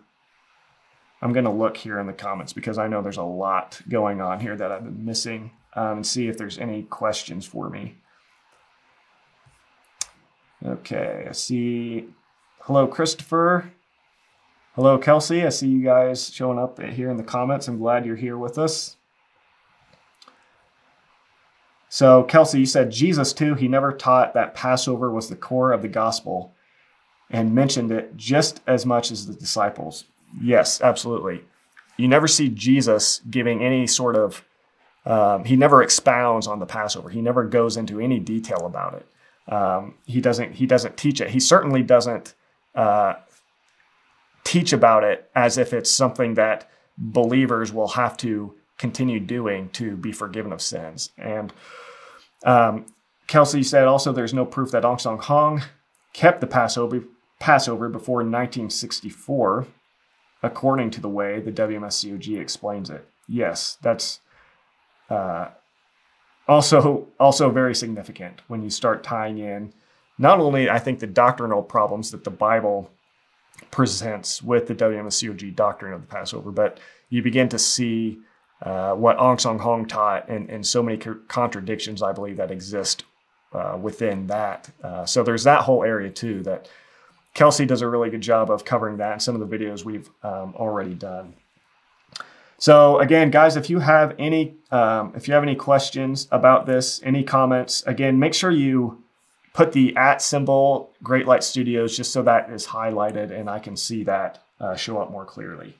I'm 1.22 1.32
going 1.32 1.44
to 1.44 1.50
look 1.50 1.76
here 1.76 1.98
in 1.98 2.06
the 2.06 2.12
comments 2.12 2.52
because 2.52 2.78
I 2.78 2.88
know 2.88 3.02
there's 3.02 3.16
a 3.16 3.22
lot 3.22 3.80
going 3.88 4.20
on 4.20 4.40
here 4.40 4.56
that 4.56 4.70
I've 4.70 4.84
been 4.84 5.04
missing 5.04 5.50
um, 5.74 5.98
and 5.98 6.06
see 6.06 6.28
if 6.28 6.36
there's 6.36 6.58
any 6.58 6.82
questions 6.82 7.46
for 7.46 7.70
me. 7.70 7.96
Okay, 10.64 11.26
I 11.28 11.32
see. 11.32 12.06
Hello, 12.60 12.86
Christopher. 12.86 13.72
Hello, 14.76 14.98
Kelsey. 14.98 15.42
I 15.42 15.48
see 15.48 15.68
you 15.68 15.82
guys 15.82 16.28
showing 16.28 16.58
up 16.58 16.78
here 16.78 17.08
in 17.08 17.16
the 17.16 17.22
comments. 17.22 17.66
I'm 17.66 17.78
glad 17.78 18.04
you're 18.04 18.14
here 18.14 18.36
with 18.36 18.58
us. 18.58 18.98
So, 21.88 22.24
Kelsey, 22.24 22.60
you 22.60 22.66
said 22.66 22.90
Jesus, 22.90 23.32
too, 23.32 23.54
he 23.54 23.68
never 23.68 23.90
taught 23.90 24.34
that 24.34 24.52
Passover 24.52 25.10
was 25.10 25.30
the 25.30 25.34
core 25.34 25.72
of 25.72 25.80
the 25.80 25.88
gospel 25.88 26.52
and 27.30 27.54
mentioned 27.54 27.90
it 27.90 28.18
just 28.18 28.60
as 28.66 28.84
much 28.84 29.10
as 29.10 29.26
the 29.26 29.32
disciples. 29.32 30.04
Yes, 30.42 30.82
absolutely. 30.82 31.42
You 31.96 32.06
never 32.06 32.28
see 32.28 32.50
Jesus 32.50 33.22
giving 33.30 33.64
any 33.64 33.86
sort 33.86 34.14
of, 34.14 34.44
um, 35.06 35.46
he 35.46 35.56
never 35.56 35.82
expounds 35.82 36.46
on 36.46 36.58
the 36.58 36.66
Passover. 36.66 37.08
He 37.08 37.22
never 37.22 37.44
goes 37.44 37.78
into 37.78 37.98
any 37.98 38.20
detail 38.20 38.66
about 38.66 38.92
it. 38.92 39.50
Um, 39.50 39.94
he 40.04 40.20
doesn't. 40.20 40.56
He 40.56 40.66
doesn't 40.66 40.98
teach 40.98 41.22
it. 41.22 41.30
He 41.30 41.40
certainly 41.40 41.82
doesn't 41.82 42.34
uh, 42.74 43.14
teach 44.46 44.72
about 44.72 45.02
it 45.02 45.28
as 45.34 45.58
if 45.58 45.72
it's 45.72 45.90
something 45.90 46.34
that 46.34 46.70
believers 46.96 47.72
will 47.72 47.88
have 47.88 48.16
to 48.16 48.54
continue 48.78 49.18
doing 49.18 49.68
to 49.70 49.96
be 49.96 50.12
forgiven 50.12 50.52
of 50.52 50.62
sins. 50.62 51.10
And 51.18 51.52
um, 52.44 52.86
Kelsey 53.26 53.64
said 53.64 53.88
also 53.88 54.12
there's 54.12 54.32
no 54.32 54.46
proof 54.46 54.70
that 54.70 54.84
Ahn 54.84 54.98
Sahng-hong 54.98 55.62
kept 56.12 56.40
the 56.40 56.46
Passover 56.46 57.02
Passover 57.38 57.88
before 57.88 58.18
1964 58.18 59.66
according 60.42 60.90
to 60.90 61.00
the 61.00 61.08
way 61.08 61.40
the 61.40 61.52
WMSCOG 61.52 62.38
explains 62.40 62.88
it. 62.88 63.06
Yes, 63.28 63.76
that's 63.82 64.20
uh, 65.10 65.48
also 66.46 67.08
also 67.18 67.50
very 67.50 67.74
significant 67.74 68.42
when 68.46 68.62
you 68.62 68.70
start 68.70 69.02
tying 69.02 69.38
in 69.38 69.72
not 70.18 70.38
only 70.38 70.70
I 70.70 70.78
think 70.78 71.00
the 71.00 71.06
doctrinal 71.06 71.62
problems 71.62 72.12
that 72.12 72.24
the 72.24 72.30
Bible 72.30 72.90
presents 73.70 74.42
with 74.42 74.66
the 74.66 74.74
WMSCOG 74.74 75.54
doctrine 75.54 75.92
of 75.92 76.00
the 76.02 76.06
Passover, 76.06 76.50
but 76.50 76.78
you 77.08 77.22
begin 77.22 77.48
to 77.50 77.58
see 77.58 78.18
uh, 78.62 78.92
what 78.92 79.18
Ahn 79.18 79.38
Sahng-hong 79.38 79.86
taught 79.86 80.28
and, 80.28 80.48
and 80.48 80.66
so 80.66 80.82
many 80.82 80.96
co- 80.96 81.18
contradictions 81.28 82.02
I 82.02 82.12
believe 82.12 82.36
that 82.38 82.50
exist 82.50 83.04
uh, 83.52 83.78
within 83.80 84.26
that. 84.28 84.70
Uh, 84.82 85.04
so 85.04 85.22
there's 85.22 85.44
that 85.44 85.62
whole 85.62 85.84
area 85.84 86.10
too 86.10 86.42
that 86.42 86.68
Kelsey 87.34 87.66
does 87.66 87.82
a 87.82 87.88
really 87.88 88.08
good 88.08 88.22
job 88.22 88.50
of 88.50 88.64
covering 88.64 88.96
that 88.96 89.12
in 89.12 89.20
some 89.20 89.40
of 89.40 89.48
the 89.48 89.56
videos 89.56 89.84
we've 89.84 90.08
um, 90.22 90.54
already 90.56 90.94
done. 90.94 91.34
So 92.58 92.98
again, 92.98 93.30
guys, 93.30 93.56
if 93.56 93.68
you 93.68 93.80
have 93.80 94.14
any 94.18 94.56
um, 94.70 95.12
if 95.14 95.28
you 95.28 95.34
have 95.34 95.42
any 95.42 95.54
questions 95.54 96.26
about 96.30 96.64
this, 96.64 97.02
any 97.04 97.22
comments, 97.22 97.82
again, 97.86 98.18
make 98.18 98.32
sure 98.32 98.50
you 98.50 99.04
put 99.56 99.72
the 99.72 99.96
at 99.96 100.20
symbol 100.20 100.92
Great 101.02 101.26
Light 101.26 101.42
Studios 101.42 101.96
just 101.96 102.12
so 102.12 102.20
that 102.22 102.50
is 102.50 102.66
highlighted 102.66 103.30
and 103.30 103.48
I 103.48 103.58
can 103.58 103.74
see 103.74 104.04
that 104.04 104.44
uh, 104.60 104.76
show 104.76 105.00
up 105.00 105.10
more 105.10 105.24
clearly. 105.24 105.78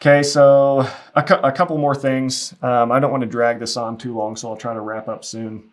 Okay, 0.00 0.22
so 0.22 0.88
a, 1.14 1.22
cu- 1.22 1.34
a 1.34 1.52
couple 1.52 1.76
more 1.76 1.94
things. 1.94 2.54
Um, 2.62 2.90
I 2.90 3.00
don't 3.00 3.10
want 3.10 3.20
to 3.20 3.28
drag 3.28 3.58
this 3.58 3.76
on 3.76 3.98
too 3.98 4.16
long, 4.16 4.34
so 4.34 4.48
I'll 4.48 4.56
try 4.56 4.72
to 4.72 4.80
wrap 4.80 5.08
up 5.08 5.26
soon. 5.26 5.64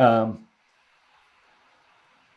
Um, 0.00 0.48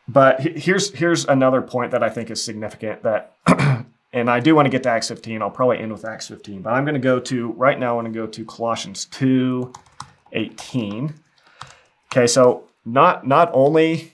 but 0.06 0.38
here's 0.38 0.94
here's 0.94 1.24
another 1.24 1.60
point 1.60 1.90
that 1.90 2.04
I 2.04 2.10
think 2.10 2.30
is 2.30 2.40
significant 2.40 3.02
that, 3.02 3.34
and 4.12 4.30
I 4.30 4.38
do 4.38 4.54
want 4.54 4.66
to 4.66 4.70
get 4.70 4.84
to 4.84 4.90
Acts 4.90 5.08
15. 5.08 5.42
I'll 5.42 5.50
probably 5.50 5.78
end 5.80 5.90
with 5.90 6.04
Acts 6.04 6.28
15, 6.28 6.62
but 6.62 6.72
I'm 6.72 6.84
going 6.84 6.94
to 6.94 7.00
go 7.00 7.18
to 7.18 7.50
right 7.54 7.80
now. 7.80 7.98
I'm 7.98 8.04
going 8.04 8.12
to 8.12 8.18
go 8.20 8.28
to 8.28 8.44
Colossians 8.44 9.06
2, 9.06 9.72
18. 10.34 11.14
Okay, 12.12 12.28
so 12.28 12.67
not 12.84 13.26
not 13.26 13.50
only 13.52 14.12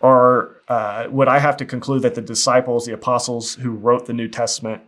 are 0.00 0.56
uh, 0.68 1.06
would 1.10 1.28
I 1.28 1.38
have 1.38 1.56
to 1.58 1.64
conclude 1.64 2.02
that 2.02 2.14
the 2.14 2.20
disciples, 2.20 2.86
the 2.86 2.94
apostles 2.94 3.54
who 3.56 3.70
wrote 3.70 4.06
the 4.06 4.12
New 4.12 4.28
Testament, 4.28 4.82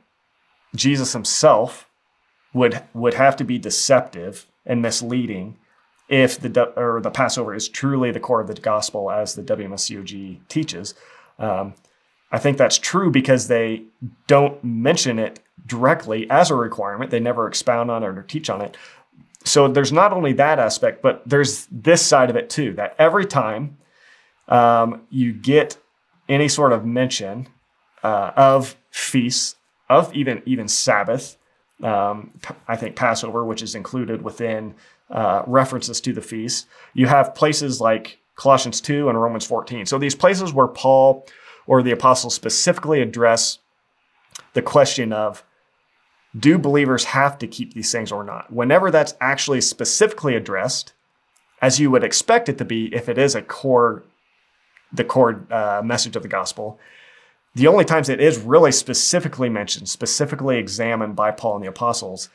Jesus 0.75 1.13
himself 1.13 1.89
would 2.53 2.83
would 2.95 3.15
have 3.15 3.37
to 3.37 3.45
be 3.45 3.59
deceptive 3.59 4.47
and 4.65 4.83
misleading 4.83 5.57
if 6.09 6.39
the 6.39 6.73
or 6.79 7.01
the 7.01 7.11
Passover 7.11 7.55
is 7.55 7.69
truly 7.69 8.11
the 8.11 8.21
core 8.21 8.41
of 8.41 8.47
the 8.47 8.55
gospel 8.55 9.11
as 9.11 9.35
the 9.35 9.43
WMSCOG 9.43 10.41
teaches. 10.49 10.95
Um, 11.39 11.75
I 12.33 12.39
think 12.39 12.59
that's 12.59 12.79
true 12.79 13.11
because 13.11 13.49
they 13.49 13.85
don't 14.27 14.63
mention 14.63 15.19
it 15.19 15.41
directly 15.65 16.29
as 16.31 16.51
a 16.51 16.55
requirement. 16.55 17.11
They 17.11 17.21
never 17.21 17.47
expound 17.47 17.91
on 17.91 18.03
it 18.03 18.07
or 18.07 18.23
teach 18.23 18.51
on 18.51 18.61
it. 18.61 18.77
So 19.47 19.69
there's 19.69 19.93
not 19.93 20.13
only 20.13 20.33
that 20.35 20.59
aspect, 20.59 21.03
but 21.03 21.23
there's 21.25 21.67
this 21.71 22.05
side 22.05 22.31
of 22.31 22.37
it 22.37 22.51
too. 22.51 22.73
That 22.75 22.97
every 22.99 23.25
time 23.25 23.79
um, 24.49 25.03
you 25.09 25.33
get 25.33 25.79
any 26.29 26.49
sort 26.49 26.73
of 26.73 26.85
mention 26.85 27.49
uh, 28.03 28.33
of 28.37 28.77
feasts, 28.91 29.55
of 29.89 30.13
even 30.15 30.43
even 30.47 30.67
Sabbath, 30.67 31.39
um, 31.83 32.33
I 32.67 32.77
think 32.77 32.97
Passover, 32.97 33.45
which 33.45 33.63
is 33.63 33.77
included 33.77 34.23
within 34.23 34.75
uh, 35.11 35.43
references 35.47 36.01
to 36.01 36.13
the 36.13 36.23
feast. 36.23 36.67
You 36.93 37.07
have 37.07 37.35
places 37.35 37.81
like 37.81 38.19
Colossians 38.35 38.81
2 38.81 39.09
and 39.09 39.21
Romans 39.21 39.47
14. 39.47 39.87
So 39.87 39.97
these 39.97 40.17
places 40.17 40.53
where 40.53 40.67
Paul 40.67 41.25
or 41.69 41.83
the 41.83 41.93
apostles 41.93 42.35
specifically 42.35 43.01
address 43.01 43.61
the 44.55 44.63
question 44.63 45.13
of 45.13 45.45
do 46.39 46.59
believers 46.59 47.05
have 47.05 47.39
to 47.39 47.47
keep 47.47 47.75
these 47.75 47.91
things 47.93 48.13
or 48.13 48.25
not? 48.25 48.53
Whenever 48.53 48.91
that's 48.91 49.15
actually 49.21 49.61
specifically 49.61 50.35
addressed, 50.35 50.93
as 51.63 51.81
you 51.81 51.91
would 51.91 52.05
expect 52.05 52.49
it 52.49 52.59
to 52.59 52.65
be 52.65 52.95
if 52.95 53.09
it 53.09 53.19
is 53.19 53.35
a 53.35 53.43
core, 53.43 54.05
the 54.93 55.05
core 55.05 55.47
uh, 55.51 55.83
message 55.85 56.17
of 56.17 56.23
the 56.23 56.29
gospel, 56.29 56.79
the 57.55 57.67
only 57.67 57.85
times 57.85 58.09
it 58.09 58.21
is 58.21 58.39
really 58.39 58.73
specifically 58.73 59.49
mentioned, 59.49 59.89
specifically 59.89 60.59
examined 60.59 61.17
by 61.17 61.31
Paul 61.31 61.57
and 61.57 61.65
the 61.65 61.69
apostles, 61.69 62.29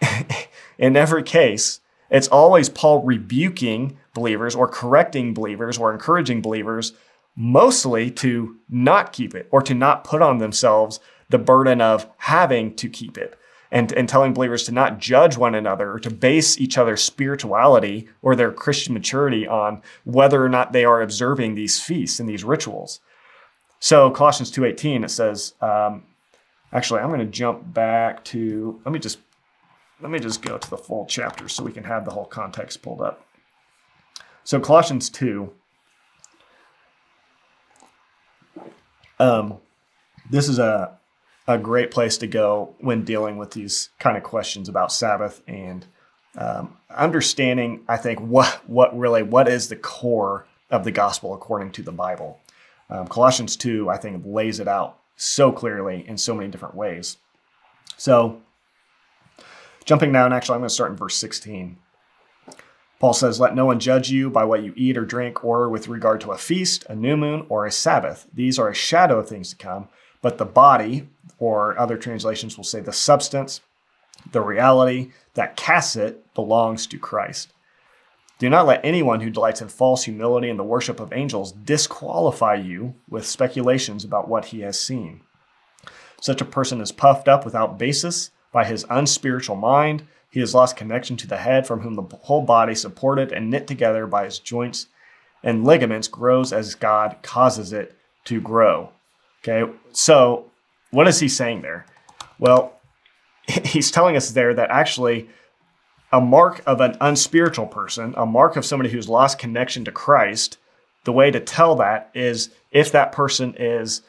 in 0.78 0.96
every 0.96 1.22
case, 1.22 1.80
it's 2.10 2.28
always 2.28 2.70
Paul 2.70 3.02
rebuking 3.02 3.98
believers 4.14 4.54
or 4.54 4.66
correcting 4.66 5.34
believers 5.34 5.76
or 5.76 5.92
encouraging 5.92 6.40
believers 6.40 6.94
mostly 7.36 8.10
to 8.10 8.56
not 8.68 9.12
keep 9.12 9.34
it 9.34 9.48
or 9.50 9.60
to 9.62 9.74
not 9.74 10.02
put 10.02 10.22
on 10.22 10.38
themselves 10.38 10.98
the 11.28 11.38
burden 11.38 11.80
of 11.80 12.06
having 12.18 12.74
to 12.76 12.88
keep 12.88 13.18
it 13.18 13.38
and, 13.70 13.92
and 13.92 14.08
telling 14.08 14.32
believers 14.32 14.64
to 14.64 14.72
not 14.72 14.98
judge 14.98 15.36
one 15.36 15.54
another 15.54 15.92
or 15.92 16.00
to 16.00 16.10
base 16.10 16.58
each 16.58 16.78
other's 16.78 17.02
spirituality 17.02 18.08
or 18.22 18.34
their 18.34 18.52
Christian 18.52 18.94
maturity 18.94 19.46
on 19.46 19.82
whether 20.04 20.42
or 20.42 20.48
not 20.48 20.72
they 20.72 20.84
are 20.84 21.02
observing 21.02 21.54
these 21.54 21.80
feasts 21.80 22.18
and 22.18 22.28
these 22.28 22.44
rituals. 22.44 23.00
So 23.80 24.10
Colossians 24.10 24.50
2.18, 24.50 25.04
it 25.04 25.10
says, 25.10 25.54
um, 25.60 26.04
actually, 26.72 27.00
I'm 27.00 27.08
going 27.08 27.20
to 27.20 27.26
jump 27.26 27.72
back 27.72 28.24
to, 28.24 28.80
let 28.84 28.92
me 28.92 28.98
just 28.98 29.18
let 30.00 30.12
me 30.12 30.20
just 30.20 30.42
go 30.42 30.56
to 30.56 30.70
the 30.70 30.76
full 30.76 31.06
chapter 31.06 31.48
so 31.48 31.64
we 31.64 31.72
can 31.72 31.82
have 31.82 32.04
the 32.04 32.12
whole 32.12 32.24
context 32.24 32.82
pulled 32.82 33.00
up. 33.02 33.26
So 34.44 34.60
Colossians 34.60 35.10
2. 35.10 35.52
Um, 39.18 39.58
this 40.30 40.48
is 40.48 40.60
a, 40.60 40.96
a 41.48 41.58
great 41.58 41.90
place 41.90 42.16
to 42.18 42.28
go 42.28 42.76
when 42.78 43.04
dealing 43.04 43.36
with 43.38 43.50
these 43.50 43.90
kind 43.98 44.16
of 44.16 44.22
questions 44.22 44.68
about 44.68 44.92
Sabbath 44.92 45.42
and 45.48 45.84
um, 46.36 46.76
understanding, 46.94 47.82
I 47.88 47.96
think, 47.96 48.20
what, 48.20 48.62
what 48.68 48.96
really, 48.96 49.24
what 49.24 49.48
is 49.48 49.68
the 49.68 49.76
core 49.76 50.46
of 50.70 50.84
the 50.84 50.92
gospel 50.92 51.34
according 51.34 51.72
to 51.72 51.82
the 51.82 51.90
Bible. 51.90 52.38
Um, 52.88 53.08
Colossians 53.08 53.56
2, 53.56 53.90
I 53.90 53.96
think, 53.96 54.22
lays 54.24 54.60
it 54.60 54.68
out 54.68 54.98
so 55.16 55.50
clearly 55.50 56.06
in 56.06 56.16
so 56.16 56.34
many 56.34 56.48
different 56.48 56.76
ways. 56.76 57.16
So 57.96 58.40
Jumping 59.88 60.12
now, 60.12 60.26
and 60.26 60.34
actually, 60.34 60.56
I'm 60.56 60.60
going 60.60 60.68
to 60.68 60.74
start 60.74 60.90
in 60.90 60.98
verse 60.98 61.16
16. 61.16 61.78
Paul 63.00 63.14
says, 63.14 63.40
Let 63.40 63.54
no 63.54 63.64
one 63.64 63.80
judge 63.80 64.10
you 64.10 64.28
by 64.28 64.44
what 64.44 64.62
you 64.62 64.74
eat 64.76 64.98
or 64.98 65.06
drink, 65.06 65.42
or 65.42 65.70
with 65.70 65.88
regard 65.88 66.20
to 66.20 66.32
a 66.32 66.36
feast, 66.36 66.84
a 66.90 66.94
new 66.94 67.16
moon, 67.16 67.46
or 67.48 67.64
a 67.64 67.72
Sabbath. 67.72 68.26
These 68.30 68.58
are 68.58 68.68
a 68.68 68.74
shadow 68.74 69.18
of 69.18 69.30
things 69.30 69.48
to 69.48 69.56
come, 69.56 69.88
but 70.22 70.38
the 70.38 70.44
body, 70.44 71.08
or 71.38 71.78
other 71.78 71.96
translations 71.96 72.56
will 72.56 72.64
say 72.64 72.80
the 72.80 72.92
substance, 72.92 73.60
the 74.32 74.40
reality 74.40 75.12
that 75.34 75.56
casts 75.56 75.96
it 75.96 76.34
belongs 76.34 76.86
to 76.86 76.98
Christ. 76.98 77.52
Do 78.38 78.48
not 78.48 78.66
let 78.66 78.84
anyone 78.84 79.20
who 79.20 79.30
delights 79.30 79.60
in 79.60 79.68
false 79.68 80.04
humility 80.04 80.48
and 80.48 80.58
the 80.58 80.64
worship 80.64 81.00
of 81.00 81.12
angels 81.12 81.52
disqualify 81.52 82.54
you 82.54 82.94
with 83.08 83.26
speculations 83.26 84.04
about 84.04 84.28
what 84.28 84.46
he 84.46 84.60
has 84.60 84.78
seen. 84.78 85.22
Such 86.20 86.40
a 86.40 86.44
person 86.44 86.80
is 86.80 86.92
puffed 86.92 87.28
up 87.28 87.44
without 87.44 87.78
basis 87.78 88.30
by 88.52 88.64
his 88.64 88.86
unspiritual 88.90 89.56
mind. 89.56 90.04
He 90.30 90.40
has 90.40 90.54
lost 90.54 90.76
connection 90.76 91.16
to 91.16 91.26
the 91.26 91.38
head, 91.38 91.66
from 91.66 91.80
whom 91.80 91.94
the 91.94 92.16
whole 92.22 92.42
body, 92.42 92.74
supported 92.74 93.32
and 93.32 93.50
knit 93.50 93.66
together 93.66 94.06
by 94.06 94.24
his 94.24 94.38
joints 94.38 94.86
and 95.42 95.64
ligaments, 95.64 96.06
grows 96.06 96.52
as 96.52 96.74
God 96.74 97.16
causes 97.22 97.72
it 97.72 97.96
to 98.24 98.40
grow. 98.40 98.92
Okay, 99.42 99.72
so 99.92 100.50
what 100.90 101.08
is 101.08 101.20
he 101.20 101.28
saying 101.28 101.62
there? 101.62 101.86
Well, 102.38 102.78
he's 103.64 103.90
telling 103.90 104.16
us 104.16 104.30
there 104.30 104.54
that 104.54 104.70
actually 104.70 105.28
a 106.12 106.20
mark 106.20 106.62
of 106.66 106.80
an 106.80 106.96
unspiritual 107.00 107.66
person, 107.66 108.14
a 108.16 108.26
mark 108.26 108.56
of 108.56 108.64
somebody 108.64 108.90
who's 108.90 109.08
lost 109.08 109.38
connection 109.38 109.84
to 109.84 109.92
Christ, 109.92 110.58
the 111.04 111.12
way 111.12 111.30
to 111.30 111.40
tell 111.40 111.76
that 111.76 112.10
is 112.14 112.50
if 112.70 112.92
that 112.92 113.12
person 113.12 113.54
is 113.58 114.02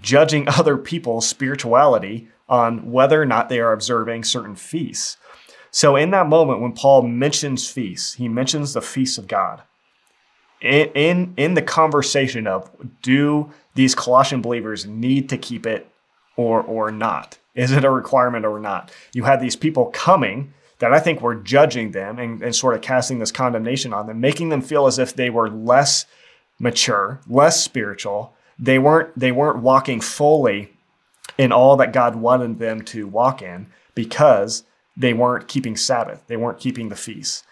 judging 0.00 0.48
other 0.58 0.76
people's 0.76 1.26
spirituality 1.28 2.28
on 2.48 2.90
whether 2.90 3.20
or 3.20 3.26
not 3.26 3.48
they 3.48 3.60
are 3.60 3.72
observing 3.72 4.24
certain 4.24 4.56
feasts. 4.56 5.16
So, 5.72 5.94
in 5.94 6.10
that 6.10 6.28
moment, 6.28 6.60
when 6.60 6.72
Paul 6.72 7.02
mentions 7.02 7.70
feasts, 7.70 8.14
he 8.14 8.28
mentions 8.28 8.72
the 8.72 8.82
feasts 8.82 9.18
of 9.18 9.28
God. 9.28 9.62
In, 10.60 10.88
in, 10.94 11.34
in 11.36 11.54
the 11.54 11.62
conversation 11.62 12.46
of 12.46 12.70
do 13.02 13.50
these 13.74 13.94
Colossian 13.94 14.42
believers 14.42 14.86
need 14.86 15.28
to 15.30 15.38
keep 15.38 15.66
it 15.66 15.90
or, 16.36 16.62
or 16.62 16.90
not? 16.90 17.38
Is 17.54 17.72
it 17.72 17.84
a 17.84 17.90
requirement 17.90 18.44
or 18.44 18.60
not? 18.60 18.92
You 19.12 19.24
had 19.24 19.40
these 19.40 19.56
people 19.56 19.86
coming 19.86 20.52
that 20.78 20.92
I 20.92 21.00
think 21.00 21.20
were 21.20 21.34
judging 21.34 21.92
them 21.92 22.18
and, 22.18 22.42
and 22.42 22.54
sort 22.54 22.74
of 22.74 22.80
casting 22.80 23.18
this 23.18 23.32
condemnation 23.32 23.92
on 23.92 24.06
them, 24.06 24.20
making 24.20 24.48
them 24.48 24.62
feel 24.62 24.86
as 24.86 24.98
if 24.98 25.14
they 25.14 25.30
were 25.30 25.50
less 25.50 26.06
mature, 26.58 27.20
less 27.26 27.62
spiritual. 27.62 28.34
They 28.58 28.78
weren't 28.78 29.18
they 29.18 29.32
weren't 29.32 29.62
walking 29.62 30.00
fully 30.00 30.72
in 31.38 31.52
all 31.52 31.76
that 31.76 31.92
God 31.92 32.16
wanted 32.16 32.58
them 32.58 32.82
to 32.82 33.06
walk 33.06 33.42
in 33.42 33.66
because 33.94 34.64
they 34.96 35.12
weren't 35.12 35.48
keeping 35.48 35.76
Sabbath. 35.76 36.22
They 36.26 36.36
weren't 36.36 36.60
keeping 36.60 36.88
the 36.88 36.96
feasts. 36.96 37.44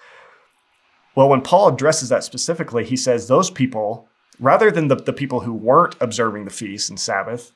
Well, 1.19 1.29
when 1.29 1.41
Paul 1.41 1.67
addresses 1.67 2.11
that 2.11 2.23
specifically, 2.23 2.85
he 2.85 2.97
says 2.97 3.27
those 3.27 3.51
people, 3.51 4.07
rather 4.39 4.71
than 4.71 4.87
the, 4.87 4.95
the 4.95 5.13
people 5.13 5.41
who 5.41 5.53
weren't 5.53 5.97
observing 5.99 6.45
the 6.45 6.53
feast 6.53 6.91
and 6.91 7.01
Sabbath, 7.01 7.51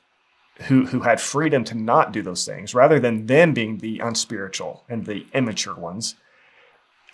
who, 0.63 0.87
who 0.87 0.99
had 0.99 1.21
freedom 1.21 1.63
to 1.63 1.73
not 1.73 2.11
do 2.11 2.21
those 2.21 2.45
things, 2.45 2.75
rather 2.75 2.99
than 2.99 3.27
them 3.27 3.53
being 3.53 3.77
the 3.77 3.99
unspiritual 3.99 4.83
and 4.89 5.05
the 5.05 5.25
immature 5.33 5.75
ones. 5.75 6.15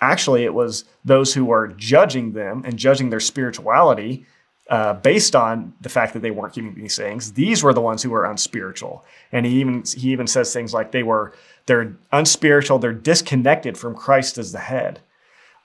Actually, 0.02 0.44
it 0.44 0.56
was 0.56 0.86
those 1.06 1.36
who 1.36 1.46
were 1.46 1.68
judging 1.68 2.32
them 2.32 2.64
and 2.66 2.80
judging 2.80 3.12
their 3.12 3.20
spirituality 3.20 4.26
uh, 4.72 4.94
based 4.94 5.36
on 5.36 5.76
the 5.82 5.90
fact 5.90 6.14
that 6.14 6.24
they 6.24 6.32
weren't 6.32 6.56
keeping 6.56 6.74
these 6.74 6.98
things. 6.98 7.34
These 7.34 7.62
were 7.62 7.76
the 7.76 7.82
ones 7.82 8.02
who 8.02 8.10
were 8.10 8.26
unspiritual, 8.26 9.06
and 9.32 9.46
he 9.46 9.60
even 9.60 9.84
he 9.96 10.12
even 10.14 10.26
says 10.26 10.52
things 10.52 10.74
like 10.74 10.94
they 10.94 11.04
were 11.04 11.32
they're 11.68 11.96
unspiritual, 12.12 12.80
they're 12.80 12.92
disconnected 12.92 13.78
from 13.78 13.94
Christ 13.94 14.40
as 14.40 14.52
the 14.52 14.58
head. 14.58 15.02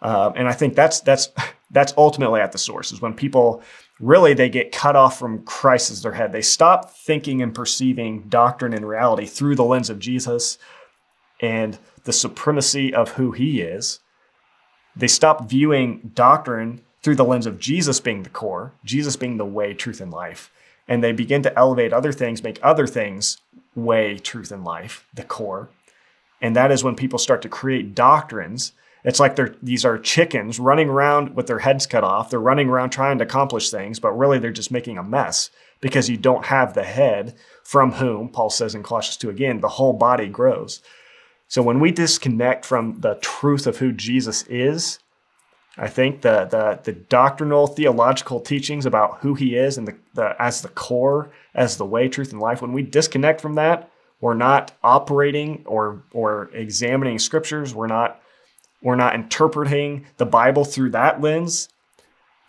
Uh, 0.04 0.30
and 0.36 0.46
I 0.46 0.52
think 0.52 0.76
that's 0.76 1.00
that's 1.00 1.30
that's 1.70 1.94
ultimately 1.96 2.40
at 2.40 2.52
the 2.52 2.58
source 2.58 2.92
is 2.92 3.00
when 3.00 3.14
people 3.14 3.62
really 3.98 4.34
they 4.34 4.50
get 4.50 4.70
cut 4.70 4.94
off 4.94 5.18
from 5.18 5.42
Christ 5.44 5.90
as 5.90 6.02
their 6.02 6.12
head. 6.12 6.30
They 6.30 6.42
stop 6.42 6.90
thinking 6.90 7.42
and 7.42 7.54
perceiving 7.54 8.28
doctrine 8.28 8.74
and 8.74 8.86
reality 8.86 9.24
through 9.24 9.56
the 9.56 9.64
lens 9.64 9.88
of 9.88 9.98
Jesus 9.98 10.58
and 11.40 11.78
the 12.04 12.12
supremacy 12.12 12.94
of 12.94 13.12
who 13.12 13.32
he 13.32 13.62
is. 13.62 14.00
They 14.94 15.08
stop 15.08 15.48
viewing 15.48 16.12
doctrine 16.14 16.82
through 17.02 17.16
the 17.16 17.24
lens 17.24 17.46
of 17.46 17.58
Jesus 17.58 17.98
being 17.98 18.22
the 18.22 18.30
core, 18.30 18.74
Jesus 18.84 19.16
being 19.16 19.38
the 19.38 19.44
way, 19.44 19.74
truth, 19.74 20.00
and 20.00 20.12
life. 20.12 20.50
And 20.86 21.02
they 21.02 21.12
begin 21.12 21.42
to 21.42 21.58
elevate 21.58 21.94
other 21.94 22.12
things, 22.12 22.42
make 22.42 22.58
other 22.62 22.86
things 22.86 23.38
way, 23.74 24.18
truth, 24.18 24.52
and 24.52 24.64
life, 24.64 25.08
the 25.14 25.24
core. 25.24 25.70
And 26.42 26.54
that 26.54 26.70
is 26.70 26.84
when 26.84 26.94
people 26.94 27.18
start 27.18 27.40
to 27.42 27.48
create 27.48 27.94
doctrines 27.94 28.72
it's 29.04 29.20
like 29.20 29.36
they're 29.36 29.54
these 29.62 29.84
are 29.84 29.98
chickens 29.98 30.58
running 30.58 30.88
around 30.88 31.36
with 31.36 31.46
their 31.46 31.58
heads 31.58 31.86
cut 31.86 32.04
off. 32.04 32.30
They're 32.30 32.40
running 32.40 32.68
around 32.68 32.90
trying 32.90 33.18
to 33.18 33.24
accomplish 33.24 33.70
things, 33.70 34.00
but 34.00 34.12
really 34.12 34.38
they're 34.38 34.50
just 34.50 34.70
making 34.70 34.98
a 34.98 35.02
mess 35.02 35.50
because 35.80 36.08
you 36.08 36.16
don't 36.16 36.46
have 36.46 36.72
the 36.72 36.84
head 36.84 37.36
from 37.62 37.92
whom, 37.92 38.30
Paul 38.30 38.48
says 38.48 38.74
in 38.74 38.82
Colossians 38.82 39.18
2 39.18 39.28
again, 39.28 39.60
the 39.60 39.68
whole 39.68 39.92
body 39.92 40.28
grows. 40.28 40.80
So 41.48 41.62
when 41.62 41.78
we 41.78 41.92
disconnect 41.92 42.64
from 42.64 43.00
the 43.00 43.16
truth 43.16 43.66
of 43.66 43.76
who 43.76 43.92
Jesus 43.92 44.44
is, 44.48 44.98
I 45.76 45.88
think 45.88 46.22
the, 46.22 46.46
the, 46.46 46.80
the 46.82 46.92
doctrinal 46.92 47.66
theological 47.66 48.40
teachings 48.40 48.86
about 48.86 49.18
who 49.20 49.34
he 49.34 49.56
is 49.56 49.76
and 49.76 49.88
the, 49.88 49.96
the, 50.14 50.40
as 50.40 50.62
the 50.62 50.68
core, 50.68 51.30
as 51.54 51.76
the 51.76 51.84
way, 51.84 52.08
truth, 52.08 52.32
and 52.32 52.40
life, 52.40 52.62
when 52.62 52.72
we 52.72 52.82
disconnect 52.82 53.40
from 53.40 53.56
that, 53.56 53.90
we're 54.20 54.34
not 54.34 54.72
operating 54.82 55.64
or, 55.66 56.02
or 56.12 56.50
examining 56.54 57.18
scriptures. 57.18 57.74
We're 57.74 57.88
not 57.88 58.22
we're 58.84 58.94
not 58.94 59.14
interpreting 59.14 60.06
the 60.18 60.26
Bible 60.26 60.64
through 60.64 60.90
that 60.90 61.20
lens, 61.20 61.68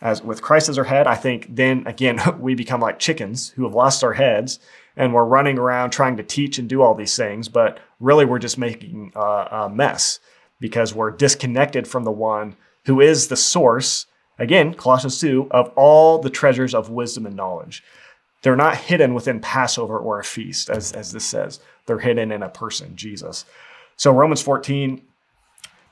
as 0.01 0.21
with 0.21 0.41
Christ 0.41 0.69
as 0.69 0.77
our 0.77 0.83
head, 0.83 1.07
I 1.07 1.15
think 1.15 1.55
then 1.55 1.87
again 1.87 2.19
we 2.39 2.53
become 2.53 2.81
like 2.81 2.99
chickens 2.99 3.49
who 3.49 3.63
have 3.63 3.73
lost 3.73 4.03
our 4.03 4.13
heads 4.13 4.59
and 4.95 5.13
we're 5.13 5.25
running 5.25 5.57
around 5.57 5.89
trying 5.89 6.17
to 6.17 6.23
teach 6.23 6.57
and 6.57 6.69
do 6.69 6.81
all 6.81 6.93
these 6.93 7.15
things, 7.15 7.47
but 7.49 7.79
really 7.99 8.25
we're 8.25 8.39
just 8.39 8.57
making 8.57 9.11
a, 9.15 9.69
mess 9.73 10.19
because 10.59 10.93
we're 10.93 11.11
disconnected 11.11 11.87
from 11.87 12.03
the 12.03 12.11
one 12.11 12.55
who 12.85 13.01
is 13.01 13.27
the 13.27 13.35
source, 13.35 14.05
again, 14.39 14.73
Colossians 14.73 15.19
2, 15.19 15.47
of 15.51 15.69
all 15.75 16.19
the 16.19 16.29
treasures 16.29 16.73
of 16.73 16.89
wisdom 16.89 17.25
and 17.25 17.35
knowledge. 17.35 17.83
They're 18.41 18.55
not 18.55 18.77
hidden 18.77 19.13
within 19.13 19.41
Passover 19.41 19.97
or 19.97 20.19
a 20.19 20.23
feast, 20.23 20.69
as, 20.69 20.91
as 20.93 21.11
this 21.11 21.25
says. 21.25 21.59
They're 21.87 21.99
hidden 21.99 22.31
in 22.31 22.43
a 22.43 22.49
person, 22.49 22.95
Jesus. 22.95 23.43
So 23.97 24.11
Romans 24.11 24.41
14 24.41 25.01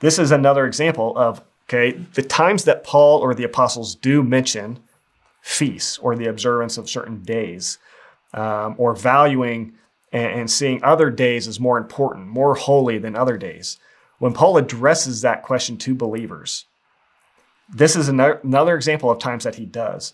this 0.04 0.20
is 0.20 0.32
another 0.32 0.66
example 0.66 1.18
of, 1.18 1.42
okay, 1.70 1.94
the 1.94 2.22
times 2.22 2.66
that 2.66 2.84
Paul 2.84 3.22
or 3.22 3.34
the 3.34 3.46
apostles 3.46 3.96
do 3.96 4.22
mention 4.22 4.80
feasts 5.42 5.98
or 5.98 6.14
the 6.14 6.28
observance 6.28 6.78
of 6.78 6.90
certain 6.90 7.24
days 7.24 7.78
um, 8.34 8.76
or 8.78 8.98
valuing 8.98 9.76
and, 10.12 10.42
and 10.42 10.52
seeing 10.52 10.84
other 10.84 11.10
days 11.10 11.48
as 11.48 11.58
more 11.58 11.78
important, 11.78 12.28
more 12.28 12.54
holy 12.54 12.98
than 12.98 13.16
other 13.16 13.38
days. 13.38 13.78
When 14.20 14.34
Paul 14.34 14.58
addresses 14.58 15.22
that 15.22 15.42
question 15.42 15.78
to 15.78 15.96
believers, 15.96 16.66
this 17.74 17.96
is 17.96 18.10
another 18.10 18.76
example 18.76 19.10
of 19.10 19.20
times 19.20 19.46
that 19.46 19.56
he 19.56 19.66
does. 19.66 20.14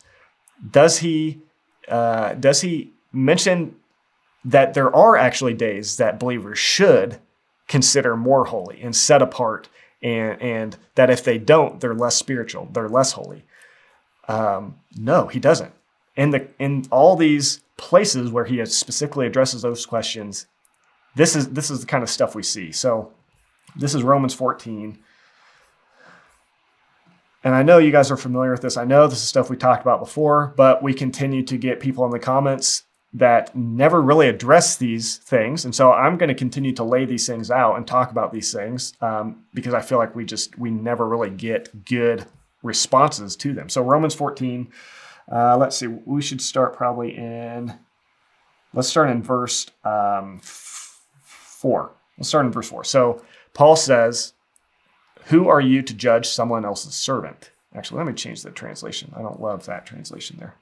Does 0.69 0.99
he 0.99 1.39
uh, 1.87 2.35
does 2.35 2.61
he 2.61 2.91
mention 3.11 3.75
that 4.45 4.75
there 4.75 4.95
are 4.95 5.17
actually 5.17 5.55
days 5.55 5.97
that 5.97 6.19
believers 6.19 6.59
should 6.59 7.17
consider 7.69 8.17
more 8.17 8.45
holy 8.45 8.81
and 8.81 8.93
set 8.93 9.21
apart 9.21 9.69
and 10.01 10.41
and 10.41 10.77
that 10.95 11.09
if 11.09 11.23
they 11.23 11.37
don't, 11.37 11.79
they're 11.79 11.95
less 11.95 12.15
spiritual, 12.15 12.67
they're 12.73 12.89
less 12.89 13.13
holy. 13.13 13.45
Um, 14.27 14.79
no, 14.97 15.27
he 15.27 15.39
doesn't. 15.39 15.73
In 16.15 16.31
the 16.31 16.47
in 16.59 16.85
all 16.91 17.15
these 17.15 17.61
places 17.77 18.31
where 18.31 18.45
he 18.45 18.65
specifically 18.65 19.25
addresses 19.25 19.61
those 19.61 19.85
questions, 19.85 20.47
this 21.15 21.35
is 21.35 21.49
this 21.49 21.69
is 21.69 21.81
the 21.81 21.85
kind 21.85 22.03
of 22.03 22.09
stuff 22.09 22.35
we 22.35 22.43
see. 22.43 22.71
So 22.71 23.13
this 23.75 23.93
is 23.93 24.03
Romans 24.03 24.33
14. 24.33 24.99
And 27.41 27.55
I 27.55 27.63
know 27.63 27.77
you 27.77 27.91
guys 27.91 28.11
are 28.11 28.17
familiar 28.17 28.51
with 28.51 28.61
this. 28.61 28.75
I 28.75 28.83
know 28.83 29.07
this 29.07 29.19
is 29.19 29.27
stuff 29.27 29.49
we 29.49 29.55
talked 29.55 29.81
about 29.81 30.01
before, 30.01 30.53
but 30.57 30.83
we 30.83 30.93
continue 30.93 31.41
to 31.43 31.57
get 31.57 31.79
people 31.79 32.03
in 32.03 32.11
the 32.11 32.19
comments 32.19 32.83
that 33.13 33.55
never 33.55 34.01
really 34.01 34.29
address 34.29 34.77
these 34.77 35.17
things. 35.17 35.65
And 35.65 35.73
so 35.73 35.91
I'm 35.91 36.17
going 36.17 36.29
to 36.29 36.35
continue 36.35 36.73
to 36.73 36.83
lay 36.83 37.05
these 37.05 37.25
things 37.25 37.49
out 37.49 37.75
and 37.75 37.87
talk 37.87 38.11
about 38.11 38.31
these 38.31 38.53
things 38.53 38.93
um, 39.01 39.45
because 39.53 39.73
I 39.73 39.81
feel 39.81 39.97
like 39.97 40.15
we 40.15 40.25
just, 40.25 40.57
we 40.59 40.69
never 40.69 41.07
really 41.07 41.31
get 41.31 41.85
good 41.85 42.25
responses 42.61 43.35
to 43.37 43.53
them. 43.53 43.67
So 43.69 43.81
Romans 43.81 44.13
14, 44.13 44.71
uh, 45.31 45.57
let's 45.57 45.77
see, 45.77 45.87
we 45.87 46.21
should 46.21 46.41
start 46.41 46.75
probably 46.75 47.15
in, 47.15 47.73
let's 48.73 48.89
start 48.89 49.09
in 49.09 49.23
verse 49.23 49.69
um, 49.83 50.39
four. 50.43 51.91
Let's 52.17 52.29
start 52.29 52.45
in 52.45 52.51
verse 52.51 52.69
four. 52.69 52.83
So 52.83 53.23
Paul 53.53 53.75
says, 53.75 54.33
Who 55.25 55.47
are 55.47 55.61
you 55.61 55.81
to 55.81 55.93
judge 55.93 56.27
someone 56.27 56.63
else's 56.63 56.93
servant? 56.93 57.51
Actually, 57.73 57.99
let 57.99 58.07
me 58.07 58.13
change 58.13 58.43
the 58.43 58.51
translation. 58.51 59.13
I 59.15 59.21
don't 59.21 59.41
love 59.41 59.65
that 59.65 59.85
translation 59.85 60.37
there. 60.39 60.55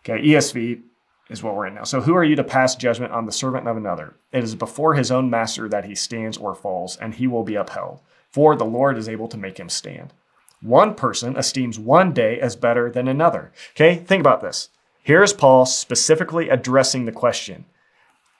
Okay, 0.00 0.22
ESV, 0.22 0.82
is 1.30 1.42
what 1.42 1.54
we're 1.54 1.66
in 1.66 1.74
now. 1.74 1.84
So, 1.84 2.00
who 2.00 2.14
are 2.14 2.24
you 2.24 2.36
to 2.36 2.44
pass 2.44 2.74
judgment 2.74 3.12
on 3.12 3.24
the 3.24 3.32
servant 3.32 3.66
of 3.66 3.76
another? 3.76 4.14
It 4.32 4.44
is 4.44 4.54
before 4.54 4.94
his 4.94 5.10
own 5.10 5.30
master 5.30 5.68
that 5.68 5.84
he 5.84 5.94
stands 5.94 6.36
or 6.36 6.54
falls, 6.54 6.96
and 6.96 7.14
he 7.14 7.26
will 7.26 7.44
be 7.44 7.54
upheld, 7.54 8.00
for 8.30 8.56
the 8.56 8.64
Lord 8.64 8.98
is 8.98 9.08
able 9.08 9.28
to 9.28 9.38
make 9.38 9.58
him 9.58 9.68
stand. 9.68 10.12
One 10.60 10.94
person 10.94 11.36
esteems 11.36 11.78
one 11.78 12.12
day 12.12 12.38
as 12.38 12.56
better 12.56 12.90
than 12.90 13.08
another. 13.08 13.52
Okay, 13.74 13.96
think 13.96 14.20
about 14.20 14.42
this. 14.42 14.68
Here's 15.02 15.32
Paul 15.32 15.64
specifically 15.64 16.50
addressing 16.50 17.06
the 17.06 17.12
question 17.12 17.64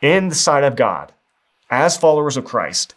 in 0.03 0.29
the 0.29 0.35
sight 0.35 0.65
of 0.65 0.77
God, 0.77 1.13
as 1.71 1.97
followers 1.97 2.37
of 2.37 2.45
Christ, 2.45 2.95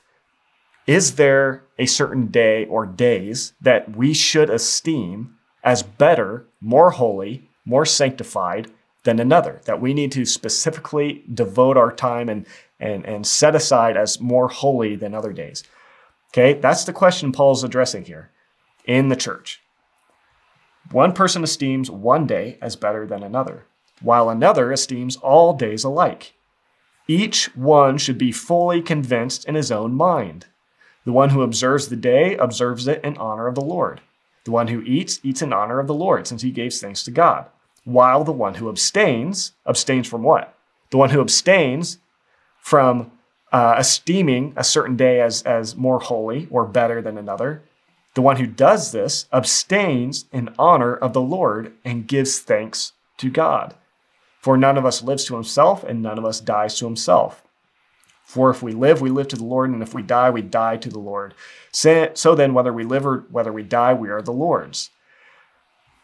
is 0.88 1.16
there 1.16 1.64
a 1.78 1.86
certain 1.86 2.28
day 2.28 2.66
or 2.66 2.86
days 2.86 3.54
that 3.62 3.96
we 3.96 4.14
should 4.14 4.50
esteem 4.50 5.36
as 5.64 5.84
better, 5.84 6.46
more 6.60 6.92
holy, 6.92 7.50
more 7.66 7.86
sanctified 7.86 8.70
than 9.04 9.20
another, 9.20 9.62
that 9.66 9.82
we 9.82 9.94
need 9.94 10.12
to 10.14 10.26
specifically 10.26 11.24
devote 11.34 11.78
our 11.78 11.92
time 11.92 12.30
and, 12.30 12.46
and, 12.80 13.06
and 13.06 13.28
set 13.28 13.56
aside 13.56 13.98
as 13.98 14.20
more 14.20 14.48
holy 14.48 14.96
than 14.96 15.14
other 15.14 15.34
days? 15.34 15.64
Okay, 16.30 16.54
that's 16.60 16.84
the 16.84 16.94
question 16.94 17.32
Paul's 17.32 17.64
addressing 17.64 18.06
here 18.06 18.32
in 18.86 19.10
the 19.10 19.16
church. 19.16 19.62
One 20.92 21.14
person 21.14 21.44
esteems 21.44 21.90
one 21.90 22.28
day 22.28 22.58
as 22.62 22.76
better 22.76 23.06
than 23.06 23.24
another, 23.24 23.66
while 24.02 24.30
another 24.30 24.72
esteems 24.72 25.16
all 25.18 25.54
days 25.54 25.84
alike. 25.84 26.34
Each 27.08 27.56
one 27.56 27.98
should 27.98 28.18
be 28.18 28.32
fully 28.32 28.82
convinced 28.82 29.46
in 29.46 29.56
his 29.56 29.72
own 29.72 29.94
mind. 29.94 30.48
The 31.06 31.12
one 31.12 31.30
who 31.30 31.42
observes 31.42 31.90
the 31.90 31.96
day 31.96 32.36
observes 32.38 32.88
it 32.88 33.04
in 33.04 33.18
honor 33.18 33.48
of 33.48 33.56
the 33.56 33.62
Lord. 33.62 34.02
The 34.46 34.52
one 34.52 34.68
who 34.68 34.82
eats, 34.82 35.20
eats 35.24 35.42
in 35.42 35.54
honor 35.54 35.80
of 35.80 35.88
the 35.88 35.94
Lord, 35.94 36.28
since 36.28 36.42
he 36.42 36.52
gave 36.52 36.74
thanks 36.74 37.04
to 37.04 37.12
God. 37.12 37.46
While 37.86 38.24
the 38.24 38.32
one 38.32 38.56
who 38.56 38.70
abstains, 38.70 39.54
abstains 39.66 40.08
from 40.08 40.24
what? 40.24 40.56
The 40.90 40.98
one 40.98 41.10
who 41.10 41.22
abstains 41.22 41.98
from 42.60 43.12
uh, 43.52 43.76
esteeming 43.78 44.54
a 44.56 44.64
certain 44.64 44.96
day 44.96 45.22
as, 45.22 45.44
as 45.44 45.76
more 45.76 46.00
holy 46.00 46.48
or 46.50 46.66
better 46.66 47.02
than 47.02 47.18
another, 47.18 47.62
the 48.14 48.22
one 48.22 48.38
who 48.38 48.48
does 48.48 48.92
this 48.92 49.28
abstains 49.34 50.26
in 50.32 50.54
honor 50.58 50.96
of 50.96 51.14
the 51.14 51.22
Lord 51.22 51.74
and 51.84 52.08
gives 52.08 52.40
thanks 52.40 52.94
to 53.18 53.30
God. 53.30 53.76
For 54.40 54.58
none 54.58 54.78
of 54.78 54.86
us 54.86 55.02
lives 55.02 55.26
to 55.26 55.36
himself, 55.36 55.84
and 55.84 56.02
none 56.02 56.18
of 56.18 56.26
us 56.26 56.40
dies 56.40 56.78
to 56.78 56.86
himself. 56.86 57.44
For 58.24 58.50
if 58.50 58.62
we 58.62 58.74
live, 58.74 59.02
we 59.02 59.10
live 59.10 59.28
to 59.30 59.36
the 59.36 59.46
Lord, 59.46 59.70
and 59.70 59.82
if 59.82 59.94
we 59.94 60.02
die, 60.02 60.30
we 60.30 60.42
die 60.42 60.78
to 60.78 60.90
the 60.90 61.00
Lord. 61.00 61.34
So 61.72 62.36
then, 62.36 62.54
whether 62.54 62.74
we 62.74 62.84
live 62.84 63.06
or 63.06 63.26
whether 63.30 63.54
we 63.54 63.64
die, 63.64 63.94
we 63.94 64.10
are 64.10 64.22
the 64.22 64.32
Lord's. 64.32 64.90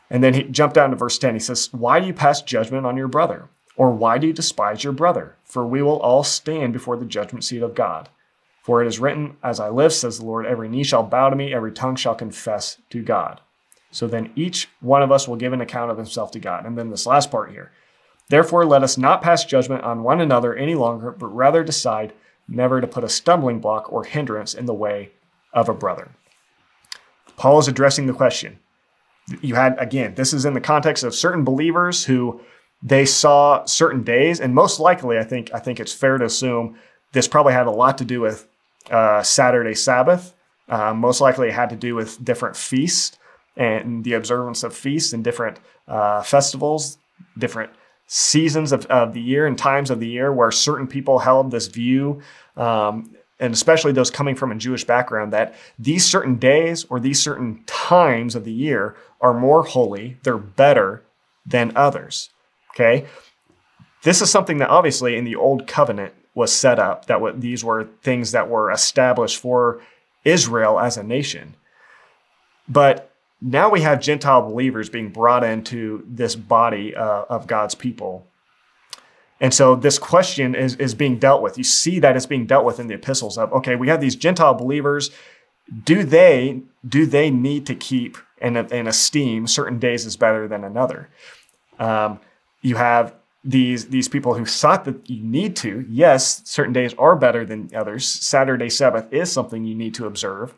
And 0.09 0.23
then 0.23 0.33
he 0.33 0.43
jumped 0.43 0.75
down 0.75 0.89
to 0.89 0.95
verse 0.95 1.17
10. 1.17 1.35
He 1.35 1.39
says, 1.39 1.71
Why 1.71 1.99
do 1.99 2.07
you 2.07 2.13
pass 2.13 2.41
judgment 2.41 2.85
on 2.85 2.97
your 2.97 3.07
brother? 3.07 3.49
Or 3.75 3.91
why 3.91 4.17
do 4.17 4.27
you 4.27 4.33
despise 4.33 4.83
your 4.83 4.93
brother? 4.93 5.35
For 5.43 5.65
we 5.65 5.81
will 5.81 5.99
all 5.99 6.23
stand 6.23 6.73
before 6.73 6.97
the 6.97 7.05
judgment 7.05 7.45
seat 7.45 7.61
of 7.61 7.75
God. 7.75 8.09
For 8.61 8.83
it 8.83 8.87
is 8.87 8.99
written, 8.99 9.37
As 9.43 9.59
I 9.59 9.69
live, 9.69 9.93
says 9.93 10.19
the 10.19 10.25
Lord, 10.25 10.45
every 10.45 10.67
knee 10.67 10.83
shall 10.83 11.03
bow 11.03 11.29
to 11.29 11.35
me, 11.35 11.53
every 11.53 11.71
tongue 11.71 11.95
shall 11.95 12.15
confess 12.15 12.77
to 12.89 13.01
God. 13.01 13.41
So 13.91 14.07
then 14.07 14.31
each 14.35 14.69
one 14.81 15.01
of 15.01 15.11
us 15.11 15.27
will 15.27 15.35
give 15.35 15.53
an 15.53 15.61
account 15.61 15.91
of 15.91 15.97
himself 15.97 16.31
to 16.31 16.39
God. 16.39 16.65
And 16.65 16.77
then 16.77 16.89
this 16.89 17.05
last 17.05 17.31
part 17.31 17.51
here. 17.51 17.71
Therefore, 18.27 18.65
let 18.65 18.83
us 18.83 18.97
not 18.97 19.23
pass 19.23 19.43
judgment 19.43 19.83
on 19.83 20.03
one 20.03 20.21
another 20.21 20.53
any 20.53 20.75
longer, 20.75 21.11
but 21.11 21.27
rather 21.27 21.63
decide 21.63 22.13
never 22.47 22.81
to 22.81 22.87
put 22.87 23.03
a 23.03 23.09
stumbling 23.09 23.59
block 23.59 23.91
or 23.91 24.03
hindrance 24.03 24.53
in 24.53 24.65
the 24.65 24.73
way 24.73 25.11
of 25.53 25.67
a 25.67 25.73
brother. 25.73 26.09
Paul 27.37 27.59
is 27.59 27.67
addressing 27.67 28.05
the 28.05 28.13
question. 28.13 28.59
You 29.41 29.55
had, 29.55 29.77
again, 29.79 30.15
this 30.15 30.33
is 30.33 30.45
in 30.45 30.53
the 30.53 30.61
context 30.61 31.03
of 31.03 31.13
certain 31.13 31.43
believers 31.43 32.05
who 32.05 32.41
they 32.81 33.05
saw 33.05 33.65
certain 33.65 34.03
days, 34.03 34.39
and 34.39 34.55
most 34.55 34.79
likely, 34.79 35.17
I 35.17 35.23
think, 35.23 35.51
I 35.53 35.59
think 35.59 35.79
it's 35.79 35.93
fair 35.93 36.17
to 36.17 36.25
assume 36.25 36.77
this 37.11 37.27
probably 37.27 37.53
had 37.53 37.67
a 37.67 37.71
lot 37.71 37.97
to 37.97 38.05
do 38.05 38.21
with 38.21 38.47
uh, 38.89 39.21
Saturday 39.23 39.75
Sabbath. 39.75 40.33
Uh, 40.67 40.93
most 40.93 41.19
likely, 41.19 41.49
it 41.49 41.53
had 41.53 41.69
to 41.71 41.75
do 41.75 41.95
with 41.95 42.23
different 42.23 42.55
feasts 42.55 43.17
and 43.57 44.03
the 44.03 44.13
observance 44.13 44.63
of 44.63 44.73
feasts 44.73 45.11
and 45.13 45.23
different 45.23 45.59
uh, 45.87 46.21
festivals, 46.21 46.97
different 47.37 47.71
seasons 48.07 48.71
of, 48.71 48.85
of 48.87 49.13
the 49.13 49.21
year 49.21 49.45
and 49.45 49.57
times 49.57 49.91
of 49.91 49.99
the 49.99 50.07
year 50.07 50.31
where 50.31 50.51
certain 50.51 50.87
people 50.87 51.19
held 51.19 51.51
this 51.51 51.67
view, 51.67 52.21
um, 52.55 53.15
and 53.39 53.53
especially 53.53 53.91
those 53.91 54.09
coming 54.09 54.35
from 54.35 54.51
a 54.51 54.55
Jewish 54.55 54.83
background, 54.83 55.33
that 55.33 55.55
these 55.77 56.05
certain 56.05 56.35
days 56.35 56.85
or 56.89 56.99
these 56.99 57.21
certain 57.21 57.63
times 57.65 58.35
of 58.35 58.45
the 58.45 58.51
year 58.51 58.95
are 59.21 59.33
more 59.33 59.63
holy, 59.63 60.17
they're 60.23 60.37
better 60.37 61.03
than 61.45 61.71
others. 61.75 62.29
Okay? 62.71 63.05
This 64.03 64.21
is 64.21 64.29
something 64.29 64.59
that 64.59 64.69
obviously 64.69 65.17
in 65.17 65.25
the 65.25 65.35
Old 65.35 65.67
Covenant 65.67 66.13
was 66.33 66.51
set 66.51 66.79
up, 66.79 67.05
that 67.07 67.41
these 67.41 67.63
were 67.63 67.89
things 68.01 68.31
that 68.31 68.49
were 68.49 68.71
established 68.71 69.37
for 69.37 69.81
Israel 70.23 70.79
as 70.79 70.95
a 70.95 71.03
nation. 71.03 71.55
But 72.67 73.11
now 73.41 73.69
we 73.69 73.81
have 73.81 73.99
Gentile 73.99 74.41
believers 74.41 74.89
being 74.89 75.09
brought 75.09 75.43
into 75.43 76.03
this 76.07 76.35
body 76.35 76.95
uh, 76.95 77.23
of 77.29 77.47
God's 77.47 77.75
people. 77.75 78.27
And 79.41 79.53
so 79.53 79.75
this 79.75 79.97
question 79.97 80.55
is, 80.55 80.75
is 80.75 80.93
being 80.93 81.17
dealt 81.17 81.41
with. 81.41 81.57
You 81.57 81.63
see 81.63 81.99
that 81.99 82.15
it's 82.15 82.25
being 82.25 82.45
dealt 82.45 82.65
with 82.65 82.79
in 82.79 82.87
the 82.87 82.95
epistles 82.95 83.37
of, 83.37 83.51
okay, 83.53 83.75
we 83.75 83.87
have 83.87 84.01
these 84.01 84.15
Gentile 84.15 84.53
believers. 84.53 85.11
Do 85.85 86.03
they, 86.03 86.61
do 86.87 87.05
they 87.05 87.29
need 87.29 87.65
to 87.67 87.75
keep 87.75 88.17
and, 88.41 88.57
and 88.57 88.87
esteem 88.87 89.47
certain 89.47 89.79
days 89.79 90.05
is 90.05 90.15
better 90.17 90.47
than 90.47 90.63
another? 90.63 91.09
Um, 91.79 92.19
you 92.61 92.75
have 92.75 93.15
these, 93.43 93.87
these 93.87 94.09
people 94.09 94.33
who 94.33 94.45
thought 94.45 94.85
that 94.85 95.09
you 95.09 95.23
need 95.23 95.55
to. 95.57 95.85
Yes, 95.89 96.41
certain 96.45 96.73
days 96.73 96.93
are 96.97 97.15
better 97.15 97.45
than 97.45 97.69
others. 97.73 98.05
Saturday 98.05 98.69
Sabbath 98.69 99.11
is 99.13 99.31
something 99.31 99.63
you 99.63 99.75
need 99.75 99.93
to 99.95 100.05
observe. 100.05 100.53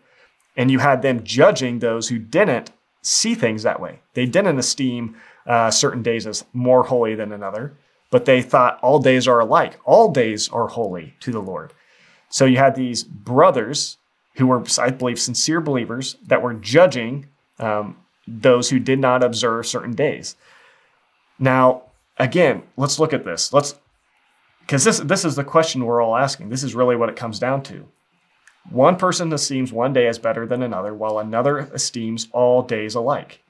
And 0.57 0.71
you 0.71 0.79
had 0.79 1.01
them 1.01 1.23
judging 1.23 1.79
those 1.79 2.09
who 2.09 2.17
didn't 2.17 2.71
see 3.01 3.35
things 3.35 3.63
that 3.63 3.79
way. 3.79 4.01
They 4.13 4.25
didn't 4.25 4.59
esteem 4.59 5.15
uh, 5.45 5.71
certain 5.71 6.03
days 6.03 6.27
as 6.27 6.45
more 6.53 6.83
holy 6.83 7.15
than 7.15 7.31
another, 7.31 7.73
but 8.09 8.25
they 8.25 8.41
thought 8.41 8.79
all 8.81 8.99
days 8.99 9.27
are 9.27 9.39
alike. 9.39 9.79
All 9.85 10.11
days 10.11 10.49
are 10.49 10.67
holy 10.67 11.15
to 11.21 11.31
the 11.31 11.41
Lord. 11.41 11.73
So 12.29 12.45
you 12.45 12.57
had 12.57 12.75
these 12.75 13.03
brothers 13.03 13.97
who 14.35 14.47
were, 14.47 14.63
I 14.79 14.89
believe, 14.91 15.19
sincere 15.19 15.61
believers 15.61 16.15
that 16.27 16.41
were 16.41 16.53
judging 16.53 17.27
um, 17.61 17.97
those 18.27 18.69
who 18.69 18.79
did 18.79 18.99
not 18.99 19.23
observe 19.23 19.65
certain 19.65 19.93
days. 19.93 20.35
Now, 21.39 21.83
again, 22.17 22.63
let's 22.77 22.99
look 22.99 23.13
at 23.13 23.25
this. 23.25 23.51
Let's 23.53 23.75
because 24.61 24.83
this 24.83 24.99
this 24.99 25.25
is 25.25 25.35
the 25.35 25.43
question 25.43 25.85
we're 25.85 26.01
all 26.01 26.15
asking. 26.15 26.49
This 26.49 26.63
is 26.63 26.75
really 26.75 26.95
what 26.95 27.09
it 27.09 27.15
comes 27.15 27.39
down 27.39 27.63
to. 27.63 27.87
One 28.69 28.95
person 28.95 29.33
esteems 29.33 29.73
one 29.73 29.91
day 29.91 30.07
as 30.07 30.19
better 30.19 30.45
than 30.45 30.61
another, 30.61 30.93
while 30.93 31.17
another 31.17 31.59
esteems 31.73 32.27
all 32.31 32.61
days 32.61 32.93
alike. 32.93 33.41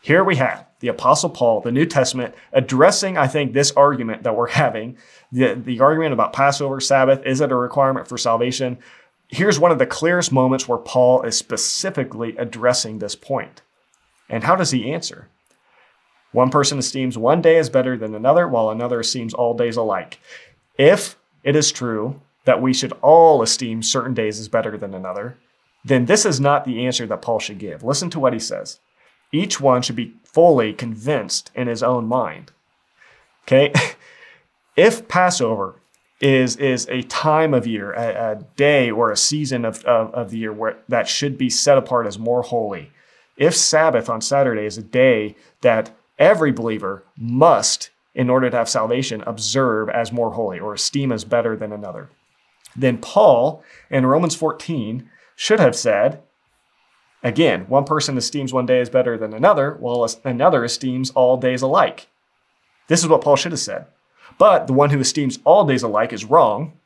Here 0.00 0.22
we 0.22 0.36
have 0.36 0.66
the 0.78 0.88
Apostle 0.88 1.30
Paul, 1.30 1.60
the 1.62 1.72
New 1.72 1.84
Testament, 1.84 2.32
addressing, 2.52 3.18
I 3.18 3.26
think, 3.26 3.52
this 3.52 3.72
argument 3.72 4.22
that 4.22 4.36
we're 4.36 4.50
having 4.50 4.98
the, 5.32 5.54
the 5.54 5.80
argument 5.80 6.12
about 6.12 6.32
Passover, 6.32 6.80
Sabbath, 6.80 7.22
is 7.26 7.40
it 7.40 7.50
a 7.50 7.56
requirement 7.56 8.06
for 8.06 8.16
salvation? 8.16 8.78
Here's 9.28 9.58
one 9.58 9.72
of 9.72 9.78
the 9.78 9.86
clearest 9.86 10.32
moments 10.32 10.68
where 10.68 10.78
Paul 10.78 11.22
is 11.22 11.36
specifically 11.36 12.36
addressing 12.36 12.98
this 12.98 13.16
point. 13.16 13.62
And 14.28 14.44
how 14.44 14.56
does 14.56 14.70
he 14.70 14.92
answer? 14.92 15.28
One 16.32 16.50
person 16.50 16.78
esteems 16.78 17.16
one 17.16 17.40
day 17.40 17.56
as 17.56 17.70
better 17.70 17.96
than 17.96 18.14
another, 18.14 18.46
while 18.46 18.70
another 18.70 19.00
esteems 19.00 19.34
all 19.34 19.54
days 19.54 19.76
alike. 19.76 20.20
If 20.76 21.16
it 21.42 21.56
is 21.56 21.72
true 21.72 22.20
that 22.44 22.60
we 22.60 22.74
should 22.74 22.92
all 23.02 23.42
esteem 23.42 23.82
certain 23.82 24.14
days 24.14 24.38
as 24.38 24.48
better 24.48 24.76
than 24.76 24.94
another, 24.94 25.38
then 25.84 26.06
this 26.06 26.26
is 26.26 26.40
not 26.40 26.64
the 26.64 26.84
answer 26.84 27.06
that 27.06 27.22
Paul 27.22 27.38
should 27.38 27.58
give. 27.58 27.82
Listen 27.82 28.10
to 28.10 28.20
what 28.20 28.32
he 28.32 28.38
says. 28.38 28.80
Each 29.32 29.60
one 29.60 29.82
should 29.82 29.96
be 29.96 30.14
fully 30.24 30.72
convinced 30.72 31.50
in 31.54 31.68
his 31.68 31.82
own 31.82 32.06
mind. 32.06 32.52
Okay? 33.44 33.72
if 34.76 35.08
Passover 35.08 35.76
is, 36.20 36.56
is 36.56 36.88
a 36.88 37.02
time 37.02 37.52
of 37.52 37.66
year, 37.66 37.92
a, 37.92 38.32
a 38.32 38.44
day 38.56 38.90
or 38.90 39.10
a 39.10 39.16
season 39.16 39.64
of, 39.64 39.84
of, 39.84 40.12
of 40.14 40.30
the 40.30 40.38
year 40.38 40.52
where 40.52 40.78
that 40.88 41.08
should 41.08 41.36
be 41.36 41.50
set 41.50 41.76
apart 41.76 42.06
as 42.06 42.18
more 42.18 42.42
holy, 42.42 42.90
if 43.36 43.54
Sabbath 43.54 44.08
on 44.08 44.20
Saturday 44.20 44.64
is 44.64 44.78
a 44.78 44.82
day 44.82 45.36
that 45.60 45.94
every 46.18 46.52
believer 46.52 47.04
must, 47.16 47.90
in 48.14 48.30
order 48.30 48.48
to 48.48 48.56
have 48.56 48.68
salvation, 48.68 49.22
observe 49.26 49.90
as 49.90 50.10
more 50.10 50.32
holy 50.32 50.58
or 50.58 50.72
esteem 50.72 51.12
as 51.12 51.24
better 51.24 51.54
than 51.54 51.72
another, 51.72 52.08
then 52.74 52.98
Paul 52.98 53.62
in 53.90 54.06
Romans 54.06 54.34
14 54.34 55.08
should 55.34 55.60
have 55.60 55.76
said, 55.76 56.22
again, 57.22 57.66
one 57.68 57.84
person 57.84 58.16
esteems 58.16 58.52
one 58.52 58.66
day 58.66 58.80
as 58.80 58.88
better 58.88 59.18
than 59.18 59.34
another, 59.34 59.74
while 59.74 60.08
another 60.24 60.64
esteems 60.64 61.10
all 61.10 61.36
days 61.36 61.60
alike. 61.60 62.08
This 62.88 63.02
is 63.02 63.08
what 63.08 63.20
Paul 63.20 63.36
should 63.36 63.52
have 63.52 63.58
said. 63.60 63.86
But 64.38 64.66
the 64.66 64.72
one 64.72 64.90
who 64.90 65.00
esteems 65.00 65.38
all 65.44 65.64
days 65.64 65.82
alike 65.82 66.12
is 66.12 66.24
wrong. 66.24 66.78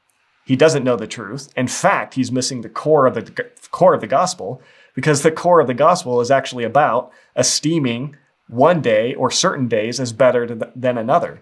He 0.44 0.56
doesn't 0.56 0.84
know 0.84 0.96
the 0.96 1.06
truth. 1.06 1.52
In 1.56 1.68
fact, 1.68 2.14
he's 2.14 2.32
missing 2.32 2.60
the 2.60 2.68
core 2.68 3.06
of 3.06 3.14
the 3.14 3.50
core 3.70 3.94
of 3.94 4.00
the 4.00 4.06
gospel 4.06 4.62
because 4.94 5.22
the 5.22 5.30
core 5.30 5.60
of 5.60 5.66
the 5.66 5.74
gospel 5.74 6.20
is 6.20 6.30
actually 6.30 6.64
about 6.64 7.12
esteeming 7.36 8.16
one 8.48 8.80
day 8.80 9.14
or 9.14 9.30
certain 9.30 9.68
days 9.68 10.00
as 10.00 10.12
better 10.12 10.46
than 10.74 10.98
another. 10.98 11.40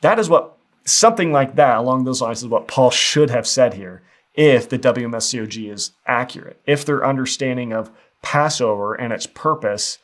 That 0.00 0.18
is 0.18 0.28
what 0.28 0.56
something 0.84 1.32
like 1.32 1.56
that 1.56 1.78
along 1.78 2.04
those 2.04 2.22
lines 2.22 2.42
is 2.42 2.48
what 2.48 2.68
Paul 2.68 2.90
should 2.90 3.30
have 3.30 3.46
said 3.46 3.74
here 3.74 4.02
if 4.34 4.68
the 4.68 4.78
WMSCOG 4.78 5.72
is 5.72 5.92
accurate, 6.06 6.60
if 6.66 6.84
their 6.84 7.04
understanding 7.04 7.72
of 7.72 7.90
Passover 8.22 8.94
and 8.94 9.12
its 9.12 9.26
purpose, 9.26 9.98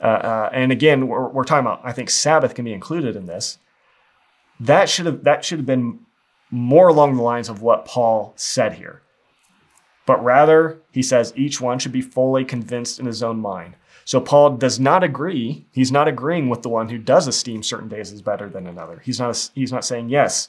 uh, 0.00 0.06
uh, 0.06 0.50
and 0.52 0.70
again, 0.70 1.08
we're, 1.08 1.28
we're, 1.28 1.44
talking 1.44 1.66
about, 1.66 1.80
I 1.82 1.92
think 1.92 2.10
Sabbath 2.10 2.54
can 2.54 2.64
be 2.64 2.72
included 2.72 3.16
in 3.16 3.26
this. 3.26 3.58
That 4.60 4.88
should 4.88 5.06
have 5.06 5.24
that 5.24 5.44
should 5.44 5.58
have 5.58 5.66
been 5.66 6.00
more 6.50 6.88
along 6.88 7.16
the 7.16 7.22
lines 7.22 7.48
of 7.48 7.62
what 7.62 7.84
Paul 7.84 8.32
said 8.36 8.74
here. 8.74 9.02
but 10.06 10.24
rather, 10.24 10.80
he 10.90 11.02
says, 11.02 11.34
each 11.36 11.60
one 11.60 11.78
should 11.78 11.92
be 11.92 12.00
fully 12.00 12.42
convinced 12.42 12.98
in 12.98 13.04
his 13.04 13.22
own 13.22 13.38
mind. 13.38 13.76
So 14.06 14.22
Paul 14.22 14.56
does 14.56 14.80
not 14.80 15.04
agree. 15.04 15.66
He's 15.70 15.92
not 15.92 16.08
agreeing 16.08 16.48
with 16.48 16.62
the 16.62 16.70
one 16.70 16.88
who 16.88 16.96
does 16.96 17.28
esteem 17.28 17.62
certain 17.62 17.88
days 17.90 18.10
as 18.10 18.22
better 18.22 18.48
than 18.48 18.66
another. 18.66 19.02
He's 19.04 19.20
not. 19.20 19.50
He's 19.54 19.70
not 19.70 19.84
saying 19.84 20.08
yes. 20.08 20.48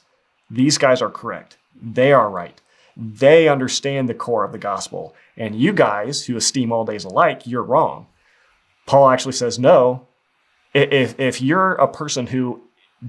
These 0.50 0.78
guys 0.78 1.02
are 1.02 1.10
correct. 1.10 1.58
They 1.80 2.10
are 2.10 2.30
right. 2.30 2.58
They 2.96 3.48
understand 3.48 4.08
the 4.08 4.14
core 4.14 4.44
of 4.44 4.52
the 4.52 4.58
gospel. 4.58 5.14
And 5.36 5.54
you 5.54 5.74
guys 5.74 6.24
who 6.24 6.36
esteem 6.36 6.72
all 6.72 6.86
days 6.86 7.04
alike, 7.04 7.46
you're 7.46 7.62
wrong. 7.62 8.06
Paul 8.86 9.10
actually 9.10 9.32
says 9.32 9.58
no. 9.58 10.06
If 10.72 11.20
if 11.20 11.42
you're 11.42 11.72
a 11.74 11.86
person 11.86 12.28
who 12.28 12.62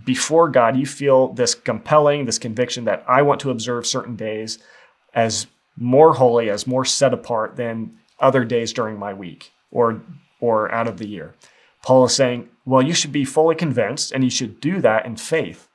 before 0.06 0.50
God 0.50 0.78
you 0.78 0.86
feel 0.86 1.34
this 1.34 1.54
compelling, 1.54 2.26
this 2.26 2.40
conviction 2.40 2.86
that 2.86 3.04
I 3.08 3.22
want 3.22 3.42
to 3.42 3.52
observe 3.52 3.86
certain 3.86 4.16
days 4.16 4.60
as 5.14 5.48
more 5.78 6.14
holy, 6.14 6.50
as 6.50 6.68
more 6.68 6.86
set 6.86 7.14
apart 7.14 7.56
than 7.56 7.98
other 8.20 8.46
days 8.46 8.72
during 8.72 8.98
my 8.98 9.14
week 9.14 9.52
or 9.72 10.02
or 10.40 10.72
out 10.72 10.88
of 10.88 10.98
the 10.98 11.08
year. 11.08 11.36
Paul 11.84 12.06
is 12.06 12.16
saying, 12.16 12.50
well, 12.66 12.82
you 12.82 12.94
should 12.94 13.12
be 13.12 13.26
fully 13.26 13.56
convinced 13.56 14.12
and 14.12 14.24
you 14.24 14.30
should 14.30 14.60
do 14.62 14.82
that 14.82 15.06
in 15.06 15.16
faith. 15.16 15.68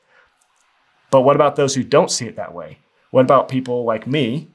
But 1.11 1.23
what 1.23 1.37
about 1.37 1.57
those 1.57 1.75
who 1.75 1.83
don't 1.83 2.11
see 2.11 2.27
it 2.27 2.37
that 2.37 2.55
way? 2.55 2.79
What 3.11 3.23
about 3.23 3.49
people 3.49 3.85
like 3.85 4.07
me, 4.07 4.49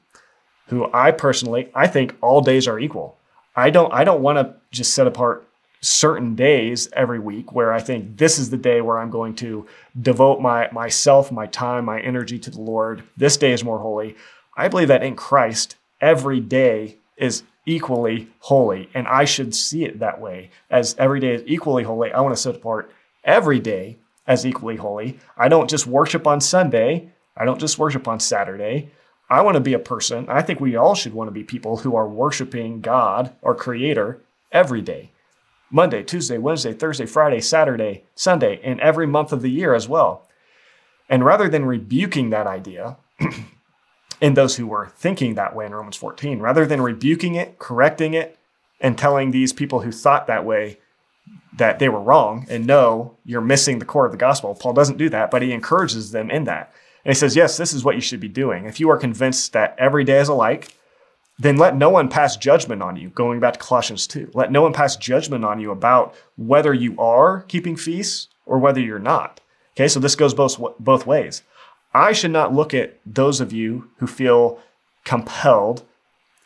who 0.66 0.90
I 0.92 1.10
personally, 1.10 1.70
I 1.74 1.86
think 1.86 2.14
all 2.20 2.40
days 2.40 2.68
are 2.68 2.78
equal. 2.78 3.18
I 3.54 3.70
don't 3.70 3.92
I 3.92 4.04
don't 4.04 4.22
want 4.22 4.38
to 4.38 4.56
just 4.70 4.94
set 4.94 5.06
apart 5.06 5.46
certain 5.82 6.34
days 6.36 6.88
every 6.92 7.18
week 7.18 7.52
where 7.52 7.72
I 7.72 7.80
think 7.80 8.16
this 8.16 8.38
is 8.38 8.50
the 8.50 8.56
day 8.56 8.80
where 8.80 8.98
I'm 8.98 9.10
going 9.10 9.34
to 9.36 9.66
devote 10.00 10.40
my 10.40 10.70
myself, 10.70 11.30
my 11.30 11.46
time, 11.46 11.84
my 11.84 12.00
energy 12.00 12.38
to 12.38 12.50
the 12.50 12.60
Lord. 12.60 13.02
This 13.16 13.36
day 13.36 13.52
is 13.52 13.64
more 13.64 13.80
holy. 13.80 14.16
I 14.56 14.68
believe 14.68 14.88
that 14.88 15.02
in 15.02 15.16
Christ, 15.16 15.76
every 16.00 16.40
day 16.40 16.96
is 17.16 17.42
equally 17.66 18.28
holy. 18.40 18.88
And 18.94 19.06
I 19.08 19.24
should 19.24 19.54
see 19.54 19.84
it 19.84 19.98
that 19.98 20.20
way 20.20 20.50
as 20.70 20.94
every 20.98 21.20
day 21.20 21.34
is 21.34 21.42
equally 21.46 21.82
holy. 21.82 22.12
I 22.12 22.20
want 22.20 22.34
to 22.34 22.40
set 22.40 22.56
apart 22.56 22.90
every 23.24 23.60
day 23.60 23.98
as 24.26 24.46
equally 24.46 24.76
holy. 24.76 25.18
I 25.36 25.48
don't 25.48 25.70
just 25.70 25.86
worship 25.86 26.26
on 26.26 26.40
Sunday. 26.40 27.10
I 27.36 27.44
don't 27.44 27.60
just 27.60 27.78
worship 27.78 28.06
on 28.06 28.20
Saturday. 28.20 28.90
I 29.28 29.40
want 29.40 29.54
to 29.54 29.60
be 29.60 29.74
a 29.74 29.78
person. 29.78 30.26
I 30.28 30.42
think 30.42 30.60
we 30.60 30.76
all 30.76 30.94
should 30.94 31.14
want 31.14 31.28
to 31.28 31.32
be 31.32 31.42
people 31.42 31.78
who 31.78 31.96
are 31.96 32.06
worshiping 32.06 32.80
God, 32.80 33.34
our 33.42 33.54
creator, 33.54 34.20
every 34.52 34.82
day. 34.82 35.11
Monday, 35.72 36.02
Tuesday, 36.02 36.38
Wednesday, 36.38 36.72
Thursday, 36.72 37.06
Friday, 37.06 37.40
Saturday, 37.40 38.04
Sunday, 38.14 38.60
and 38.62 38.78
every 38.80 39.06
month 39.06 39.32
of 39.32 39.42
the 39.42 39.50
year 39.50 39.74
as 39.74 39.88
well. 39.88 40.28
And 41.08 41.24
rather 41.24 41.48
than 41.48 41.64
rebuking 41.64 42.30
that 42.30 42.46
idea, 42.46 42.98
in 44.20 44.34
those 44.34 44.56
who 44.56 44.66
were 44.66 44.92
thinking 44.96 45.34
that 45.34 45.56
way 45.56 45.66
in 45.66 45.74
Romans 45.74 45.96
14, 45.96 46.40
rather 46.40 46.66
than 46.66 46.80
rebuking 46.80 47.34
it, 47.34 47.58
correcting 47.58 48.14
it, 48.14 48.38
and 48.80 48.98
telling 48.98 49.30
these 49.30 49.52
people 49.52 49.80
who 49.80 49.90
thought 49.90 50.26
that 50.26 50.44
way 50.44 50.78
that 51.56 51.78
they 51.78 51.88
were 51.88 52.00
wrong 52.00 52.46
and 52.50 52.66
no, 52.66 53.16
you're 53.24 53.40
missing 53.40 53.78
the 53.78 53.84
core 53.84 54.06
of 54.06 54.12
the 54.12 54.18
gospel. 54.18 54.54
Paul 54.54 54.74
doesn't 54.74 54.98
do 54.98 55.08
that, 55.08 55.30
but 55.30 55.42
he 55.42 55.52
encourages 55.52 56.10
them 56.10 56.30
in 56.30 56.44
that. 56.44 56.72
And 57.04 57.14
he 57.14 57.18
says, 57.18 57.34
Yes, 57.34 57.56
this 57.56 57.72
is 57.72 57.84
what 57.84 57.94
you 57.94 58.00
should 58.00 58.20
be 58.20 58.28
doing. 58.28 58.66
If 58.66 58.78
you 58.78 58.90
are 58.90 58.96
convinced 58.96 59.52
that 59.52 59.74
every 59.78 60.04
day 60.04 60.18
is 60.18 60.28
alike, 60.28 60.76
then 61.38 61.56
let 61.56 61.76
no 61.76 61.90
one 61.90 62.08
pass 62.08 62.36
judgment 62.36 62.82
on 62.82 62.96
you. 62.96 63.08
Going 63.10 63.40
back 63.40 63.54
to 63.54 63.58
Colossians 63.58 64.06
2, 64.06 64.30
let 64.34 64.52
no 64.52 64.62
one 64.62 64.72
pass 64.72 64.96
judgment 64.96 65.44
on 65.44 65.60
you 65.60 65.70
about 65.70 66.14
whether 66.36 66.72
you 66.72 66.98
are 67.00 67.42
keeping 67.42 67.76
feasts 67.76 68.28
or 68.46 68.58
whether 68.58 68.80
you're 68.80 68.98
not. 68.98 69.40
Okay, 69.74 69.88
so 69.88 69.98
this 69.98 70.14
goes 70.14 70.34
both, 70.34 70.60
both 70.78 71.06
ways. 71.06 71.42
I 71.94 72.12
should 72.12 72.30
not 72.30 72.54
look 72.54 72.74
at 72.74 72.98
those 73.04 73.40
of 73.40 73.52
you 73.52 73.90
who 73.96 74.06
feel 74.06 74.60
compelled, 75.04 75.84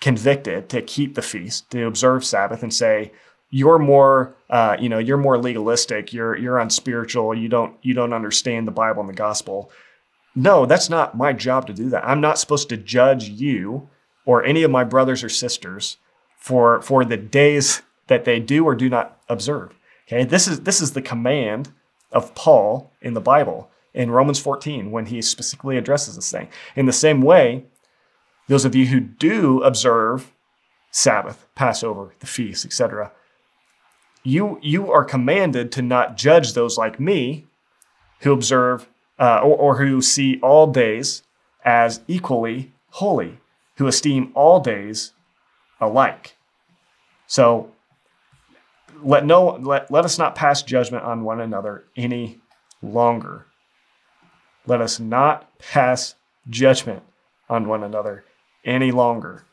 convicted 0.01 0.69
to 0.71 0.83
keep 0.83 1.15
the 1.15 1.23
feast, 1.23 1.71
to 1.71 1.87
observe 1.87 2.25
Sabbath, 2.25 2.63
and 2.63 2.73
say, 2.73 3.13
you're 3.51 3.79
more, 3.79 4.35
uh, 4.51 4.77
you 4.79 4.89
know, 4.89 4.99
you're 4.99 5.17
more 5.17 5.39
legalistic. 5.39 6.13
You're 6.13 6.37
you're 6.37 6.59
unspiritual. 6.59 7.35
You 7.35 7.49
don't 7.49 7.77
you 7.83 7.95
don't 7.95 8.13
understand 8.13 8.67
the 8.67 8.73
Bible 8.73 9.01
and 9.01 9.09
the 9.09 9.15
gospel. 9.15 9.71
No, 10.35 10.67
that's 10.67 10.91
not 10.91 11.17
my 11.17 11.33
job 11.33 11.67
to 11.69 11.73
do 11.73 11.89
that. 11.91 12.07
I'm 12.07 12.21
not 12.21 12.39
supposed 12.39 12.69
to 12.71 12.77
judge 12.77 13.29
you 13.29 13.89
or 14.27 14.45
any 14.45 14.63
of 14.63 14.71
my 14.71 14.85
brothers 14.85 15.25
or 15.25 15.31
sisters 15.31 15.97
for 16.37 16.83
for 16.83 17.05
the 17.05 17.17
days 17.17 17.83
that 18.09 18.25
they 18.27 18.39
do 18.39 18.65
or 18.65 18.75
do 18.75 18.91
not 18.91 19.21
observe. 19.29 19.75
Okay, 20.07 20.25
this 20.25 20.47
is 20.47 20.61
this 20.61 20.83
is 20.83 20.93
the 20.93 21.03
command 21.03 21.73
of 22.13 22.35
Paul 22.35 22.93
in 23.01 23.15
the 23.15 23.21
Bible 23.21 23.71
in 23.95 24.11
Romans 24.11 24.39
14 24.39 24.91
when 24.91 25.07
he 25.07 25.23
specifically 25.23 25.79
addresses 25.79 26.17
this 26.17 26.31
thing. 26.31 26.49
In 26.77 26.87
the 26.87 26.93
same 26.93 27.23
way, 27.23 27.65
those 28.47 28.65
of 28.65 28.75
you 28.75 28.87
who 28.87 29.01
do 29.01 29.63
observe 29.63 30.33
Sabbath, 30.91 31.47
Passover, 31.55 32.15
the 32.21 32.27
feast, 32.27 32.65
etc., 32.65 33.13
you 34.23 34.59
you 34.63 34.91
are 34.91 35.05
commanded 35.05 35.73
to 35.73 35.83
not 35.83 36.17
judge 36.17 36.53
those 36.53 36.77
like 36.77 37.01
me 37.01 37.47
who 38.21 38.33
observe 38.33 38.89
uh, 39.19 39.41
or, 39.43 39.57
or 39.57 39.77
who 39.77 40.03
see 40.03 40.39
all 40.41 40.67
days 40.67 41.23
as 41.65 42.01
equally 42.07 42.73
holy, 42.91 43.39
who 43.77 43.87
esteem 43.87 44.33
all 44.35 44.61
days 44.61 45.13
alike. 45.81 46.37
So 47.27 47.73
let 49.03 49.25
no 49.27 49.57
let, 49.57 49.91
let 49.91 50.05
us 50.05 50.19
not 50.19 50.35
pass 50.35 50.63
judgment 50.63 51.05
on 51.05 51.25
one 51.25 51.41
another 51.41 51.85
any 51.97 52.41
longer 52.83 53.47
let 54.67 54.81
us 54.81 54.99
not 54.99 55.59
pass 55.59 56.17
judgment 56.49 57.03
on 57.49 57.69
one 57.69 57.83
another 57.83 58.25
any 58.65 58.91
longer. 58.91 59.45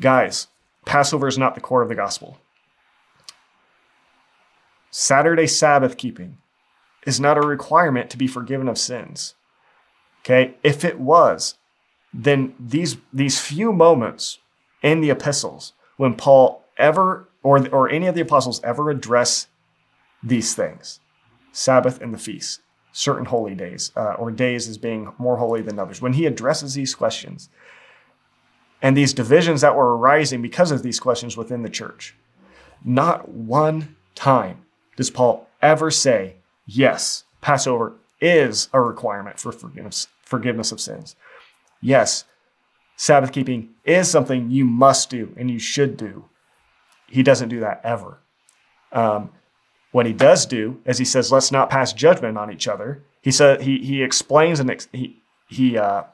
Guys, 0.00 0.48
Passover 0.84 1.28
is 1.28 1.38
not 1.38 1.54
the 1.54 1.60
core 1.60 1.82
of 1.82 1.88
the 1.88 1.94
gospel. 1.94 2.38
Saturday 4.90 5.46
Sabbath 5.46 5.96
keeping 5.96 6.38
is 7.06 7.20
not 7.20 7.38
a 7.38 7.46
requirement 7.46 8.10
to 8.10 8.16
be 8.16 8.26
forgiven 8.26 8.68
of 8.68 8.78
sins. 8.78 9.34
Okay? 10.20 10.54
If 10.62 10.84
it 10.84 10.98
was, 10.98 11.56
then 12.12 12.54
these, 12.58 12.96
these 13.12 13.40
few 13.40 13.72
moments 13.72 14.38
in 14.82 15.00
the 15.00 15.10
epistles 15.10 15.72
when 15.96 16.14
Paul 16.14 16.64
ever 16.76 17.28
or, 17.42 17.66
or 17.68 17.88
any 17.88 18.06
of 18.06 18.14
the 18.14 18.20
apostles 18.20 18.60
ever 18.64 18.90
address 18.90 19.46
these 20.22 20.54
things, 20.54 21.00
Sabbath 21.52 22.00
and 22.00 22.12
the 22.12 22.18
feast, 22.18 22.60
certain 22.92 23.26
holy 23.26 23.54
days 23.54 23.92
uh, 23.96 24.14
or 24.14 24.30
days 24.30 24.68
as 24.68 24.78
being 24.78 25.12
more 25.18 25.36
holy 25.36 25.62
than 25.62 25.78
others. 25.78 26.02
When 26.02 26.14
he 26.14 26.26
addresses 26.26 26.74
these 26.74 26.94
questions 26.94 27.48
and 28.82 28.96
these 28.96 29.12
divisions 29.12 29.60
that 29.60 29.76
were 29.76 29.96
arising 29.96 30.42
because 30.42 30.70
of 30.70 30.82
these 30.82 31.00
questions 31.00 31.36
within 31.36 31.62
the 31.62 31.70
church, 31.70 32.16
not 32.84 33.28
one 33.28 33.96
time 34.14 34.64
does 34.96 35.10
Paul 35.10 35.48
ever 35.62 35.90
say, 35.90 36.36
yes, 36.66 37.24
Passover 37.40 37.94
is 38.20 38.68
a 38.72 38.80
requirement 38.80 39.38
for 39.38 39.52
forgiveness, 39.52 40.08
forgiveness 40.22 40.72
of 40.72 40.80
sins. 40.80 41.14
Yes, 41.80 42.24
Sabbath 42.96 43.32
keeping 43.32 43.70
is 43.84 44.10
something 44.10 44.50
you 44.50 44.64
must 44.64 45.10
do 45.10 45.34
and 45.36 45.50
you 45.50 45.58
should 45.58 45.96
do. 45.96 46.24
He 47.06 47.22
doesn't 47.22 47.48
do 47.48 47.60
that 47.60 47.80
ever. 47.84 48.18
Um, 48.92 49.30
what 49.92 50.06
he 50.06 50.12
does 50.12 50.46
do 50.46 50.80
is 50.84 50.98
he 50.98 51.04
says, 51.04 51.32
let's 51.32 51.52
not 51.52 51.70
pass 51.70 51.92
judgment 51.92 52.36
on 52.36 52.52
each 52.52 52.68
other. 52.68 53.04
He 53.22 53.30
said 53.30 53.62
he 53.62 53.78
he 53.78 54.02
explains 54.02 54.60
and 54.60 54.70
ex- 54.70 54.88
he 54.92 55.22
he 55.48 55.78
uh, 55.78 56.04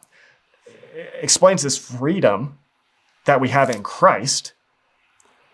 explains 1.21 1.63
this 1.63 1.77
freedom 1.77 2.59
that 3.25 3.41
we 3.41 3.49
have 3.49 3.71
in 3.71 3.83
Christ. 3.83 4.53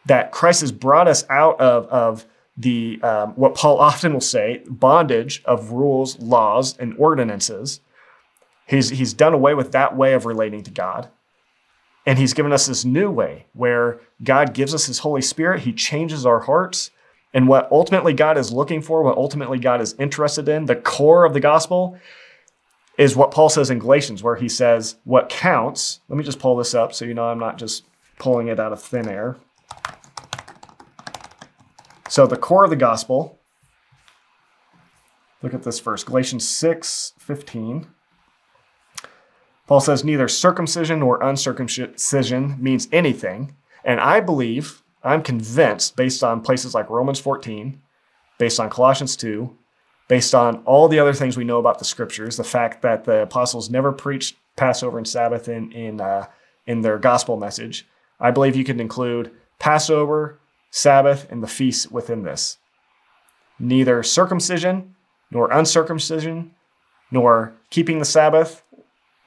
That 0.07 0.33
Christ 0.33 0.63
has 0.63 0.73
brought 0.73 1.09
us 1.09 1.25
out 1.29 1.61
of 1.61 1.87
of 1.87 2.27
the 2.57 3.01
um, 3.03 3.33
what 3.33 3.55
Paul 3.55 3.79
often 3.81 4.13
will 4.13 4.21
say 4.21 4.63
bondage 4.67 5.43
of 5.45 5.73
rules, 5.73 6.19
laws, 6.19 6.77
and 6.79 6.95
ordinances. 6.99 7.81
He's 8.71 8.91
he's 8.91 9.12
done 9.12 9.35
away 9.35 9.55
with 9.55 9.73
that 9.73 9.97
way 9.97 10.14
of 10.14 10.27
relating 10.27 10.62
to 10.62 10.71
God. 10.71 11.09
And 12.07 12.18
he's 12.18 12.33
given 12.33 12.53
us 12.53 12.66
this 12.66 12.85
new 12.85 13.11
way 13.11 13.47
where 13.53 14.01
God 14.23 14.55
gives 14.55 14.73
us 14.75 14.87
his 14.87 15.01
Holy 15.01 15.21
Spirit. 15.21 15.62
He 15.62 15.73
changes 15.73 16.25
our 16.25 16.41
hearts 16.41 16.93
and 17.35 17.49
what 17.49 17.71
ultimately 17.73 18.12
God 18.12 18.39
is 18.39 18.53
looking 18.53 18.81
for, 18.81 19.03
what 19.03 19.16
ultimately 19.16 19.59
God 19.59 19.81
is 19.81 19.95
interested 19.95 20.49
in, 20.49 20.66
the 20.66 20.77
core 20.77 21.25
of 21.25 21.35
the 21.35 21.41
gospel, 21.41 21.99
is 22.97 23.16
what 23.16 23.33
Paul 23.33 23.49
says 23.49 23.71
in 23.71 23.81
Galatians, 23.81 24.23
where 24.23 24.37
he 24.37 24.49
says, 24.49 24.97
What 25.03 25.29
counts, 25.29 26.01
let 26.09 26.16
me 26.16 26.25
just 26.25 26.39
pull 26.39 26.57
this 26.57 26.75
up 26.75 26.93
so 26.93 27.05
you 27.05 27.14
know 27.14 27.25
I'm 27.25 27.39
not 27.41 27.59
just 27.59 27.85
pulling 28.18 28.49
it 28.49 28.61
out 28.61 28.73
of 28.73 28.81
thin 28.81 29.09
air. 29.09 29.37
So, 32.09 32.27
the 32.27 32.37
core 32.37 32.64
of 32.64 32.71
the 32.71 32.77
gospel, 32.77 33.41
look 35.43 35.55
at 35.55 35.64
this 35.64 35.81
verse, 35.81 36.05
Galatians 36.05 36.49
6 36.49 37.14
15. 37.18 37.87
Paul 39.71 39.81
says, 39.81 40.03
Neither 40.03 40.27
circumcision 40.27 40.99
nor 40.99 41.23
uncircumcision 41.23 42.57
means 42.59 42.89
anything. 42.91 43.55
And 43.85 44.01
I 44.01 44.18
believe 44.18 44.83
I'm 45.05 45.23
convinced, 45.23 45.95
based 45.95 46.25
on 46.25 46.41
places 46.41 46.75
like 46.75 46.91
Romans 46.91 47.21
14, 47.21 47.81
based 48.37 48.59
on 48.59 48.68
Colossians 48.68 49.14
2, 49.14 49.57
based 50.09 50.35
on 50.35 50.57
all 50.64 50.89
the 50.89 50.99
other 50.99 51.12
things 51.12 51.37
we 51.37 51.45
know 51.45 51.61
about 51.61 51.79
the 51.79 51.85
scriptures, 51.85 52.37
the 52.37 52.43
fact 52.43 52.83
that 52.83 53.05
the 53.05 53.23
apostles 53.23 53.71
never 53.71 53.93
preached 53.93 54.35
Passover 54.57 54.99
and 54.99 55.07
Sabbath 55.07 55.49
in 55.49 55.71
in 55.71 56.01
uh, 56.01 56.27
in 56.66 56.81
their 56.81 56.99
gospel 56.99 57.37
message, 57.37 57.87
I 58.18 58.33
believe 58.33 58.57
you 58.57 58.64
can 58.64 58.81
include 58.81 59.31
Passover, 59.61 60.41
Sabbath, 60.73 61.31
and 61.31 61.45
the 61.45 61.47
feasts 61.47 61.89
within 61.89 62.25
this. 62.25 62.59
Neither 63.61 64.03
circumcision 64.03 64.97
nor 65.31 65.49
uncircumcision, 65.53 66.57
nor 67.12 67.55
keeping 67.71 68.01
the 68.01 68.05
Sabbath 68.05 68.64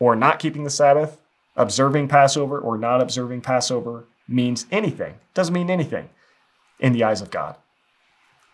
or 0.03 0.17
not 0.17 0.37
keeping 0.37 0.65
the 0.65 0.69
Sabbath, 0.69 1.17
observing 1.55 2.09
Passover 2.09 2.59
or 2.59 2.77
not 2.77 3.01
observing 3.01 3.39
Passover 3.39 4.03
means 4.27 4.65
anything. 4.69 5.13
Doesn't 5.33 5.53
mean 5.53 5.69
anything 5.69 6.09
in 6.77 6.91
the 6.91 7.05
eyes 7.05 7.21
of 7.21 7.31
God. 7.31 7.55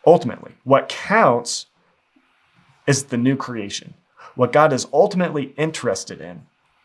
Ultimately, 0.06 0.52
what 0.64 0.90
counts 0.90 1.66
is 2.86 3.06
the 3.06 3.18
new 3.18 3.36
creation. 3.36 3.96
What 4.36 4.52
God 4.52 4.72
is 4.72 4.88
ultimately 4.94 5.54
interested 5.58 6.22
in, 6.22 6.44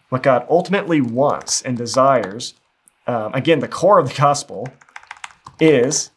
what 0.08 0.22
God 0.22 0.46
ultimately 0.48 1.02
wants 1.02 1.60
and 1.60 1.76
desires. 1.76 2.54
Um, 3.06 3.34
again, 3.34 3.60
the 3.60 3.68
core 3.68 3.98
of 3.98 4.08
the 4.08 4.14
gospel 4.14 4.68
is 5.60 6.10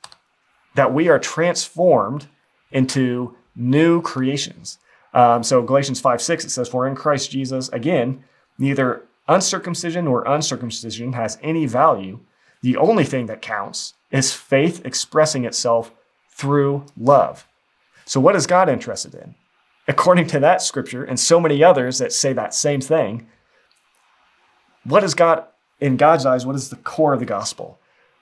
that 0.76 0.94
we 0.94 1.10
are 1.10 1.20
transformed 1.20 2.28
into 2.72 3.36
new 3.58 4.02
creations. 4.02 4.80
Um, 5.14 5.44
so 5.44 5.62
Galatians 5.62 6.00
5 6.00 6.22
6, 6.22 6.46
it 6.46 6.50
says, 6.50 6.70
For 6.70 6.88
in 6.88 6.96
Christ 6.96 7.30
Jesus, 7.32 7.68
again, 7.70 8.24
neither 8.58 9.04
uncircumcision 9.28 10.06
nor 10.06 10.24
uncircumcision 10.26 11.14
has 11.14 11.38
any 11.42 11.66
value. 11.66 12.20
The 12.62 12.78
only 12.78 13.04
thing 13.04 13.28
that 13.28 13.42
counts 13.42 13.94
is 14.12 14.34
faith 14.34 14.86
expressing 14.86 15.46
itself 15.46 15.92
through 16.30 16.86
love. 16.98 17.48
So, 18.06 18.20
what 18.20 18.36
is 18.36 18.48
God 18.48 18.70
interested 18.70 19.14
in? 19.14 19.36
According 19.88 20.28
to 20.28 20.40
that 20.40 20.62
scripture 20.62 21.04
and 21.04 21.20
so 21.20 21.40
many 21.40 21.64
others 21.64 21.98
that 22.00 22.14
say 22.14 22.34
that 22.34 22.54
same 22.54 22.82
thing, 22.82 23.28
what 24.84 25.04
is 25.04 25.14
God, 25.14 25.46
in 25.80 25.98
God's 25.98 26.26
eyes, 26.26 26.46
what 26.46 26.56
is 26.56 26.70
the 26.70 26.78
core 26.78 27.14
of 27.14 27.20
the 27.20 27.26
gospel? 27.26 27.80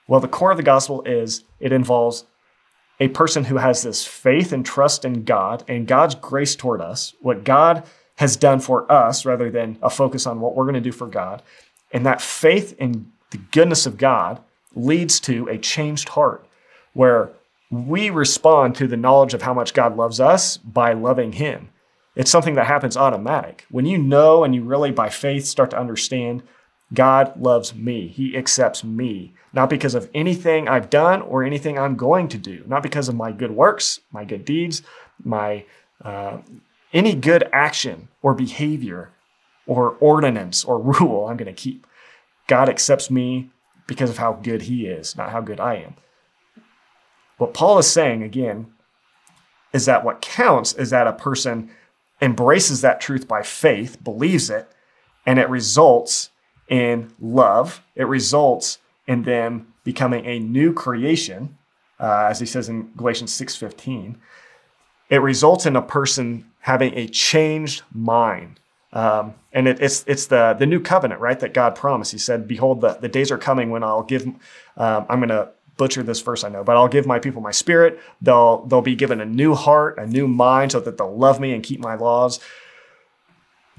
Well, 0.07 0.19
the 0.19 0.27
core 0.27 0.51
of 0.51 0.57
the 0.57 0.63
gospel 0.63 1.01
is 1.03 1.43
it 1.59 1.71
involves 1.71 2.25
a 2.99 3.07
person 3.09 3.45
who 3.45 3.57
has 3.57 3.83
this 3.83 4.05
faith 4.05 4.51
and 4.51 4.65
trust 4.65 5.05
in 5.05 5.23
God 5.23 5.63
and 5.67 5.87
God's 5.87 6.15
grace 6.15 6.55
toward 6.55 6.81
us, 6.81 7.13
what 7.21 7.43
God 7.43 7.83
has 8.15 8.37
done 8.37 8.59
for 8.59 8.89
us, 8.91 9.25
rather 9.25 9.49
than 9.49 9.77
a 9.81 9.89
focus 9.89 10.25
on 10.25 10.39
what 10.39 10.55
we're 10.55 10.63
going 10.63 10.75
to 10.75 10.81
do 10.81 10.91
for 10.91 11.07
God. 11.07 11.41
And 11.91 12.05
that 12.05 12.21
faith 12.21 12.75
in 12.79 13.11
the 13.31 13.37
goodness 13.37 13.85
of 13.85 13.97
God 13.97 14.41
leads 14.73 15.19
to 15.21 15.47
a 15.47 15.57
changed 15.57 16.09
heart 16.09 16.45
where 16.93 17.31
we 17.69 18.09
respond 18.09 18.75
to 18.75 18.87
the 18.87 18.97
knowledge 18.97 19.33
of 19.33 19.41
how 19.41 19.53
much 19.53 19.73
God 19.73 19.97
loves 19.97 20.19
us 20.19 20.57
by 20.57 20.93
loving 20.93 21.33
Him. 21.33 21.69
It's 22.15 22.31
something 22.31 22.55
that 22.55 22.67
happens 22.67 22.95
automatic. 22.95 23.65
When 23.69 23.85
you 23.85 23.97
know 23.97 24.43
and 24.43 24.55
you 24.55 24.63
really, 24.63 24.91
by 24.91 25.09
faith, 25.09 25.45
start 25.45 25.71
to 25.71 25.79
understand 25.79 26.43
God 26.93 27.39
loves 27.39 27.73
me, 27.75 28.07
He 28.07 28.37
accepts 28.37 28.83
me, 28.83 29.33
not 29.53 29.69
because 29.69 29.95
of 29.95 30.09
anything 30.13 30.67
I've 30.67 30.89
done 30.89 31.21
or 31.21 31.43
anything 31.43 31.77
I'm 31.77 31.95
going 31.95 32.27
to 32.29 32.37
do, 32.37 32.63
not 32.67 32.83
because 32.83 33.09
of 33.09 33.15
my 33.15 33.31
good 33.31 33.51
works, 33.51 33.99
my 34.11 34.23
good 34.23 34.45
deeds, 34.45 34.83
my 35.23 35.65
uh, 36.03 36.37
any 36.93 37.15
good 37.15 37.47
action 37.51 38.09
or 38.21 38.33
behavior 38.33 39.11
or 39.67 39.91
ordinance 39.99 40.63
or 40.63 40.79
rule 40.99 41.27
I'm 41.27 41.37
going 41.37 41.53
to 41.53 41.53
keep. 41.53 41.85
God 42.47 42.69
accepts 42.69 43.09
me 43.09 43.49
because 43.87 44.09
of 44.09 44.17
how 44.17 44.33
good 44.33 44.63
He 44.63 44.85
is, 44.85 45.15
not 45.15 45.31
how 45.31 45.41
good 45.41 45.59
I 45.59 45.75
am. 45.75 45.95
What 47.37 47.53
Paul 47.53 47.79
is 47.79 47.87
saying 47.87 48.23
again 48.23 48.67
is 49.73 49.85
that 49.85 50.05
what 50.05 50.21
counts 50.21 50.73
is 50.73 50.91
that 50.91 51.07
a 51.07 51.13
person 51.13 51.69
embraces 52.21 52.81
that 52.81 53.01
truth 53.01 53.27
by 53.27 53.41
faith, 53.41 54.01
believes 54.03 54.49
it, 54.49 54.69
and 55.25 55.37
it 55.37 55.49
results 55.49 56.29
in 56.69 57.13
love. 57.19 57.81
It 57.95 58.05
results 58.05 58.77
in 59.07 59.23
them 59.23 59.73
becoming 59.83 60.25
a 60.25 60.39
new 60.39 60.73
creation, 60.73 61.57
uh, 61.99 62.27
as 62.29 62.39
he 62.39 62.45
says 62.45 62.69
in 62.69 62.91
Galatians 62.95 63.33
6:15. 63.33 64.17
It 65.09 65.21
results 65.21 65.65
in 65.65 65.75
a 65.75 65.81
person 65.81 66.49
having 66.65 66.91
a 66.95 67.07
changed 67.07 67.83
mind. 67.93 68.59
Um, 68.91 69.35
and 69.53 69.67
it, 69.67 69.79
it's 69.79 70.03
it's 70.07 70.25
the 70.25 70.55
the 70.57 70.65
new 70.65 70.79
covenant, 70.79 71.21
right? 71.21 71.39
That 71.39 71.53
God 71.53 71.75
promised. 71.75 72.11
He 72.11 72.17
said, 72.17 72.47
"Behold, 72.47 72.81
the, 72.81 72.97
the 72.99 73.07
days 73.07 73.31
are 73.31 73.37
coming 73.37 73.69
when 73.69 73.83
I'll 73.83 74.01
give. 74.01 74.25
Um, 74.25 75.05
I'm 75.07 75.19
going 75.19 75.29
to 75.29 75.49
butcher 75.77 76.01
this 76.01 76.21
verse, 76.21 76.43
I 76.43 76.49
know, 76.49 76.63
but 76.63 76.75
I'll 76.75 76.87
give 76.87 77.05
my 77.05 77.19
people 77.19 77.39
my 77.39 77.51
spirit. 77.51 77.99
They'll 78.19 78.65
they'll 78.65 78.81
be 78.81 78.95
given 78.95 79.21
a 79.21 79.25
new 79.25 79.53
heart, 79.53 79.99
a 79.99 80.07
new 80.07 80.27
mind, 80.27 80.71
so 80.71 80.79
that 80.79 80.97
they'll 80.97 81.15
love 81.15 81.39
me 81.39 81.53
and 81.53 81.61
keep 81.61 81.79
my 81.79 81.93
laws." 81.93 82.39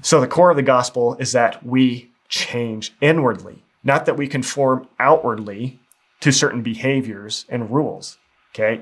So 0.01 0.21
the 0.21 0.27
core 0.27 0.51
of 0.51 0.55
the 0.55 0.63
gospel 0.63 1.17
is 1.19 1.33
that 1.33 1.65
we 1.65 2.11
change 2.29 2.93
inwardly, 3.01 3.65
not 3.83 4.05
that 4.05 4.15
we 4.15 4.27
conform 4.27 4.87
outwardly 4.97 5.81
to 6.21 6.31
certain 6.31 6.61
behaviors 6.61 7.45
and 7.49 7.69
rules. 7.69 8.17
Okay. 8.55 8.81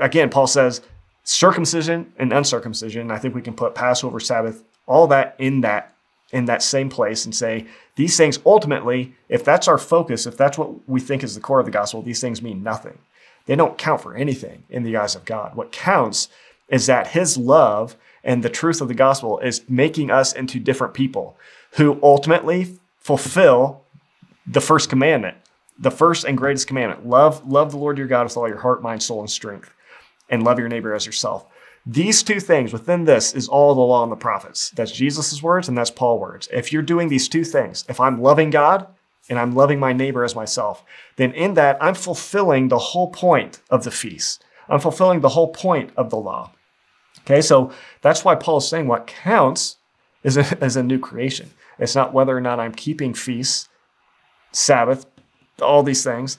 Again, 0.00 0.30
Paul 0.30 0.48
says 0.48 0.80
circumcision 1.24 2.12
and 2.18 2.32
uncircumcision. 2.32 3.10
I 3.10 3.18
think 3.18 3.34
we 3.34 3.42
can 3.42 3.54
put 3.54 3.74
Passover, 3.74 4.20
Sabbath, 4.20 4.62
all 4.86 5.06
that 5.08 5.34
in 5.38 5.62
that 5.62 5.94
in 6.32 6.46
that 6.46 6.62
same 6.62 6.88
place 6.88 7.24
and 7.24 7.34
say 7.34 7.64
these 7.94 8.16
things 8.16 8.40
ultimately, 8.44 9.14
if 9.28 9.44
that's 9.44 9.68
our 9.68 9.78
focus, 9.78 10.26
if 10.26 10.36
that's 10.36 10.58
what 10.58 10.88
we 10.88 10.98
think 11.00 11.22
is 11.22 11.34
the 11.34 11.40
core 11.40 11.60
of 11.60 11.66
the 11.66 11.70
gospel, 11.70 12.02
these 12.02 12.20
things 12.20 12.42
mean 12.42 12.62
nothing. 12.62 12.98
They 13.46 13.54
don't 13.54 13.78
count 13.78 14.00
for 14.00 14.14
anything 14.14 14.64
in 14.68 14.82
the 14.82 14.96
eyes 14.96 15.14
of 15.14 15.24
God. 15.24 15.54
What 15.54 15.70
counts 15.70 16.28
is 16.68 16.86
that 16.86 17.08
His 17.08 17.36
love 17.36 17.96
and 18.24 18.42
the 18.42 18.48
truth 18.48 18.80
of 18.80 18.88
the 18.88 18.94
gospel 18.94 19.38
is 19.38 19.62
making 19.68 20.10
us 20.10 20.32
into 20.32 20.58
different 20.58 20.94
people 20.94 21.36
who 21.72 22.00
ultimately 22.02 22.78
fulfill 22.98 23.82
the 24.46 24.60
first 24.60 24.88
commandment, 24.88 25.36
the 25.78 25.90
first 25.90 26.24
and 26.24 26.38
greatest 26.38 26.66
commandment. 26.66 27.06
Love, 27.06 27.46
love 27.46 27.70
the 27.70 27.76
Lord 27.76 27.98
your 27.98 28.06
God 28.06 28.24
with 28.24 28.36
all 28.36 28.48
your 28.48 28.58
heart, 28.58 28.82
mind, 28.82 29.02
soul, 29.02 29.20
and 29.20 29.30
strength, 29.30 29.73
and 30.28 30.42
love 30.42 30.58
your 30.58 30.68
neighbor 30.68 30.94
as 30.94 31.06
yourself. 31.06 31.46
These 31.86 32.22
two 32.22 32.40
things 32.40 32.72
within 32.72 33.04
this 33.04 33.34
is 33.34 33.46
all 33.46 33.74
the 33.74 33.80
law 33.82 34.02
and 34.02 34.10
the 34.10 34.16
prophets. 34.16 34.70
That's 34.70 34.90
Jesus' 34.90 35.42
words 35.42 35.68
and 35.68 35.76
that's 35.76 35.90
Paul's 35.90 36.20
words. 36.20 36.48
If 36.52 36.72
you're 36.72 36.82
doing 36.82 37.08
these 37.08 37.28
two 37.28 37.44
things, 37.44 37.84
if 37.88 38.00
I'm 38.00 38.22
loving 38.22 38.50
God 38.50 38.86
and 39.28 39.38
I'm 39.38 39.54
loving 39.54 39.78
my 39.78 39.92
neighbor 39.92 40.24
as 40.24 40.34
myself, 40.34 40.82
then 41.16 41.32
in 41.32 41.54
that 41.54 41.76
I'm 41.82 41.94
fulfilling 41.94 42.68
the 42.68 42.78
whole 42.78 43.10
point 43.10 43.60
of 43.68 43.84
the 43.84 43.90
feast. 43.90 44.42
I'm 44.68 44.80
fulfilling 44.80 45.20
the 45.20 45.30
whole 45.30 45.52
point 45.52 45.90
of 45.96 46.08
the 46.08 46.16
law. 46.16 46.52
Okay, 47.20 47.42
so 47.42 47.70
that's 48.00 48.24
why 48.24 48.34
Paul 48.34 48.58
is 48.58 48.68
saying 48.68 48.86
what 48.86 49.06
counts 49.06 49.76
is 50.22 50.36
a, 50.38 50.40
is 50.64 50.76
a 50.76 50.82
new 50.82 50.98
creation. 50.98 51.50
It's 51.78 51.94
not 51.94 52.14
whether 52.14 52.36
or 52.36 52.40
not 52.40 52.60
I'm 52.60 52.72
keeping 52.72 53.12
feasts, 53.12 53.68
Sabbath, 54.52 55.06
all 55.60 55.82
these 55.82 56.04
things. 56.04 56.38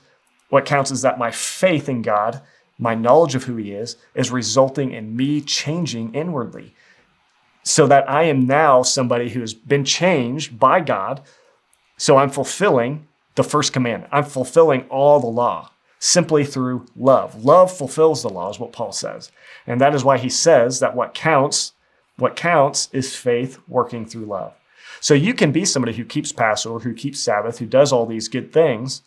What 0.50 0.66
counts 0.66 0.92
is 0.92 1.02
that 1.02 1.20
my 1.20 1.32
faith 1.32 1.90
in 1.90 2.02
God 2.02 2.42
my 2.78 2.96
knowledge 2.96 3.36
of 3.36 3.46
who 3.46 3.56
He 3.56 3.72
is, 3.72 3.98
is 4.14 4.32
resulting 4.32 4.92
in 4.92 5.16
me 5.16 5.42
changing 5.42 6.14
inwardly. 6.14 6.74
So 7.64 7.88
that 7.88 8.10
I 8.10 8.24
am 8.24 8.46
now 8.46 8.84
somebody 8.84 9.30
who 9.30 9.42
has 9.42 9.54
been 9.54 9.86
changed 9.86 10.60
by 10.60 10.82
God. 10.82 11.22
So 11.98 12.18
I'm 12.18 12.30
fulfilling 12.30 13.08
the 13.36 13.44
first 13.44 13.74
commandment. 13.74 14.14
I'm 14.14 14.24
fulfilling 14.24 14.84
all 14.90 15.20
the 15.20 15.28
law 15.28 15.72
simply 16.00 16.46
through 16.46 16.86
love. 16.96 17.44
Love 17.44 17.76
fulfills 17.76 18.22
the 18.22 18.30
law, 18.30 18.50
is 18.50 18.60
what 18.60 18.72
Paul 18.72 18.92
says. 18.92 19.32
And 19.66 19.82
that 19.82 19.96
is 19.96 20.04
why 20.04 20.18
he 20.18 20.30
says 20.30 20.80
that 20.80 20.96
what 20.96 21.16
counts, 21.16 21.74
what 22.18 22.36
counts 22.36 22.90
is 22.92 23.16
faith 23.16 23.58
working 23.68 24.06
through 24.06 24.26
love. 24.26 24.54
So 25.02 25.14
you 25.14 25.34
can 25.34 25.52
be 25.52 25.66
somebody 25.66 25.94
who 25.94 26.06
keeps 26.06 26.32
Passover, 26.32 26.80
who 26.80 26.94
keeps 26.94 27.20
Sabbath, 27.20 27.58
who 27.58 27.66
does 27.66 27.92
all 27.92 28.06
these 28.06 28.28
good 28.28 28.54
things, 28.54 29.02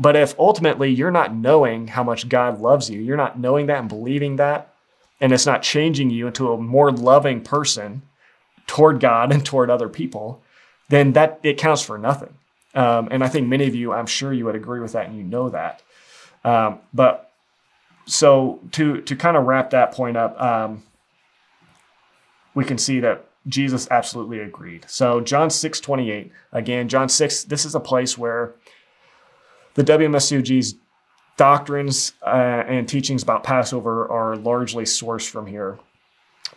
but 0.00 0.16
if 0.16 0.34
ultimately 0.38 0.90
you're 0.90 1.10
not 1.10 1.34
knowing 1.34 1.88
how 1.88 2.02
much 2.02 2.26
God 2.26 2.58
loves 2.58 2.88
you, 2.88 3.00
you're 3.00 3.18
not 3.18 3.38
knowing 3.38 3.66
that 3.66 3.80
and 3.80 3.88
believing 3.88 4.36
that, 4.36 4.72
and 5.20 5.30
it's 5.30 5.44
not 5.44 5.62
changing 5.62 6.08
you 6.08 6.26
into 6.26 6.50
a 6.50 6.56
more 6.56 6.90
loving 6.90 7.42
person 7.42 8.00
toward 8.66 8.98
God 8.98 9.30
and 9.30 9.44
toward 9.44 9.68
other 9.68 9.90
people, 9.90 10.42
then 10.88 11.12
that 11.12 11.38
it 11.42 11.58
counts 11.58 11.82
for 11.82 11.98
nothing. 11.98 12.32
Um, 12.74 13.08
and 13.10 13.22
I 13.22 13.28
think 13.28 13.46
many 13.46 13.66
of 13.66 13.74
you, 13.74 13.92
I'm 13.92 14.06
sure 14.06 14.32
you 14.32 14.46
would 14.46 14.54
agree 14.54 14.80
with 14.80 14.92
that, 14.92 15.06
and 15.06 15.18
you 15.18 15.22
know 15.22 15.50
that. 15.50 15.82
Um, 16.44 16.78
but 16.94 17.30
so 18.06 18.60
to 18.72 19.02
to 19.02 19.14
kind 19.14 19.36
of 19.36 19.44
wrap 19.44 19.70
that 19.70 19.92
point 19.92 20.16
up, 20.16 20.40
um, 20.40 20.82
we 22.54 22.64
can 22.64 22.78
see 22.78 23.00
that 23.00 23.26
Jesus 23.46 23.86
absolutely 23.90 24.38
agreed. 24.38 24.86
So 24.88 25.20
John 25.20 25.50
6, 25.50 25.80
28, 25.80 26.32
again, 26.52 26.88
John 26.88 27.08
6, 27.08 27.44
this 27.44 27.66
is 27.66 27.74
a 27.74 27.80
place 27.80 28.16
where 28.16 28.54
the 29.74 29.84
WMSCOG's 29.84 30.74
doctrines 31.36 32.12
uh, 32.22 32.64
and 32.66 32.88
teachings 32.88 33.22
about 33.22 33.44
Passover 33.44 34.10
are 34.10 34.36
largely 34.36 34.84
sourced 34.84 35.28
from 35.28 35.46
here. 35.46 35.78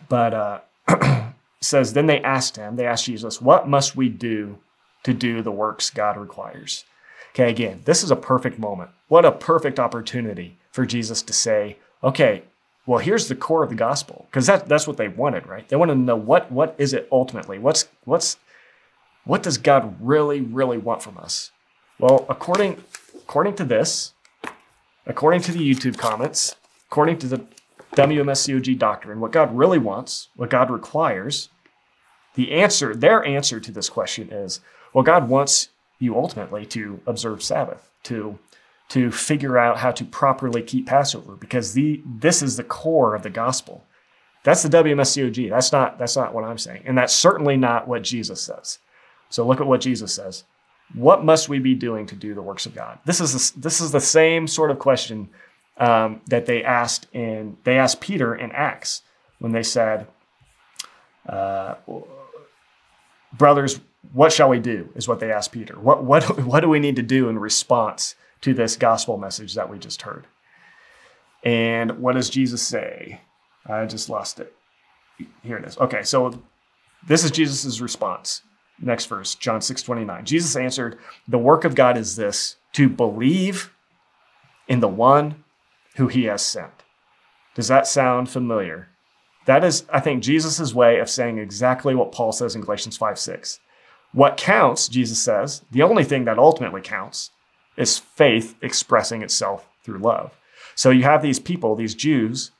But 0.08 0.34
uh, 0.34 1.30
says, 1.60 1.92
Then 1.92 2.06
they 2.06 2.20
asked 2.20 2.56
him, 2.56 2.76
they 2.76 2.86
asked 2.86 3.06
Jesus, 3.06 3.40
What 3.40 3.68
must 3.68 3.96
we 3.96 4.08
do 4.08 4.58
to 5.04 5.14
do 5.14 5.42
the 5.42 5.52
works 5.52 5.90
God 5.90 6.16
requires? 6.16 6.84
Okay, 7.32 7.50
again, 7.50 7.82
this 7.84 8.04
is 8.04 8.10
a 8.10 8.16
perfect 8.16 8.58
moment. 8.58 8.90
What 9.08 9.24
a 9.24 9.32
perfect 9.32 9.80
opportunity 9.80 10.58
for 10.70 10.86
Jesus 10.86 11.22
to 11.22 11.32
say, 11.32 11.78
Okay, 12.02 12.42
well, 12.86 12.98
here's 12.98 13.28
the 13.28 13.34
core 13.34 13.62
of 13.62 13.70
the 13.70 13.74
gospel, 13.74 14.26
because 14.30 14.46
that, 14.46 14.68
that's 14.68 14.86
what 14.86 14.98
they 14.98 15.08
wanted, 15.08 15.46
right? 15.46 15.66
They 15.68 15.76
wanted 15.76 15.94
to 15.94 16.00
know 16.00 16.16
what, 16.16 16.52
what 16.52 16.74
is 16.76 16.92
it 16.92 17.08
ultimately? 17.10 17.58
What's, 17.58 17.88
what's 18.04 18.36
what 19.24 19.42
does 19.42 19.58
God 19.58 19.96
really, 20.00 20.40
really 20.40 20.78
want 20.78 21.02
from 21.02 21.18
us? 21.18 21.50
Well, 21.98 22.26
according, 22.28 22.82
according 23.24 23.54
to 23.56 23.64
this, 23.64 24.12
according 25.06 25.40
to 25.42 25.52
the 25.52 25.58
YouTube 25.58 25.98
comments, 25.98 26.56
according 26.90 27.18
to 27.18 27.26
the 27.26 27.46
WMSCOG 27.94 28.78
doctrine, 28.78 29.20
what 29.20 29.32
God 29.32 29.56
really 29.56 29.78
wants, 29.78 30.28
what 30.36 30.50
God 30.50 30.70
requires, 30.70 31.48
the 32.34 32.52
answer, 32.52 32.94
their 32.94 33.24
answer 33.24 33.60
to 33.60 33.72
this 33.72 33.88
question 33.88 34.30
is, 34.30 34.60
well, 34.92 35.04
God 35.04 35.28
wants 35.28 35.68
you 35.98 36.16
ultimately 36.16 36.66
to 36.66 37.00
observe 37.06 37.42
Sabbath, 37.42 37.90
to 38.04 38.38
to 38.90 39.10
figure 39.10 39.56
out 39.56 39.78
how 39.78 39.90
to 39.90 40.04
properly 40.04 40.62
keep 40.62 40.86
Passover, 40.86 41.36
because 41.36 41.72
the 41.72 42.02
this 42.04 42.42
is 42.42 42.56
the 42.56 42.64
core 42.64 43.14
of 43.14 43.22
the 43.22 43.30
gospel. 43.30 43.84
That's 44.42 44.62
the 44.62 44.68
WMSCOG. 44.68 45.48
That's 45.48 45.72
not 45.72 45.98
that's 45.98 46.16
not 46.16 46.34
what 46.34 46.44
I'm 46.44 46.58
saying, 46.58 46.82
and 46.84 46.98
that's 46.98 47.14
certainly 47.14 47.56
not 47.56 47.88
what 47.88 48.02
Jesus 48.02 48.42
says. 48.42 48.78
So 49.30 49.46
look 49.46 49.60
at 49.60 49.66
what 49.66 49.80
Jesus 49.80 50.12
says. 50.12 50.44
What 50.94 51.24
must 51.24 51.48
we 51.48 51.58
be 51.58 51.74
doing 51.74 52.06
to 52.06 52.14
do 52.14 52.34
the 52.34 52.42
works 52.42 52.66
of 52.66 52.74
God? 52.74 52.98
This 53.04 53.20
is 53.20 53.52
the, 53.52 53.60
this 53.60 53.80
is 53.80 53.90
the 53.90 54.00
same 54.00 54.46
sort 54.46 54.70
of 54.70 54.78
question 54.78 55.28
um, 55.76 56.20
that 56.28 56.46
they 56.46 56.62
asked 56.62 57.08
in 57.12 57.56
they 57.64 57.78
asked 57.78 58.00
Peter 58.00 58.34
in 58.34 58.52
Acts 58.52 59.02
when 59.40 59.52
they 59.52 59.62
said, 59.62 60.06
uh, 61.28 61.74
"Brothers, 63.32 63.80
what 64.12 64.32
shall 64.32 64.48
we 64.48 64.60
do?" 64.60 64.88
Is 64.94 65.08
what 65.08 65.18
they 65.18 65.32
asked 65.32 65.52
Peter. 65.52 65.78
What 65.78 66.04
what 66.04 66.38
what 66.44 66.60
do 66.60 66.68
we 66.68 66.78
need 66.78 66.96
to 66.96 67.02
do 67.02 67.28
in 67.28 67.38
response 67.38 68.14
to 68.42 68.54
this 68.54 68.76
gospel 68.76 69.18
message 69.18 69.54
that 69.54 69.68
we 69.68 69.78
just 69.78 70.02
heard? 70.02 70.26
And 71.42 71.98
what 71.98 72.14
does 72.14 72.30
Jesus 72.30 72.62
say? 72.62 73.20
I 73.66 73.84
just 73.86 74.08
lost 74.08 74.40
it. 74.40 74.54
Here 75.42 75.56
it 75.56 75.64
is. 75.64 75.76
Okay, 75.78 76.02
so 76.02 76.42
this 77.06 77.24
is 77.24 77.30
Jesus' 77.30 77.80
response. 77.80 78.42
Next 78.80 79.06
verse, 79.06 79.34
John 79.34 79.60
6 79.60 79.82
29. 79.82 80.24
Jesus 80.24 80.56
answered, 80.56 80.98
The 81.28 81.38
work 81.38 81.64
of 81.64 81.74
God 81.74 81.96
is 81.96 82.16
this 82.16 82.56
to 82.72 82.88
believe 82.88 83.72
in 84.68 84.80
the 84.80 84.88
one 84.88 85.44
who 85.96 86.08
he 86.08 86.24
has 86.24 86.42
sent. 86.42 86.72
Does 87.54 87.68
that 87.68 87.86
sound 87.86 88.28
familiar? 88.28 88.88
That 89.46 89.62
is, 89.62 89.84
I 89.92 90.00
think, 90.00 90.22
Jesus' 90.22 90.74
way 90.74 90.98
of 90.98 91.10
saying 91.10 91.38
exactly 91.38 91.94
what 91.94 92.12
Paul 92.12 92.32
says 92.32 92.54
in 92.54 92.62
Galatians 92.62 92.96
5 92.96 93.18
6. 93.18 93.60
What 94.12 94.36
counts, 94.36 94.88
Jesus 94.88 95.18
says, 95.18 95.62
the 95.70 95.82
only 95.82 96.04
thing 96.04 96.24
that 96.24 96.38
ultimately 96.38 96.80
counts 96.80 97.30
is 97.76 97.98
faith 97.98 98.54
expressing 98.62 99.22
itself 99.22 99.68
through 99.82 99.98
love. 99.98 100.38
So 100.76 100.90
you 100.90 101.02
have 101.02 101.22
these 101.22 101.40
people, 101.40 101.74
these 101.74 101.94
Jews, 101.94 102.52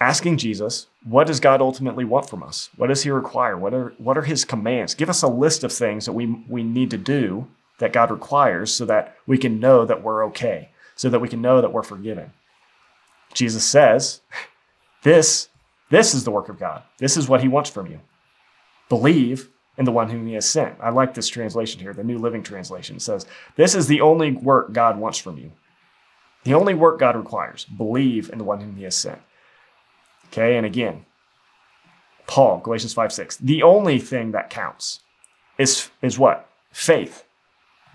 asking 0.00 0.38
Jesus, 0.38 0.86
what 1.04 1.26
does 1.26 1.40
God 1.40 1.60
ultimately 1.60 2.04
want 2.04 2.28
from 2.28 2.42
us? 2.42 2.70
What 2.76 2.86
does 2.88 3.02
he 3.02 3.10
require? 3.10 3.56
What 3.56 3.74
are, 3.74 3.94
what 3.98 4.16
are 4.16 4.22
his 4.22 4.44
commands? 4.44 4.94
Give 4.94 5.10
us 5.10 5.22
a 5.22 5.28
list 5.28 5.62
of 5.62 5.72
things 5.72 6.06
that 6.06 6.12
we, 6.12 6.26
we 6.48 6.62
need 6.62 6.90
to 6.90 6.98
do 6.98 7.46
that 7.78 7.92
God 7.92 8.10
requires 8.10 8.74
so 8.74 8.84
that 8.86 9.16
we 9.26 9.38
can 9.38 9.60
know 9.60 9.84
that 9.84 10.02
we're 10.02 10.24
okay 10.26 10.70
so 11.00 11.08
that 11.08 11.20
we 11.20 11.30
can 11.30 11.40
know 11.40 11.62
that 11.62 11.72
we're 11.72 11.82
forgiven. 11.82 12.30
Jesus 13.32 13.64
says, 13.64 14.20
this, 15.02 15.48
this 15.88 16.12
is 16.12 16.24
the 16.24 16.30
work 16.30 16.50
of 16.50 16.58
God. 16.58 16.82
This 16.98 17.16
is 17.16 17.26
what 17.26 17.40
he 17.40 17.48
wants 17.48 17.70
from 17.70 17.86
you. 17.86 18.00
Believe 18.90 19.48
in 19.78 19.86
the 19.86 19.92
one 19.92 20.10
whom 20.10 20.26
he 20.26 20.34
has 20.34 20.46
sent. 20.46 20.76
I 20.78 20.90
like 20.90 21.14
this 21.14 21.28
translation 21.28 21.80
here, 21.80 21.94
the 21.94 22.04
New 22.04 22.18
Living 22.18 22.42
Translation 22.42 22.96
it 22.96 23.02
says, 23.02 23.24
This 23.56 23.74
is 23.74 23.86
the 23.86 24.02
only 24.02 24.32
work 24.32 24.74
God 24.74 24.98
wants 24.98 25.16
from 25.16 25.38
you. 25.38 25.52
The 26.44 26.52
only 26.52 26.74
work 26.74 26.98
God 26.98 27.16
requires. 27.16 27.64
Believe 27.64 28.28
in 28.30 28.36
the 28.36 28.44
one 28.44 28.60
whom 28.60 28.76
he 28.76 28.82
has 28.82 28.94
sent. 28.94 29.22
Okay, 30.32 30.56
and 30.56 30.64
again, 30.64 31.06
Paul, 32.26 32.60
Galatians 32.60 32.94
5 32.94 33.12
6. 33.12 33.36
The 33.38 33.62
only 33.62 33.98
thing 33.98 34.32
that 34.32 34.50
counts 34.50 35.00
is, 35.58 35.90
is 36.00 36.18
what? 36.18 36.48
Faith. 36.70 37.24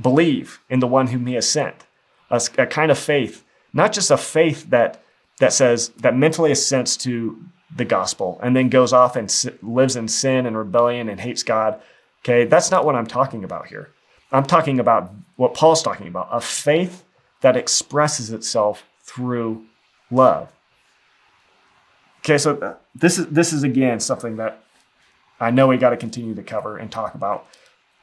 Believe 0.01 0.59
in 0.69 0.81
the 0.81 0.87
one 0.87 1.07
whom 1.07 1.25
he 1.25 1.35
has 1.35 1.49
sent 1.49 1.85
a, 2.29 2.41
a 2.57 2.67
kind 2.67 2.91
of 2.91 2.99
faith, 2.99 3.43
not 3.73 3.93
just 3.93 4.11
a 4.11 4.17
faith 4.17 4.69
that 4.69 5.01
that 5.39 5.51
says 5.51 5.89
that 5.97 6.15
mentally 6.15 6.51
assents 6.51 6.95
to 6.95 7.37
the 7.75 7.85
gospel 7.85 8.39
and 8.41 8.55
then 8.55 8.69
goes 8.69 8.93
off 8.93 9.17
and 9.17 9.33
lives 9.61 9.97
in 9.97 10.07
sin 10.07 10.45
and 10.45 10.57
rebellion 10.57 11.09
and 11.09 11.19
hates 11.19 11.43
God. 11.43 11.81
Okay, 12.23 12.45
that's 12.45 12.71
not 12.71 12.85
what 12.85 12.95
I'm 12.95 13.07
talking 13.07 13.43
about 13.43 13.67
here. 13.67 13.89
I'm 14.31 14.45
talking 14.45 14.79
about 14.79 15.13
what 15.35 15.53
Paul's 15.53 15.83
talking 15.83 16.07
about 16.07 16.29
a 16.31 16.39
faith 16.39 17.03
that 17.41 17.57
expresses 17.57 18.31
itself 18.31 18.83
through 19.03 19.65
love. 20.09 20.51
Okay, 22.25 22.39
so 22.39 22.57
uh, 22.57 22.73
this 22.95 23.19
is 23.19 23.27
this 23.27 23.53
is 23.53 23.61
again 23.61 23.99
something 23.99 24.37
that 24.37 24.63
I 25.39 25.51
know 25.51 25.67
we 25.67 25.77
got 25.77 25.91
to 25.91 25.97
continue 25.97 26.33
to 26.33 26.41
cover 26.41 26.75
and 26.75 26.91
talk 26.91 27.13
about, 27.13 27.45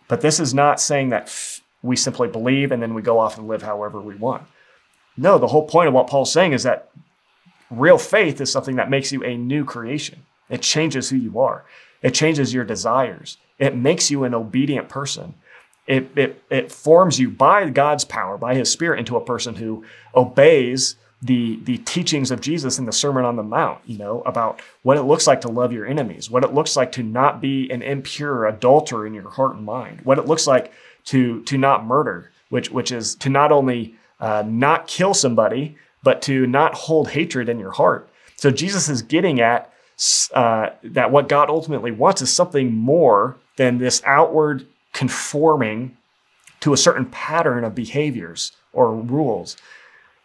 but 0.06 0.20
this 0.20 0.38
is 0.38 0.54
not 0.54 0.80
saying 0.80 1.08
that 1.08 1.34
we 1.82 1.96
simply 1.96 2.28
believe 2.28 2.70
and 2.70 2.80
then 2.80 2.94
we 2.94 3.02
go 3.02 3.18
off 3.18 3.36
and 3.36 3.48
live 3.48 3.62
however 3.62 4.00
we 4.00 4.14
want. 4.14 4.44
No, 5.16 5.38
the 5.38 5.48
whole 5.48 5.66
point 5.66 5.88
of 5.88 5.94
what 5.94 6.06
Paul's 6.06 6.32
saying 6.32 6.52
is 6.52 6.62
that 6.62 6.90
real 7.68 7.98
faith 7.98 8.40
is 8.40 8.52
something 8.52 8.76
that 8.76 8.88
makes 8.88 9.10
you 9.10 9.24
a 9.24 9.36
new 9.36 9.64
creation. 9.64 10.24
It 10.48 10.62
changes 10.62 11.10
who 11.10 11.16
you 11.16 11.40
are. 11.40 11.64
It 12.00 12.14
changes 12.14 12.54
your 12.54 12.64
desires. 12.64 13.38
It 13.58 13.74
makes 13.74 14.08
you 14.08 14.22
an 14.22 14.34
obedient 14.34 14.88
person. 14.88 15.34
It, 15.88 16.16
it, 16.16 16.44
it 16.48 16.70
forms 16.70 17.18
you 17.18 17.28
by 17.28 17.68
God's 17.70 18.04
power, 18.04 18.38
by 18.38 18.54
his 18.54 18.70
spirit, 18.70 19.00
into 19.00 19.16
a 19.16 19.24
person 19.24 19.56
who 19.56 19.84
obeys 20.14 20.94
the, 21.22 21.60
the 21.62 21.78
teachings 21.78 22.32
of 22.32 22.40
Jesus 22.40 22.78
in 22.78 22.84
the 22.84 22.92
Sermon 22.92 23.24
on 23.24 23.36
the 23.36 23.44
Mount, 23.44 23.80
you 23.86 23.96
know, 23.96 24.22
about 24.22 24.60
what 24.82 24.96
it 24.96 25.02
looks 25.02 25.26
like 25.28 25.40
to 25.42 25.48
love 25.48 25.72
your 25.72 25.86
enemies, 25.86 26.28
what 26.28 26.42
it 26.42 26.52
looks 26.52 26.76
like 26.76 26.90
to 26.92 27.02
not 27.02 27.40
be 27.40 27.70
an 27.70 27.80
impure 27.80 28.46
adulterer 28.46 29.06
in 29.06 29.14
your 29.14 29.30
heart 29.30 29.54
and 29.54 29.64
mind, 29.64 30.00
what 30.02 30.18
it 30.18 30.26
looks 30.26 30.46
like 30.48 30.72
to 31.04 31.42
to 31.44 31.56
not 31.56 31.86
murder, 31.86 32.32
which 32.48 32.70
which 32.70 32.90
is 32.90 33.14
to 33.16 33.28
not 33.28 33.52
only 33.52 33.94
uh, 34.20 34.42
not 34.44 34.88
kill 34.88 35.14
somebody, 35.14 35.76
but 36.02 36.22
to 36.22 36.46
not 36.46 36.74
hold 36.74 37.10
hatred 37.10 37.48
in 37.48 37.58
your 37.58 37.72
heart. 37.72 38.08
So 38.36 38.50
Jesus 38.50 38.88
is 38.88 39.02
getting 39.02 39.40
at 39.40 39.72
uh, 40.34 40.70
that 40.82 41.12
what 41.12 41.28
God 41.28 41.48
ultimately 41.48 41.92
wants 41.92 42.22
is 42.22 42.32
something 42.32 42.74
more 42.74 43.36
than 43.56 43.78
this 43.78 44.02
outward 44.04 44.66
conforming 44.92 45.96
to 46.60 46.72
a 46.72 46.76
certain 46.76 47.06
pattern 47.06 47.62
of 47.64 47.74
behaviors 47.74 48.52
or 48.72 48.94
rules. 48.94 49.56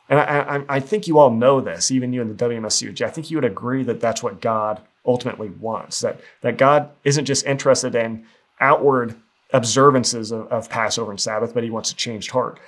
And 0.09 0.19
I, 0.19 0.23
I, 0.23 0.65
I, 0.69 0.79
think 0.79 1.07
you 1.07 1.19
all 1.19 1.29
know 1.29 1.59
this, 1.59 1.91
even 1.91 2.13
you 2.13 2.21
in 2.21 2.29
the 2.29 2.33
WMSCOG. 2.33 3.01
I 3.01 3.09
think 3.09 3.29
you 3.29 3.37
would 3.37 3.45
agree 3.45 3.83
that 3.83 3.99
that's 3.99 4.23
what 4.23 4.39
God 4.39 4.81
ultimately 5.05 5.49
wants. 5.49 5.99
That 6.01 6.21
that 6.41 6.57
God 6.57 6.91
isn't 7.03 7.25
just 7.25 7.45
interested 7.45 7.93
in 7.95 8.25
outward 8.59 9.15
observances 9.51 10.31
of, 10.31 10.47
of 10.47 10.69
Passover 10.69 11.11
and 11.11 11.19
Sabbath, 11.19 11.53
but 11.53 11.63
he 11.63 11.69
wants 11.69 11.91
a 11.91 11.95
changed 11.95 12.31
heart. 12.31 12.59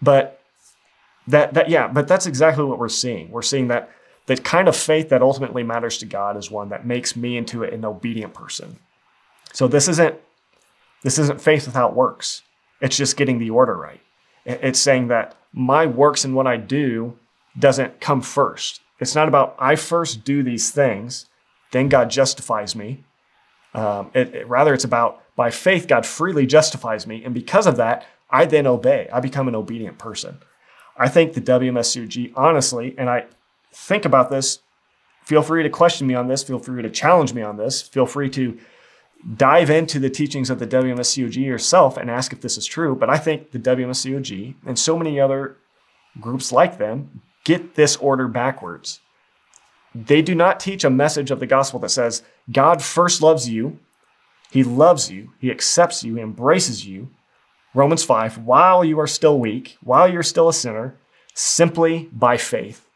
But 0.00 0.40
that 1.26 1.54
that 1.54 1.68
yeah, 1.68 1.88
but 1.88 2.06
that's 2.06 2.26
exactly 2.26 2.64
what 2.64 2.78
we're 2.78 2.88
seeing. 2.88 3.30
We're 3.30 3.42
seeing 3.42 3.68
that 3.68 3.90
the 4.26 4.36
kind 4.36 4.68
of 4.68 4.76
faith 4.76 5.08
that 5.10 5.22
ultimately 5.22 5.62
matters 5.62 5.98
to 5.98 6.06
God 6.06 6.36
is 6.36 6.50
one 6.50 6.70
that 6.70 6.86
makes 6.86 7.16
me 7.16 7.36
into 7.36 7.62
an 7.62 7.84
obedient 7.84 8.32
person. 8.32 8.78
So 9.52 9.68
this 9.68 9.88
isn't 9.88 10.16
this 11.02 11.18
isn't 11.18 11.40
faith 11.40 11.66
without 11.66 11.94
works. 11.94 12.42
It's 12.80 12.96
just 12.96 13.16
getting 13.16 13.38
the 13.38 13.50
order 13.50 13.76
right. 13.76 14.00
It's 14.44 14.80
saying 14.80 15.08
that 15.08 15.36
my 15.52 15.86
works 15.86 16.24
and 16.24 16.34
what 16.34 16.46
I 16.46 16.56
do 16.56 17.18
doesn't 17.58 18.00
come 18.00 18.20
first. 18.20 18.80
It's 19.00 19.14
not 19.14 19.28
about 19.28 19.56
I 19.58 19.76
first 19.76 20.24
do 20.24 20.42
these 20.42 20.70
things, 20.70 21.26
then 21.72 21.88
God 21.88 22.10
justifies 22.10 22.76
me. 22.76 23.04
Um, 23.74 24.10
it, 24.14 24.34
it, 24.34 24.48
rather, 24.48 24.72
it's 24.72 24.84
about 24.84 25.22
by 25.36 25.50
faith, 25.50 25.88
God 25.88 26.06
freely 26.06 26.46
justifies 26.46 27.06
me. 27.06 27.24
And 27.24 27.34
because 27.34 27.66
of 27.66 27.76
that, 27.76 28.06
I 28.30 28.44
then 28.44 28.66
obey. 28.66 29.08
I 29.12 29.20
become 29.20 29.48
an 29.48 29.54
obedient 29.54 29.98
person. 29.98 30.38
I 30.96 31.08
think 31.08 31.32
the 31.32 31.40
WMSCOG, 31.40 32.32
honestly, 32.36 32.94
and 32.96 33.10
I 33.10 33.26
think 33.72 34.04
about 34.04 34.30
this, 34.30 34.60
feel 35.24 35.42
free 35.42 35.64
to 35.64 35.70
question 35.70 36.06
me 36.06 36.14
on 36.14 36.28
this, 36.28 36.44
feel 36.44 36.60
free 36.60 36.82
to 36.82 36.90
challenge 36.90 37.32
me 37.32 37.42
on 37.42 37.56
this, 37.56 37.82
feel 37.82 38.06
free 38.06 38.30
to 38.30 38.58
dive 39.36 39.70
into 39.70 39.98
the 39.98 40.10
teachings 40.10 40.50
of 40.50 40.58
the 40.58 40.66
WMSCOG 40.66 41.36
yourself 41.36 41.96
and 41.96 42.10
ask 42.10 42.32
if 42.32 42.40
this 42.40 42.58
is 42.58 42.66
true. 42.66 42.94
But 42.94 43.10
I 43.10 43.16
think 43.16 43.52
the 43.52 43.58
WMSCOG 43.58 44.54
and 44.66 44.78
so 44.78 44.98
many 44.98 45.18
other 45.18 45.56
groups 46.20 46.52
like 46.52 46.78
them 46.78 47.22
get 47.44 47.74
this 47.74 47.96
order 47.96 48.28
backwards. 48.28 49.00
They 49.94 50.22
do 50.22 50.34
not 50.34 50.60
teach 50.60 50.84
a 50.84 50.90
message 50.90 51.30
of 51.30 51.40
the 51.40 51.46
gospel 51.46 51.80
that 51.80 51.90
says 51.90 52.22
God 52.50 52.82
first 52.82 53.22
loves 53.22 53.48
you 53.48 53.78
he 54.54 54.62
loves 54.62 55.10
you, 55.10 55.32
He 55.40 55.50
accepts 55.50 56.04
you, 56.04 56.14
He 56.14 56.22
embraces 56.22 56.86
you. 56.86 57.10
Romans 57.74 58.04
5, 58.04 58.38
while 58.38 58.84
you 58.84 59.00
are 59.00 59.06
still 59.08 59.40
weak, 59.40 59.76
while 59.82 60.06
you're 60.06 60.22
still 60.22 60.48
a 60.48 60.54
sinner, 60.54 60.96
simply 61.34 62.08
by 62.12 62.36
faith. 62.36 62.88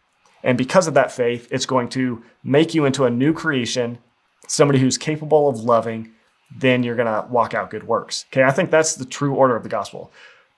And 0.44 0.56
because 0.56 0.86
of 0.86 0.94
that 0.94 1.10
faith, 1.10 1.48
it's 1.50 1.66
going 1.66 1.88
to 1.88 2.22
make 2.44 2.74
you 2.74 2.84
into 2.84 3.06
a 3.06 3.10
new 3.10 3.32
creation, 3.32 3.98
somebody 4.46 4.78
who's 4.78 4.96
capable 4.96 5.48
of 5.48 5.58
loving. 5.58 6.12
Then 6.56 6.82
you're 6.82 6.96
going 6.96 7.06
to 7.06 7.28
walk 7.30 7.54
out 7.54 7.70
good 7.70 7.86
works. 7.86 8.24
Okay, 8.30 8.42
I 8.42 8.50
think 8.50 8.70
that's 8.70 8.94
the 8.94 9.04
true 9.04 9.34
order 9.34 9.56
of 9.56 9.62
the 9.62 9.68
gospel. 9.68 10.10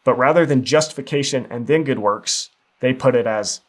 But 0.04 0.18
rather 0.18 0.46
than 0.46 0.64
justification 0.64 1.46
and 1.50 1.66
then 1.66 1.84
good 1.84 1.98
works, 1.98 2.50
they 2.80 2.92
put 2.92 3.16
it 3.16 3.26
as 3.26 3.60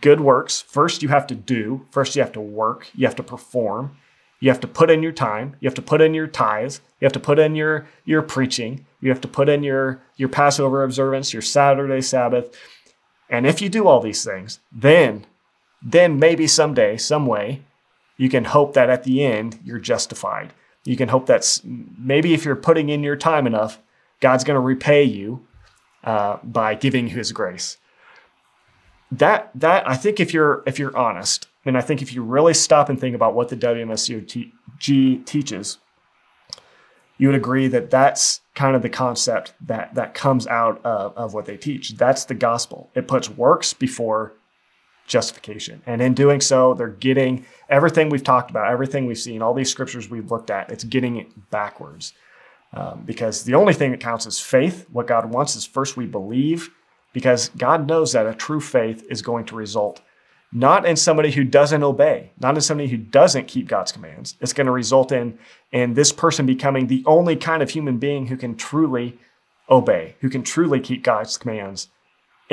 good 0.00 0.20
works. 0.20 0.60
First, 0.62 1.02
you 1.02 1.08
have 1.08 1.26
to 1.26 1.34
do, 1.34 1.86
first, 1.90 2.14
you 2.14 2.22
have 2.22 2.32
to 2.32 2.40
work, 2.40 2.88
you 2.94 3.06
have 3.06 3.16
to 3.16 3.22
perform, 3.22 3.96
You 4.44 4.50
have 4.50 4.60
to 4.60 4.68
put 4.68 4.90
in 4.90 5.02
your 5.02 5.10
time. 5.12 5.56
You 5.60 5.66
have 5.68 5.74
to 5.76 5.80
put 5.80 6.02
in 6.02 6.12
your 6.12 6.26
tithes. 6.26 6.82
You 7.00 7.06
have 7.06 7.14
to 7.14 7.20
put 7.20 7.38
in 7.38 7.54
your 7.54 7.86
your 8.04 8.20
preaching. 8.20 8.84
You 9.00 9.08
have 9.08 9.22
to 9.22 9.28
put 9.28 9.48
in 9.48 9.62
your 9.62 10.02
your 10.16 10.28
Passover 10.28 10.84
observance, 10.84 11.32
your 11.32 11.40
Saturday 11.40 12.02
Sabbath. 12.02 12.54
And 13.30 13.46
if 13.46 13.62
you 13.62 13.70
do 13.70 13.88
all 13.88 14.00
these 14.00 14.22
things, 14.22 14.60
then 14.70 15.24
then 15.82 16.18
maybe 16.18 16.46
someday, 16.46 16.98
some 16.98 17.24
way, 17.26 17.62
you 18.18 18.28
can 18.28 18.44
hope 18.44 18.74
that 18.74 18.90
at 18.90 19.04
the 19.04 19.24
end 19.24 19.60
you're 19.64 19.78
justified. 19.78 20.52
You 20.84 20.96
can 20.96 21.08
hope 21.08 21.26
that's 21.26 21.62
maybe 21.64 22.34
if 22.34 22.44
you're 22.44 22.56
putting 22.56 22.90
in 22.90 23.02
your 23.02 23.16
time 23.16 23.46
enough, 23.46 23.80
God's 24.20 24.44
going 24.44 24.56
to 24.56 24.60
repay 24.60 25.02
you 25.02 25.46
uh, 26.04 26.38
by 26.42 26.74
giving 26.74 27.08
His 27.08 27.32
grace. 27.32 27.78
That 29.10 29.50
that 29.54 29.88
I 29.88 29.96
think 29.96 30.20
if 30.20 30.34
you're 30.34 30.62
if 30.66 30.78
you're 30.78 30.96
honest, 30.96 31.48
and 31.64 31.78
I 31.78 31.80
think 31.80 32.02
if 32.02 32.12
you 32.12 32.22
really 32.22 32.54
stop 32.54 32.88
and 32.88 33.00
think 33.00 33.14
about 33.14 33.34
what 33.34 33.48
the 33.48 33.56
WMSCOG 33.56 35.24
teaches, 35.24 35.78
you 37.16 37.28
would 37.28 37.36
agree 37.36 37.68
that 37.68 37.90
that's 37.90 38.40
kind 38.54 38.76
of 38.76 38.82
the 38.82 38.88
concept 38.88 39.54
that 39.60 39.94
that 39.94 40.14
comes 40.14 40.46
out 40.46 40.84
of, 40.84 41.16
of 41.16 41.32
what 41.32 41.46
they 41.46 41.56
teach. 41.56 41.96
That's 41.96 42.24
the 42.24 42.34
gospel. 42.34 42.90
It 42.94 43.08
puts 43.08 43.30
works 43.30 43.72
before 43.72 44.34
justification. 45.06 45.82
And 45.86 46.00
in 46.00 46.14
doing 46.14 46.40
so, 46.40 46.74
they're 46.74 46.88
getting 46.88 47.44
everything 47.68 48.08
we've 48.08 48.24
talked 48.24 48.50
about, 48.50 48.70
everything 48.70 49.06
we've 49.06 49.18
seen, 49.18 49.42
all 49.42 49.54
these 49.54 49.70
scriptures 49.70 50.08
we've 50.08 50.30
looked 50.30 50.50
at, 50.50 50.70
it's 50.70 50.84
getting 50.84 51.16
it 51.16 51.50
backwards. 51.50 52.12
Um, 52.72 53.02
because 53.04 53.44
the 53.44 53.54
only 53.54 53.72
thing 53.72 53.92
that 53.92 54.00
counts 54.00 54.26
is 54.26 54.40
faith. 54.40 54.86
What 54.90 55.06
God 55.06 55.30
wants 55.30 55.54
is 55.54 55.64
first 55.64 55.96
we 55.96 56.06
believe, 56.06 56.70
because 57.12 57.50
God 57.50 57.86
knows 57.86 58.12
that 58.12 58.26
a 58.26 58.34
true 58.34 58.60
faith 58.60 59.06
is 59.08 59.22
going 59.22 59.44
to 59.46 59.54
result 59.54 60.00
not 60.54 60.86
in 60.86 60.94
somebody 60.94 61.32
who 61.32 61.42
doesn't 61.42 61.82
obey, 61.82 62.30
not 62.38 62.54
in 62.54 62.60
somebody 62.60 62.88
who 62.88 62.96
doesn't 62.96 63.48
keep 63.48 63.66
God's 63.66 63.90
commands. 63.90 64.36
It's 64.40 64.52
going 64.52 64.66
to 64.66 64.72
result 64.72 65.10
in, 65.10 65.36
in 65.72 65.94
this 65.94 66.12
person 66.12 66.46
becoming 66.46 66.86
the 66.86 67.02
only 67.06 67.34
kind 67.34 67.60
of 67.60 67.70
human 67.70 67.98
being 67.98 68.28
who 68.28 68.36
can 68.36 68.56
truly 68.56 69.18
obey, 69.68 70.14
who 70.20 70.30
can 70.30 70.44
truly 70.44 70.78
keep 70.78 71.02
God's 71.02 71.36
commands 71.36 71.88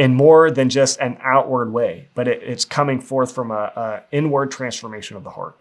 in 0.02 0.16
more 0.16 0.50
than 0.50 0.68
just 0.68 1.00
an 1.00 1.16
outward 1.22 1.72
way, 1.72 2.10
but 2.16 2.28
it, 2.28 2.42
it's 2.42 2.66
coming 2.66 3.00
forth 3.00 3.32
from 3.32 3.52
a, 3.52 3.72
a 3.76 4.04
inward 4.12 4.50
transformation 4.50 5.16
of 5.16 5.24
the 5.24 5.30
heart. 5.30 5.60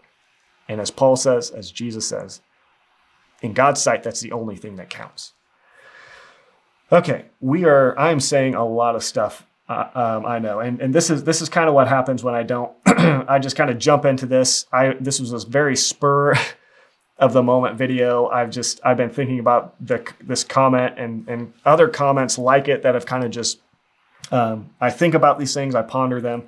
And 0.67 0.81
as 0.81 0.89
Paul 0.89 1.15
says, 1.15 1.51
as 1.51 1.69
Jesus 1.69 2.07
says, 2.07 2.41
in 3.43 3.53
God's 3.53 3.79
sight, 3.79 4.01
that's 4.01 4.19
the 4.19 4.31
only 4.31 4.55
thing 4.55 4.77
that 4.77 4.89
counts. 4.89 5.33
Okay, 6.91 7.25
we 7.39 7.65
are. 7.65 7.97
I'm 7.99 8.19
saying 8.19 8.55
a 8.55 8.65
lot 8.65 8.95
of 8.95 9.03
stuff 9.03 9.45
uh, 9.69 9.89
um, 9.93 10.25
I 10.25 10.39
know, 10.39 10.59
and 10.59 10.81
and 10.81 10.91
this 10.91 11.11
is 11.11 11.23
this 11.23 11.39
is 11.39 11.47
kind 11.47 11.69
of 11.69 11.75
what 11.75 11.87
happens 11.87 12.23
when 12.23 12.33
I 12.33 12.41
don't. 12.41 12.73
I 12.85 13.37
just 13.37 13.55
kind 13.55 13.69
of 13.69 13.77
jump 13.77 14.05
into 14.05 14.25
this. 14.25 14.65
I 14.73 14.95
this 14.99 15.19
was 15.19 15.31
a 15.31 15.47
very 15.47 15.75
spur 15.75 16.33
of 17.19 17.33
the 17.33 17.43
moment 17.43 17.77
video. 17.77 18.27
I've 18.27 18.49
just 18.49 18.81
I've 18.83 18.97
been 18.97 19.11
thinking 19.11 19.37
about 19.37 19.75
the 19.85 20.03
this 20.19 20.43
comment 20.43 20.95
and 20.97 21.29
and 21.29 21.53
other 21.63 21.87
comments 21.87 22.39
like 22.39 22.67
it 22.67 22.81
that 22.81 22.95
have 22.95 23.05
kind 23.05 23.23
of 23.23 23.29
just. 23.29 23.59
Um, 24.31 24.69
I 24.79 24.89
think 24.89 25.13
about 25.13 25.39
these 25.39 25.53
things. 25.53 25.75
I 25.75 25.81
ponder 25.81 26.21
them, 26.21 26.43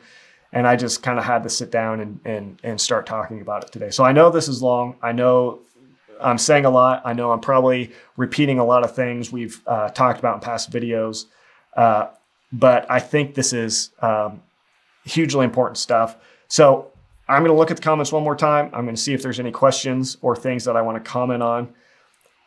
and 0.52 0.66
I 0.66 0.76
just 0.76 1.04
kind 1.04 1.20
of 1.20 1.26
had 1.26 1.44
to 1.44 1.50
sit 1.50 1.72
down 1.72 2.00
and 2.00 2.20
and 2.26 2.60
and 2.64 2.82
start 2.82 3.06
talking 3.06 3.42
about 3.42 3.64
it 3.64 3.72
today. 3.72 3.90
So 3.90 4.04
I 4.04 4.12
know 4.12 4.30
this 4.30 4.48
is 4.48 4.62
long. 4.62 4.96
I 5.02 5.12
know 5.12 5.60
I'm 6.22 6.38
saying 6.38 6.66
a 6.66 6.70
lot. 6.70 7.02
I 7.06 7.14
know 7.14 7.32
I'm 7.32 7.42
probably 7.42 7.92
repeating 8.18 8.60
a 8.60 8.66
lot 8.66 8.84
of 8.84 8.96
things 8.96 9.32
we've 9.32 9.62
uh, 9.68 9.90
talked 9.90 10.20
about 10.20 10.36
in 10.36 10.40
past 10.42 10.72
videos. 10.72 11.26
Uh, 11.76 12.08
but 12.52 12.90
I 12.90 13.00
think 13.00 13.36
this 13.36 13.52
is 13.52 13.90
um, 14.02 14.42
hugely 15.06 15.44
important 15.44 15.78
stuff. 15.78 16.16
So 16.48 16.92
I'm 17.28 17.42
going 17.42 17.52
to 17.52 17.58
look 17.58 17.72
at 17.72 17.78
the 17.78 17.84
comments 17.84 18.12
one 18.12 18.24
more 18.24 18.36
time. 18.36 18.70
I'm 18.74 18.86
going 18.86 18.96
to 18.96 19.02
see 19.02 19.14
if 19.14 19.22
there's 19.22 19.40
any 19.40 19.52
questions 19.52 20.18
or 20.22 20.36
things 20.36 20.66
that 20.66 20.76
I 20.78 20.82
want 20.82 21.04
to 21.04 21.10
comment 21.10 21.42
on. 21.42 21.74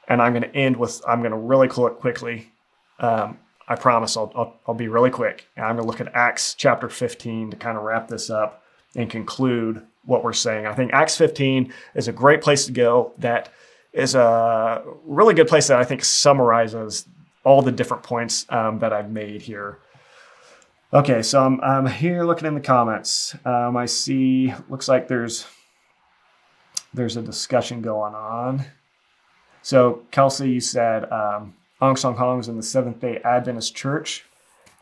And 0.08 0.22
I'm 0.22 0.32
going 0.32 0.44
to 0.44 0.54
end 0.54 0.76
with, 0.76 1.02
I'm 1.08 1.20
going 1.20 1.32
to 1.32 1.38
really 1.38 1.68
quickly. 1.68 2.52
Um, 3.00 3.38
I 3.68 3.74
promise 3.74 4.16
I'll, 4.16 4.32
I'll, 4.34 4.54
I'll, 4.66 4.74
be 4.74 4.88
really 4.88 5.10
quick. 5.10 5.46
And 5.56 5.64
I'm 5.64 5.76
going 5.76 5.84
to 5.84 5.90
look 5.90 6.00
at 6.00 6.14
Acts 6.14 6.54
chapter 6.54 6.88
15 6.88 7.50
to 7.50 7.56
kind 7.56 7.76
of 7.76 7.82
wrap 7.82 8.08
this 8.08 8.30
up 8.30 8.62
and 8.94 9.10
conclude 9.10 9.84
what 10.04 10.22
we're 10.22 10.32
saying. 10.32 10.66
I 10.66 10.74
think 10.74 10.92
Acts 10.92 11.16
15 11.16 11.72
is 11.94 12.06
a 12.06 12.12
great 12.12 12.42
place 12.42 12.66
to 12.66 12.72
go. 12.72 13.12
That 13.18 13.48
is 13.92 14.14
a 14.14 14.84
really 15.04 15.34
good 15.34 15.48
place 15.48 15.66
that 15.68 15.78
I 15.78 15.84
think 15.84 16.04
summarizes 16.04 17.08
all 17.44 17.62
the 17.62 17.72
different 17.72 18.02
points 18.02 18.46
um, 18.50 18.78
that 18.80 18.92
I've 18.92 19.10
made 19.10 19.42
here. 19.42 19.78
Okay, 20.92 21.22
so 21.22 21.44
I'm, 21.44 21.60
I'm 21.60 21.86
here 21.86 22.24
looking 22.24 22.46
in 22.46 22.54
the 22.54 22.60
comments. 22.60 23.34
Um, 23.44 23.76
I 23.76 23.86
see, 23.86 24.54
looks 24.68 24.88
like 24.88 25.08
there's 25.08 25.46
there's 26.94 27.16
a 27.16 27.22
discussion 27.22 27.82
going 27.82 28.14
on. 28.14 28.64
So 29.62 30.02
Kelsey, 30.10 30.50
you 30.50 30.60
said 30.60 31.10
um, 31.12 31.54
Ahn 31.80 31.96
Sahng-hong 31.96 32.38
was 32.38 32.48
in 32.48 32.56
the 32.56 32.62
Seventh 32.62 33.00
Day 33.00 33.20
Adventist 33.24 33.74
Church. 33.74 34.24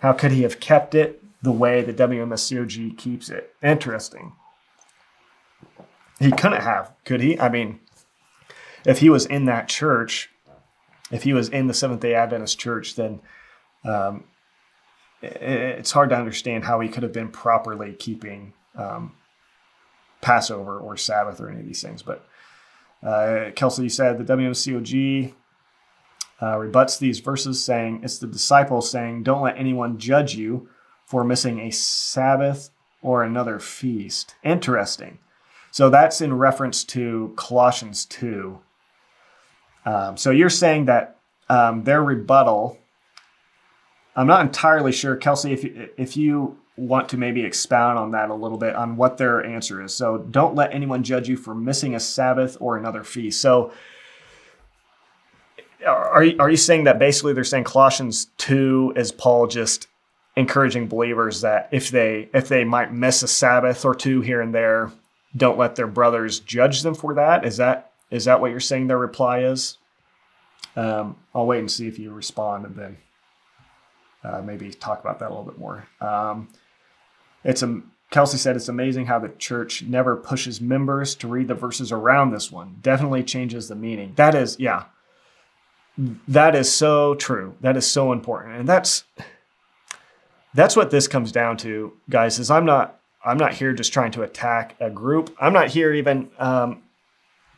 How 0.01 0.13
could 0.13 0.33
he 0.33 0.43
have 0.43 0.61
kept 0.61 0.95
it 0.95 1.23
the 1.43 1.53
way 1.53 1.83
the 1.83 1.93
WMSCOG 1.93 2.97
keeps 2.97 3.29
it? 3.29 3.55
Interesting. 3.63 4.33
He 6.21 6.31
couldn't 6.31 6.63
have, 6.63 6.93
could 7.05 7.21
he? 7.21 7.39
I 7.39 7.49
mean, 7.49 7.81
if 8.85 8.99
he 8.99 9.11
was 9.11 9.27
in 9.27 9.47
that 9.47 9.69
church, 9.69 10.31
if 11.11 11.25
he 11.25 11.33
was 11.33 11.49
in 11.49 11.67
the 11.67 11.75
Seventh 11.75 12.01
Day 12.01 12.15
Adventist 12.15 12.59
Church, 12.59 12.95
then 12.95 13.21
um, 13.85 14.25
it's 15.23 15.91
hard 15.91 16.11
to 16.11 16.17
understand 16.17 16.65
how 16.65 16.81
he 16.81 16.89
could 16.89 17.03
have 17.03 17.13
been 17.13 17.31
properly 17.31 17.93
keeping 17.93 18.53
um, 18.77 19.13
Passover 20.21 20.79
or 20.79 20.97
Sabbath 20.97 21.41
or 21.41 21.51
any 21.51 21.61
of 21.61 21.67
these 21.67 21.83
things. 21.83 22.03
But 22.03 22.27
uh, 23.03 23.51
Kelsey 23.55 23.85
you 23.85 23.89
said 23.89 24.19
the 24.19 24.37
WMSCOG 24.37 25.35
uh, 26.45 26.59
rebuts 26.59 26.99
these 26.99 27.21
verses, 27.21 27.63
saying 27.65 28.01
it's 28.03 28.19
the 28.19 28.27
disciples 28.27 28.91
saying, 28.91 29.23
"Don't 29.23 29.43
let 29.43 29.57
anyone 29.57 29.99
judge 29.99 30.35
you 30.35 30.69
for 31.07 31.25
missing 31.25 31.61
a 31.61 31.71
Sabbath 31.71 32.71
or 33.03 33.23
another 33.23 33.59
feast." 33.59 34.35
Interesting. 34.45 35.19
So 35.71 35.91
that's 35.91 36.21
in 36.21 36.35
reference 36.35 36.85
to 36.85 37.33
Colossians 37.37 38.05
two. 38.05 38.61
Um, 39.87 40.17
so 40.17 40.31
you're 40.31 40.51
saying 40.51 40.87
that 40.87 41.19
um, 41.49 41.85
their 41.85 42.03
rebuttal 42.03 42.79
I'm 44.17 44.27
not 44.27 44.43
entirely 44.43 44.93
sure, 44.93 45.17
Kelsey, 45.17 45.53
if 45.53 45.65
if 45.97 46.17
you 46.17 46.59
want 46.77 47.09
to 47.09 47.17
maybe 47.17 47.45
expound 47.45 47.99
on 47.99 48.11
that 48.13 48.31
a 48.31 48.35
little 48.35 48.59
bit 48.59 48.75
on 48.75 48.97
what 48.97 49.17
their 49.17 49.45
answer 49.45 49.83
is. 49.83 49.95
So 49.95 50.19
don't 50.19 50.57
let 50.57 50.75
anyone 50.75 51.05
judge 51.05 51.29
you 51.29 51.37
for 51.37 51.55
missing 51.55 51.95
a 51.95 52.01
Sabbath 52.01 52.57
or 52.61 52.77
another 52.77 53.05
feast. 53.05 53.41
So 53.41 53.73
are 55.87 56.25
you, 56.25 56.37
are 56.39 56.51
you 56.51 56.57
saying 56.57 56.85
that 56.85 56.99
basically 56.99 57.33
they're 57.33 57.45
saying 57.45 57.65
Colossians 57.65 58.27
2 58.39 58.95
is 58.97 59.13
Paul 59.13 59.47
just 59.47 59.89
encouraging 60.37 60.89
believers 60.89 61.43
that 61.43 61.69
if 61.71 61.91
they 61.91 62.29
if 62.35 62.49
they 62.49 62.65
might 62.65 62.93
miss 62.93 63.23
a 63.23 63.29
Sabbath 63.29 63.85
or 63.85 63.95
two 63.95 64.21
here 64.21 64.41
and 64.41 64.55
there, 64.55 64.91
don't 65.37 65.59
let 65.59 65.77
their 65.77 65.87
brothers 65.87 66.41
judge 66.41 66.83
them 66.83 66.95
for 66.95 67.15
that? 67.15 67.45
Is 67.45 67.57
that 67.59 67.93
is 68.11 68.25
that 68.25 68.41
what 68.41 68.51
you're 68.51 68.61
saying 68.61 68.87
their 68.87 68.99
reply 68.99 69.41
is? 69.41 69.79
Um, 70.77 71.17
I'll 71.35 71.47
wait 71.47 71.61
and 71.61 71.71
see 71.71 71.87
if 71.87 71.99
you 71.99 72.13
respond 72.13 72.67
and 72.67 72.77
then 72.77 72.97
uh, 74.25 74.43
maybe 74.43 74.71
talk 74.71 75.01
about 75.01 75.21
that 75.21 75.29
a 75.29 75.31
little 75.31 75.45
bit 75.45 75.59
more. 75.59 75.87
Um, 76.01 76.49
it's 77.45 77.63
a 77.63 77.83
Kelsey 78.11 78.39
said 78.39 78.55
it's 78.55 78.69
amazing 78.69 79.07
how 79.07 79.19
the 79.19 79.29
church 79.29 79.83
never 79.83 80.15
pushes 80.17 80.61
members 80.61 81.15
to 81.17 81.29
read 81.29 81.49
the 81.49 81.55
verses 81.55 81.91
around 81.91 82.31
this 82.31 82.51
one. 82.53 82.77
Definitely 82.81 83.25
changes 83.25 83.67
the 83.67 83.75
meaning. 83.75 84.13
That 84.15 84.37
is, 84.37 84.57
yeah, 84.61 84.85
that 86.29 86.55
is 86.55 86.73
so 86.73 87.15
true. 87.15 87.55
That 87.61 87.77
is 87.77 87.87
so 87.87 88.13
important, 88.13 88.57
and 88.57 88.69
that's 88.69 89.05
that's 90.55 90.77
what 90.77 90.91
this 90.91 91.09
comes 91.09 91.33
down 91.33 91.57
to, 91.59 91.93
guys. 92.11 92.39
Is 92.39 92.51
I'm 92.51 92.67
not 92.67 93.01
I'm 93.25 93.37
not 93.37 93.55
here 93.55 93.73
just 93.73 93.93
trying 93.93 94.13
to 94.13 94.23
attack 94.23 94.77
a 94.81 94.91
group. 94.91 95.35
I'm 95.41 95.53
not 95.53 95.69
here 95.69 95.93
even 95.93 96.31
um, 96.39 96.83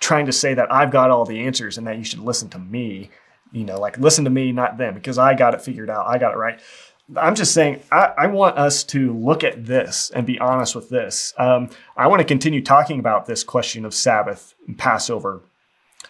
trying 0.00 0.26
to 0.26 0.32
say 0.32 0.54
that 0.54 0.72
I've 0.72 0.90
got 0.90 1.10
all 1.10 1.24
the 1.24 1.40
answers 1.40 1.78
and 1.78 1.86
that 1.86 1.98
you 1.98 2.04
should 2.04 2.20
listen 2.20 2.48
to 2.50 2.58
me 2.58 3.10
you 3.52 3.64
know, 3.64 3.80
like 3.80 3.98
listen 3.98 4.24
to 4.24 4.30
me, 4.30 4.52
not 4.52 4.76
them, 4.76 4.94
because 4.94 5.18
I 5.18 5.34
got 5.34 5.54
it 5.54 5.62
figured 5.62 5.90
out. 5.90 6.06
I 6.06 6.18
got 6.18 6.34
it 6.34 6.36
right. 6.36 6.60
I'm 7.16 7.34
just 7.34 7.54
saying, 7.54 7.82
I, 7.92 8.12
I 8.18 8.26
want 8.26 8.58
us 8.58 8.82
to 8.84 9.16
look 9.16 9.44
at 9.44 9.64
this 9.64 10.10
and 10.10 10.26
be 10.26 10.38
honest 10.40 10.74
with 10.74 10.88
this. 10.88 11.32
Um, 11.38 11.70
I 11.96 12.08
want 12.08 12.20
to 12.20 12.24
continue 12.24 12.62
talking 12.62 12.98
about 12.98 13.26
this 13.26 13.44
question 13.44 13.84
of 13.84 13.94
Sabbath 13.94 14.54
and 14.66 14.76
Passover, 14.76 15.42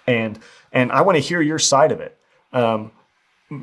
and 0.06 0.38
and 0.76 0.92
I 0.92 1.00
want 1.00 1.16
to 1.16 1.20
hear 1.20 1.40
your 1.40 1.58
side 1.58 1.90
of 1.90 2.00
it. 2.00 2.18
Um, 2.52 2.92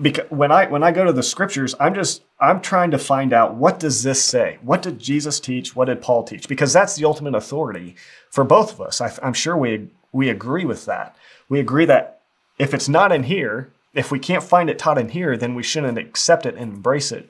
because 0.02 0.30
when 0.32 0.52
I 0.52 0.66
when 0.66 0.82
I 0.82 0.92
go 0.92 1.06
to 1.06 1.14
the 1.14 1.22
scriptures, 1.22 1.76
I'm 1.80 1.94
just 1.94 2.24
I'm 2.40 2.60
trying 2.60 2.90
to 2.92 2.98
find 2.98 3.34
out 3.34 3.54
what 3.54 3.80
does 3.80 4.02
this 4.02 4.24
say? 4.24 4.58
What 4.62 4.82
did 4.82 4.98
Jesus 4.98 5.40
teach? 5.40 5.76
What 5.76 5.86
did 5.86 6.02
Paul 6.02 6.24
teach? 6.24 6.48
Because 6.48 6.74
that's 6.74 6.96
the 6.96 7.06
ultimate 7.06 7.36
authority 7.36 7.96
for 8.32 8.44
both 8.44 8.74
of 8.74 8.82
us. 8.82 9.00
I, 9.00 9.14
I'm 9.22 9.34
sure 9.34 9.56
we 9.56 9.90
we 10.12 10.30
agree 10.30 10.66
with 10.66 10.86
that. 10.86 11.16
We 11.50 11.60
agree 11.60 11.86
that 11.86 12.22
if 12.58 12.74
it's 12.74 12.90
not 12.90 13.12
in 13.12 13.24
here, 13.24 13.72
if 13.94 14.10
we 14.10 14.18
can't 14.18 14.44
find 14.44 14.70
it 14.70 14.80
taught 14.80 14.98
in 14.98 15.10
here, 15.10 15.38
then 15.38 15.54
we 15.54 15.62
shouldn't 15.62 16.00
accept 16.00 16.48
it 16.48 16.56
and 16.56 16.74
embrace 16.74 17.12
it. 17.12 17.30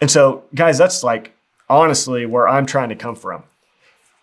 And 0.00 0.10
so, 0.10 0.44
guys, 0.54 0.78
that's 0.78 1.04
like 1.04 1.36
honestly 1.68 2.26
where 2.26 2.48
I'm 2.48 2.66
trying 2.66 2.88
to 2.88 2.96
come 2.96 3.14
from. 3.14 3.44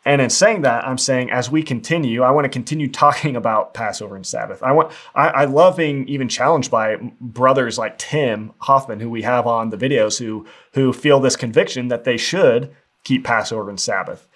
And 0.07 0.21
in 0.21 0.29
saying 0.29 0.61
that, 0.61 0.88
I'm 0.88 0.97
saying 0.97 1.31
as 1.31 1.51
we 1.51 1.61
continue, 1.61 2.23
I 2.23 2.31
want 2.31 2.45
to 2.45 2.49
continue 2.49 2.89
talking 2.89 3.35
about 3.41 3.73
Passover 3.73 4.15
and 4.15 4.25
Sabbath. 4.25 4.63
I 4.63 4.71
want 4.71 4.91
I, 5.13 5.27
I 5.27 5.45
love 5.45 5.77
being 5.77 6.07
even 6.07 6.29
challenged 6.29 6.71
by 6.71 6.95
brothers 7.19 7.77
like 7.77 7.97
Tim 7.97 8.53
Hoffman, 8.59 9.01
who 9.01 9.09
we 9.09 9.23
have 9.23 9.45
on 9.45 9.69
the 9.69 9.77
videos, 9.77 10.17
who 10.17 10.47
who 10.73 10.93
feel 10.93 11.19
this 11.19 11.35
conviction 11.35 11.89
that 11.89 12.05
they 12.05 12.17
should 12.17 12.73
keep 13.03 13.25
Passover 13.25 13.69
and 13.69 13.79
Sabbath. 13.79 14.27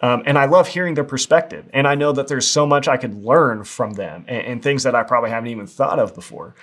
Um, 0.00 0.22
and 0.26 0.38
I 0.38 0.44
love 0.44 0.68
hearing 0.68 0.94
their 0.94 1.04
perspective. 1.04 1.68
And 1.72 1.88
I 1.88 1.94
know 1.94 2.12
that 2.12 2.28
there's 2.28 2.46
so 2.46 2.66
much 2.66 2.86
I 2.86 2.98
could 2.98 3.14
learn 3.14 3.64
from 3.64 3.94
them 3.94 4.26
and, 4.28 4.46
and 4.46 4.62
things 4.62 4.82
that 4.82 4.94
I 4.94 5.02
probably 5.02 5.30
haven't 5.30 5.50
even 5.50 5.66
thought 5.66 5.98
of 5.98 6.14
before. 6.14 6.54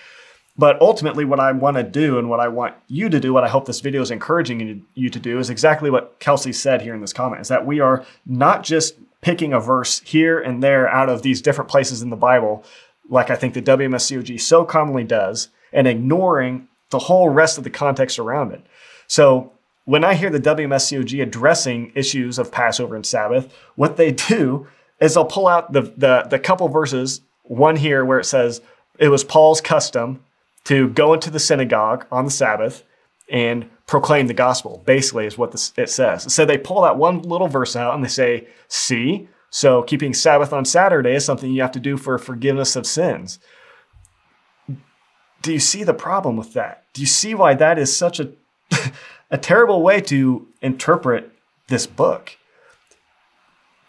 But 0.55 0.79
ultimately, 0.81 1.25
what 1.25 1.39
I 1.39 1.51
want 1.51 1.77
to 1.77 1.83
do 1.83 2.19
and 2.19 2.29
what 2.29 2.39
I 2.39 2.47
want 2.47 2.75
you 2.87 3.09
to 3.09 3.19
do, 3.19 3.33
what 3.33 3.43
I 3.43 3.49
hope 3.49 3.65
this 3.65 3.81
video 3.81 4.01
is 4.01 4.11
encouraging 4.11 4.85
you 4.93 5.09
to 5.09 5.19
do, 5.19 5.39
is 5.39 5.49
exactly 5.49 5.89
what 5.89 6.19
Kelsey 6.19 6.53
said 6.53 6.81
here 6.81 6.93
in 6.93 7.01
this 7.01 7.13
comment 7.13 7.41
is 7.41 7.47
that 7.47 7.65
we 7.65 7.79
are 7.79 8.05
not 8.25 8.63
just 8.63 8.95
picking 9.21 9.53
a 9.53 9.59
verse 9.59 10.01
here 10.01 10.39
and 10.39 10.61
there 10.61 10.87
out 10.87 11.09
of 11.09 11.23
these 11.23 11.41
different 11.41 11.71
places 11.71 12.03
in 12.03 12.11
the 12.11 12.15
Bible, 12.15 12.63
like 13.09 13.31
I 13.31 13.35
think 13.35 13.55
the 13.55 13.61
WMSCOG 13.61 14.39
so 14.39 14.63
commonly 14.63 15.03
does, 15.03 15.49
and 15.71 15.87
ignoring 15.87 16.67
the 16.91 16.99
whole 16.99 17.29
rest 17.29 17.57
of 17.57 17.63
the 17.63 17.69
context 17.71 18.19
around 18.19 18.51
it. 18.51 18.63
So 19.07 19.53
when 19.85 20.03
I 20.03 20.13
hear 20.13 20.29
the 20.29 20.39
WMSCOG 20.39 21.21
addressing 21.21 21.91
issues 21.95 22.37
of 22.37 22.51
Passover 22.51 22.95
and 22.95 23.05
Sabbath, 23.05 23.51
what 23.75 23.97
they 23.97 24.11
do 24.11 24.67
is 24.99 25.15
they'll 25.15 25.25
pull 25.25 25.47
out 25.47 25.73
the, 25.73 25.81
the, 25.97 26.27
the 26.29 26.37
couple 26.37 26.67
verses, 26.67 27.21
one 27.43 27.75
here 27.75 28.05
where 28.05 28.19
it 28.19 28.25
says, 28.25 28.61
it 28.99 29.09
was 29.09 29.23
Paul's 29.23 29.59
custom 29.59 30.23
to 30.65 30.89
go 30.89 31.13
into 31.13 31.29
the 31.29 31.39
synagogue 31.39 32.05
on 32.11 32.25
the 32.25 32.31
Sabbath 32.31 32.83
and 33.29 33.69
proclaim 33.87 34.27
the 34.27 34.33
gospel, 34.33 34.81
basically, 34.85 35.25
is 35.25 35.37
what 35.37 35.51
this, 35.51 35.73
it 35.77 35.89
says. 35.89 36.33
So 36.33 36.45
they 36.45 36.57
pull 36.57 36.81
that 36.81 36.97
one 36.97 37.21
little 37.21 37.47
verse 37.47 37.75
out 37.75 37.95
and 37.95 38.03
they 38.03 38.09
say, 38.09 38.47
See, 38.67 39.27
so 39.49 39.83
keeping 39.83 40.13
Sabbath 40.13 40.51
on 40.51 40.65
Saturday 40.65 41.15
is 41.15 41.25
something 41.25 41.51
you 41.51 41.61
have 41.61 41.71
to 41.73 41.79
do 41.79 41.97
for 41.97 42.17
forgiveness 42.17 42.75
of 42.75 42.85
sins. 42.85 43.39
Do 45.41 45.51
you 45.51 45.59
see 45.59 45.83
the 45.83 45.93
problem 45.93 46.37
with 46.37 46.53
that? 46.53 46.85
Do 46.93 47.01
you 47.01 47.07
see 47.07 47.35
why 47.35 47.53
that 47.55 47.77
is 47.77 47.95
such 47.95 48.19
a, 48.19 48.31
a 49.31 49.37
terrible 49.37 49.81
way 49.81 49.99
to 50.01 50.47
interpret 50.61 51.31
this 51.67 51.85
book? 51.85 52.37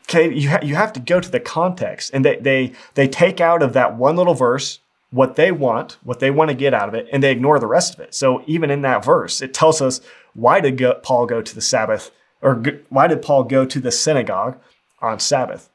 Okay, 0.02 0.34
you, 0.34 0.50
ha- 0.50 0.60
you 0.62 0.74
have 0.74 0.92
to 0.94 1.00
go 1.00 1.18
to 1.18 1.30
the 1.30 1.40
context, 1.40 2.10
and 2.12 2.24
they, 2.24 2.36
they, 2.36 2.72
they 2.94 3.08
take 3.08 3.40
out 3.40 3.62
of 3.62 3.72
that 3.72 3.96
one 3.96 4.16
little 4.16 4.34
verse 4.34 4.80
what 5.14 5.36
they 5.36 5.52
want, 5.52 5.96
what 6.02 6.18
they 6.18 6.30
want 6.30 6.50
to 6.50 6.56
get 6.56 6.74
out 6.74 6.88
of 6.88 6.94
it, 6.94 7.06
and 7.12 7.22
they 7.22 7.30
ignore 7.30 7.60
the 7.60 7.68
rest 7.68 7.94
of 7.94 8.00
it. 8.00 8.12
So 8.14 8.42
even 8.48 8.68
in 8.68 8.82
that 8.82 9.04
verse, 9.04 9.40
it 9.40 9.54
tells 9.54 9.80
us 9.80 10.00
why 10.34 10.58
did 10.58 10.76
go, 10.76 10.94
Paul 10.94 11.26
go 11.26 11.40
to 11.40 11.54
the 11.54 11.60
Sabbath, 11.60 12.10
or 12.42 12.56
why 12.88 13.06
did 13.06 13.22
Paul 13.22 13.44
go 13.44 13.64
to 13.64 13.78
the 13.78 13.92
synagogue 13.92 14.58
on 15.00 15.20
Sabbath? 15.20 15.70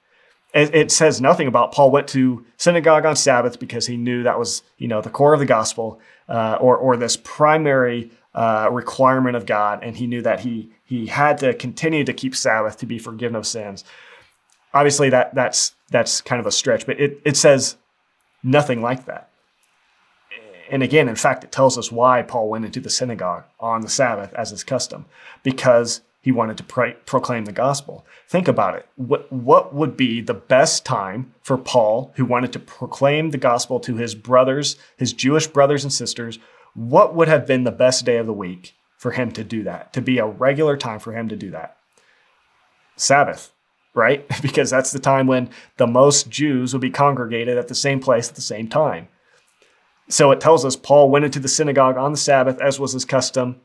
It, 0.53 0.75
it 0.75 0.91
says 0.91 1.21
nothing 1.21 1.47
about 1.47 1.71
Paul 1.71 1.89
went 1.89 2.09
to 2.09 2.45
synagogue 2.57 3.05
on 3.05 3.15
Sabbath 3.15 3.59
because 3.59 3.87
he 3.87 3.95
knew 3.95 4.23
that 4.23 4.37
was 4.37 4.61
you 4.77 4.89
know 4.89 4.99
the 4.99 5.09
core 5.09 5.33
of 5.33 5.39
the 5.39 5.45
gospel, 5.45 6.01
uh, 6.27 6.57
or 6.59 6.75
or 6.75 6.97
this 6.97 7.15
primary 7.15 8.11
uh, 8.35 8.67
requirement 8.69 9.37
of 9.37 9.45
God, 9.45 9.81
and 9.83 9.95
he 9.95 10.05
knew 10.05 10.21
that 10.21 10.41
he 10.41 10.69
he 10.83 11.05
had 11.05 11.37
to 11.37 11.53
continue 11.53 12.03
to 12.03 12.13
keep 12.13 12.35
Sabbath 12.35 12.77
to 12.79 12.85
be 12.85 12.99
forgiven 12.99 13.37
of 13.37 13.47
sins. 13.47 13.85
Obviously, 14.73 15.09
that 15.11 15.33
that's 15.33 15.75
that's 15.91 16.19
kind 16.19 16.41
of 16.41 16.47
a 16.47 16.51
stretch, 16.51 16.85
but 16.85 16.99
it 16.99 17.21
it 17.23 17.37
says 17.37 17.77
nothing 18.43 18.81
like 18.81 19.05
that 19.05 19.28
and 20.71 20.83
again, 20.83 21.07
in 21.07 21.15
fact, 21.15 21.43
it 21.43 21.51
tells 21.51 21.77
us 21.77 21.91
why 21.91 22.21
Paul 22.21 22.49
went 22.49 22.65
into 22.65 22.79
the 22.79 22.89
synagogue 22.89 23.43
on 23.59 23.81
the 23.81 23.89
Sabbath 23.89 24.33
as 24.33 24.49
his 24.51 24.63
custom, 24.63 25.05
because 25.43 26.01
he 26.21 26.31
wanted 26.31 26.57
to 26.57 26.63
pray, 26.63 26.95
proclaim 27.05 27.45
the 27.45 27.51
gospel. 27.51 28.05
Think 28.27 28.47
about 28.47 28.75
it. 28.75 28.87
What, 28.95 29.31
what 29.31 29.73
would 29.73 29.95
be 29.95 30.21
the 30.21 30.33
best 30.33 30.85
time 30.85 31.33
for 31.41 31.57
Paul, 31.57 32.11
who 32.15 32.25
wanted 32.25 32.51
to 32.53 32.59
proclaim 32.59 33.31
the 33.31 33.37
gospel 33.37 33.79
to 33.81 33.95
his 33.95 34.15
brothers, 34.15 34.75
his 34.97 35.13
Jewish 35.13 35.47
brothers 35.47 35.83
and 35.83 35.93
sisters? 35.93 36.37
What 36.73 37.15
would 37.15 37.27
have 37.27 37.47
been 37.47 37.63
the 37.63 37.71
best 37.71 38.05
day 38.05 38.17
of 38.17 38.25
the 38.25 38.33
week 38.33 38.75
for 38.97 39.11
him 39.11 39.31
to 39.31 39.43
do 39.43 39.63
that, 39.63 39.93
to 39.93 40.01
be 40.01 40.17
a 40.17 40.25
regular 40.25 40.75
time 40.75 40.99
for 40.99 41.13
him 41.13 41.29
to 41.29 41.35
do 41.35 41.51
that? 41.51 41.77
Sabbath, 42.97 43.53
right? 43.93 44.27
because 44.41 44.69
that's 44.69 44.91
the 44.91 44.99
time 44.99 45.25
when 45.25 45.49
the 45.77 45.87
most 45.87 46.29
Jews 46.29 46.73
would 46.73 46.81
be 46.81 46.89
congregated 46.89 47.57
at 47.57 47.69
the 47.69 47.75
same 47.75 48.01
place 48.01 48.27
at 48.29 48.35
the 48.35 48.41
same 48.41 48.67
time. 48.67 49.07
So 50.09 50.31
it 50.31 50.41
tells 50.41 50.65
us 50.65 50.75
Paul 50.75 51.09
went 51.09 51.25
into 51.25 51.39
the 51.39 51.47
synagogue 51.47 51.97
on 51.97 52.11
the 52.11 52.17
Sabbath, 52.17 52.59
as 52.59 52.79
was 52.79 52.93
his 52.93 53.05
custom, 53.05 53.61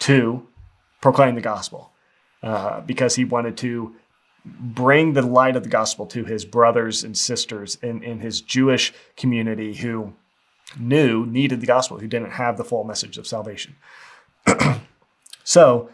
to 0.00 0.46
proclaim 1.00 1.34
the 1.34 1.40
gospel 1.40 1.92
uh, 2.42 2.80
because 2.80 3.16
he 3.16 3.24
wanted 3.24 3.56
to 3.58 3.94
bring 4.44 5.12
the 5.12 5.22
light 5.22 5.56
of 5.56 5.62
the 5.62 5.68
gospel 5.68 6.06
to 6.06 6.24
his 6.24 6.46
brothers 6.46 7.04
and 7.04 7.16
sisters 7.16 7.76
in, 7.82 8.02
in 8.02 8.20
his 8.20 8.40
Jewish 8.40 8.92
community 9.16 9.74
who 9.74 10.14
knew 10.78 11.26
needed 11.26 11.60
the 11.60 11.66
gospel, 11.66 11.98
who 11.98 12.06
didn't 12.06 12.32
have 12.32 12.56
the 12.56 12.64
full 12.64 12.84
message 12.84 13.18
of 13.18 13.26
salvation. 13.26 13.76
so 15.44 15.90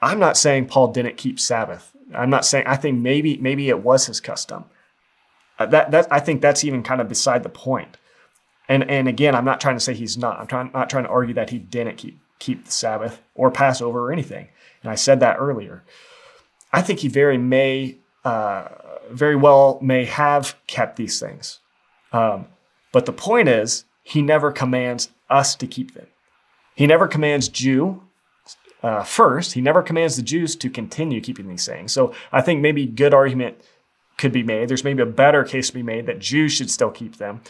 I'm 0.00 0.20
not 0.20 0.36
saying 0.36 0.66
Paul 0.66 0.92
didn't 0.92 1.16
keep 1.16 1.40
Sabbath. 1.40 1.92
I'm 2.14 2.30
not 2.30 2.44
saying 2.44 2.66
I 2.66 2.76
think 2.76 2.98
maybe 2.98 3.38
maybe 3.38 3.68
it 3.68 3.82
was 3.82 4.06
his 4.06 4.20
custom. 4.20 4.66
Uh, 5.58 5.66
that 5.66 5.90
that 5.90 6.06
I 6.12 6.20
think 6.20 6.40
that's 6.40 6.64
even 6.64 6.82
kind 6.82 7.00
of 7.00 7.08
beside 7.08 7.42
the 7.42 7.48
point. 7.48 7.96
And 8.70 8.88
and 8.88 9.08
again, 9.08 9.34
I'm 9.34 9.44
not 9.44 9.60
trying 9.60 9.74
to 9.74 9.80
say 9.80 9.94
he's 9.94 10.16
not. 10.16 10.38
I'm 10.38 10.46
trying 10.46 10.70
not 10.72 10.88
trying 10.88 11.02
to 11.02 11.10
argue 11.10 11.34
that 11.34 11.50
he 11.50 11.58
didn't 11.58 11.96
keep 11.96 12.20
keep 12.38 12.64
the 12.64 12.70
Sabbath 12.70 13.20
or 13.34 13.50
Passover 13.50 14.06
or 14.06 14.12
anything. 14.12 14.48
And 14.82 14.90
I 14.90 14.94
said 14.94 15.18
that 15.20 15.36
earlier. 15.38 15.82
I 16.72 16.80
think 16.80 17.00
he 17.00 17.08
very 17.08 17.36
may 17.36 17.96
uh, 18.24 18.68
very 19.10 19.34
well 19.34 19.80
may 19.82 20.04
have 20.04 20.54
kept 20.68 20.94
these 20.94 21.18
things. 21.18 21.58
Um, 22.12 22.46
but 22.92 23.06
the 23.06 23.12
point 23.12 23.48
is, 23.48 23.84
he 24.04 24.22
never 24.22 24.52
commands 24.52 25.10
us 25.28 25.56
to 25.56 25.66
keep 25.66 25.94
them. 25.94 26.06
He 26.76 26.86
never 26.86 27.08
commands 27.08 27.48
Jew 27.48 28.04
uh, 28.84 29.02
first. 29.02 29.54
He 29.54 29.60
never 29.60 29.82
commands 29.82 30.14
the 30.14 30.22
Jews 30.22 30.54
to 30.56 30.70
continue 30.70 31.20
keeping 31.20 31.48
these 31.48 31.66
things. 31.66 31.92
So 31.92 32.14
I 32.30 32.40
think 32.40 32.60
maybe 32.60 32.86
good 32.86 33.14
argument 33.14 33.60
could 34.16 34.32
be 34.32 34.44
made. 34.44 34.68
There's 34.68 34.84
maybe 34.84 35.02
a 35.02 35.06
better 35.06 35.42
case 35.42 35.68
to 35.68 35.74
be 35.74 35.82
made 35.82 36.06
that 36.06 36.20
Jews 36.20 36.52
should 36.52 36.70
still 36.70 36.90
keep 36.90 37.16
them. 37.16 37.40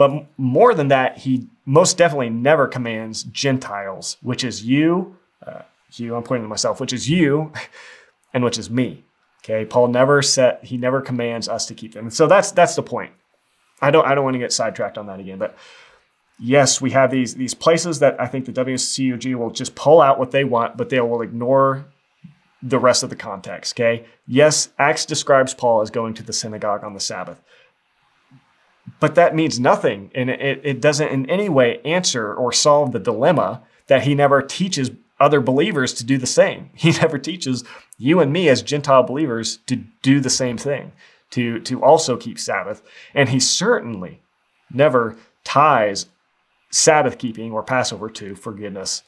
But 0.00 0.24
more 0.38 0.72
than 0.72 0.88
that, 0.88 1.18
he 1.18 1.46
most 1.66 1.98
definitely 1.98 2.30
never 2.30 2.66
commands 2.66 3.22
Gentiles, 3.24 4.16
which 4.22 4.44
is 4.44 4.64
you, 4.64 5.18
uh, 5.46 5.60
you, 5.92 6.16
I'm 6.16 6.22
pointing 6.22 6.46
to 6.46 6.48
myself, 6.48 6.80
which 6.80 6.94
is 6.94 7.10
you, 7.10 7.52
and 8.32 8.42
which 8.42 8.56
is 8.56 8.70
me. 8.70 9.04
Okay, 9.44 9.66
Paul 9.66 9.88
never 9.88 10.22
said 10.22 10.60
he 10.62 10.78
never 10.78 11.02
commands 11.02 11.50
us 11.50 11.66
to 11.66 11.74
keep 11.74 11.92
them. 11.92 12.08
So 12.08 12.26
that's 12.26 12.50
that's 12.50 12.76
the 12.76 12.82
point. 12.82 13.12
I 13.82 13.90
don't 13.90 14.06
I 14.06 14.14
don't 14.14 14.24
want 14.24 14.32
to 14.36 14.38
get 14.38 14.54
sidetracked 14.54 14.96
on 14.96 15.06
that 15.08 15.20
again, 15.20 15.36
but 15.36 15.54
yes, 16.38 16.80
we 16.80 16.92
have 16.92 17.10
these 17.10 17.34
these 17.34 17.52
places 17.52 17.98
that 17.98 18.18
I 18.18 18.26
think 18.26 18.46
the 18.46 18.52
WCUG 18.52 19.34
will 19.34 19.50
just 19.50 19.74
pull 19.74 20.00
out 20.00 20.18
what 20.18 20.30
they 20.30 20.44
want, 20.44 20.78
but 20.78 20.88
they 20.88 21.00
will 21.02 21.20
ignore 21.20 21.84
the 22.62 22.78
rest 22.78 23.02
of 23.02 23.10
the 23.10 23.16
context. 23.16 23.78
Okay. 23.78 24.06
Yes, 24.26 24.70
Acts 24.78 25.04
describes 25.04 25.52
Paul 25.52 25.82
as 25.82 25.90
going 25.90 26.14
to 26.14 26.22
the 26.22 26.32
synagogue 26.32 26.84
on 26.84 26.94
the 26.94 27.00
Sabbath 27.00 27.42
but 29.00 29.14
that 29.14 29.34
means 29.34 29.58
nothing. 29.58 30.10
And 30.14 30.30
it, 30.30 30.60
it 30.62 30.80
doesn't 30.80 31.08
in 31.08 31.28
any 31.28 31.48
way 31.48 31.80
answer 31.84 32.32
or 32.32 32.52
solve 32.52 32.92
the 32.92 32.98
dilemma 32.98 33.62
that 33.86 34.02
he 34.02 34.14
never 34.14 34.42
teaches 34.42 34.90
other 35.18 35.40
believers 35.40 35.92
to 35.94 36.04
do 36.04 36.18
the 36.18 36.26
same. 36.26 36.70
He 36.76 36.92
never 36.92 37.18
teaches 37.18 37.64
you 37.98 38.20
and 38.20 38.32
me 38.32 38.48
as 38.48 38.62
Gentile 38.62 39.02
believers 39.02 39.58
to 39.66 39.76
do 40.02 40.20
the 40.20 40.30
same 40.30 40.56
thing, 40.56 40.92
to, 41.30 41.60
to 41.60 41.82
also 41.82 42.16
keep 42.16 42.38
Sabbath. 42.38 42.82
And 43.14 43.30
he 43.30 43.40
certainly 43.40 44.20
never 44.72 45.16
ties 45.44 46.06
Sabbath 46.70 47.18
keeping 47.18 47.52
or 47.52 47.62
Passover 47.62 48.08
to 48.10 48.34
forgiveness 48.34 49.02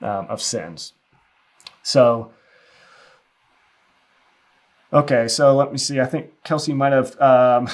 um, 0.00 0.26
of 0.28 0.40
sins. 0.40 0.92
So, 1.82 2.32
okay, 4.92 5.26
so 5.26 5.56
let 5.56 5.72
me 5.72 5.78
see. 5.78 6.00
I 6.00 6.06
think 6.06 6.30
Kelsey 6.44 6.74
might 6.74 6.92
have. 6.92 7.20
Um, 7.20 7.68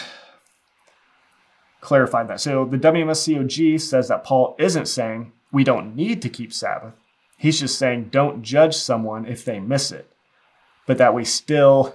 clarified 1.85 2.29
that. 2.29 2.41
So 2.41 2.65
the 2.65 2.79
WMSCOG 2.79 3.81
says 3.81 4.09
that 4.09 4.25
Paul 4.25 4.57
isn't 4.59 4.87
saying 4.87 5.33
we 5.53 5.65
don't 5.65 5.95
need 5.95 6.23
to 6.23 6.29
keep 6.29 6.53
Sabbath. 6.53 6.95
He's 7.37 7.61
just 7.61 7.79
saying 7.79 8.09
don't 8.11 8.43
judge 8.43 8.75
someone 8.75 9.27
if 9.27 9.45
they 9.45 9.61
miss 9.61 9.93
it, 9.93 10.11
but 10.87 10.99
that 10.99 11.15
we 11.15 11.25
still 11.25 11.95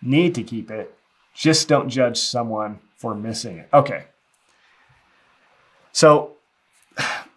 need 0.00 0.34
to 0.36 0.42
keep 0.42 0.70
it. 0.70 0.94
Just 1.34 1.68
don't 1.68 1.88
judge 1.88 2.18
someone 2.18 2.78
for 2.96 3.14
missing 3.14 3.58
it. 3.58 3.68
Okay. 3.74 4.04
So, 5.90 6.36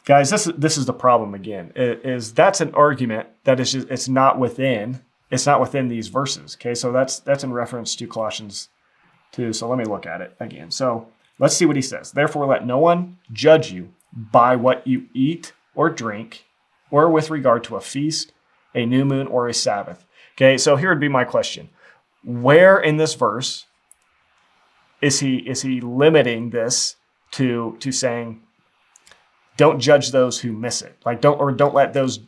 guys, 0.06 0.30
this 0.30 0.46
this 0.58 0.78
is 0.78 0.86
the 0.86 0.94
problem 0.94 1.34
again. 1.34 1.72
Is 1.76 2.34
that's 2.34 2.62
an 2.62 2.74
argument 2.76 3.28
that 3.44 3.60
is 3.60 3.72
just 3.72 3.90
it's 3.90 4.08
not 4.08 4.40
within 4.40 5.02
it's 5.30 5.46
not 5.46 5.60
within 5.60 5.88
these 5.88 6.08
verses. 6.08 6.56
Okay, 6.56 6.74
so 6.74 6.92
that's 6.92 7.20
that's 7.20 7.44
in 7.44 7.52
reference 7.52 7.96
to 7.96 8.08
Colossians 8.08 8.70
2. 9.34 9.54
So 9.54 9.68
let 9.68 9.78
me 9.78 9.86
look 9.86 10.06
at 10.06 10.22
it 10.22 10.36
again. 10.40 10.72
So 10.72 11.08
Let's 11.40 11.56
see 11.56 11.66
what 11.66 11.76
he 11.76 11.82
says. 11.82 12.12
Therefore, 12.12 12.46
let 12.46 12.66
no 12.66 12.80
one 12.80 13.18
judge 13.32 13.72
you 13.72 13.94
by 14.14 14.56
what 14.56 14.86
you 14.88 15.08
eat 15.14 15.54
or 15.76 15.90
drink, 15.90 16.46
or 16.90 17.10
with 17.10 17.30
regard 17.30 17.64
to 17.66 17.76
a 17.76 17.82
feast, 17.82 18.34
a 18.74 18.86
new 18.86 19.06
moon, 19.06 19.28
or 19.28 19.48
a 19.48 19.54
Sabbath. 19.54 20.06
Okay, 20.36 20.58
so 20.58 20.76
here 20.76 20.90
would 20.90 21.00
be 21.00 21.10
my 21.10 21.24
question 21.24 21.70
where 22.28 22.78
in 22.78 22.98
this 22.98 23.14
verse 23.14 23.66
is 25.02 25.22
he 25.22 25.38
is 25.38 25.62
he 25.62 25.80
limiting 25.80 26.50
this 26.50 26.98
to 27.32 27.78
to 27.80 27.90
saying 27.92 28.42
don't 29.56 29.80
judge 29.80 30.12
those 30.12 30.40
who 30.40 30.52
miss 30.52 30.82
it 30.82 30.98
like 31.06 31.22
don't 31.22 31.40
or 31.40 31.52
don't 31.54 31.74
let 31.74 31.94
those 31.94 32.20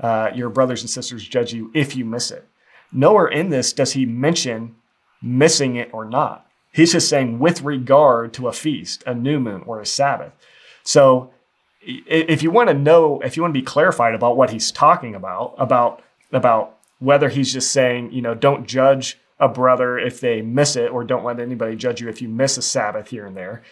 uh, 0.00 0.30
your 0.32 0.48
brothers 0.48 0.82
and 0.82 0.88
sisters 0.88 1.26
judge 1.26 1.52
you 1.52 1.72
if 1.74 1.96
you 1.96 2.04
miss 2.04 2.30
it 2.30 2.46
nowhere 2.92 3.26
in 3.26 3.48
this 3.50 3.72
does 3.72 3.92
he 3.92 4.06
mention 4.06 4.76
missing 5.20 5.74
it 5.74 5.90
or 5.92 6.04
not 6.04 6.47
he's 6.78 6.92
just 6.92 7.08
saying 7.08 7.38
with 7.38 7.62
regard 7.62 8.32
to 8.32 8.48
a 8.48 8.52
feast 8.52 9.02
a 9.06 9.14
new 9.14 9.38
moon 9.38 9.62
or 9.66 9.80
a 9.80 9.86
sabbath 9.86 10.32
so 10.82 11.30
if 11.80 12.42
you 12.42 12.50
want 12.50 12.68
to 12.68 12.74
know 12.74 13.20
if 13.20 13.36
you 13.36 13.42
want 13.42 13.54
to 13.54 13.60
be 13.60 13.64
clarified 13.64 14.14
about 14.14 14.36
what 14.36 14.50
he's 14.50 14.72
talking 14.72 15.14
about 15.14 15.54
about 15.58 16.02
about 16.32 16.76
whether 16.98 17.28
he's 17.28 17.52
just 17.52 17.70
saying 17.72 18.10
you 18.12 18.22
know 18.22 18.34
don't 18.34 18.66
judge 18.66 19.18
a 19.40 19.48
brother 19.48 19.98
if 19.98 20.20
they 20.20 20.42
miss 20.42 20.76
it, 20.76 20.90
or 20.90 21.04
don't 21.04 21.24
let 21.24 21.40
anybody 21.40 21.76
judge 21.76 22.00
you 22.00 22.08
if 22.08 22.20
you 22.20 22.28
miss 22.28 22.58
a 22.58 22.62
Sabbath 22.62 23.10
here 23.10 23.26
and 23.26 23.36
there. 23.36 23.62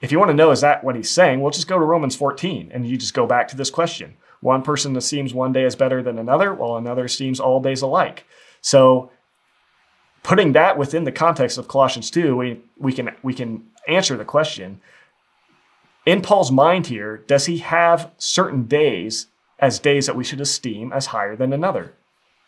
If 0.00 0.10
you 0.10 0.18
want 0.18 0.30
to 0.30 0.36
know, 0.36 0.50
is 0.50 0.62
that 0.62 0.82
what 0.82 0.96
he's 0.96 1.10
saying? 1.10 1.40
Well, 1.40 1.50
just 1.50 1.68
go 1.68 1.78
to 1.78 1.84
Romans 1.84 2.16
14 2.16 2.70
and 2.72 2.86
you 2.86 2.96
just 2.96 3.12
go 3.12 3.26
back 3.26 3.48
to 3.48 3.56
this 3.56 3.70
question. 3.70 4.16
One 4.40 4.62
person 4.62 4.96
esteems 4.96 5.34
one 5.34 5.52
day 5.52 5.64
as 5.64 5.76
better 5.76 6.02
than 6.02 6.18
another, 6.18 6.54
while 6.54 6.76
another 6.76 7.04
esteems 7.04 7.38
all 7.38 7.60
days 7.60 7.82
alike. 7.82 8.24
So, 8.62 9.10
putting 10.22 10.52
that 10.52 10.76
within 10.76 11.04
the 11.04 11.12
context 11.12 11.58
of 11.58 11.68
Colossians 11.68 12.10
2, 12.10 12.36
we, 12.36 12.60
we, 12.78 12.92
can, 12.92 13.10
we 13.22 13.34
can 13.34 13.66
answer 13.88 14.16
the 14.16 14.24
question. 14.24 14.80
In 16.06 16.22
Paul's 16.22 16.50
mind 16.50 16.86
here, 16.86 17.18
does 17.26 17.46
he 17.46 17.58
have 17.58 18.10
certain 18.18 18.64
days 18.64 19.26
as 19.58 19.78
days 19.78 20.06
that 20.06 20.16
we 20.16 20.24
should 20.24 20.40
esteem 20.40 20.92
as 20.92 21.06
higher 21.06 21.36
than 21.36 21.52
another? 21.52 21.94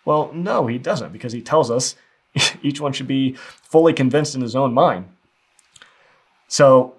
Well, 0.05 0.31
no, 0.32 0.66
he 0.66 0.78
doesn't, 0.78 1.12
because 1.12 1.32
he 1.32 1.43
tells 1.43 1.70
us 1.70 1.97
each 2.62 2.81
one 2.81 2.93
should 2.93 3.07
be 3.07 3.35
fully 3.35 3.93
convinced 3.93 4.35
in 4.35 4.40
his 4.40 4.57
own 4.57 4.74
mind. 4.74 5.09
So 6.49 6.97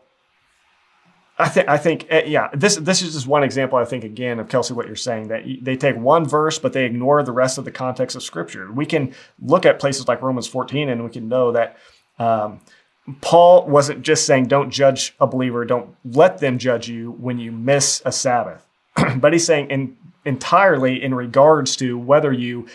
I 1.38 1.50
think 1.50 1.68
I 1.68 1.78
think 1.78 2.08
uh, 2.12 2.22
yeah 2.26 2.50
this 2.54 2.76
this 2.76 3.02
is 3.02 3.14
just 3.14 3.26
one 3.26 3.44
example 3.44 3.78
I 3.78 3.86
think 3.86 4.04
again 4.04 4.40
of 4.40 4.50
Kelsey 4.50 4.74
what 4.74 4.86
you're 4.86 4.96
saying 4.96 5.30
that 5.30 5.44
they 5.62 5.76
take 5.76 5.96
one 5.96 6.26
verse 6.26 6.60
but 6.60 6.74
they 6.74 6.86
ignore 6.86 7.24
the 7.24 7.32
rest 7.32 7.58
of 7.58 7.66
the 7.66 7.72
context 7.72 8.16
of 8.16 8.24
Scripture. 8.24 8.72
We 8.72 8.86
can 8.86 9.14
look 9.42 9.66
at 9.66 9.80
places 9.80 10.08
like 10.08 10.22
Romans 10.22 10.48
14 10.48 10.90
and 10.90 11.04
we 11.04 11.10
can 11.10 11.28
know 11.28 11.52
that 11.52 11.78
um, 12.20 12.62
Paul 13.22 13.68
wasn't 13.68 14.02
just 14.04 14.26
saying 14.26 14.46
don't 14.46 14.70
judge 14.70 15.16
a 15.20 15.28
believer, 15.28 15.66
don't 15.66 15.96
let 16.06 16.38
them 16.38 16.58
judge 16.58 16.88
you 16.88 17.12
when 17.12 17.38
you 17.38 17.52
miss 17.52 18.02
a 18.06 18.12
Sabbath, 18.12 18.66
but 19.18 19.34
he's 19.34 19.46
saying 19.46 19.70
in, 19.70 19.98
entirely 20.26 21.04
in 21.04 21.14
regards 21.14 21.76
to 21.78 21.98
whether 21.98 22.32
you 22.32 22.68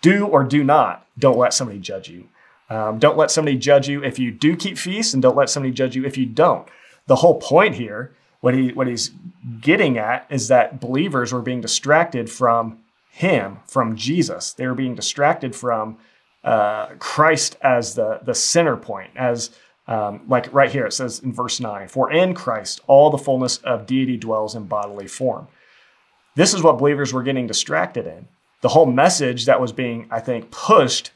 do 0.00 0.26
or 0.26 0.42
do 0.42 0.64
not, 0.64 1.06
don't 1.18 1.38
let 1.38 1.54
somebody 1.54 1.78
judge 1.78 2.08
you. 2.08 2.28
Um, 2.68 2.98
don't 2.98 3.16
let 3.16 3.30
somebody 3.30 3.56
judge 3.56 3.88
you 3.88 4.02
if 4.02 4.18
you 4.18 4.30
do 4.30 4.56
keep 4.56 4.78
feasts, 4.78 5.14
and 5.14 5.22
don't 5.22 5.36
let 5.36 5.50
somebody 5.50 5.72
judge 5.72 5.94
you 5.94 6.04
if 6.04 6.16
you 6.16 6.26
don't. 6.26 6.66
The 7.06 7.16
whole 7.16 7.38
point 7.40 7.74
here, 7.74 8.14
what 8.40 8.54
he 8.54 8.72
what 8.72 8.86
he's 8.86 9.10
getting 9.60 9.98
at, 9.98 10.26
is 10.30 10.48
that 10.48 10.80
believers 10.80 11.32
were 11.32 11.42
being 11.42 11.60
distracted 11.60 12.30
from 12.30 12.78
him, 13.10 13.58
from 13.66 13.96
Jesus. 13.96 14.52
They 14.52 14.66
were 14.66 14.74
being 14.74 14.94
distracted 14.94 15.54
from 15.54 15.98
uh, 16.42 16.88
Christ 16.98 17.56
as 17.60 17.94
the 17.94 18.20
the 18.22 18.34
center 18.34 18.76
point, 18.76 19.10
as 19.16 19.50
um, 19.86 20.22
like 20.28 20.52
right 20.52 20.70
here 20.70 20.86
it 20.86 20.92
says 20.92 21.20
in 21.20 21.32
verse 21.32 21.60
nine, 21.60 21.88
"For 21.88 22.10
in 22.10 22.34
Christ 22.34 22.80
all 22.86 23.10
the 23.10 23.18
fullness 23.18 23.58
of 23.58 23.86
deity 23.86 24.16
dwells 24.16 24.54
in 24.54 24.64
bodily 24.64 25.06
form." 25.06 25.48
This 26.36 26.52
is 26.52 26.62
what 26.62 26.78
believers 26.78 27.12
were 27.12 27.22
getting 27.22 27.46
distracted 27.46 28.06
in 28.06 28.28
the 28.64 28.70
whole 28.70 28.86
message 28.86 29.44
that 29.44 29.60
was 29.60 29.72
being, 29.72 30.08
I 30.10 30.20
think, 30.20 30.50
pushed 30.50 31.10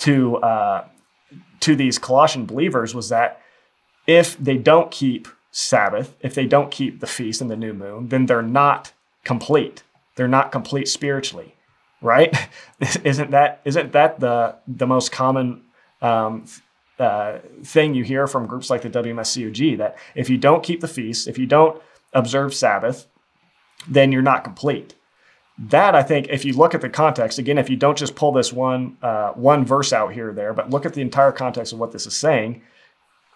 to 0.00 0.36
uh, 0.36 0.84
to 1.60 1.74
these 1.74 1.98
Colossian 1.98 2.44
believers 2.44 2.94
was 2.94 3.08
that 3.08 3.40
if 4.08 4.36
they 4.38 4.56
don't 4.56 4.90
keep 4.90 5.28
Sabbath, 5.52 6.16
if 6.20 6.34
they 6.34 6.46
don't 6.46 6.72
keep 6.72 6.98
the 6.98 7.06
feast 7.06 7.40
and 7.40 7.50
the 7.50 7.56
new 7.56 7.72
moon, 7.72 8.08
then 8.08 8.26
they're 8.26 8.42
not 8.42 8.92
complete. 9.22 9.84
They're 10.16 10.26
not 10.26 10.50
complete 10.50 10.88
spiritually, 10.88 11.54
right? 12.00 12.34
isn't 13.04 13.30
that 13.30 13.60
isn't 13.64 13.92
that 13.92 14.18
the 14.18 14.56
the 14.66 14.86
most 14.86 15.12
common 15.12 15.62
um, 16.02 16.46
uh, 16.98 17.38
thing 17.62 17.94
you 17.94 18.02
hear 18.02 18.26
from 18.26 18.46
groups 18.46 18.70
like 18.70 18.82
the 18.82 18.90
WMSCOG 18.90 19.78
that 19.78 19.96
if 20.16 20.28
you 20.28 20.38
don't 20.38 20.64
keep 20.64 20.80
the 20.80 20.88
feast, 20.88 21.28
if 21.28 21.38
you 21.38 21.46
don't 21.46 21.80
observe 22.12 22.54
Sabbath, 22.54 23.06
then 23.86 24.10
you're 24.10 24.22
not 24.22 24.42
complete 24.42 24.94
that 25.58 25.96
I 25.96 26.02
think, 26.02 26.28
if 26.30 26.44
you 26.44 26.52
look 26.52 26.74
at 26.74 26.80
the 26.80 26.88
context, 26.88 27.38
again, 27.38 27.58
if 27.58 27.68
you 27.68 27.76
don't 27.76 27.98
just 27.98 28.14
pull 28.14 28.30
this 28.30 28.52
one 28.52 28.96
uh, 29.02 29.32
one 29.32 29.64
verse 29.64 29.92
out 29.92 30.12
here 30.12 30.30
or 30.30 30.32
there, 30.32 30.52
but 30.52 30.70
look 30.70 30.86
at 30.86 30.94
the 30.94 31.00
entire 31.00 31.32
context 31.32 31.72
of 31.72 31.80
what 31.80 31.90
this 31.90 32.06
is 32.06 32.16
saying, 32.16 32.62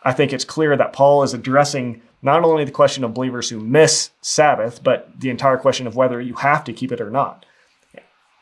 I 0.04 0.12
think 0.12 0.32
it's 0.32 0.44
clear 0.44 0.76
that 0.76 0.92
Paul 0.92 1.22
is 1.22 1.34
addressing 1.34 2.02
not 2.22 2.44
only 2.44 2.64
the 2.64 2.70
question 2.70 3.04
of 3.04 3.14
believers 3.14 3.48
who 3.48 3.60
miss 3.60 4.10
Sabbath, 4.20 4.82
but 4.82 5.08
the 5.20 5.30
entire 5.30 5.56
question 5.56 5.86
of 5.86 5.96
whether 5.96 6.20
you 6.20 6.34
have 6.34 6.64
to 6.64 6.72
keep 6.72 6.92
it 6.92 7.00
or 7.00 7.10
not. 7.10 7.44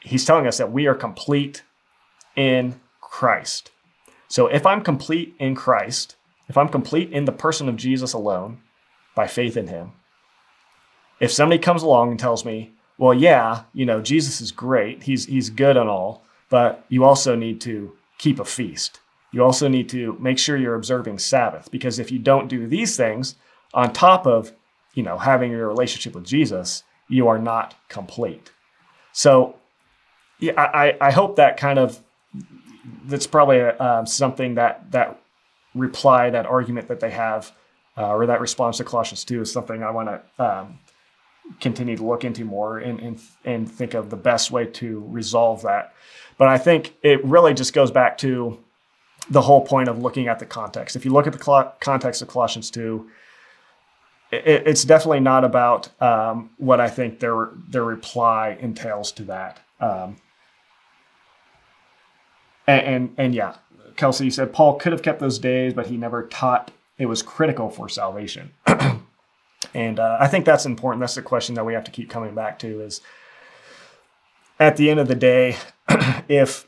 He's 0.03 0.24
telling 0.24 0.47
us 0.47 0.59
that 0.59 0.73
we 0.73 0.87
are 0.87 0.95
complete 0.95 1.62
in 2.37 2.81
Christ. 3.01 3.70
So 4.28 4.47
if 4.47 4.65
I'm 4.65 4.82
complete 4.82 5.35
in 5.39 5.55
Christ, 5.55 6.16
if 6.49 6.57
I'm 6.57 6.69
complete 6.69 7.12
in 7.12 7.24
the 7.24 7.32
person 7.32 7.69
of 7.69 7.77
Jesus 7.77 8.12
alone 8.12 8.61
by 9.15 9.27
faith 9.27 9.57
in 9.57 9.69
him, 9.69 9.93
if 11.19 11.31
somebody 11.31 11.59
comes 11.59 11.82
along 11.82 12.11
and 12.11 12.19
tells 12.19 12.45
me, 12.45 12.73
well, 12.97 13.15
yeah, 13.15 13.65
you 13.74 13.85
know, 13.85 14.01
Jesus 14.01 14.41
is 14.41 14.53
great. 14.53 15.03
He's 15.03 15.27
he's 15.27 15.51
good 15.51 15.77
and 15.77 15.89
all, 15.89 16.23
but 16.49 16.85
you 16.89 17.05
also 17.05 17.35
need 17.35 17.61
to 17.62 17.97
keep 18.19 18.39
a 18.39 18.45
feast. 18.45 18.99
You 19.32 19.44
also 19.44 19.69
need 19.69 19.89
to 19.90 20.16
make 20.20 20.39
sure 20.39 20.57
you're 20.57 20.74
observing 20.74 21.19
Sabbath 21.19 21.70
because 21.70 21.98
if 21.98 22.11
you 22.11 22.19
don't 22.19 22.48
do 22.48 22.66
these 22.66 22.97
things 22.97 23.36
on 23.73 23.93
top 23.93 24.27
of, 24.27 24.52
you 24.94 25.02
know, 25.02 25.19
having 25.19 25.52
your 25.52 25.69
relationship 25.69 26.15
with 26.15 26.24
Jesus, 26.24 26.82
you 27.09 27.28
are 27.28 27.39
not 27.39 27.74
complete. 27.89 28.51
So, 29.12 29.57
yeah, 30.39 30.61
I, 30.61 30.97
I 31.01 31.11
hope 31.11 31.36
that 31.36 31.57
kind 31.57 31.78
of 31.78 32.01
that's 33.05 33.27
probably 33.27 33.61
uh, 33.61 34.05
something 34.05 34.55
that 34.55 34.90
that 34.93 35.20
reply 35.74 36.31
that 36.31 36.47
argument 36.47 36.89
that 36.89 37.01
they 37.01 37.11
have 37.11 37.52
uh, 37.97 38.09
or 38.15 38.27
that 38.27 38.40
response 38.40 38.78
to 38.78 38.85
Colossians 38.85 39.24
2 39.24 39.43
is 39.43 39.52
something 39.52 39.82
I 39.82 39.90
want 39.90 40.09
to 40.09 40.44
um, 40.44 40.78
continue 41.61 41.97
to 41.97 42.05
look 42.05 42.24
into 42.24 42.44
more 42.44 42.78
and, 42.78 43.01
and, 43.01 43.20
and 43.44 43.70
think 43.70 43.94
of 43.94 44.11
the 44.11 44.16
best 44.16 44.51
way 44.51 44.66
to 44.66 45.05
resolve 45.09 45.62
that. 45.62 45.94
But 46.39 46.48
I 46.48 46.59
think 46.59 46.97
it 47.02 47.24
really 47.24 47.55
just 47.55 47.73
goes 47.73 47.90
back 47.90 48.19
to 48.19 48.59
the 49.31 49.43
whole 49.43 49.65
point 49.65 49.89
of 49.89 49.98
looking 49.98 50.28
at 50.28 50.39
the 50.39 50.47
context. 50.47 50.97
If 50.97 51.05
you 51.05 51.12
look 51.12 51.27
at 51.27 51.32
the 51.32 51.73
context 51.81 52.20
of 52.20 52.28
Colossians 52.28 52.70
2, 52.70 53.09
it, 54.32 54.66
it's 54.66 54.85
definitely 54.85 55.20
not 55.20 55.44
about 55.44 55.89
um, 56.02 56.51
what 56.59 56.81
I 56.81 56.89
think 56.89 57.20
their, 57.20 57.51
their 57.69 57.85
reply 57.85 58.57
entails 58.61 59.12
to 59.12 59.23
that. 59.24 59.61
Um, 59.81 60.16
and, 62.66 62.82
and, 62.82 63.15
and 63.16 63.35
yeah, 63.35 63.57
Kelsey 63.97 64.31
said 64.31 64.52
Paul 64.52 64.74
could 64.74 64.93
have 64.93 65.02
kept 65.02 65.20
those 65.20 65.39
days, 65.39 65.74
but 65.74 65.86
he 65.86 65.97
never 65.97 66.27
taught 66.27 66.70
it 66.98 67.07
was 67.07 67.23
critical 67.23 67.70
for 67.70 67.89
salvation. 67.89 68.52
And 69.74 70.01
uh, 70.01 70.16
I 70.20 70.27
think 70.27 70.44
that's 70.44 70.66
important. 70.66 71.01
That's 71.01 71.15
the 71.15 71.23
question 71.23 71.55
that 71.55 71.65
we 71.65 71.74
have 71.74 71.85
to 71.85 71.90
keep 71.90 72.11
coming 72.11 72.35
back 72.35 72.59
to 72.61 72.81
is 72.81 73.01
at 74.59 74.77
the 74.77 74.90
end 74.90 75.01
of 75.01 75.09
the 75.09 75.15
day, 75.15 75.57
if 76.28 76.66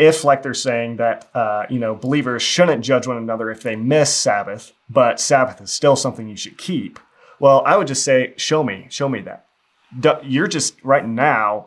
if 0.00 0.24
like 0.24 0.42
they're 0.42 0.54
saying 0.54 0.96
that 0.96 1.28
uh, 1.34 1.66
you 1.68 1.78
know 1.78 1.94
believers 1.94 2.42
shouldn't 2.42 2.84
judge 2.84 3.06
one 3.06 3.18
another 3.18 3.50
if 3.50 3.62
they 3.62 3.76
miss 3.76 4.14
Sabbath, 4.14 4.72
but 4.88 5.20
Sabbath 5.20 5.60
is 5.60 5.70
still 5.70 5.94
something 5.94 6.28
you 6.28 6.36
should 6.36 6.58
keep. 6.58 6.98
Well, 7.38 7.62
I 7.64 7.76
would 7.76 7.86
just 7.86 8.04
say, 8.04 8.34
show 8.36 8.62
me, 8.62 8.86
show 8.90 9.08
me 9.08 9.20
that. 9.22 9.46
You're 10.24 10.46
just 10.46 10.82
right 10.84 11.06
now 11.06 11.66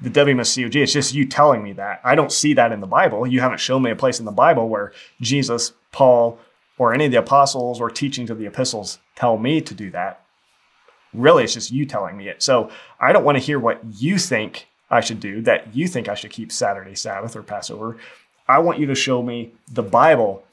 the 0.00 0.10
WMSCOG. 0.10 0.76
It's 0.76 0.92
just 0.92 1.14
you 1.14 1.26
telling 1.26 1.62
me 1.62 1.72
that. 1.74 2.00
I 2.04 2.14
don't 2.14 2.30
see 2.30 2.54
that 2.54 2.72
in 2.72 2.80
the 2.80 2.86
Bible. 2.86 3.26
You 3.26 3.40
haven't 3.40 3.60
shown 3.60 3.82
me 3.82 3.90
a 3.90 3.96
place 3.96 4.18
in 4.18 4.24
the 4.24 4.32
Bible 4.32 4.68
where 4.68 4.92
Jesus, 5.20 5.72
Paul, 5.92 6.38
or 6.78 6.94
any 6.94 7.06
of 7.06 7.10
the 7.10 7.18
apostles 7.18 7.80
or 7.80 7.90
teachings 7.90 8.30
of 8.30 8.38
the 8.38 8.46
epistles 8.46 8.98
tell 9.16 9.36
me 9.38 9.60
to 9.60 9.74
do 9.74 9.90
that. 9.90 10.24
Really, 11.12 11.44
it's 11.44 11.54
just 11.54 11.72
you 11.72 11.84
telling 11.84 12.16
me 12.16 12.28
it. 12.28 12.42
So 12.42 12.70
I 13.00 13.12
don't 13.12 13.24
want 13.24 13.36
to 13.36 13.44
hear 13.44 13.58
what 13.58 13.80
you 13.98 14.18
think 14.18 14.67
I 14.90 15.00
should 15.00 15.20
do, 15.20 15.42
that 15.42 15.74
you 15.74 15.86
think 15.86 16.08
I 16.08 16.14
should 16.14 16.30
keep 16.30 16.50
Saturday 16.50 16.94
Sabbath 16.94 17.36
or 17.36 17.42
Passover. 17.42 17.98
I 18.48 18.58
want 18.58 18.78
you 18.78 18.86
to 18.86 18.94
show 18.94 19.22
me 19.22 19.52
the 19.70 19.82
Bible 19.82 20.44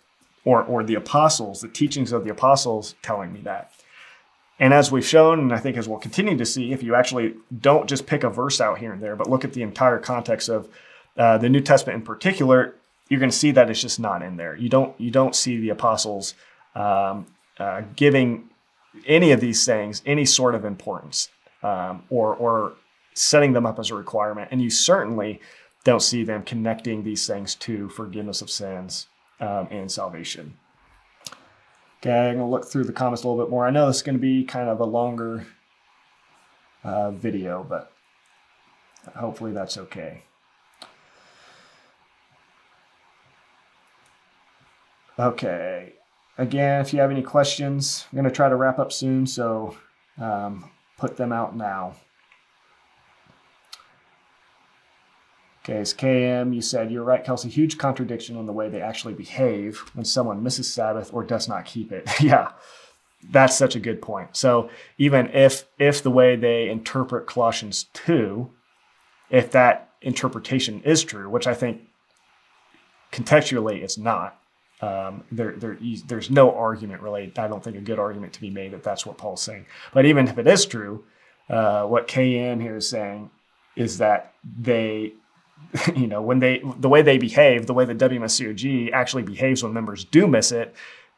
or, 0.44 0.64
or 0.64 0.84
the 0.84 0.96
apostles, 0.96 1.62
the 1.62 1.68
teachings 1.68 2.12
of 2.12 2.24
the 2.24 2.32
apostles 2.32 2.96
telling 3.02 3.32
me 3.32 3.42
that. 3.42 3.72
And 4.60 4.74
as 4.74 4.92
we've 4.92 5.06
shown, 5.06 5.40
and 5.40 5.54
I 5.54 5.58
think 5.58 5.76
as 5.76 5.88
we'll 5.88 6.00
continue 6.00 6.38
to 6.38 6.46
see, 6.46 6.72
if 6.72 6.82
you 6.82 6.96
actually 6.96 7.34
don't 7.60 7.88
just 7.88 8.06
pick 8.06 8.24
a 8.24 8.30
verse 8.30 8.62
out 8.62 8.78
here 8.78 8.94
and 8.94 9.02
there, 9.02 9.16
but 9.16 9.30
look 9.30 9.44
at 9.44 9.54
the 9.54 9.62
entire 9.62 10.00
context 10.00 10.50
of 10.50 10.70
uh, 11.18 11.38
the 11.38 11.50
New 11.50 11.62
Testament 11.62 11.98
in 11.98 12.06
particular, 12.06 12.76
you're 13.10 13.20
going 13.20 13.32
to 13.32 13.38
see 13.38 13.52
that 13.52 13.70
it's 13.70 13.82
just 13.82 14.00
not 14.00 14.22
in 14.22 14.38
there. 14.38 14.56
You 14.56 14.70
don't 14.70 15.00
you 15.00 15.12
don't 15.12 15.36
see 15.36 15.60
the 15.60 15.70
apostles 15.70 16.34
um, 16.74 17.28
uh, 17.60 17.84
giving 17.96 18.50
any 19.06 19.32
of 19.32 19.42
these 19.42 19.66
things 19.66 20.02
any 20.06 20.26
sort 20.26 20.56
of 20.56 20.66
importance 20.66 21.30
um, 21.62 22.04
or 22.10 22.36
or 22.36 22.74
setting 23.16 23.54
them 23.54 23.66
up 23.66 23.80
as 23.80 23.90
a 23.90 23.96
requirement. 23.96 24.50
And 24.52 24.62
you 24.62 24.70
certainly 24.70 25.42
don't 25.84 26.02
see 26.02 26.24
them 26.24 26.44
connecting 26.44 27.04
these 27.04 27.26
things 27.26 27.56
to 27.56 27.90
forgiveness 27.90 28.42
of 28.42 28.52
sins 28.52 29.08
um, 29.40 29.68
and 29.72 29.92
salvation. 29.92 30.58
Okay, 32.00 32.30
I'm 32.30 32.36
going 32.36 32.38
to 32.38 32.46
look 32.46 32.66
through 32.66 32.84
the 32.84 32.94
comments 32.94 33.24
a 33.24 33.28
little 33.28 33.44
bit 33.44 33.50
more. 33.50 33.66
I 33.66 33.72
know 33.72 33.88
this 33.88 33.98
is 33.98 34.04
going 34.04 34.18
to 34.18 34.22
be 34.22 34.44
kind 34.44 34.70
of 34.70 34.80
a 34.80 34.86
longer 34.86 35.48
uh, 36.84 37.12
video, 37.12 37.66
but 37.68 37.92
hopefully 39.16 39.54
that's 39.54 39.78
okay. 39.78 40.24
Okay, 45.18 45.94
again, 46.38 46.82
if 46.82 46.94
you 46.94 47.00
have 47.00 47.10
any 47.10 47.22
questions, 47.22 48.06
I'm 48.12 48.18
going 48.18 48.26
to 48.26 48.36
try 48.36 48.50
to 48.50 48.56
wrap 48.56 48.80
up 48.80 48.92
soon, 48.92 49.26
so 49.26 49.78
um, 50.18 50.70
put 50.98 51.16
them 51.16 51.32
out 51.32 51.56
now. 51.56 51.96
It's 55.68 55.94
KM. 55.94 56.54
You 56.54 56.62
said, 56.62 56.92
You're 56.92 57.04
right, 57.04 57.24
Kelsey. 57.24 57.50
Huge 57.50 57.78
contradiction 57.78 58.38
in 58.38 58.46
the 58.46 58.54
way 58.54 58.70
they 58.70 58.82
actually 58.82 59.14
behave 59.14 59.80
when 59.94 60.06
someone 60.06 60.44
misses 60.44 60.72
Sabbath 60.72 61.14
or 61.14 61.24
does 61.24 61.48
not 61.48 61.66
keep 61.66 61.92
it. 61.92 62.08
yeah, 62.22 62.52
that's 63.32 63.58
such 63.58 63.76
a 63.76 63.80
good 63.80 64.02
point. 64.02 64.36
So 64.36 64.70
even 64.98 65.30
if 65.34 65.66
if 65.80 66.04
the 66.04 66.12
way 66.12 66.36
they 66.36 66.70
interpret 66.70 67.28
Colossians 67.28 67.86
2, 67.94 68.50
if 69.30 69.52
that 69.52 69.90
interpretation 70.02 70.82
is 70.84 71.04
true, 71.04 71.30
which 71.30 71.48
I 71.48 71.54
think 71.54 71.82
contextually 73.12 73.82
it's 73.82 73.98
not, 73.98 74.40
um, 74.82 75.24
there, 75.32 75.54
there, 75.54 75.78
there's 76.06 76.30
no 76.30 76.54
argument 76.54 77.02
really. 77.02 77.32
I 77.38 77.48
don't 77.48 77.64
think 77.64 77.78
a 77.78 77.82
good 77.82 78.00
argument 78.00 78.34
to 78.34 78.42
be 78.42 78.50
made 78.50 78.72
that 78.74 78.84
that's 78.84 79.06
what 79.06 79.18
Paul's 79.18 79.42
saying. 79.42 79.66
But 79.94 80.06
even 80.06 80.28
if 80.28 80.38
it 80.38 80.48
is 80.48 80.66
true, 80.66 81.06
uh, 81.50 81.86
what 81.86 82.08
KM 82.08 82.62
here 82.62 82.78
is 82.78 82.90
saying 82.90 83.32
is 83.76 83.98
that 83.98 84.34
they 84.44 85.14
you 85.96 86.08
know, 86.08 86.22
when 86.22 86.40
they 86.40 86.62
the 86.78 86.90
way 86.90 87.02
they 87.02 87.18
behave, 87.18 87.66
the 87.66 87.74
way 87.74 87.86
the 87.86 87.96
WMSCOG 87.96 88.92
actually 88.92 89.24
behaves 89.24 89.64
when 89.64 89.74
members 89.74 90.06
do 90.06 90.28
miss 90.28 90.52
it, 90.52 90.76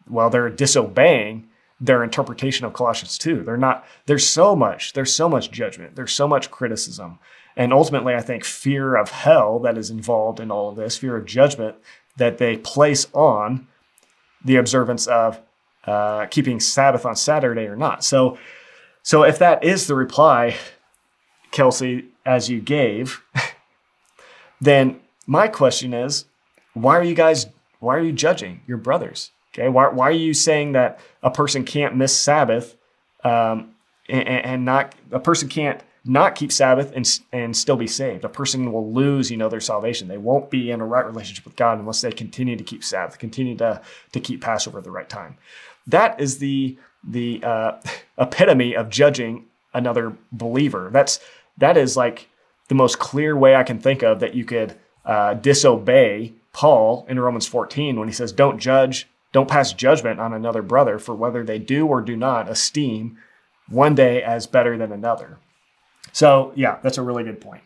well, 0.10 0.30
they're 0.30 0.50
disobeying 0.50 1.48
their 1.80 2.04
interpretation 2.04 2.66
of 2.66 2.74
Colossians 2.74 3.18
2. 3.18 3.44
They're 3.44 3.58
not, 3.58 3.86
there's 4.06 4.28
so 4.28 4.56
much, 4.56 4.94
there's 4.94 5.14
so 5.14 5.30
much 5.30 5.52
judgment, 5.52 5.96
there's 5.96 6.14
so 6.14 6.28
much 6.28 6.50
criticism. 6.50 7.20
And 7.56 7.74
ultimately, 7.74 8.14
I 8.14 8.22
think 8.22 8.44
fear 8.44 8.96
of 8.96 9.10
hell 9.10 9.60
that 9.60 9.78
is 9.78 9.90
involved 9.90 10.40
in 10.40 10.52
all 10.52 10.70
of 10.70 10.76
this, 10.76 10.98
fear 10.98 11.18
of 11.18 11.26
judgment 11.26 11.76
that 12.18 12.38
they 12.38 12.58
place 12.58 13.08
on 13.14 13.68
the 14.44 14.58
observance 14.58 15.08
of 15.08 15.42
uh, 15.86 16.26
keeping 16.28 16.60
Sabbath 16.60 17.06
on 17.06 17.16
Saturday 17.16 17.66
or 17.66 17.76
not. 17.76 18.04
So, 18.04 18.38
so 19.02 19.24
if 19.24 19.40
that 19.40 19.64
is 19.64 19.88
the 19.88 19.96
reply, 19.96 20.56
Kelsey, 21.52 22.06
as 22.26 22.50
you 22.50 22.60
gave, 22.60 23.24
then 24.62 25.00
my 25.26 25.48
question 25.48 25.94
is, 25.94 26.26
why 26.74 26.98
are 26.98 27.04
you 27.04 27.16
guys, 27.16 27.48
why 27.80 27.96
are 27.96 28.04
you 28.04 28.12
judging 28.12 28.62
your 28.68 28.78
brothers? 28.78 29.32
Okay, 29.54 29.70
why, 29.70 29.88
why 29.88 30.08
are 30.08 30.12
you 30.12 30.34
saying 30.34 30.74
that 30.74 31.00
a 31.24 31.32
person 31.32 31.64
can't 31.64 31.96
miss 31.96 32.16
Sabbath 32.16 32.76
um, 33.24 33.76
and, 34.08 34.28
and 34.28 34.66
not, 34.66 34.96
a 35.12 35.20
person 35.20 35.50
can't 35.50 35.82
not 36.06 36.36
keep 36.36 36.52
Sabbath 36.52 36.94
and, 36.96 37.20
and 37.34 37.56
still 37.56 37.76
be 37.76 37.88
saved. 37.88 38.24
A 38.24 38.30
person 38.30 38.72
will 38.72 38.94
lose, 38.94 39.30
you 39.30 39.38
know, 39.38 39.50
their 39.50 39.60
salvation. 39.60 40.08
They 40.08 40.18
won't 40.18 40.50
be 40.50 40.72
in 40.72 40.80
a 40.80 40.86
right 40.86 41.06
relationship 41.06 41.44
with 41.44 41.56
God 41.56 41.80
unless 41.80 42.02
they 42.02 42.12
continue 42.12 42.56
to 42.56 42.64
keep 42.64 42.84
Sabbath, 42.84 43.20
continue 43.20 43.58
to, 43.58 43.82
to 44.14 44.20
keep 44.20 44.42
Passover 44.42 44.78
at 44.78 44.84
the 44.84 44.92
right 44.92 45.10
time. 45.10 45.38
That 45.86 46.20
is 46.20 46.40
the 46.40 46.78
the 47.04 47.42
uh, 47.44 47.80
epitome 48.18 48.76
of 48.76 48.90
judging 48.90 49.46
another 49.74 50.16
believer. 50.32 50.90
That's 50.92 51.20
that 51.58 51.78
is 51.78 51.98
like 51.98 52.30
the 52.68 52.76
most 52.76 53.00
clear 53.00 53.36
way 53.36 53.56
I 53.56 53.64
can 53.64 53.80
think 53.80 54.04
of 54.04 54.20
that 54.20 54.36
you 54.36 54.46
could 54.46 54.76
uh, 55.06 55.36
disobey 55.36 56.34
Paul 56.54 57.06
in 57.10 57.20
Romans 57.20 57.48
14 57.48 57.98
when 57.98 58.08
he 58.08 58.14
says, 58.14 58.32
Don't 58.32 58.60
judge, 58.60 59.08
don't 59.32 59.50
pass 59.50 59.74
judgment 59.74 60.20
on 60.20 60.34
another 60.34 60.62
brother 60.62 61.00
for 61.00 61.16
whether 61.16 61.44
they 61.44 61.60
do 61.60 61.88
or 61.88 62.02
do 62.02 62.16
not 62.16 62.50
esteem 62.50 63.18
one 63.70 63.96
day 63.96 64.22
as 64.22 64.48
better 64.48 64.78
than 64.78 64.92
another. 64.92 65.38
So, 66.12 66.52
yeah, 66.56 66.80
that's 66.82 66.98
a 66.98 67.02
really 67.02 67.24
good 67.24 67.42
point. 67.42 67.64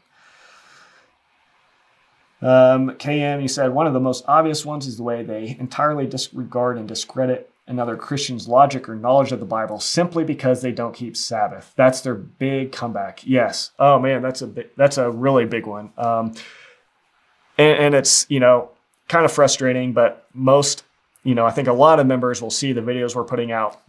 Um, 2.41 2.91
KM, 2.91 3.41
you 3.41 3.47
said 3.47 3.71
one 3.71 3.85
of 3.85 3.93
the 3.93 3.99
most 3.99 4.25
obvious 4.27 4.65
ones 4.65 4.87
is 4.87 4.97
the 4.97 5.03
way 5.03 5.23
they 5.23 5.55
entirely 5.59 6.07
disregard 6.07 6.77
and 6.77 6.87
discredit 6.87 7.50
another 7.67 7.95
Christian's 7.95 8.47
logic 8.47 8.89
or 8.89 8.95
knowledge 8.95 9.31
of 9.31 9.39
the 9.39 9.45
Bible 9.45 9.79
simply 9.79 10.23
because 10.23 10.61
they 10.61 10.71
don't 10.71 10.93
keep 10.93 11.15
Sabbath. 11.15 11.73
That's 11.75 12.01
their 12.01 12.15
big 12.15 12.71
comeback. 12.71 13.21
Yes. 13.25 13.71
Oh 13.79 13.99
man, 13.99 14.21
that's 14.21 14.41
a 14.41 14.47
big, 14.47 14.69
that's 14.75 14.97
a 14.97 15.09
really 15.09 15.45
big 15.45 15.65
one. 15.65 15.91
Um, 15.97 16.33
and, 17.57 17.77
and 17.79 17.95
it's 17.95 18.25
you 18.29 18.39
know 18.39 18.71
kind 19.07 19.25
of 19.25 19.31
frustrating, 19.31 19.93
but 19.93 20.27
most 20.33 20.83
you 21.23 21.35
know 21.35 21.45
I 21.45 21.51
think 21.51 21.67
a 21.67 21.73
lot 21.73 21.99
of 21.99 22.07
members 22.07 22.41
will 22.41 22.51
see 22.51 22.73
the 22.73 22.81
videos 22.81 23.15
we're 23.15 23.23
putting 23.23 23.51
out, 23.51 23.81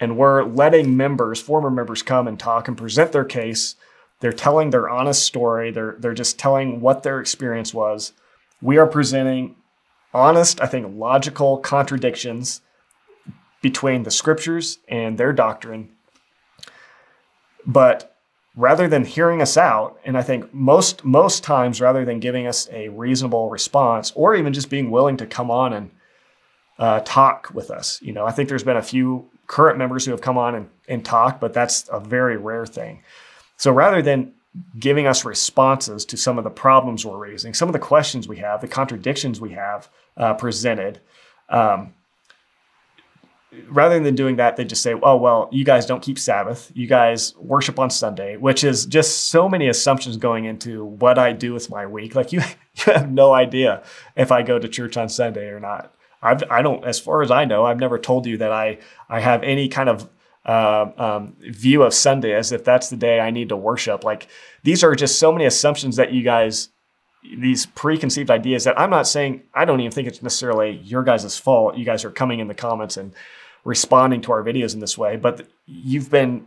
and 0.00 0.16
we're 0.16 0.44
letting 0.44 0.96
members, 0.96 1.40
former 1.40 1.70
members, 1.70 2.02
come 2.02 2.26
and 2.26 2.38
talk 2.38 2.68
and 2.68 2.76
present 2.76 3.12
their 3.12 3.24
case. 3.24 3.76
They're 4.20 4.32
telling 4.32 4.70
their 4.70 4.88
honest 4.88 5.22
story. 5.22 5.70
They're 5.70 5.96
they're 5.98 6.14
just 6.14 6.38
telling 6.38 6.80
what 6.80 7.02
their 7.02 7.20
experience 7.20 7.72
was. 7.72 8.12
We 8.60 8.78
are 8.78 8.86
presenting 8.86 9.54
honest, 10.12 10.60
I 10.60 10.66
think, 10.66 10.96
logical 10.96 11.58
contradictions 11.58 12.62
between 13.60 14.02
the 14.02 14.10
scriptures 14.10 14.78
and 14.88 15.18
their 15.18 15.32
doctrine. 15.32 15.90
But 17.66 18.16
rather 18.56 18.88
than 18.88 19.04
hearing 19.04 19.42
us 19.42 19.56
out, 19.56 19.98
and 20.04 20.16
I 20.16 20.22
think 20.22 20.52
most 20.54 21.04
most 21.04 21.44
times 21.44 21.80
rather 21.80 22.04
than 22.04 22.20
giving 22.20 22.46
us 22.46 22.68
a 22.72 22.88
reasonable 22.88 23.50
response 23.50 24.12
or 24.14 24.34
even 24.34 24.52
just 24.52 24.70
being 24.70 24.90
willing 24.90 25.16
to 25.18 25.26
come 25.26 25.50
on 25.50 25.72
and 25.72 25.90
uh, 26.78 27.00
talk 27.04 27.50
with 27.52 27.70
us, 27.70 28.00
you 28.02 28.12
know, 28.12 28.26
I 28.26 28.30
think 28.30 28.48
there's 28.48 28.64
been 28.64 28.76
a 28.76 28.82
few 28.82 29.28
current 29.48 29.78
members 29.78 30.04
who 30.04 30.12
have 30.12 30.20
come 30.20 30.38
on 30.38 30.54
and, 30.54 30.68
and 30.88 31.04
talked, 31.04 31.40
but 31.40 31.52
that's 31.52 31.88
a 31.90 31.98
very 31.98 32.36
rare 32.36 32.66
thing. 32.66 33.02
So 33.56 33.72
rather 33.72 34.02
than 34.02 34.34
giving 34.78 35.06
us 35.06 35.24
responses 35.24 36.04
to 36.06 36.16
some 36.16 36.38
of 36.38 36.44
the 36.44 36.50
problems 36.50 37.04
we're 37.04 37.16
raising, 37.16 37.54
some 37.54 37.68
of 37.68 37.72
the 37.72 37.78
questions 37.78 38.28
we 38.28 38.38
have, 38.38 38.60
the 38.60 38.68
contradictions 38.68 39.40
we 39.40 39.50
have 39.50 39.88
uh, 40.16 40.34
presented, 40.34 41.00
um, 41.48 41.94
rather 43.68 43.98
than 44.00 44.14
doing 44.14 44.36
that, 44.36 44.56
they 44.56 44.64
just 44.64 44.82
say, 44.82 44.94
oh, 45.02 45.16
well, 45.16 45.48
you 45.50 45.64
guys 45.64 45.86
don't 45.86 46.02
keep 46.02 46.18
Sabbath. 46.18 46.70
You 46.74 46.86
guys 46.86 47.34
worship 47.36 47.78
on 47.78 47.90
Sunday, 47.90 48.36
which 48.36 48.64
is 48.64 48.86
just 48.86 49.28
so 49.28 49.48
many 49.48 49.68
assumptions 49.68 50.16
going 50.16 50.44
into 50.44 50.84
what 50.84 51.18
I 51.18 51.32
do 51.32 51.54
with 51.54 51.70
my 51.70 51.86
week. 51.86 52.14
Like 52.14 52.32
you, 52.32 52.40
you 52.74 52.92
have 52.92 53.10
no 53.10 53.32
idea 53.32 53.82
if 54.16 54.30
I 54.30 54.42
go 54.42 54.58
to 54.58 54.68
church 54.68 54.96
on 54.96 55.08
Sunday 55.08 55.48
or 55.48 55.60
not. 55.60 55.94
I've, 56.20 56.42
I 56.50 56.62
don't, 56.62 56.84
as 56.84 56.98
far 56.98 57.22
as 57.22 57.30
I 57.30 57.44
know, 57.44 57.64
I've 57.64 57.80
never 57.80 57.98
told 57.98 58.26
you 58.26 58.38
that 58.38 58.52
I, 58.52 58.78
I 59.08 59.20
have 59.20 59.42
any 59.42 59.68
kind 59.68 59.88
of 59.88 60.08
uh, 60.44 60.90
um, 60.96 61.36
view 61.40 61.82
of 61.82 61.94
Sunday 61.94 62.34
as 62.34 62.52
if 62.52 62.64
that's 62.64 62.90
the 62.90 62.96
day 62.96 63.20
I 63.20 63.30
need 63.30 63.50
to 63.50 63.56
worship. 63.56 64.02
Like 64.02 64.28
these 64.64 64.82
are 64.82 64.94
just 64.94 65.18
so 65.18 65.30
many 65.30 65.44
assumptions 65.44 65.96
that 65.96 66.12
you 66.12 66.22
guys 66.22 66.70
these 67.22 67.66
preconceived 67.66 68.30
ideas 68.30 68.64
that 68.64 68.78
I'm 68.78 68.90
not 68.90 69.06
saying 69.06 69.42
I 69.54 69.64
don't 69.64 69.80
even 69.80 69.92
think 69.92 70.08
it's 70.08 70.22
necessarily 70.22 70.78
your 70.78 71.02
guys' 71.02 71.38
fault. 71.38 71.76
You 71.76 71.84
guys 71.84 72.04
are 72.04 72.10
coming 72.10 72.38
in 72.40 72.48
the 72.48 72.54
comments 72.54 72.96
and 72.96 73.12
responding 73.64 74.20
to 74.22 74.32
our 74.32 74.42
videos 74.42 74.74
in 74.74 74.80
this 74.80 74.96
way, 74.96 75.16
but 75.16 75.48
you've 75.66 76.10
been 76.10 76.46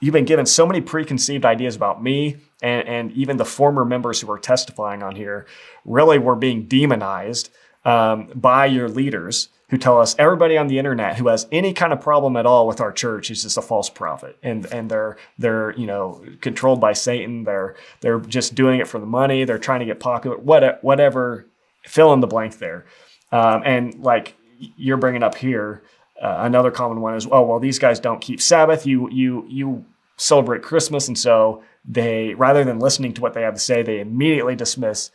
you've 0.00 0.12
been 0.12 0.24
given 0.24 0.44
so 0.44 0.66
many 0.66 0.80
preconceived 0.80 1.44
ideas 1.44 1.76
about 1.76 2.02
me 2.02 2.36
and, 2.62 2.86
and 2.86 3.12
even 3.12 3.36
the 3.38 3.44
former 3.44 3.84
members 3.84 4.20
who 4.20 4.30
are 4.30 4.38
testifying 4.38 5.02
on 5.02 5.16
here 5.16 5.46
really 5.84 6.18
were 6.18 6.36
being 6.36 6.64
demonized 6.66 7.50
um, 7.84 8.30
by 8.34 8.66
your 8.66 8.88
leaders 8.88 9.48
who 9.74 9.78
tell 9.78 10.00
us 10.00 10.14
everybody 10.20 10.56
on 10.56 10.68
the 10.68 10.78
internet 10.78 11.16
who 11.16 11.26
has 11.26 11.48
any 11.50 11.72
kind 11.72 11.92
of 11.92 12.00
problem 12.00 12.36
at 12.36 12.46
all 12.46 12.64
with 12.68 12.80
our 12.80 12.92
church 12.92 13.28
is 13.28 13.42
just 13.42 13.58
a 13.58 13.62
false 13.62 13.90
prophet. 13.90 14.38
And 14.40 14.66
and 14.66 14.88
they're 14.88 15.16
they're 15.36 15.72
you 15.72 15.88
know 15.88 16.24
controlled 16.40 16.80
by 16.80 16.92
Satan. 16.92 17.42
They're 17.42 17.74
they're 18.00 18.20
just 18.20 18.54
doing 18.54 18.78
it 18.78 18.86
for 18.86 19.00
the 19.00 19.06
money. 19.06 19.44
They're 19.44 19.58
trying 19.58 19.80
to 19.80 19.86
get 19.86 19.98
popular 19.98 20.36
whatever 20.36 20.78
whatever 20.82 21.46
fill 21.82 22.12
in 22.12 22.20
the 22.20 22.28
blank 22.28 22.58
there. 22.58 22.86
Um, 23.32 23.62
and 23.64 23.98
like 23.98 24.36
you're 24.76 24.96
bringing 24.96 25.24
up 25.24 25.34
here 25.34 25.82
uh, 26.22 26.36
another 26.42 26.70
common 26.70 27.00
one 27.00 27.16
is, 27.16 27.26
oh 27.28 27.42
well, 27.42 27.58
these 27.58 27.80
guys 27.80 27.98
don't 27.98 28.20
keep 28.20 28.40
Sabbath. 28.40 28.86
You 28.86 29.10
you 29.10 29.44
you 29.48 29.84
celebrate 30.18 30.62
Christmas, 30.62 31.08
and 31.08 31.18
so 31.18 31.64
they 31.84 32.34
rather 32.34 32.62
than 32.62 32.78
listening 32.78 33.12
to 33.14 33.22
what 33.22 33.34
they 33.34 33.42
have 33.42 33.54
to 33.54 33.60
say, 33.60 33.82
they 33.82 33.98
immediately 33.98 34.54
dismiss 34.54 35.10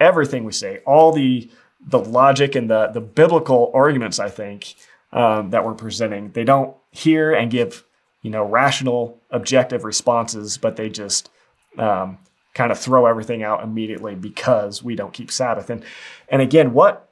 everything 0.00 0.42
we 0.42 0.50
say, 0.50 0.78
all 0.84 1.12
the 1.12 1.48
the 1.86 1.98
logic 1.98 2.54
and 2.54 2.70
the 2.70 2.88
the 2.88 3.00
biblical 3.00 3.70
arguments. 3.74 4.18
I 4.18 4.28
think 4.28 4.74
um, 5.12 5.50
that 5.50 5.64
we're 5.64 5.74
presenting, 5.74 6.30
they 6.32 6.44
don't 6.44 6.76
hear 6.90 7.32
and 7.32 7.50
give 7.50 7.84
you 8.22 8.30
know 8.30 8.44
rational, 8.44 9.20
objective 9.30 9.84
responses, 9.84 10.58
but 10.58 10.76
they 10.76 10.88
just 10.88 11.30
um, 11.78 12.18
kind 12.54 12.72
of 12.72 12.78
throw 12.78 13.06
everything 13.06 13.42
out 13.42 13.62
immediately 13.62 14.14
because 14.14 14.82
we 14.82 14.94
don't 14.94 15.12
keep 15.12 15.30
Sabbath. 15.30 15.70
And 15.70 15.84
and 16.28 16.42
again, 16.42 16.72
what 16.72 17.08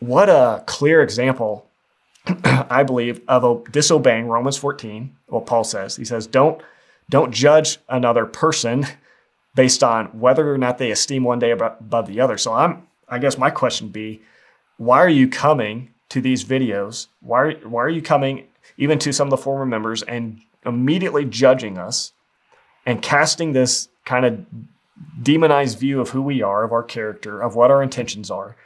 what 0.00 0.28
a 0.28 0.62
clear 0.66 1.02
example 1.02 1.66
I 2.44 2.82
believe, 2.82 3.20
of 3.28 3.70
disobeying 3.70 4.26
Romans 4.26 4.56
14, 4.56 5.14
what 5.26 5.46
Paul 5.46 5.64
says. 5.64 5.96
He 5.96 6.04
says, 6.04 6.26
don't, 6.26 6.60
don't 7.08 7.32
judge 7.32 7.78
another 7.88 8.26
person 8.26 8.86
based 9.54 9.82
on 9.84 10.06
whether 10.06 10.52
or 10.52 10.58
not 10.58 10.78
they 10.78 10.90
esteem 10.90 11.24
one 11.24 11.38
day 11.38 11.52
above 11.52 12.06
the 12.06 12.20
other. 12.20 12.36
So 12.36 12.52
I'm, 12.52 12.85
I 13.08 13.18
guess 13.18 13.38
my 13.38 13.50
question 13.50 13.88
would 13.88 13.92
be, 13.92 14.22
why 14.78 14.98
are 14.98 15.08
you 15.08 15.28
coming 15.28 15.94
to 16.08 16.20
these 16.20 16.44
videos? 16.44 17.06
Why, 17.20 17.54
why 17.54 17.82
are 17.82 17.88
you 17.88 18.02
coming 18.02 18.48
even 18.76 18.98
to 19.00 19.12
some 19.12 19.28
of 19.28 19.30
the 19.30 19.36
former 19.36 19.66
members 19.66 20.02
and 20.02 20.40
immediately 20.64 21.24
judging 21.24 21.78
us 21.78 22.12
and 22.84 23.00
casting 23.02 23.52
this 23.52 23.88
kind 24.04 24.24
of 24.24 24.44
demonized 25.22 25.78
view 25.78 26.00
of 26.00 26.10
who 26.10 26.22
we 26.22 26.42
are, 26.42 26.64
of 26.64 26.72
our 26.72 26.82
character, 26.82 27.40
of 27.40 27.54
what 27.54 27.70
our 27.70 27.82
intentions 27.82 28.30
are, 28.30 28.56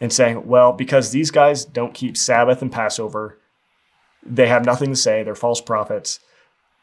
and 0.00 0.12
saying, 0.12 0.46
well, 0.46 0.72
because 0.72 1.10
these 1.10 1.30
guys 1.30 1.64
don't 1.64 1.94
keep 1.94 2.16
Sabbath 2.16 2.62
and 2.62 2.72
Passover, 2.72 3.38
they 4.24 4.48
have 4.48 4.64
nothing 4.64 4.90
to 4.90 4.96
say, 4.96 5.22
they're 5.22 5.34
false 5.34 5.60
prophets. 5.60 6.20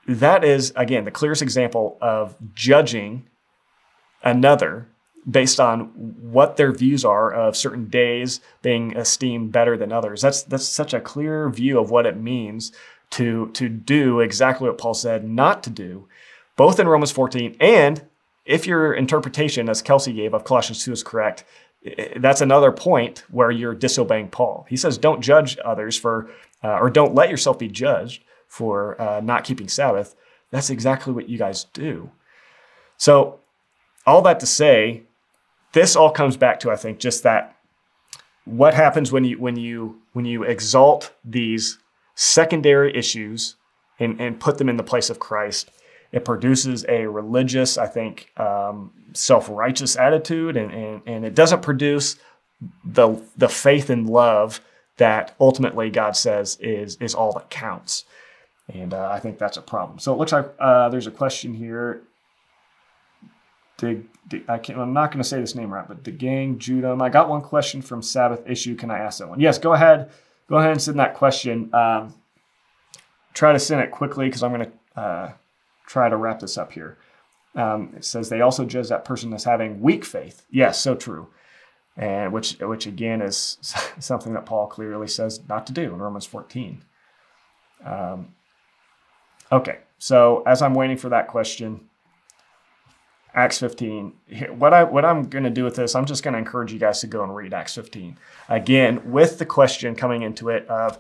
That 0.08 0.44
is, 0.44 0.72
again, 0.76 1.06
the 1.06 1.12
clearest 1.12 1.42
example 1.42 1.98
of 2.02 2.36
judging 2.54 3.28
another 4.24 4.88
based 5.30 5.60
on 5.60 5.86
what 6.32 6.58
their 6.58 6.72
views 6.72 7.04
are 7.04 7.32
of 7.32 7.58
certain 7.58 7.86
days 7.86 8.42
being 8.62 8.92
esteemed 8.96 9.52
better 9.52 9.76
than 9.78 9.92
others. 9.92 10.22
That's 10.22 10.44
that's 10.44 10.68
such 10.68 10.94
a 10.94 11.02
clear 11.02 11.50
view 11.50 11.80
of 11.80 11.90
what 11.90 12.06
it 12.06 12.18
means 12.18 12.72
to 13.12 13.50
to 13.54 13.70
do 13.70 14.20
exactly 14.20 14.68
what 14.68 14.78
Paul 14.78 14.94
said 14.94 15.28
not 15.28 15.64
to 15.64 15.70
do, 15.70 16.08
both 16.56 16.80
in 16.80 16.88
Romans 16.88 17.12
14 17.12 17.56
and 17.60 18.06
if 18.46 18.68
your 18.68 18.94
interpretation, 18.94 19.70
as 19.70 19.82
Kelsey 19.82 20.14
gave 20.14 20.34
of 20.34 20.44
Colossians 20.44 20.84
2, 20.84 20.92
is 20.92 21.04
correct, 21.04 21.44
that's 22.16 22.42
another 22.42 22.72
point 22.72 23.24
where 23.30 23.52
you're 23.52 23.76
disobeying 23.76 24.30
Paul. 24.30 24.66
He 24.70 24.78
says, 24.78 24.98
don't 24.98 25.22
judge 25.22 25.58
others 25.66 25.98
for, 25.98 26.30
uh, 26.64 26.80
or 26.80 26.90
don't 26.90 27.16
let 27.16 27.30
yourself 27.30 27.60
be 27.60 27.68
judged 27.68 28.24
for 28.48 29.00
uh, 29.02 29.20
not 29.22 29.44
keeping 29.44 29.68
Sabbath. 29.68 30.16
That's 30.52 30.70
exactly 30.70 31.12
what 31.12 31.28
you 31.28 31.38
guys 31.38 31.66
do. 31.66 32.12
So, 32.98 33.40
all 34.06 34.22
that 34.22 34.40
to 34.40 34.46
say, 34.46 35.04
this 35.76 35.96
all 35.96 36.10
comes 36.10 36.38
back 36.38 36.60
to, 36.62 36.72
I 36.72 36.76
think, 36.76 36.98
just 36.98 37.22
that 37.22 37.56
what 38.46 38.74
happens 38.74 39.12
when 39.12 39.24
you 39.24 39.40
when 39.40 39.56
you 39.56 40.02
when 40.14 40.26
you 40.26 40.42
exalt 40.42 41.14
these 41.24 41.78
secondary 42.16 42.96
issues 42.96 43.56
and, 44.00 44.20
and 44.20 44.40
put 44.40 44.58
them 44.58 44.70
in 44.70 44.78
the 44.78 44.84
place 44.84 45.12
of 45.12 45.20
Christ 45.20 45.70
it 46.16 46.24
produces 46.24 46.86
a 46.88 47.08
religious, 47.08 47.78
I 47.78 47.88
think, 47.88 48.32
um, 48.38 48.92
self 49.12 49.50
righteous 49.50 49.98
attitude, 49.98 50.56
and, 50.56 50.72
and, 50.72 51.02
and 51.06 51.26
it 51.26 51.36
doesn't 51.36 51.62
produce 51.62 52.16
the, 52.86 53.22
the 53.36 53.50
faith 53.50 53.90
and 53.90 54.10
love 54.10 54.62
that 54.96 55.36
ultimately 55.42 55.90
God 55.90 56.16
says 56.16 56.58
is, 56.62 56.96
is 57.02 57.14
all 57.14 57.34
that 57.34 57.50
counts. 57.50 58.06
And 58.74 58.94
uh, 58.94 59.10
I 59.12 59.20
think 59.20 59.38
that's 59.38 59.58
a 59.58 59.62
problem. 59.62 60.00
So 60.00 60.14
it 60.14 60.18
looks 60.18 60.32
like 60.32 60.50
uh, 60.58 60.88
there's 60.88 61.06
a 61.06 61.12
question 61.12 61.54
here. 61.54 62.02
Dig, 63.78 64.06
I 64.48 64.58
can't, 64.58 64.80
I'm 64.80 64.94
not 64.94 65.12
going 65.12 65.22
to 65.22 65.28
say 65.28 65.40
this 65.40 65.56
name 65.56 65.72
right, 65.72 65.88
but 65.88 66.04
the 66.04 66.12
gang 66.12 66.58
Judah. 66.58 66.98
I 67.00 67.10
got 67.10 67.30
one 67.30 67.42
question 67.42 67.82
from 67.82 68.02
Sabbath 68.02 68.42
issue. 68.48 68.76
Can 68.76 68.90
I 68.90 69.00
ask 69.00 69.20
that 69.20 69.30
one? 69.30 69.40
Yes, 69.40 69.60
go 69.60 69.74
ahead. 69.74 70.10
Go 70.50 70.58
ahead 70.58 70.72
and 70.72 70.82
send 70.82 71.00
that 71.00 71.14
question. 71.14 71.74
Um, 71.74 72.14
try 73.34 73.52
to 73.52 73.60
send 73.60 73.82
it 73.82 73.92
quickly 73.92 74.26
because 74.26 74.42
I'm 74.42 74.54
going 74.54 74.72
to 74.72 75.00
uh, 75.00 75.34
try 75.86 76.10
to 76.10 76.18
wrap 76.18 76.40
this 76.40 76.58
up 76.58 76.72
here. 76.72 76.98
Um, 77.56 77.94
it 77.96 78.04
says 78.04 78.30
they 78.30 78.42
also 78.42 78.66
judge 78.66 78.90
that 78.90 79.06
person 79.06 79.34
as 79.34 79.44
having 79.44 79.82
weak 79.82 80.04
faith. 80.04 80.46
Yes, 80.50 80.80
so 80.80 80.96
true. 80.96 81.30
And 81.96 82.34
which, 82.34 82.58
which 82.60 82.88
again 82.88 83.22
is 83.22 83.58
something 84.00 84.34
that 84.34 84.46
Paul 84.46 84.68
clearly 84.68 85.08
says 85.08 85.42
not 85.48 85.68
to 85.68 85.74
do 85.74 85.94
in 85.94 86.00
Romans 86.00 86.26
14. 86.26 86.84
Um, 87.86 88.34
okay, 89.52 89.80
so 90.00 90.44
as 90.46 90.62
I'm 90.62 90.74
waiting 90.74 90.98
for 90.98 91.10
that 91.10 91.28
question, 91.28 91.90
Acts 93.36 93.60
15. 93.60 94.14
What 94.58 94.74
I 94.74 94.84
what 94.84 95.04
I'm 95.04 95.24
going 95.24 95.44
to 95.44 95.50
do 95.50 95.66
with 95.66 95.76
this, 95.76 95.94
I'm 95.94 96.06
just 96.06 96.24
going 96.24 96.34
to 96.34 96.40
encourage 96.40 96.72
you 96.72 96.80
guys 96.80 97.02
to 97.02 97.08
go 97.08 97.22
and 97.22 97.36
read 97.36 97.54
Acts 97.54 97.76
15 97.76 98.18
again 98.48 99.12
with 99.12 99.38
the 99.38 99.46
question 99.46 99.94
coming 99.94 100.22
into 100.22 100.50
it 100.50 100.66
of 100.68 100.98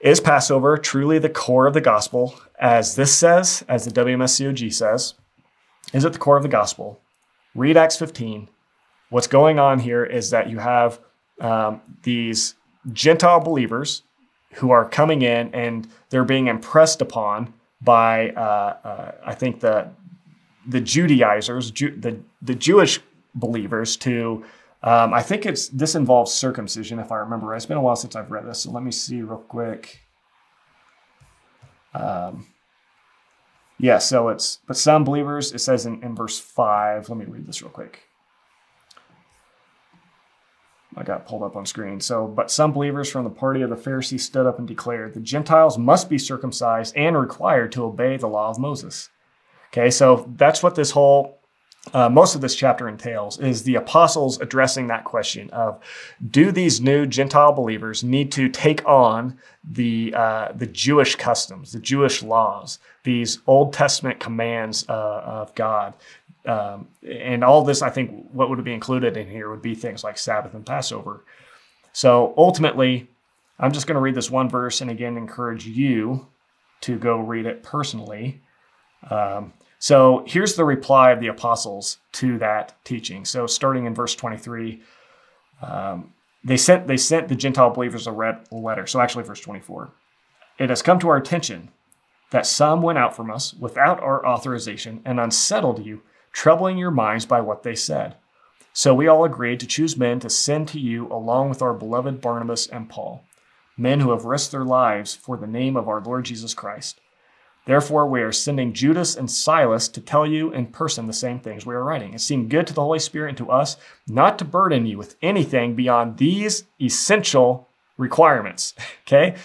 is 0.00 0.20
Passover 0.20 0.78
truly 0.78 1.18
the 1.18 1.28
core 1.28 1.66
of 1.66 1.74
the 1.74 1.80
gospel, 1.80 2.38
as 2.60 2.94
this 2.94 3.12
says, 3.12 3.64
as 3.68 3.84
the 3.84 3.90
WMSCOG 3.90 4.72
says? 4.72 5.14
Is 5.92 6.04
it 6.04 6.12
the 6.12 6.20
core 6.20 6.36
of 6.36 6.44
the 6.44 6.48
gospel? 6.48 7.00
Read 7.56 7.76
Acts 7.76 7.96
15. 7.96 8.48
What's 9.10 9.26
going 9.26 9.58
on 9.58 9.80
here 9.80 10.04
is 10.04 10.30
that 10.30 10.48
you 10.48 10.58
have 10.58 11.00
um, 11.40 11.80
these 12.04 12.54
Gentile 12.92 13.40
believers 13.40 14.02
who 14.54 14.70
are 14.70 14.88
coming 14.88 15.22
in 15.22 15.52
and 15.52 15.88
they're 16.10 16.24
being 16.24 16.46
impressed 16.46 17.02
upon 17.02 17.52
by, 17.80 18.30
uh, 18.30 18.76
uh, 18.84 19.12
I 19.24 19.34
think, 19.34 19.60
the 19.60 19.88
the 20.68 20.80
Judaizers, 20.80 21.70
Ju- 21.70 21.96
the 21.98 22.20
the 22.42 22.54
Jewish 22.54 23.00
believers 23.34 23.96
to 23.96 24.44
um, 24.82 25.12
I 25.12 25.22
think 25.22 25.44
it's 25.44 25.68
this 25.68 25.94
involves 25.96 26.32
circumcision, 26.32 27.00
if 27.00 27.10
I 27.10 27.16
remember 27.16 27.46
right. 27.46 27.56
It's 27.56 27.66
been 27.66 27.78
a 27.78 27.82
while 27.82 27.96
since 27.96 28.14
I've 28.14 28.30
read 28.30 28.46
this, 28.46 28.60
so 28.60 28.70
let 28.70 28.84
me 28.84 28.92
see 28.92 29.22
real 29.22 29.38
quick. 29.38 30.00
Um, 31.94 32.46
yeah, 33.78 33.98
so 33.98 34.28
it's 34.28 34.60
but 34.66 34.76
some 34.76 35.02
believers. 35.02 35.52
It 35.52 35.60
says 35.60 35.84
in, 35.84 36.02
in 36.04 36.14
verse 36.14 36.38
five. 36.38 37.08
Let 37.08 37.18
me 37.18 37.24
read 37.24 37.46
this 37.46 37.60
real 37.60 37.72
quick. 37.72 38.04
I 40.96 41.02
got 41.02 41.26
pulled 41.26 41.42
up 41.42 41.54
on 41.54 41.66
screen. 41.66 42.00
So, 42.00 42.26
but 42.26 42.50
some 42.50 42.72
believers 42.72 43.10
from 43.10 43.24
the 43.24 43.30
party 43.30 43.62
of 43.62 43.70
the 43.70 43.76
Pharisees 43.76 44.24
stood 44.24 44.46
up 44.46 44.58
and 44.58 44.66
declared, 44.66 45.14
The 45.14 45.20
Gentiles 45.20 45.78
must 45.78 46.08
be 46.08 46.18
circumcised 46.18 46.96
and 46.96 47.16
required 47.16 47.70
to 47.72 47.84
obey 47.84 48.16
the 48.16 48.26
law 48.26 48.50
of 48.50 48.58
Moses. 48.58 49.10
Okay, 49.72 49.90
so 49.90 50.30
that's 50.36 50.62
what 50.62 50.74
this 50.74 50.90
whole 50.90 51.38
uh, 51.94 52.08
most 52.08 52.34
of 52.34 52.40
this 52.40 52.54
chapter 52.54 52.88
entails 52.88 53.38
is 53.38 53.62
the 53.62 53.76
apostles 53.76 54.40
addressing 54.40 54.88
that 54.88 55.04
question 55.04 55.48
of 55.50 55.82
do 56.30 56.52
these 56.52 56.80
new 56.80 57.06
gentile 57.06 57.52
believers 57.52 58.04
need 58.04 58.30
to 58.32 58.48
take 58.48 58.86
on 58.86 59.38
the 59.64 60.12
uh, 60.14 60.52
the 60.54 60.66
jewish 60.66 61.16
customs 61.16 61.72
the 61.72 61.78
jewish 61.78 62.22
laws 62.22 62.78
these 63.04 63.38
old 63.46 63.72
testament 63.72 64.20
commands 64.20 64.84
uh, 64.88 65.22
of 65.24 65.54
god? 65.54 65.94
Um, 66.46 66.88
and 67.02 67.44
all 67.44 67.62
this 67.62 67.82
i 67.82 67.90
think 67.90 68.28
what 68.32 68.50
would 68.50 68.62
be 68.64 68.74
included 68.74 69.16
in 69.16 69.28
here 69.28 69.50
would 69.50 69.62
be 69.62 69.74
things 69.74 70.04
like 70.04 70.18
sabbath 70.18 70.54
and 70.54 70.66
passover. 70.66 71.24
So 71.92 72.34
ultimately 72.36 73.08
i'm 73.58 73.72
just 73.72 73.86
going 73.86 73.96
to 73.96 74.00
read 74.00 74.14
this 74.14 74.30
one 74.30 74.48
verse 74.48 74.80
and 74.80 74.90
again 74.90 75.16
encourage 75.16 75.66
you 75.66 76.26
to 76.82 76.98
go 76.98 77.18
read 77.18 77.46
it 77.46 77.62
personally. 77.62 78.40
Um, 79.10 79.52
so 79.78 80.24
here's 80.26 80.54
the 80.54 80.64
reply 80.64 81.12
of 81.12 81.20
the 81.20 81.28
apostles 81.28 81.98
to 82.12 82.38
that 82.38 82.74
teaching. 82.84 83.24
So 83.24 83.46
starting 83.46 83.86
in 83.86 83.94
verse 83.94 84.14
23, 84.14 84.82
um, 85.62 86.12
they 86.44 86.56
sent 86.56 86.86
they 86.86 86.96
sent 86.96 87.28
the 87.28 87.34
Gentile 87.34 87.70
believers 87.70 88.06
a 88.06 88.12
red 88.12 88.46
letter. 88.50 88.86
So 88.86 89.00
actually, 89.00 89.24
verse 89.24 89.40
24, 89.40 89.90
it 90.58 90.70
has 90.70 90.82
come 90.82 90.98
to 91.00 91.08
our 91.08 91.16
attention 91.16 91.70
that 92.30 92.46
some 92.46 92.82
went 92.82 92.98
out 92.98 93.16
from 93.16 93.30
us 93.30 93.54
without 93.54 94.00
our 94.00 94.26
authorization 94.26 95.00
and 95.04 95.18
unsettled 95.18 95.84
you, 95.84 96.02
troubling 96.32 96.76
your 96.76 96.90
minds 96.90 97.24
by 97.24 97.40
what 97.40 97.62
they 97.62 97.74
said. 97.74 98.16
So 98.72 98.94
we 98.94 99.08
all 99.08 99.24
agreed 99.24 99.60
to 99.60 99.66
choose 99.66 99.96
men 99.96 100.20
to 100.20 100.30
send 100.30 100.68
to 100.68 100.78
you 100.78 101.06
along 101.08 101.48
with 101.48 101.62
our 101.62 101.74
beloved 101.74 102.20
Barnabas 102.20 102.66
and 102.66 102.88
Paul, 102.88 103.24
men 103.76 104.00
who 104.00 104.10
have 104.10 104.24
risked 104.24 104.52
their 104.52 104.64
lives 104.64 105.14
for 105.14 105.36
the 105.36 105.46
name 105.46 105.76
of 105.76 105.88
our 105.88 106.00
Lord 106.00 106.24
Jesus 106.26 106.54
Christ. 106.54 107.00
Therefore, 107.68 108.06
we 108.06 108.22
are 108.22 108.32
sending 108.32 108.72
Judas 108.72 109.14
and 109.14 109.30
Silas 109.30 109.88
to 109.88 110.00
tell 110.00 110.26
you 110.26 110.50
in 110.50 110.68
person 110.68 111.06
the 111.06 111.12
same 111.12 111.38
things 111.38 111.66
we 111.66 111.74
are 111.74 111.84
writing. 111.84 112.14
It 112.14 112.22
seemed 112.22 112.48
good 112.48 112.66
to 112.66 112.72
the 112.72 112.80
Holy 112.80 112.98
Spirit 112.98 113.28
and 113.28 113.36
to 113.36 113.50
us 113.50 113.76
not 114.06 114.38
to 114.38 114.46
burden 114.46 114.86
you 114.86 114.96
with 114.96 115.16
anything 115.20 115.74
beyond 115.74 116.16
these 116.16 116.64
essential 116.80 117.68
requirements. 117.98 118.74
Okay? 119.06 119.36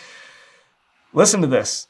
Listen 1.13 1.41
to 1.41 1.47
this 1.47 1.87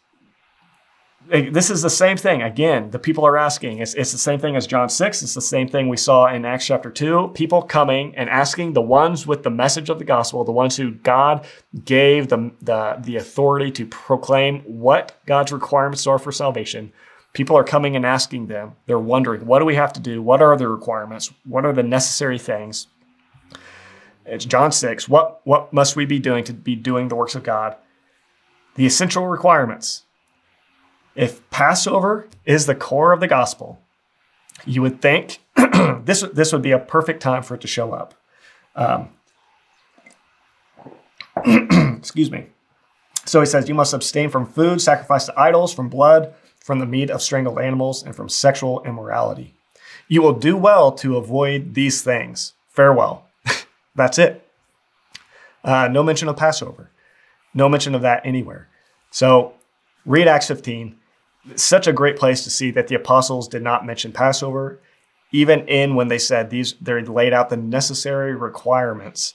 this 1.29 1.69
is 1.69 1.81
the 1.81 1.89
same 1.89 2.17
thing. 2.17 2.41
Again, 2.41 2.91
the 2.91 2.99
people 2.99 3.25
are 3.25 3.37
asking. 3.37 3.79
It's, 3.79 3.93
it's 3.93 4.11
the 4.11 4.17
same 4.17 4.39
thing 4.39 4.55
as 4.55 4.67
John 4.67 4.89
6. 4.89 5.23
It's 5.23 5.33
the 5.33 5.41
same 5.41 5.67
thing 5.67 5.87
we 5.87 5.97
saw 5.97 6.27
in 6.27 6.45
Acts 6.45 6.67
chapter 6.67 6.89
2. 6.89 7.31
People 7.33 7.61
coming 7.61 8.15
and 8.15 8.29
asking 8.29 8.73
the 8.73 8.81
ones 8.81 9.25
with 9.25 9.43
the 9.43 9.49
message 9.49 9.89
of 9.89 9.99
the 9.99 10.05
gospel, 10.05 10.43
the 10.43 10.51
ones 10.51 10.75
who 10.75 10.91
God 10.91 11.45
gave 11.85 12.27
the, 12.27 12.51
the, 12.61 12.97
the 13.01 13.15
authority 13.15 13.71
to 13.71 13.85
proclaim 13.85 14.59
what 14.61 15.17
God's 15.25 15.51
requirements 15.51 16.05
are 16.07 16.19
for 16.19 16.31
salvation. 16.31 16.91
People 17.33 17.57
are 17.57 17.63
coming 17.63 17.95
and 17.95 18.05
asking 18.05 18.47
them. 18.47 18.75
They're 18.85 18.99
wondering, 18.99 19.45
what 19.45 19.59
do 19.59 19.65
we 19.65 19.75
have 19.75 19.93
to 19.93 19.99
do? 19.99 20.21
What 20.21 20.41
are 20.41 20.55
the 20.57 20.67
requirements? 20.67 21.31
What 21.45 21.65
are 21.65 21.73
the 21.73 21.83
necessary 21.83 22.37
things? 22.37 22.87
It's 24.25 24.45
John 24.45 24.71
6. 24.71 25.09
What, 25.09 25.41
what 25.45 25.73
must 25.73 25.95
we 25.95 26.05
be 26.05 26.19
doing 26.19 26.43
to 26.45 26.53
be 26.53 26.75
doing 26.75 27.07
the 27.07 27.15
works 27.15 27.35
of 27.35 27.43
God? 27.43 27.75
The 28.75 28.85
essential 28.85 29.27
requirements 29.27 30.02
if 31.15 31.47
Passover 31.49 32.27
is 32.45 32.65
the 32.65 32.75
core 32.75 33.11
of 33.11 33.19
the 33.19 33.27
gospel, 33.27 33.79
you 34.65 34.81
would 34.81 35.01
think 35.01 35.39
this, 36.03 36.21
this 36.33 36.51
would 36.53 36.61
be 36.61 36.71
a 36.71 36.79
perfect 36.79 37.21
time 37.21 37.43
for 37.43 37.55
it 37.55 37.61
to 37.61 37.67
show 37.67 37.93
up. 37.93 38.13
Um, 38.75 39.09
excuse 41.97 42.31
me. 42.31 42.47
So 43.25 43.39
he 43.39 43.45
says, 43.45 43.69
You 43.69 43.75
must 43.75 43.93
abstain 43.93 44.29
from 44.29 44.45
food 44.45 44.81
sacrificed 44.81 45.27
to 45.27 45.39
idols, 45.39 45.73
from 45.73 45.89
blood, 45.89 46.33
from 46.59 46.79
the 46.79 46.85
meat 46.85 47.09
of 47.09 47.21
strangled 47.21 47.59
animals, 47.59 48.03
and 48.03 48.15
from 48.15 48.29
sexual 48.29 48.81
immorality. 48.83 49.53
You 50.07 50.21
will 50.21 50.33
do 50.33 50.57
well 50.57 50.91
to 50.93 51.17
avoid 51.17 51.73
these 51.73 52.01
things. 52.01 52.53
Farewell. 52.69 53.27
That's 53.95 54.17
it. 54.17 54.47
Uh, 55.63 55.87
no 55.87 56.03
mention 56.03 56.27
of 56.27 56.35
Passover. 56.35 56.89
No 57.53 57.69
mention 57.69 57.95
of 57.95 58.01
that 58.01 58.25
anywhere. 58.25 58.67
So 59.11 59.53
read 60.05 60.27
Acts 60.27 60.47
15. 60.47 60.95
Such 61.55 61.87
a 61.87 61.93
great 61.93 62.17
place 62.17 62.43
to 62.43 62.49
see 62.49 62.71
that 62.71 62.87
the 62.87 62.95
apostles 62.95 63.47
did 63.47 63.61
not 63.61 63.85
mention 63.85 64.11
Passover, 64.11 64.79
even 65.31 65.67
in 65.67 65.95
when 65.95 66.07
they 66.07 66.19
said 66.19 66.49
these, 66.49 66.73
they 66.79 67.01
laid 67.01 67.33
out 67.33 67.49
the 67.49 67.57
necessary 67.57 68.35
requirements. 68.35 69.33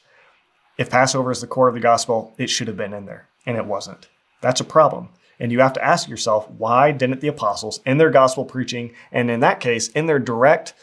If 0.79 0.91
Passover 0.91 1.31
is 1.31 1.41
the 1.41 1.47
core 1.47 1.69
of 1.69 1.75
the 1.75 1.81
gospel, 1.81 2.33
it 2.39 2.49
should 2.49 2.69
have 2.69 2.77
been 2.77 2.95
in 2.95 3.07
there, 3.07 3.29
and 3.45 3.57
it 3.57 3.67
wasn't. 3.67 4.09
That's 4.41 4.61
a 4.61 4.65
problem. 4.65 5.09
And 5.41 5.53
you 5.53 5.61
have 5.61 5.73
to 5.75 5.85
ask 5.85 6.09
yourself, 6.09 6.49
why 6.51 6.93
didn't 6.93 7.21
the 7.21 7.29
apostles, 7.29 7.81
in 7.85 7.99
their 7.99 8.11
gospel 8.11 8.45
preaching, 8.45 8.93
and 9.13 9.31
in 9.31 9.41
that 9.41 9.61
case, 9.61 9.89
in 9.89 10.07
their 10.07 10.19
direct 10.19 10.75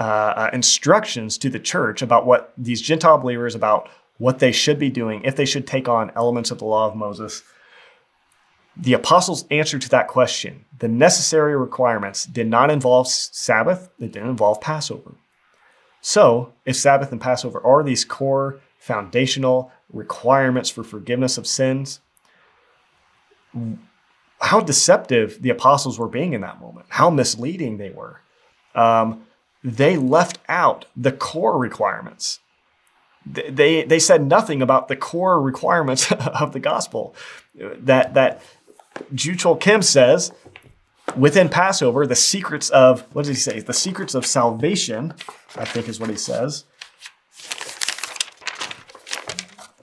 uh, 0.00 0.02
uh, 0.02 0.50
instructions 0.52 1.38
to 1.38 1.48
the 1.50 1.60
church 1.60 2.02
about 2.02 2.26
what 2.26 2.52
these 2.56 2.82
Gentile 2.82 3.18
believers, 3.18 3.54
about 3.54 3.88
what 4.18 4.38
they 4.38 4.52
should 4.52 4.78
be 4.78 4.90
doing, 4.90 5.22
if 5.24 5.36
they 5.36 5.44
should 5.44 5.66
take 5.66 5.88
on 5.88 6.10
elements 6.16 6.50
of 6.50 6.58
the 6.58 6.64
law 6.64 6.86
of 6.88 6.96
Moses, 6.96 7.42
the 8.76 8.92
apostles' 8.92 9.44
answer 9.50 9.78
to 9.78 9.88
that 9.90 10.08
question, 10.08 10.64
the 10.78 10.88
necessary 10.88 11.56
requirements, 11.56 12.26
did 12.26 12.48
not 12.48 12.70
involve 12.70 13.08
Sabbath, 13.08 13.90
it 13.98 14.12
didn't 14.12 14.30
involve 14.30 14.60
Passover. 14.60 15.14
So, 16.00 16.52
if 16.66 16.76
Sabbath 16.76 17.12
and 17.12 17.20
Passover 17.20 17.64
are 17.64 17.82
these 17.82 18.04
core 18.04 18.60
foundational 18.78 19.72
requirements 19.92 20.68
for 20.68 20.84
forgiveness 20.84 21.38
of 21.38 21.46
sins, 21.46 22.00
how 24.40 24.60
deceptive 24.60 25.40
the 25.40 25.50
apostles 25.50 25.98
were 25.98 26.08
being 26.08 26.32
in 26.32 26.42
that 26.42 26.60
moment, 26.60 26.86
how 26.90 27.08
misleading 27.08 27.78
they 27.78 27.90
were. 27.90 28.20
Um, 28.74 29.24
they 29.62 29.96
left 29.96 30.38
out 30.48 30.84
the 30.94 31.12
core 31.12 31.56
requirements. 31.56 32.40
They, 33.24 33.84
they 33.84 33.98
said 33.98 34.26
nothing 34.26 34.60
about 34.60 34.88
the 34.88 34.96
core 34.96 35.40
requirements 35.40 36.12
of 36.12 36.52
the 36.52 36.60
gospel. 36.60 37.14
That, 37.54 38.12
that 38.12 38.42
Ju 39.14 39.34
Kim 39.56 39.82
says 39.82 40.32
within 41.16 41.48
Passover, 41.48 42.06
the 42.06 42.16
secrets 42.16 42.70
of, 42.70 43.02
what 43.14 43.22
does 43.22 43.28
he 43.28 43.34
say? 43.34 43.60
The 43.60 43.72
secrets 43.72 44.14
of 44.14 44.26
salvation, 44.26 45.14
I 45.56 45.64
think 45.64 45.88
is 45.88 46.00
what 46.00 46.10
he 46.10 46.16
says. 46.16 46.64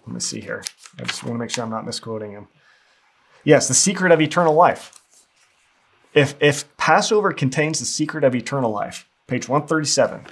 Let 0.06 0.14
me 0.14 0.20
see 0.20 0.42
here. 0.42 0.64
I 1.00 1.04
just 1.04 1.24
want 1.24 1.36
to 1.36 1.40
make 1.40 1.50
sure 1.50 1.64
I'm 1.64 1.70
not 1.70 1.86
misquoting 1.86 2.32
him. 2.32 2.48
Yes, 3.44 3.68
the 3.68 3.74
secret 3.74 4.12
of 4.12 4.22
eternal 4.22 4.54
life. 4.54 5.02
If, 6.14 6.36
if 6.42 6.76
Passover 6.78 7.32
contains 7.32 7.80
the 7.80 7.86
secret 7.86 8.24
of 8.24 8.36
eternal 8.36 8.72
life, 8.72 9.08
page 9.28 9.48
137 9.48 10.26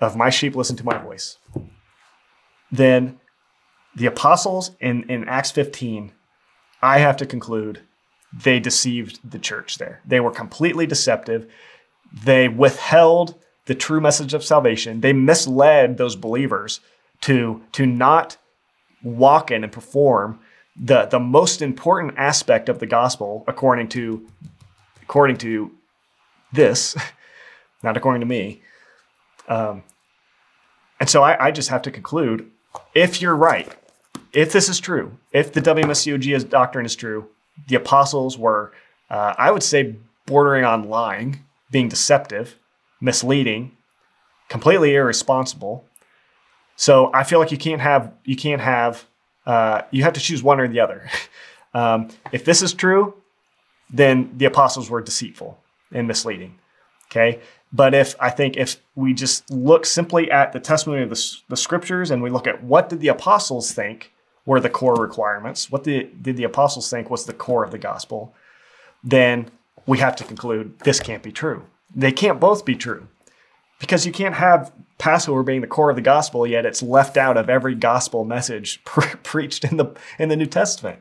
of 0.00 0.16
My 0.16 0.30
Sheep 0.30 0.56
Listen 0.56 0.76
to 0.76 0.84
My 0.84 0.98
Voice, 0.98 1.38
then 2.72 3.20
the 3.94 4.06
apostles 4.06 4.72
in, 4.80 5.08
in 5.08 5.28
Acts 5.28 5.52
15, 5.52 6.12
I 6.82 6.98
have 6.98 7.16
to 7.18 7.26
conclude 7.26 7.80
they 8.32 8.60
deceived 8.60 9.18
the 9.28 9.38
church 9.38 9.78
there. 9.78 10.00
They 10.06 10.20
were 10.20 10.30
completely 10.30 10.86
deceptive. 10.86 11.50
They 12.12 12.48
withheld 12.48 13.34
the 13.66 13.74
true 13.74 14.00
message 14.00 14.34
of 14.34 14.44
salvation. 14.44 15.00
They 15.00 15.12
misled 15.12 15.96
those 15.96 16.16
believers 16.16 16.80
to, 17.22 17.62
to 17.72 17.86
not 17.86 18.36
walk 19.02 19.50
in 19.50 19.64
and 19.64 19.72
perform 19.72 20.40
the 20.76 21.06
the 21.06 21.20
most 21.20 21.62
important 21.62 22.14
aspect 22.16 22.68
of 22.68 22.78
the 22.78 22.86
gospel 22.86 23.44
according 23.46 23.88
to 23.88 24.26
according 25.02 25.36
to 25.36 25.70
this 26.52 26.96
not 27.82 27.96
according 27.96 28.20
to 28.20 28.26
me 28.26 28.62
um, 29.48 29.82
and 31.00 31.08
so 31.08 31.22
I, 31.22 31.46
I, 31.46 31.50
just 31.50 31.70
have 31.70 31.82
to 31.82 31.90
conclude 31.90 32.48
if 32.94 33.20
you're 33.20 33.34
right 33.34 33.68
if 34.32 34.52
this 34.52 34.68
is 34.68 34.80
true 34.80 35.16
if 35.32 35.52
the 35.52 35.60
wmscog 35.60 36.48
doctrine 36.48 36.86
is 36.86 36.96
true 36.96 37.28
the 37.68 37.76
apostles 37.76 38.38
were 38.38 38.72
uh, 39.10 39.34
i 39.38 39.50
would 39.50 39.62
say 39.62 39.96
bordering 40.26 40.64
on 40.64 40.88
lying 40.88 41.40
being 41.70 41.88
deceptive 41.88 42.56
misleading 43.00 43.72
completely 44.48 44.94
irresponsible 44.94 45.84
so 46.76 47.10
i 47.12 47.24
feel 47.24 47.38
like 47.38 47.52
you 47.52 47.58
can't 47.58 47.80
have 47.80 48.12
you 48.24 48.36
can't 48.36 48.60
have 48.60 49.06
uh, 49.46 49.82
you 49.90 50.02
have 50.02 50.12
to 50.12 50.20
choose 50.20 50.42
one 50.42 50.60
or 50.60 50.68
the 50.68 50.80
other. 50.80 51.08
um, 51.74 52.08
if 52.32 52.44
this 52.44 52.62
is 52.62 52.72
true, 52.72 53.14
then 53.88 54.32
the 54.36 54.44
apostles 54.44 54.90
were 54.90 55.00
deceitful 55.00 55.58
and 55.92 56.06
misleading. 56.06 56.58
Okay. 57.10 57.40
But 57.72 57.94
if 57.94 58.14
I 58.20 58.30
think 58.30 58.56
if 58.56 58.76
we 58.94 59.14
just 59.14 59.50
look 59.50 59.86
simply 59.86 60.30
at 60.30 60.52
the 60.52 60.60
testimony 60.60 61.02
of 61.02 61.10
the, 61.10 61.36
the 61.48 61.56
scriptures 61.56 62.10
and 62.10 62.22
we 62.22 62.30
look 62.30 62.46
at 62.46 62.62
what 62.62 62.88
did 62.88 63.00
the 63.00 63.08
apostles 63.08 63.72
think 63.72 64.12
were 64.50 64.58
the 64.58 64.68
core 64.68 64.96
requirements, 64.96 65.70
what 65.70 65.84
did, 65.84 66.24
did 66.24 66.36
the 66.36 66.42
apostles 66.42 66.90
think 66.90 67.08
was 67.08 67.24
the 67.24 67.32
core 67.32 67.62
of 67.62 67.70
the 67.70 67.78
gospel, 67.78 68.34
then 69.04 69.48
we 69.86 69.98
have 69.98 70.16
to 70.16 70.24
conclude 70.24 70.76
this 70.80 70.98
can't 70.98 71.22
be 71.22 71.30
true. 71.30 71.62
They 71.94 72.10
can't 72.10 72.40
both 72.40 72.64
be 72.64 72.74
true 72.74 73.06
because 73.78 74.04
you 74.04 74.10
can't 74.10 74.34
have 74.34 74.72
Passover 74.98 75.44
being 75.44 75.60
the 75.60 75.68
core 75.68 75.88
of 75.88 75.94
the 75.94 76.02
gospel, 76.02 76.48
yet 76.48 76.66
it's 76.66 76.82
left 76.82 77.16
out 77.16 77.36
of 77.36 77.48
every 77.48 77.76
gospel 77.76 78.24
message 78.24 78.82
pre- 78.84 79.14
preached 79.22 79.62
in 79.62 79.76
the 79.76 79.94
in 80.18 80.28
the 80.28 80.36
New 80.36 80.46
Testament. 80.46 80.98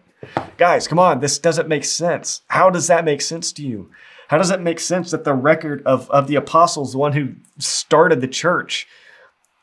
Guys, 0.58 0.88
come 0.88 1.00
on, 1.00 1.20
this 1.20 1.40
doesn't 1.40 1.68
make 1.68 1.86
sense. 1.86 2.44
How 2.50 2.70
does 2.70 2.86
that 2.86 3.04
make 3.04 3.20
sense 3.20 3.52
to 3.54 3.64
you? 3.64 3.90
How 4.28 4.38
does 4.38 4.52
it 4.52 4.62
make 4.62 4.80
sense 4.80 5.10
that 5.10 5.24
the 5.24 5.34
record 5.34 5.82
of, 5.88 6.08
of 6.12 6.28
the 6.28 6.36
apostles, 6.36 6.92
the 6.92 7.00
one 7.00 7.14
who 7.14 7.34
started 7.58 8.22
the 8.22 8.28
church, 8.28 8.88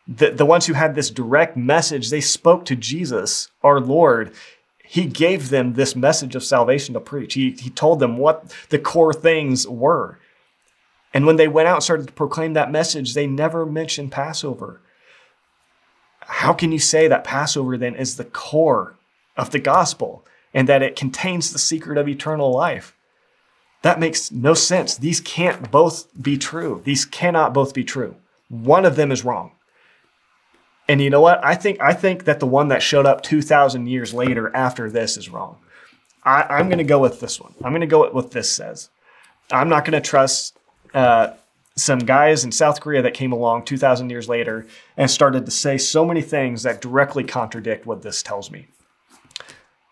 the, 0.09 0.31
the 0.31 0.47
ones 0.47 0.67
who 0.67 0.75
had 0.75 0.95
this 0.95 1.11
direct 1.11 1.57
message, 1.57 2.11
they 2.11 2.21
spoke 2.21 2.65
to 2.67 2.77
Jesus, 2.77 3.51
our 3.63 3.81
Lord. 3.81 4.33
He 4.85 5.07
gave 5.07 5.49
them 5.49 5.73
this 5.73 5.97
message 5.97 6.37
of 6.37 6.45
salvation 6.45 6.95
to 6.95 7.01
preach. 7.01 7.35
He, 7.35 7.53
he 7.53 7.71
told 7.71 7.99
them 7.99 8.17
what 8.17 8.55
the 8.69 8.79
core 8.79 9.13
things 9.13 9.67
were. 9.67 10.19
And 11.13 11.27
when 11.27 11.37
they 11.37 11.49
went 11.49 11.67
out 11.67 11.77
and 11.77 11.83
started 11.83 12.07
to 12.07 12.13
proclaim 12.13 12.53
that 12.53 12.71
message, 12.71 13.15
they 13.15 13.27
never 13.27 13.67
mentioned 13.67 14.13
Passover. 14.13 14.81
How 16.21 16.53
can 16.53 16.73
you 16.73 16.79
say 16.79 17.09
that 17.09 17.25
Passover 17.25 17.77
then 17.77 17.95
is 17.95 18.17
the 18.17 18.25
core 18.25 18.97
of 19.37 19.51
the 19.51 19.59
gospel 19.59 20.25
and 20.53 20.69
that 20.69 20.83
it 20.83 20.97
contains 20.97 21.53
the 21.53 21.59
secret 21.59 21.99
of 21.99 22.09
eternal 22.09 22.53
life? 22.53 22.97
That 23.83 24.01
makes 24.01 24.31
no 24.31 24.55
sense. 24.55 24.97
These 24.97 25.21
can't 25.21 25.71
both 25.71 26.07
be 26.21 26.37
true. 26.37 26.83
These 26.85 27.05
cannot 27.05 27.55
both 27.55 27.75
be 27.75 27.85
true. 27.85 28.17
One 28.49 28.85
of 28.85 28.97
them 28.97 29.11
is 29.11 29.25
wrong. 29.25 29.53
And 30.89 31.01
you 31.01 31.11
know 31.11 31.21
what? 31.21 31.45
I 31.45 31.55
think 31.55 31.81
I 31.81 31.93
think 31.93 32.25
that 32.25 32.41
the 32.41 32.47
one 32.47 32.69
that 32.69 32.83
showed 32.83 33.07
up 33.07 33.23
2,000 33.23 33.87
years 33.87 34.15
later 34.15 34.55
after 34.55 34.91
this 34.91 35.17
is 35.17 35.29
wrong. 35.29 35.59
I, 36.25 36.61
am 36.61 36.69
going 36.69 36.79
to 36.79 36.85
go 36.85 36.99
with 36.99 37.21
this 37.21 37.41
one. 37.41 37.55
I'm 37.63 37.71
going 37.71 37.83
to 37.83 37.87
go 37.87 38.05
with 38.05 38.13
what 38.13 38.33
this 38.33 38.51
says. 38.51 38.91
I'm 39.51 39.69
not 39.69 39.85
going 39.85 40.01
to 40.01 40.07
trust 40.07 40.59
uh, 40.93 41.35
some 41.77 42.01
guys 42.01 42.43
in 42.45 42.51
South 42.51 42.81
Korea 42.81 43.03
that 43.03 43.15
came 43.15 43.33
along 43.33 43.65
2,000 43.65 44.11
years 44.11 44.29
later 44.29 44.67
and 44.97 45.09
started 45.11 45.45
to 45.45 45.53
say 45.53 45.79
so 45.79 46.05
many 46.05 46.23
things 46.23 46.65
that 46.65 46.81
directly 46.81 47.23
contradict 47.23 47.87
what 47.87 48.03
this 48.03 48.23
tells 48.23 48.51
me. 48.51 48.67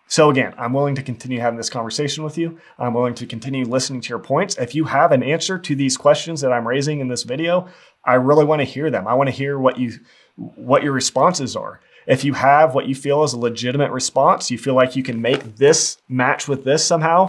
So, 0.09 0.31
again, 0.31 0.55
I'm 0.59 0.73
willing 0.73 0.95
to 0.97 1.03
continue 1.03 1.41
having 1.41 1.57
this 1.57 1.71
conversation 1.71 2.25
with 2.25 2.39
you. 2.39 2.59
I'm 2.79 2.95
willing 2.95 3.15
to 3.17 3.27
continue 3.27 3.65
listening 3.65 4.01
to 4.03 4.09
your 4.09 4.19
points. 4.19 4.57
If 4.59 4.75
you 4.75 4.85
have 4.85 5.13
an 5.13 5.23
answer 5.23 5.59
to 5.59 5.75
these 5.75 5.97
questions 5.97 6.41
that 6.41 6.53
I'm 6.53 6.69
raising 6.69 7.01
in 7.01 7.09
this 7.09 7.23
video, 7.23 7.69
I 8.05 8.15
really 8.15 8.45
want 8.45 8.61
to 8.61 8.65
hear 8.65 8.91
them. 8.91 9.09
I 9.09 9.15
want 9.15 9.29
to 9.29 9.35
hear 9.35 9.59
what 9.59 9.79
you 9.79 9.93
what 10.37 10.83
your 10.83 10.93
responses 10.93 11.57
are. 11.57 11.81
If 12.07 12.25
you 12.25 12.35
have 12.35 12.75
what 12.75 12.87
you 12.87 12.95
feel 12.95 13.25
is 13.25 13.33
a 13.33 13.39
legitimate 13.39 13.91
response, 13.91 14.51
you 14.51 14.59
feel 14.59 14.75
like 14.75 14.97
you 14.97 15.03
can 15.03 15.23
make 15.23 15.57
this 15.57 15.97
match 16.09 16.49
with 16.49 16.65
this 16.65 16.85
somehow, 16.85 17.27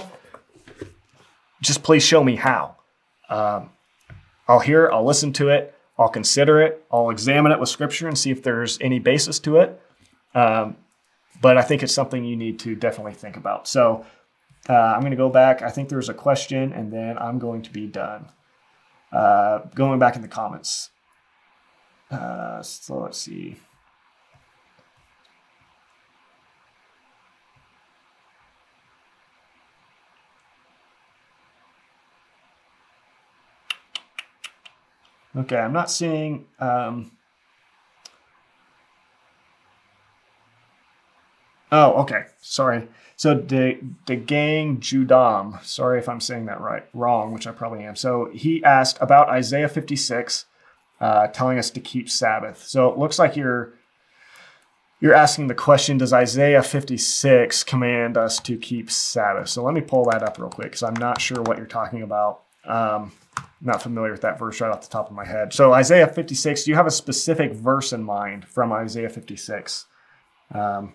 just 1.62 1.84
please 1.84 2.04
show 2.04 2.24
me 2.24 2.36
how. 2.36 2.76
Um, 3.30 3.70
I'll 4.48 4.60
hear 4.60 4.90
I'll 4.92 5.06
listen 5.06 5.34
to 5.34 5.50
it, 5.50 5.74
I'll 5.98 6.10
consider 6.10 6.62
it, 6.62 6.86
I'll 6.92 7.10
examine 7.10 7.52
it 7.52 7.60
with 7.60 7.70
scripture 7.70 8.08
and 8.08 8.18
see 8.18 8.32
if 8.32 8.44
there's 8.44 8.78
any 8.82 9.00
basis 9.00 9.40
to 9.40 9.58
it. 9.58 9.82
Um, 10.34 10.78
but 11.42 11.58
I 11.58 11.62
think 11.62 11.82
it's 11.84 11.94
something 11.94 12.24
you 12.24 12.36
need 12.36 12.60
to 12.60 12.76
definitely 12.76 13.14
think 13.14 13.38
about. 13.38 13.68
So 13.68 14.06
uh, 14.70 14.74
I'm 14.74 15.02
going 15.02 15.12
to 15.12 15.18
go 15.18 15.30
back. 15.30 15.62
I 15.62 15.70
think 15.70 15.90
there's 15.90 16.10
a 16.10 16.14
question, 16.14 16.74
and 16.74 16.92
then 16.92 17.18
I'm 17.18 17.40
going 17.40 17.62
to 17.64 17.72
be 17.72 17.88
done. 17.88 18.32
Uh, 19.12 19.60
going 19.76 20.00
back 20.00 20.16
in 20.16 20.22
the 20.22 20.28
comments. 20.28 20.90
Uh, 22.12 22.62
so 22.62 23.00
let's 23.00 23.18
see. 23.18 23.58
Okay, 35.36 35.58
I'm 35.58 35.74
not 35.74 35.92
seeing. 35.92 36.46
Um, 36.60 37.12
Oh, 41.72 41.94
okay. 42.04 42.24
Sorry. 42.40 42.88
So 43.18 43.34
the 43.34 43.80
the 44.06 44.16
gang 44.16 44.78
Judam. 44.80 45.62
Sorry 45.64 46.00
if 46.00 46.08
I'm 46.08 46.22
saying 46.22 46.46
that 46.46 46.62
right 46.62 46.86
wrong, 46.94 47.34
which 47.34 47.48
I 47.48 47.52
probably 47.52 47.84
am. 47.84 47.96
So 47.98 48.30
he 48.34 48.64
asked 48.64 48.98
about 49.02 49.28
Isaiah 49.30 49.68
56, 49.68 50.46
uh, 51.00 51.28
telling 51.28 51.58
us 51.60 51.70
to 51.72 51.80
keep 51.80 52.10
Sabbath. 52.10 52.64
So 52.64 52.90
it 52.90 52.98
looks 52.98 53.20
like 53.20 53.36
you're 53.36 53.74
you're 55.02 55.14
asking 55.14 55.48
the 55.48 55.56
question: 55.56 55.98
Does 55.98 56.14
Isaiah 56.14 56.64
56 56.64 57.64
command 57.64 58.18
us 58.18 58.40
to 58.40 58.58
keep 58.58 58.90
Sabbath? 58.90 59.50
So 59.50 59.64
let 59.64 59.74
me 59.74 59.82
pull 59.82 60.06
that 60.06 60.24
up 60.24 60.40
real 60.40 60.50
quick 60.50 60.68
because 60.68 60.84
I'm 60.84 60.96
not 60.96 61.20
sure 61.20 61.42
what 61.42 61.58
you're 61.58 61.68
talking 61.68 62.02
about. 62.02 62.44
Um, 62.66 63.12
not 63.62 63.82
familiar 63.82 64.12
with 64.12 64.22
that 64.22 64.40
verse 64.40 64.62
right 64.62 64.72
off 64.72 64.82
the 64.82 64.90
top 64.90 65.10
of 65.10 65.16
my 65.16 65.26
head. 65.26 65.54
So 65.54 65.74
Isaiah 65.74 66.08
56. 66.08 66.64
Do 66.64 66.72
you 66.72 66.76
have 66.76 66.88
a 66.88 66.92
specific 66.92 67.54
verse 67.54 67.94
in 67.94 68.04
mind 68.04 68.46
from 68.46 68.72
Isaiah 68.72 69.10
56? 69.10 69.86
Um, 70.54 70.94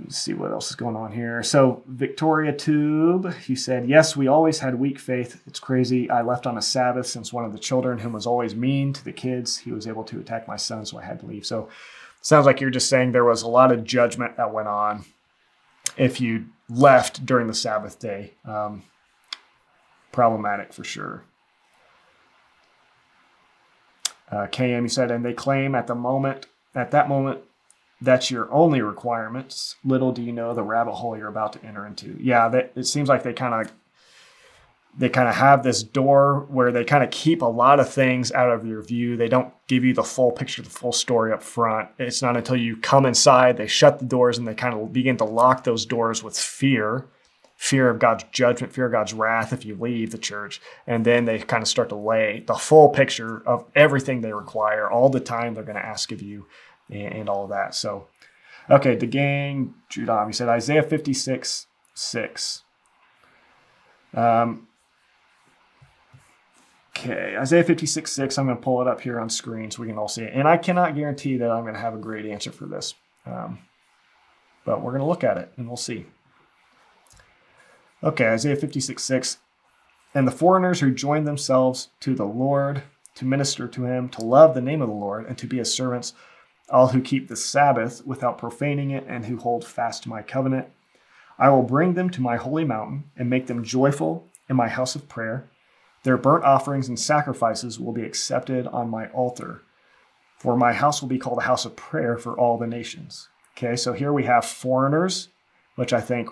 Let's 0.00 0.18
see 0.18 0.34
what 0.34 0.52
else 0.52 0.70
is 0.70 0.76
going 0.76 0.96
on 0.96 1.12
here. 1.12 1.42
So, 1.42 1.82
Victoria 1.86 2.52
Tube, 2.52 3.34
he 3.34 3.56
said, 3.56 3.88
Yes, 3.88 4.16
we 4.16 4.28
always 4.28 4.60
had 4.60 4.76
weak 4.76 4.98
faith. 4.98 5.42
It's 5.46 5.58
crazy. 5.58 6.08
I 6.08 6.22
left 6.22 6.46
on 6.46 6.56
a 6.56 6.62
Sabbath 6.62 7.06
since 7.06 7.32
one 7.32 7.44
of 7.44 7.52
the 7.52 7.58
children, 7.58 7.98
whom 7.98 8.12
was 8.12 8.26
always 8.26 8.54
mean 8.54 8.92
to 8.92 9.04
the 9.04 9.12
kids, 9.12 9.58
he 9.58 9.72
was 9.72 9.86
able 9.86 10.04
to 10.04 10.20
attack 10.20 10.46
my 10.46 10.56
son, 10.56 10.86
so 10.86 10.98
I 10.98 11.02
had 11.02 11.20
to 11.20 11.26
leave. 11.26 11.44
So, 11.44 11.68
sounds 12.22 12.46
like 12.46 12.60
you're 12.60 12.70
just 12.70 12.88
saying 12.88 13.12
there 13.12 13.24
was 13.24 13.42
a 13.42 13.48
lot 13.48 13.72
of 13.72 13.84
judgment 13.84 14.36
that 14.36 14.52
went 14.52 14.68
on 14.68 15.04
if 15.96 16.20
you 16.20 16.46
left 16.68 17.26
during 17.26 17.46
the 17.46 17.54
Sabbath 17.54 17.98
day. 17.98 18.34
Um, 18.44 18.84
problematic 20.12 20.72
for 20.72 20.84
sure. 20.84 21.24
Uh, 24.30 24.46
KM, 24.46 24.82
you 24.82 24.88
said, 24.88 25.10
and 25.10 25.24
they 25.24 25.32
claim 25.32 25.74
at 25.74 25.86
the 25.86 25.94
moment, 25.94 26.46
at 26.74 26.90
that 26.90 27.08
moment, 27.08 27.40
that's 28.00 28.30
your 28.30 28.50
only 28.52 28.80
requirements. 28.80 29.76
Little 29.84 30.12
do 30.12 30.22
you 30.22 30.32
know 30.32 30.54
the 30.54 30.62
rabbit 30.62 30.92
hole 30.92 31.16
you're 31.16 31.28
about 31.28 31.52
to 31.54 31.64
enter 31.64 31.86
into. 31.86 32.16
Yeah, 32.20 32.48
that, 32.48 32.72
it 32.76 32.84
seems 32.84 33.08
like 33.08 33.22
they 33.22 33.32
kind 33.32 33.54
of 33.54 33.72
they 34.96 35.08
kind 35.08 35.28
of 35.28 35.36
have 35.36 35.62
this 35.62 35.82
door 35.82 36.46
where 36.48 36.72
they 36.72 36.84
kind 36.84 37.04
of 37.04 37.10
keep 37.10 37.42
a 37.42 37.46
lot 37.46 37.78
of 37.78 37.92
things 37.92 38.32
out 38.32 38.50
of 38.50 38.66
your 38.66 38.82
view. 38.82 39.16
They 39.16 39.28
don't 39.28 39.52
give 39.68 39.84
you 39.84 39.94
the 39.94 40.02
full 40.02 40.32
picture, 40.32 40.62
the 40.62 40.70
full 40.70 40.92
story 40.92 41.32
up 41.32 41.42
front. 41.42 41.88
It's 41.98 42.20
not 42.20 42.36
until 42.36 42.56
you 42.56 42.76
come 42.76 43.06
inside, 43.06 43.56
they 43.56 43.68
shut 43.68 44.00
the 44.00 44.04
doors 44.04 44.38
and 44.38 44.48
they 44.48 44.54
kind 44.54 44.74
of 44.74 44.92
begin 44.92 45.16
to 45.18 45.24
lock 45.24 45.62
those 45.62 45.86
doors 45.86 46.22
with 46.22 46.36
fear 46.36 47.06
fear 47.58 47.90
of 47.90 47.98
God's 47.98 48.24
judgment, 48.30 48.72
fear 48.72 48.86
of 48.86 48.92
God's 48.92 49.12
wrath 49.12 49.52
if 49.52 49.64
you 49.64 49.74
leave 49.74 50.12
the 50.12 50.18
church. 50.18 50.60
And 50.86 51.04
then 51.04 51.24
they 51.24 51.40
kind 51.40 51.60
of 51.60 51.66
start 51.66 51.88
to 51.88 51.96
lay 51.96 52.44
the 52.46 52.54
full 52.54 52.88
picture 52.88 53.42
of 53.44 53.64
everything 53.74 54.20
they 54.20 54.32
require 54.32 54.88
all 54.88 55.08
the 55.08 55.18
time 55.18 55.54
they're 55.54 55.64
going 55.64 55.74
to 55.74 55.84
ask 55.84 56.12
of 56.12 56.22
you 56.22 56.46
and, 56.90 57.12
and 57.12 57.28
all 57.28 57.44
of 57.44 57.50
that. 57.50 57.74
So, 57.74 58.08
okay, 58.70 58.96
the 58.96 59.06
gang, 59.06 59.74
Judah, 59.88 60.24
he 60.26 60.32
said 60.32 60.48
Isaiah 60.48 60.82
56, 60.82 61.66
6. 61.94 62.62
Um, 64.14 64.68
okay, 66.96 67.36
Isaiah 67.38 67.64
56, 67.64 68.10
6. 68.10 68.38
I'm 68.38 68.46
going 68.46 68.56
to 68.56 68.62
pull 68.62 68.80
it 68.80 68.88
up 68.88 69.00
here 69.00 69.20
on 69.20 69.28
screen 69.28 69.70
so 69.70 69.82
we 69.82 69.88
can 69.88 69.98
all 69.98 70.08
see 70.08 70.22
it. 70.22 70.32
And 70.34 70.48
I 70.48 70.56
cannot 70.56 70.94
guarantee 70.94 71.36
that 71.36 71.50
I'm 71.50 71.62
going 71.62 71.74
to 71.74 71.80
have 71.80 71.94
a 71.94 71.98
great 71.98 72.26
answer 72.26 72.52
for 72.52 72.66
this. 72.66 72.94
Um, 73.26 73.58
but 74.64 74.82
we're 74.82 74.92
going 74.92 75.02
to 75.02 75.08
look 75.08 75.24
at 75.24 75.38
it 75.38 75.52
and 75.56 75.66
we'll 75.66 75.76
see. 75.76 76.06
Okay, 78.02 78.28
Isaiah 78.28 78.56
56, 78.56 79.02
6. 79.02 79.38
And 80.14 80.26
the 80.26 80.32
foreigners 80.32 80.80
who 80.80 80.90
join 80.90 81.24
themselves 81.24 81.88
to 82.00 82.14
the 82.14 82.24
Lord 82.24 82.82
to 83.18 83.24
minister 83.24 83.66
to 83.66 83.84
him, 83.84 84.08
to 84.08 84.24
love 84.24 84.54
the 84.54 84.60
name 84.60 84.80
of 84.80 84.88
the 84.88 84.94
Lord, 84.94 85.26
and 85.26 85.36
to 85.38 85.46
be 85.46 85.58
his 85.58 85.74
servants 85.74 86.12
all 86.70 86.88
who 86.88 87.00
keep 87.00 87.28
the 87.28 87.36
Sabbath 87.36 88.06
without 88.06 88.38
profaning 88.38 88.90
it 88.90 89.04
and 89.08 89.26
who 89.26 89.38
hold 89.38 89.64
fast 89.64 90.02
to 90.02 90.08
my 90.08 90.22
covenant. 90.22 90.68
I 91.38 91.50
will 91.50 91.62
bring 91.62 91.94
them 91.94 92.10
to 92.10 92.20
my 92.20 92.36
holy 92.36 92.64
mountain 92.64 93.10
and 93.16 93.30
make 93.30 93.46
them 93.46 93.64
joyful 93.64 94.26
in 94.48 94.56
my 94.56 94.68
house 94.68 94.94
of 94.94 95.08
prayer. 95.08 95.48
Their 96.02 96.16
burnt 96.16 96.44
offerings 96.44 96.88
and 96.88 96.98
sacrifices 96.98 97.78
will 97.78 97.92
be 97.92 98.04
accepted 98.04 98.66
on 98.66 98.90
my 98.90 99.08
altar, 99.08 99.62
for 100.38 100.56
my 100.56 100.72
house 100.72 101.00
will 101.00 101.08
be 101.08 101.18
called 101.18 101.38
a 101.38 101.42
house 101.42 101.64
of 101.64 101.76
prayer 101.76 102.16
for 102.16 102.38
all 102.38 102.58
the 102.58 102.66
nations. 102.66 103.28
Okay, 103.56 103.76
so 103.76 103.92
here 103.92 104.12
we 104.12 104.24
have 104.24 104.44
foreigners, 104.44 105.28
which 105.74 105.92
I 105.92 106.00
think 106.00 106.28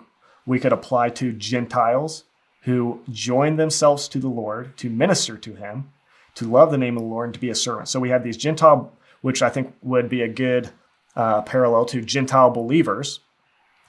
we 0.47 0.61
could 0.61 0.73
apply 0.73 1.11
to 1.11 1.33
Gentiles 1.33 2.25
who 2.63 3.01
join 3.11 3.57
themselves 3.57 4.09
to 4.09 4.19
the 4.19 4.29
Lord 4.29 4.77
to 4.79 4.91
minister 4.91 5.37
to 5.37 5.55
him, 5.55 5.93
to 6.35 6.51
love 6.51 6.71
the 6.71 6.79
name 6.79 6.97
of 6.97 7.03
the 7.03 7.09
Lord, 7.09 7.29
and 7.29 7.35
to 7.35 7.41
be 7.41 7.51
a 7.51 7.55
servant. 7.55 7.89
So 7.89 8.01
we 8.01 8.11
have 8.11 8.25
these 8.25 8.37
Gentile 8.37 8.93
which 9.27 9.43
I 9.43 9.49
think 9.49 9.75
would 9.83 10.09
be 10.09 10.23
a 10.23 10.29
good 10.29 10.71
uh, 11.17 11.43
parallel 11.43 11.85
to 11.87 12.01
Gentile 12.01 12.49
believers 12.49 13.19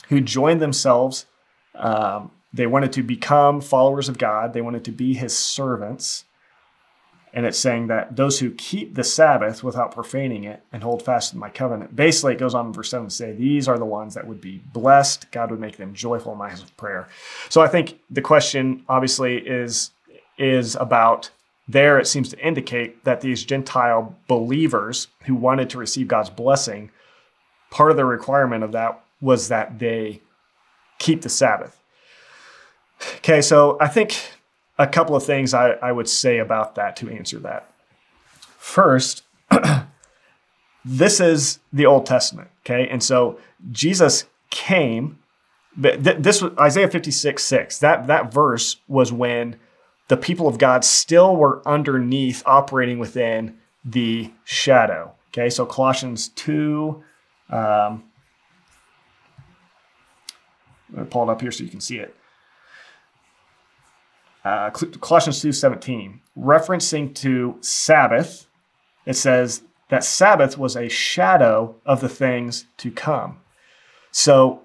who 0.09 0.19
joined 0.19 0.63
themselves. 0.63 1.27
Um, 1.75 2.31
they 2.51 2.65
wanted 2.65 2.91
to 2.93 3.03
become 3.03 3.61
followers 3.61 4.09
of 4.09 4.17
God, 4.17 4.53
they 4.53 4.61
wanted 4.61 4.83
to 4.85 4.91
be 4.91 5.13
his 5.13 5.37
servants. 5.37 6.25
And 7.35 7.45
it's 7.45 7.59
saying 7.59 7.85
that 7.85 8.15
those 8.15 8.39
who 8.39 8.49
keep 8.49 8.95
the 8.95 9.03
Sabbath 9.03 9.63
without 9.63 9.91
profaning 9.91 10.43
it 10.43 10.63
and 10.73 10.81
hold 10.81 11.03
fast 11.03 11.33
to 11.33 11.37
my 11.37 11.51
covenant. 11.51 11.95
Basically, 11.95 12.33
it 12.33 12.39
goes 12.39 12.55
on 12.55 12.65
in 12.65 12.73
verse 12.73 12.89
7 12.89 13.09
to 13.09 13.13
say, 13.13 13.31
These 13.31 13.67
are 13.67 13.77
the 13.77 13.85
ones 13.85 14.15
that 14.15 14.25
would 14.25 14.41
be 14.41 14.63
blessed. 14.73 15.29
God 15.31 15.51
would 15.51 15.59
make 15.59 15.77
them 15.77 15.93
joyful 15.93 16.31
in 16.31 16.39
my 16.39 16.49
house 16.49 16.63
of 16.63 16.75
prayer. 16.77 17.09
So 17.49 17.61
I 17.61 17.67
think 17.67 17.99
the 18.09 18.23
question 18.23 18.85
obviously 18.89 19.37
is, 19.37 19.91
is 20.39 20.75
about 20.77 21.29
there 21.67 21.99
it 21.99 22.07
seems 22.07 22.29
to 22.29 22.39
indicate 22.39 23.03
that 23.03 23.21
these 23.21 23.43
Gentile 23.43 24.15
believers 24.27 25.07
who 25.25 25.35
wanted 25.35 25.69
to 25.71 25.77
receive 25.77 26.07
God's 26.07 26.29
blessing, 26.29 26.91
part 27.69 27.91
of 27.91 27.97
the 27.97 28.05
requirement 28.05 28.63
of 28.63 28.71
that 28.71 29.03
was 29.19 29.49
that 29.49 29.79
they 29.79 30.21
keep 30.99 31.21
the 31.21 31.29
Sabbath. 31.29 31.81
Okay, 33.17 33.41
so 33.41 33.77
I 33.79 33.87
think 33.87 34.17
a 34.79 34.87
couple 34.87 35.15
of 35.15 35.23
things 35.23 35.53
I, 35.53 35.71
I 35.71 35.91
would 35.91 36.07
say 36.09 36.37
about 36.37 36.75
that 36.75 36.95
to 36.97 37.09
answer 37.09 37.39
that. 37.39 37.69
First, 38.57 39.23
this 40.85 41.19
is 41.19 41.59
the 41.73 41.85
Old 41.85 42.05
Testament, 42.05 42.49
okay? 42.65 42.87
And 42.87 43.03
so 43.03 43.39
Jesus 43.71 44.25
came, 44.49 45.19
but 45.75 46.03
this 46.03 46.41
was 46.41 46.53
Isaiah 46.57 46.87
56, 46.87 47.43
6. 47.43 47.79
That, 47.79 48.07
that 48.07 48.33
verse 48.33 48.77
was 48.87 49.11
when 49.11 49.57
the 50.07 50.17
people 50.17 50.47
of 50.47 50.57
God 50.57 50.85
still 50.85 51.35
were 51.35 51.61
underneath, 51.67 52.41
operating 52.45 52.99
within 52.99 53.57
the 53.83 54.31
shadow. 54.43 55.13
Okay, 55.29 55.49
so 55.49 55.65
Colossians 55.65 56.29
2. 56.29 57.03
Um, 57.49 58.03
I'm 60.95 61.05
pull 61.07 61.29
it 61.29 61.31
up 61.31 61.41
here 61.41 61.51
so 61.51 61.63
you 61.63 61.69
can 61.69 61.81
see 61.81 61.97
it. 61.97 62.15
Uh, 64.45 64.69
Colossians 64.69 65.41
2 65.41 65.51
17, 65.51 66.21
referencing 66.37 67.13
to 67.15 67.57
Sabbath, 67.59 68.47
it 69.05 69.15
says 69.15 69.63
that 69.89 70.05
Sabbath 70.05 70.57
was 70.57 70.77
a 70.77 70.87
shadow 70.87 71.75
of 71.85 71.99
the 71.99 72.07
things 72.07 72.65
to 72.77 72.89
come. 72.89 73.39
So 74.11 74.61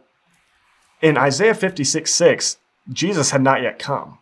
in 1.00 1.16
Isaiah 1.16 1.54
56 1.54 2.12
6, 2.12 2.58
Jesus 2.92 3.30
had 3.30 3.42
not 3.42 3.62
yet 3.62 3.80
come 3.80 4.18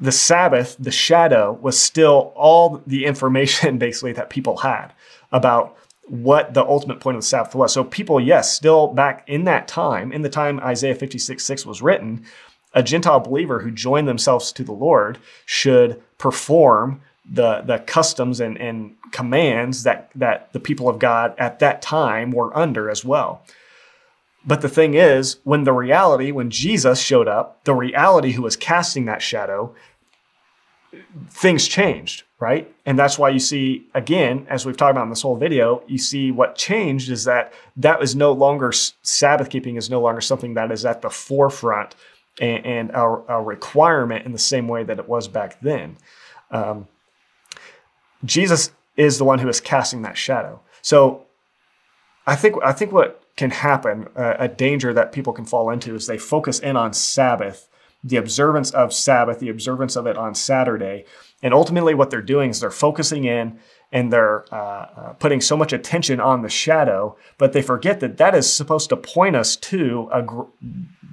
the 0.00 0.12
Sabbath, 0.12 0.76
the 0.78 0.90
shadow, 0.90 1.58
was 1.60 1.80
still 1.80 2.32
all 2.36 2.82
the 2.86 3.04
information 3.04 3.78
basically 3.86 4.12
that 4.12 4.30
people 4.30 4.58
had 4.58 4.92
about 5.32 5.76
what 6.08 6.54
the 6.54 6.64
ultimate 6.64 7.00
point 7.00 7.16
of 7.16 7.22
the 7.22 7.26
Sabbath 7.26 7.54
was. 7.54 7.72
So 7.72 7.82
people, 7.82 8.20
yes, 8.20 8.54
still 8.54 8.88
back 8.88 9.24
in 9.26 9.44
that 9.44 9.66
time, 9.66 10.12
in 10.12 10.22
the 10.22 10.28
time 10.28 10.60
Isaiah 10.60 10.94
56, 10.94 11.44
6 11.44 11.66
was 11.66 11.82
written, 11.82 12.24
a 12.74 12.82
Gentile 12.82 13.20
believer 13.20 13.60
who 13.60 13.70
joined 13.70 14.06
themselves 14.06 14.52
to 14.52 14.62
the 14.62 14.72
Lord 14.72 15.18
should 15.46 16.00
perform 16.18 17.00
the, 17.28 17.62
the 17.62 17.78
customs 17.78 18.38
and, 18.38 18.56
and 18.58 18.94
commands 19.10 19.82
that, 19.82 20.10
that 20.14 20.52
the 20.52 20.60
people 20.60 20.88
of 20.88 20.98
God 20.98 21.34
at 21.38 21.58
that 21.58 21.82
time 21.82 22.30
were 22.30 22.56
under 22.56 22.88
as 22.88 23.04
well. 23.04 23.42
But 24.46 24.60
the 24.60 24.68
thing 24.68 24.94
is, 24.94 25.38
when 25.42 25.64
the 25.64 25.72
reality, 25.72 26.30
when 26.30 26.50
Jesus 26.50 27.00
showed 27.00 27.26
up, 27.26 27.64
the 27.64 27.74
reality 27.74 28.32
who 28.32 28.42
was 28.42 28.56
casting 28.56 29.06
that 29.06 29.20
shadow, 29.20 29.74
things 31.28 31.66
changed, 31.66 32.22
right? 32.38 32.72
And 32.86 32.96
that's 32.96 33.18
why 33.18 33.30
you 33.30 33.40
see, 33.40 33.86
again, 33.92 34.46
as 34.48 34.64
we've 34.64 34.76
talked 34.76 34.92
about 34.92 35.02
in 35.02 35.10
this 35.10 35.22
whole 35.22 35.36
video, 35.36 35.82
you 35.88 35.98
see 35.98 36.30
what 36.30 36.54
changed 36.54 37.10
is 37.10 37.24
that 37.24 37.52
that 37.76 38.02
is 38.02 38.14
no 38.14 38.32
longer, 38.32 38.72
Sabbath 39.02 39.50
keeping 39.50 39.76
is 39.76 39.90
no 39.90 40.00
longer 40.00 40.20
something 40.20 40.54
that 40.54 40.70
is 40.70 40.84
at 40.84 41.02
the 41.02 41.10
forefront 41.10 41.96
and, 42.40 42.64
and 42.64 42.90
a, 42.90 43.02
a, 43.28 43.42
requirement 43.42 44.26
in 44.26 44.32
the 44.32 44.38
same 44.38 44.68
way 44.68 44.84
that 44.84 44.98
it 44.98 45.08
was 45.08 45.26
back 45.26 45.60
then. 45.60 45.96
Um, 46.50 46.86
Jesus 48.24 48.70
is 48.96 49.18
the 49.18 49.24
one 49.24 49.38
who 49.38 49.48
is 49.48 49.60
casting 49.60 50.02
that 50.02 50.16
shadow. 50.16 50.60
So 50.82 51.24
I 52.26 52.36
think 52.36 52.56
I 52.62 52.72
think 52.72 52.92
what 52.92 53.22
can 53.36 53.50
happen, 53.50 54.08
uh, 54.16 54.34
a 54.38 54.48
danger 54.48 54.92
that 54.94 55.12
people 55.12 55.32
can 55.32 55.44
fall 55.44 55.70
into, 55.70 55.94
is 55.94 56.06
they 56.06 56.18
focus 56.18 56.58
in 56.58 56.76
on 56.76 56.92
Sabbath 56.92 57.68
the 58.06 58.16
observance 58.16 58.70
of 58.70 58.92
Sabbath, 58.92 59.40
the 59.40 59.48
observance 59.48 59.96
of 59.96 60.06
it 60.06 60.16
on 60.16 60.34
Saturday. 60.34 61.04
And 61.42 61.52
ultimately, 61.52 61.94
what 61.94 62.10
they're 62.10 62.22
doing 62.22 62.50
is 62.50 62.60
they're 62.60 62.70
focusing 62.70 63.24
in 63.24 63.58
and 63.92 64.12
they're 64.12 64.44
uh, 64.52 64.86
uh, 64.96 65.12
putting 65.14 65.40
so 65.40 65.56
much 65.56 65.72
attention 65.72 66.20
on 66.20 66.42
the 66.42 66.48
shadow, 66.48 67.16
but 67.38 67.52
they 67.52 67.62
forget 67.62 68.00
that 68.00 68.16
that 68.18 68.34
is 68.34 68.52
supposed 68.52 68.88
to 68.90 68.96
point 68.96 69.36
us 69.36 69.56
to 69.56 70.08
gr- 70.24 70.42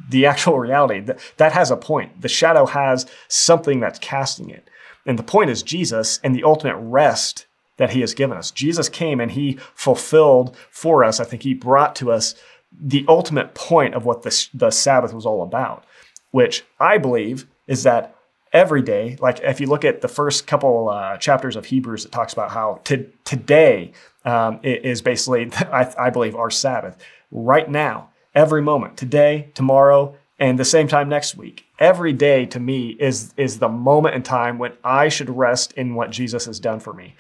the 0.10 0.26
actual 0.26 0.60
reality. 0.60 1.00
That, 1.00 1.20
that 1.38 1.54
has 1.54 1.72
a 1.72 1.78
point. 1.78 2.22
The 2.22 2.30
shadow 2.30 2.66
has 2.66 3.06
something 3.28 3.80
that's 3.80 4.00
casting 4.00 4.50
it. 4.50 4.70
And 5.06 5.20
the 5.20 5.24
point 5.24 5.50
is 5.50 5.64
Jesus 5.64 6.20
and 6.24 6.36
the 6.36 6.44
ultimate 6.44 6.78
rest 6.78 7.48
that 7.78 7.92
he 7.92 8.02
has 8.02 8.14
given 8.14 8.38
us. 8.38 8.52
Jesus 8.52 8.90
came 8.90 9.20
and 9.20 9.32
he 9.32 9.58
fulfilled 9.76 10.56
for 10.70 11.04
us, 11.04 11.20
I 11.20 11.24
think 11.24 11.44
he 11.44 11.54
brought 11.54 11.96
to 11.98 12.12
us 12.12 12.36
the 12.72 13.06
ultimate 13.08 13.54
point 13.54 13.94
of 13.94 14.06
what 14.06 14.24
the, 14.24 14.48
the 14.54 14.72
Sabbath 14.72 15.14
was 15.14 15.26
all 15.26 15.44
about, 15.44 15.86
which 16.32 16.64
I 16.80 16.98
believe 16.98 17.48
is 17.68 17.84
that 17.84 18.16
every 18.52 18.82
day, 18.82 19.18
like 19.20 19.40
if 19.42 19.60
you 19.60 19.68
look 19.68 19.84
at 19.84 20.02
the 20.02 20.08
first 20.08 20.48
couple 20.48 20.90
uh, 20.90 21.18
chapters 21.18 21.56
of 21.56 21.66
Hebrews, 21.66 22.06
it 22.06 22.12
talks 22.12 22.34
about 22.34 22.52
how 22.52 22.82
to, 22.86 23.10
today 23.26 23.92
um, 24.26 24.60
is 24.64 25.02
basically, 25.02 25.52
I, 25.72 25.94
I 25.98 26.10
believe, 26.10 26.36
our 26.36 26.50
Sabbath. 26.50 26.98
Right 27.32 27.70
now, 27.70 28.10
every 28.36 28.62
moment, 28.62 28.98
today, 28.98 29.50
tomorrow, 29.56 30.16
and 30.40 30.58
the 30.60 30.66
same 30.66 30.88
time 30.88 31.10
next 31.10 31.36
week. 31.36 31.66
Every 31.80 32.14
day 32.14 32.46
to 32.48 32.60
me 32.60 32.90
is, 33.00 33.34
is 33.38 33.60
the 33.60 33.70
moment 33.70 34.16
in 34.16 34.24
time 34.24 34.58
when 34.58 34.74
I 34.84 35.10
should 35.10 35.30
rest 35.30 35.74
in 35.74 35.96
what 35.96 36.12
Jesus 36.12 36.46
has 36.46 36.60
done 36.60 36.80
for 36.80 36.94
me. 36.94 37.16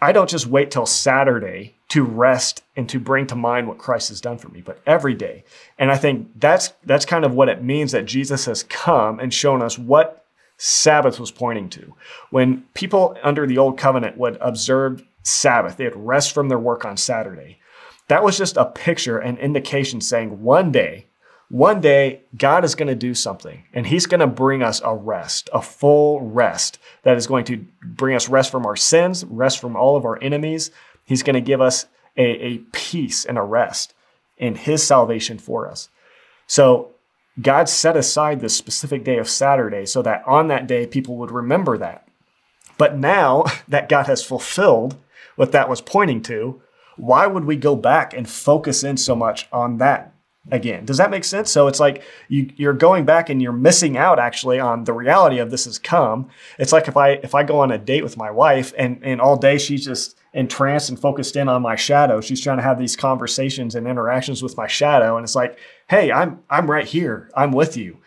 I 0.00 0.12
don't 0.12 0.30
just 0.30 0.46
wait 0.46 0.70
till 0.70 0.86
Saturday 0.86 1.76
to 1.90 2.04
rest 2.04 2.62
and 2.76 2.88
to 2.88 2.98
bring 2.98 3.26
to 3.26 3.36
mind 3.36 3.68
what 3.68 3.78
Christ 3.78 4.08
has 4.08 4.20
done 4.20 4.38
for 4.38 4.48
me, 4.48 4.60
but 4.60 4.80
every 4.86 5.14
day. 5.14 5.44
And 5.78 5.90
I 5.90 5.96
think 5.96 6.40
that's 6.40 6.72
that's 6.84 7.04
kind 7.04 7.24
of 7.24 7.34
what 7.34 7.48
it 7.48 7.62
means 7.62 7.92
that 7.92 8.06
Jesus 8.06 8.46
has 8.46 8.62
come 8.62 9.20
and 9.20 9.34
shown 9.34 9.60
us 9.60 9.78
what 9.78 10.24
Sabbath 10.56 11.18
was 11.18 11.30
pointing 11.30 11.68
to. 11.70 11.94
When 12.30 12.64
people 12.74 13.16
under 13.22 13.46
the 13.46 13.58
old 13.58 13.78
covenant 13.78 14.16
would 14.16 14.38
observe 14.40 15.04
Sabbath, 15.22 15.76
they 15.76 15.84
would 15.84 15.96
rest 15.96 16.32
from 16.32 16.48
their 16.48 16.58
work 16.58 16.84
on 16.84 16.96
Saturday. 16.96 17.58
That 18.08 18.22
was 18.24 18.38
just 18.38 18.56
a 18.56 18.64
picture, 18.64 19.18
an 19.18 19.36
indication 19.38 20.00
saying 20.00 20.42
one 20.42 20.72
day 20.72 21.06
one 21.50 21.80
day, 21.80 22.20
God 22.36 22.64
is 22.64 22.76
going 22.76 22.86
to 22.86 22.94
do 22.94 23.12
something 23.12 23.64
and 23.74 23.84
He's 23.84 24.06
going 24.06 24.20
to 24.20 24.28
bring 24.28 24.62
us 24.62 24.80
a 24.84 24.94
rest, 24.94 25.50
a 25.52 25.60
full 25.60 26.20
rest 26.20 26.78
that 27.02 27.16
is 27.16 27.26
going 27.26 27.44
to 27.46 27.66
bring 27.82 28.14
us 28.14 28.28
rest 28.28 28.52
from 28.52 28.64
our 28.64 28.76
sins, 28.76 29.24
rest 29.24 29.60
from 29.60 29.74
all 29.74 29.96
of 29.96 30.04
our 30.04 30.22
enemies. 30.22 30.70
He's 31.04 31.24
going 31.24 31.34
to 31.34 31.40
give 31.40 31.60
us 31.60 31.86
a, 32.16 32.22
a 32.22 32.58
peace 32.72 33.24
and 33.24 33.36
a 33.36 33.42
rest 33.42 33.94
in 34.38 34.54
His 34.54 34.86
salvation 34.86 35.38
for 35.38 35.68
us. 35.68 35.88
So, 36.46 36.92
God 37.40 37.68
set 37.68 37.96
aside 37.96 38.40
this 38.40 38.56
specific 38.56 39.02
day 39.02 39.18
of 39.18 39.28
Saturday 39.28 39.86
so 39.86 40.02
that 40.02 40.22
on 40.26 40.46
that 40.48 40.68
day 40.68 40.86
people 40.86 41.16
would 41.16 41.32
remember 41.32 41.76
that. 41.78 42.06
But 42.78 42.96
now 42.96 43.44
that 43.68 43.88
God 43.88 44.06
has 44.06 44.22
fulfilled 44.22 44.96
what 45.34 45.50
that 45.50 45.68
was 45.68 45.80
pointing 45.80 46.22
to, 46.22 46.62
why 46.96 47.26
would 47.26 47.44
we 47.44 47.56
go 47.56 47.74
back 47.74 48.14
and 48.14 48.30
focus 48.30 48.84
in 48.84 48.96
so 48.96 49.16
much 49.16 49.48
on 49.50 49.78
that 49.78 50.14
again. 50.50 50.84
Does 50.84 50.96
that 50.96 51.10
make 51.10 51.24
sense? 51.24 51.50
So 51.50 51.66
it's 51.66 51.80
like 51.80 52.02
you, 52.28 52.50
you're 52.56 52.72
going 52.72 53.04
back 53.04 53.28
and 53.28 53.42
you're 53.42 53.52
missing 53.52 53.96
out 53.96 54.18
actually 54.18 54.58
on 54.58 54.84
the 54.84 54.92
reality 54.92 55.38
of 55.38 55.50
this 55.50 55.66
has 55.66 55.78
come. 55.78 56.28
It's 56.58 56.72
like 56.72 56.88
if 56.88 56.96
I 56.96 57.10
if 57.10 57.34
I 57.34 57.42
go 57.42 57.60
on 57.60 57.70
a 57.70 57.78
date 57.78 58.02
with 58.02 58.16
my 58.16 58.30
wife 58.30 58.72
and 58.78 59.00
and 59.02 59.20
all 59.20 59.36
day 59.36 59.58
she's 59.58 59.84
just 59.84 60.16
entranced 60.32 60.88
and 60.88 60.98
focused 60.98 61.36
in 61.36 61.48
on 61.48 61.62
my 61.62 61.76
shadow. 61.76 62.20
She's 62.20 62.40
trying 62.40 62.58
to 62.58 62.62
have 62.62 62.78
these 62.78 62.96
conversations 62.96 63.74
and 63.74 63.86
interactions 63.86 64.42
with 64.42 64.56
my 64.56 64.66
shadow, 64.66 65.16
and 65.16 65.24
it's 65.24 65.34
like, 65.34 65.58
hey, 65.88 66.10
I'm 66.12 66.42
I'm 66.48 66.70
right 66.70 66.86
here. 66.86 67.30
I'm 67.34 67.52
with 67.52 67.76
you. 67.76 67.98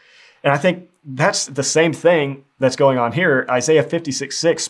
And 0.44 0.54
I 0.54 0.58
think 0.58 0.90
that's 1.06 1.46
the 1.46 1.64
same 1.64 1.94
thing 1.94 2.46
that's 2.60 2.76
going 2.76 2.98
on 2.98 3.12
here. 3.12 3.46
Isaiah 3.50 3.84
56, 3.84 4.38
6. 4.38 4.70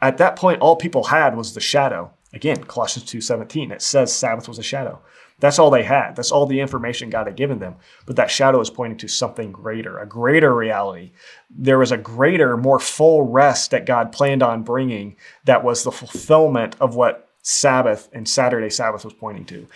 At 0.00 0.18
that 0.18 0.36
point, 0.36 0.60
all 0.60 0.76
people 0.76 1.04
had 1.04 1.36
was 1.36 1.54
the 1.54 1.60
shadow. 1.60 2.12
Again, 2.32 2.64
Colossians 2.64 3.10
2:17. 3.10 3.72
It 3.72 3.82
says 3.82 4.12
Sabbath 4.12 4.48
was 4.48 4.58
a 4.58 4.62
shadow. 4.62 5.00
That's 5.40 5.58
all 5.58 5.70
they 5.70 5.82
had. 5.82 6.14
That's 6.14 6.30
all 6.30 6.46
the 6.46 6.60
information 6.60 7.10
God 7.10 7.26
had 7.26 7.36
given 7.36 7.58
them. 7.58 7.76
But 8.06 8.16
that 8.16 8.30
shadow 8.30 8.60
is 8.60 8.70
pointing 8.70 8.98
to 8.98 9.08
something 9.08 9.50
greater, 9.50 9.98
a 9.98 10.06
greater 10.06 10.54
reality. 10.54 11.12
There 11.50 11.78
was 11.78 11.92
a 11.92 11.96
greater, 11.96 12.56
more 12.56 12.78
full 12.78 13.22
rest 13.22 13.70
that 13.70 13.86
God 13.86 14.12
planned 14.12 14.42
on 14.42 14.62
bringing 14.62 15.16
that 15.44 15.64
was 15.64 15.82
the 15.82 15.92
fulfillment 15.92 16.76
of 16.80 16.94
what 16.94 17.28
Sabbath 17.42 18.08
and 18.12 18.28
Saturday 18.28 18.70
Sabbath 18.70 19.04
was 19.04 19.14
pointing 19.14 19.46
to. 19.46 19.66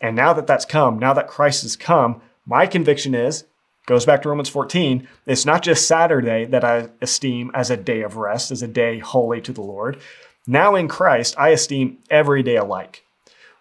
And 0.00 0.14
now 0.14 0.32
that 0.32 0.46
that's 0.46 0.64
come, 0.64 0.98
now 0.98 1.12
that 1.14 1.28
Christ 1.28 1.62
has 1.62 1.76
come, 1.76 2.22
my 2.46 2.66
conviction 2.66 3.14
is 3.14 3.44
goes 3.86 4.04
back 4.04 4.20
to 4.22 4.28
Romans 4.28 4.50
14. 4.50 5.08
It's 5.26 5.46
not 5.46 5.62
just 5.62 5.88
Saturday 5.88 6.44
that 6.44 6.62
I 6.62 6.90
esteem 7.00 7.50
as 7.54 7.70
a 7.70 7.76
day 7.76 8.02
of 8.02 8.16
rest, 8.16 8.50
as 8.50 8.62
a 8.62 8.68
day 8.68 8.98
holy 8.98 9.40
to 9.40 9.52
the 9.52 9.62
Lord. 9.62 9.98
Now 10.46 10.74
in 10.74 10.88
Christ, 10.88 11.34
I 11.38 11.48
esteem 11.48 11.98
every 12.10 12.42
day 12.42 12.56
alike 12.56 13.02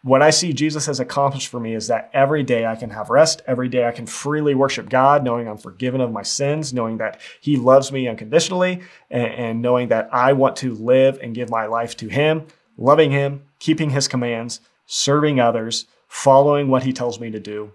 what 0.04 0.22
I 0.22 0.30
see 0.30 0.54
Jesus 0.54 0.86
has 0.86 1.00
accomplished 1.00 1.48
for 1.48 1.60
me 1.60 1.74
is 1.74 1.88
that 1.88 2.10
every 2.14 2.44
day 2.44 2.66
I 2.66 2.76
can 2.76 2.90
have 2.92 3.10
rest. 3.10 3.42
Every 3.48 3.68
day 3.68 3.86
I 3.86 3.92
can 3.92 4.06
freely 4.06 4.56
worship 4.56 4.90
God, 4.90 5.24
knowing 5.24 5.48
I'm 5.48 5.58
forgiven 5.58 6.02
of 6.02 6.12
my 6.12 6.24
sins, 6.24 6.74
knowing 6.74 6.98
that 6.98 7.20
He 7.42 7.58
loves 7.58 7.92
me 7.92 8.08
unconditionally, 8.08 8.82
and, 9.10 9.28
and, 9.28 9.62
knowing 9.62 9.90
that 9.90 10.10
I 10.14 10.34
want 10.34 10.56
to 10.58 10.76
live 10.76 11.20
and 11.22 11.36
give 11.36 11.50
my 11.50 11.66
life 11.66 11.98
to 11.98 12.08
Him, 12.08 12.46
loving 12.78 13.12
Him, 13.12 13.44
keeping 13.60 13.90
His 13.90 14.08
commands, 14.08 14.62
serving 14.86 15.40
others, 15.40 15.88
following 16.08 16.68
what 16.68 16.84
He 16.84 16.94
tells 16.94 17.20
me 17.20 17.32
to 17.32 17.40
do. 17.40 17.74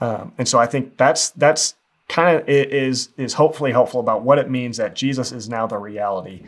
Um, 0.00 0.32
and 0.38 0.48
so 0.48 0.58
I 0.58 0.66
think 0.66 0.96
that's 0.96 1.30
that's 1.30 1.74
kind 2.08 2.36
of 2.36 2.48
is 2.48 3.10
is 3.16 3.34
hopefully 3.34 3.72
helpful 3.72 4.00
about 4.00 4.22
what 4.22 4.38
it 4.38 4.50
means 4.50 4.76
that 4.76 4.94
Jesus 4.94 5.32
is 5.32 5.48
now 5.48 5.66
the 5.66 5.78
reality. 5.78 6.44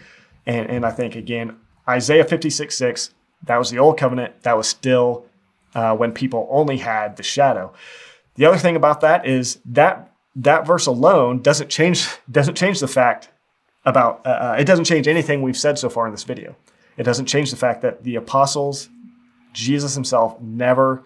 And, 0.46 0.68
and 0.68 0.84
I 0.84 0.90
think 0.90 1.16
again, 1.16 1.56
Isaiah 1.88 2.24
56, 2.24 2.76
6 2.76 3.13
that 3.46 3.56
was 3.56 3.70
the 3.70 3.78
old 3.78 3.98
covenant. 3.98 4.42
That 4.42 4.56
was 4.56 4.68
still 4.68 5.26
uh, 5.74 5.96
when 5.96 6.12
people 6.12 6.48
only 6.50 6.78
had 6.78 7.16
the 7.16 7.22
shadow. 7.22 7.72
The 8.36 8.46
other 8.46 8.58
thing 8.58 8.76
about 8.76 9.00
that 9.00 9.26
is 9.26 9.58
that 9.66 10.10
that 10.36 10.66
verse 10.66 10.86
alone 10.86 11.40
doesn't 11.40 11.70
change 11.70 12.08
doesn't 12.30 12.56
change 12.56 12.80
the 12.80 12.88
fact 12.88 13.30
about 13.84 14.26
uh, 14.26 14.30
uh, 14.30 14.56
it 14.58 14.64
doesn't 14.64 14.86
change 14.86 15.06
anything 15.08 15.42
we've 15.42 15.56
said 15.56 15.78
so 15.78 15.88
far 15.88 16.06
in 16.06 16.12
this 16.12 16.24
video. 16.24 16.56
It 16.96 17.02
doesn't 17.02 17.26
change 17.26 17.50
the 17.50 17.56
fact 17.56 17.82
that 17.82 18.04
the 18.04 18.16
apostles, 18.16 18.88
Jesus 19.52 19.94
himself, 19.94 20.40
never 20.40 21.02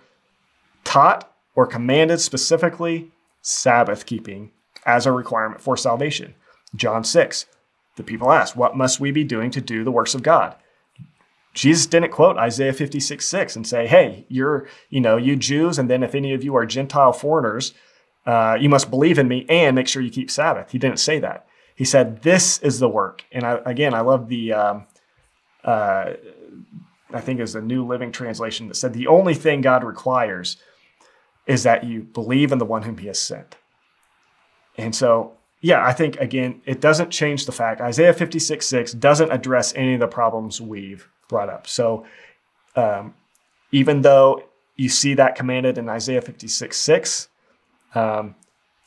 taught 0.84 1.32
or 1.54 1.66
commanded 1.66 2.20
specifically 2.20 3.10
Sabbath 3.40 4.04
keeping 4.06 4.50
as 4.84 5.06
a 5.06 5.12
requirement 5.12 5.60
for 5.60 5.76
salvation. 5.76 6.34
John 6.76 7.04
6, 7.04 7.46
the 7.96 8.02
people 8.02 8.30
asked, 8.30 8.56
What 8.56 8.76
must 8.76 9.00
we 9.00 9.10
be 9.10 9.24
doing 9.24 9.50
to 9.52 9.60
do 9.60 9.82
the 9.82 9.90
works 9.90 10.14
of 10.14 10.22
God? 10.22 10.54
Jesus 11.58 11.86
didn't 11.86 12.12
quote 12.12 12.36
Isaiah 12.36 12.72
56, 12.72 13.26
6 13.26 13.56
and 13.56 13.66
say, 13.66 13.88
hey, 13.88 14.24
you're, 14.28 14.68
you 14.90 15.00
know, 15.00 15.16
you 15.16 15.34
Jews, 15.34 15.76
and 15.76 15.90
then 15.90 16.04
if 16.04 16.14
any 16.14 16.32
of 16.32 16.44
you 16.44 16.54
are 16.54 16.64
Gentile 16.64 17.12
foreigners, 17.12 17.74
uh, 18.26 18.56
you 18.60 18.68
must 18.68 18.90
believe 18.90 19.18
in 19.18 19.26
me 19.26 19.44
and 19.48 19.74
make 19.74 19.88
sure 19.88 20.00
you 20.00 20.10
keep 20.10 20.30
Sabbath. 20.30 20.70
He 20.70 20.78
didn't 20.78 21.00
say 21.00 21.18
that. 21.18 21.48
He 21.74 21.84
said, 21.84 22.22
this 22.22 22.58
is 22.60 22.78
the 22.78 22.88
work. 22.88 23.24
And 23.32 23.44
I, 23.44 23.58
again, 23.66 23.92
I 23.92 24.02
love 24.02 24.28
the, 24.28 24.52
um, 24.52 24.86
uh, 25.64 26.12
I 27.12 27.20
think 27.20 27.40
is 27.40 27.54
the 27.54 27.60
New 27.60 27.84
Living 27.84 28.12
Translation 28.12 28.68
that 28.68 28.76
said, 28.76 28.92
the 28.92 29.08
only 29.08 29.34
thing 29.34 29.60
God 29.60 29.82
requires 29.82 30.58
is 31.48 31.64
that 31.64 31.82
you 31.82 32.02
believe 32.02 32.52
in 32.52 32.58
the 32.58 32.64
one 32.64 32.84
whom 32.84 32.98
he 32.98 33.08
has 33.08 33.18
sent. 33.18 33.56
And 34.76 34.94
so 34.94 35.32
yeah, 35.60 35.84
I 35.84 35.92
think 35.92 36.20
again, 36.20 36.62
it 36.66 36.80
doesn't 36.80 37.10
change 37.10 37.46
the 37.46 37.52
fact 37.52 37.80
Isaiah 37.80 38.12
56 38.12 38.64
6 38.64 38.92
doesn't 38.92 39.32
address 39.32 39.74
any 39.74 39.94
of 39.94 40.00
the 40.00 40.06
problems 40.06 40.60
we've 40.60 41.08
brought 41.28 41.48
up. 41.48 41.66
So 41.66 42.06
um, 42.76 43.14
even 43.72 44.02
though 44.02 44.42
you 44.76 44.88
see 44.88 45.14
that 45.14 45.34
commanded 45.34 45.78
in 45.78 45.88
Isaiah 45.88 46.22
56 46.22 46.76
6, 46.76 47.28
um, 47.94 48.34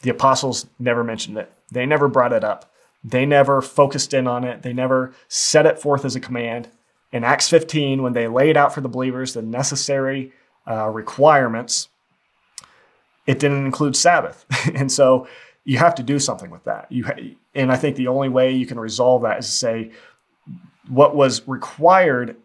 the 0.01 0.09
apostles 0.09 0.67
never 0.79 1.03
mentioned 1.03 1.37
it. 1.37 1.51
They 1.71 1.85
never 1.85 2.07
brought 2.07 2.33
it 2.33 2.43
up. 2.43 2.71
They 3.03 3.25
never 3.25 3.61
focused 3.61 4.13
in 4.13 4.27
on 4.27 4.43
it. 4.43 4.61
They 4.61 4.73
never 4.73 5.13
set 5.27 5.65
it 5.65 5.79
forth 5.79 6.05
as 6.05 6.15
a 6.15 6.19
command. 6.19 6.69
In 7.11 7.23
Acts 7.23 7.49
15, 7.49 8.01
when 8.01 8.13
they 8.13 8.27
laid 8.27 8.57
out 8.57 8.73
for 8.73 8.81
the 8.81 8.89
believers 8.89 9.33
the 9.33 9.41
necessary 9.41 10.31
uh, 10.69 10.87
requirements, 10.89 11.89
it 13.25 13.39
didn't 13.39 13.65
include 13.65 13.95
Sabbath. 13.95 14.45
and 14.75 14.91
so 14.91 15.27
you 15.63 15.77
have 15.77 15.95
to 15.95 16.03
do 16.03 16.19
something 16.19 16.49
with 16.49 16.63
that. 16.63 16.91
You 16.91 17.05
ha- 17.05 17.35
and 17.53 17.71
I 17.71 17.75
think 17.75 17.95
the 17.95 18.07
only 18.07 18.29
way 18.29 18.51
you 18.51 18.65
can 18.65 18.79
resolve 18.79 19.23
that 19.23 19.39
is 19.39 19.45
to 19.47 19.51
say, 19.51 19.91
what 20.87 21.15
was 21.15 21.47
required 21.47 22.35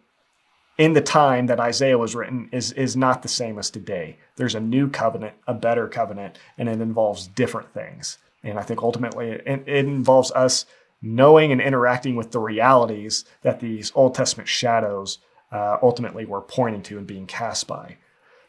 in 0.78 0.92
the 0.92 1.00
time 1.00 1.46
that 1.46 1.60
Isaiah 1.60 1.98
was 1.98 2.14
written 2.14 2.48
is, 2.52 2.72
is 2.72 2.96
not 2.96 3.22
the 3.22 3.28
same 3.28 3.58
as 3.58 3.70
today. 3.70 4.18
There's 4.36 4.54
a 4.54 4.60
new 4.60 4.90
covenant, 4.90 5.34
a 5.46 5.54
better 5.54 5.88
covenant, 5.88 6.38
and 6.58 6.68
it 6.68 6.80
involves 6.80 7.28
different 7.28 7.72
things. 7.72 8.18
And 8.44 8.58
I 8.58 8.62
think 8.62 8.82
ultimately 8.82 9.30
it, 9.30 9.46
it 9.46 9.86
involves 9.86 10.30
us 10.32 10.66
knowing 11.00 11.52
and 11.52 11.60
interacting 11.60 12.16
with 12.16 12.30
the 12.32 12.40
realities 12.40 13.24
that 13.42 13.60
these 13.60 13.90
Old 13.94 14.14
Testament 14.14 14.48
shadows 14.48 15.18
uh, 15.50 15.78
ultimately 15.82 16.26
were 16.26 16.42
pointing 16.42 16.82
to 16.82 16.98
and 16.98 17.06
being 17.06 17.26
cast 17.26 17.66
by, 17.66 17.96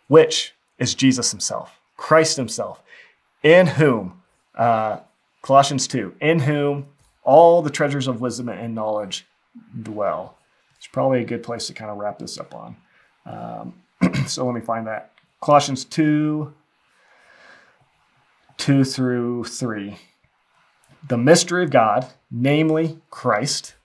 which 0.07 0.53
is 0.79 0.95
Jesus 0.95 1.31
himself, 1.31 1.79
Christ 1.95 2.37
himself, 2.37 2.83
in 3.43 3.67
whom 3.67 4.21
Uh, 4.55 5.01
Colossians 5.43 5.87
2, 5.87 6.15
in 6.19 6.39
whom 6.39 6.87
all 7.23 7.61
the 7.61 7.69
treasures 7.69 8.07
of 8.07 8.19
wisdom 8.21 8.49
and 8.49 8.73
knowledge 8.75 9.25
dwell. 9.81 10.37
It's 10.77 10.87
probably 10.87 11.21
a 11.21 11.25
good 11.25 11.43
place 11.43 11.67
to 11.67 11.73
kind 11.73 11.91
of 11.91 11.97
wrap 11.97 12.19
this 12.19 12.37
up 12.37 12.53
on. 12.53 12.75
Um, 13.25 14.25
so 14.27 14.45
let 14.45 14.55
me 14.55 14.61
find 14.61 14.87
that. 14.87 15.11
Colossians 15.41 15.85
2, 15.85 16.53
2 18.57 18.83
through 18.83 19.43
3. 19.43 19.97
The 21.07 21.17
mystery 21.17 21.63
of 21.63 21.69
God, 21.69 22.07
namely 22.31 22.99
Christ. 23.09 23.75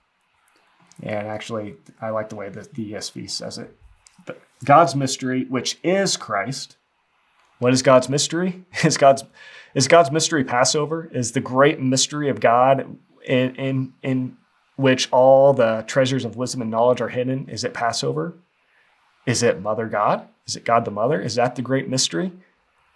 And 1.01 1.27
actually, 1.27 1.75
I 2.01 2.09
like 2.09 2.29
the 2.29 2.35
way 2.35 2.49
that 2.49 2.73
the 2.73 2.93
ESV 2.93 3.29
says 3.29 3.57
it. 3.57 3.75
God's 4.63 4.95
mystery, 4.95 5.45
which 5.49 5.77
is 5.83 6.17
Christ. 6.17 6.77
What 7.59 7.73
is 7.73 7.81
God's 7.81 8.09
mystery? 8.09 8.65
Is 8.83 8.97
God's 8.97 9.23
is 9.73 9.87
God's 9.87 10.11
mystery 10.11 10.43
Passover? 10.43 11.09
Is 11.13 11.31
the 11.31 11.39
great 11.39 11.79
mystery 11.79 12.29
of 12.29 12.39
God 12.39 12.97
in 13.25 13.55
in 13.55 13.93
in 14.03 14.37
which 14.75 15.11
all 15.11 15.53
the 15.53 15.83
treasures 15.87 16.25
of 16.25 16.35
wisdom 16.35 16.61
and 16.61 16.71
knowledge 16.71 17.01
are 17.01 17.09
hidden? 17.09 17.47
Is 17.49 17.63
it 17.63 17.73
Passover? 17.73 18.33
Is 19.25 19.43
it 19.43 19.61
Mother 19.61 19.87
God? 19.87 20.27
Is 20.45 20.55
it 20.55 20.65
God 20.65 20.85
the 20.85 20.91
Mother? 20.91 21.21
Is 21.21 21.35
that 21.35 21.55
the 21.55 21.61
great 21.61 21.87
mystery? 21.87 22.31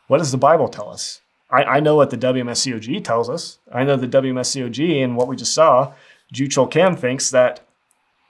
What 0.07 0.17
does 0.17 0.31
the 0.31 0.37
Bible 0.37 0.67
tell 0.67 0.89
us? 0.89 1.21
I, 1.49 1.63
I 1.63 1.79
know 1.79 1.95
what 1.95 2.09
the 2.09 2.17
WMSCOG 2.17 3.03
tells 3.03 3.29
us. 3.29 3.59
I 3.71 3.83
know 3.83 3.95
the 3.95 4.07
WMSCOG 4.07 5.03
and 5.03 5.15
what 5.15 5.27
we 5.27 5.35
just 5.35 5.53
saw. 5.53 5.93
Ju 6.31 6.47
Kim 6.47 6.95
thinks 6.95 7.29
that 7.31 7.61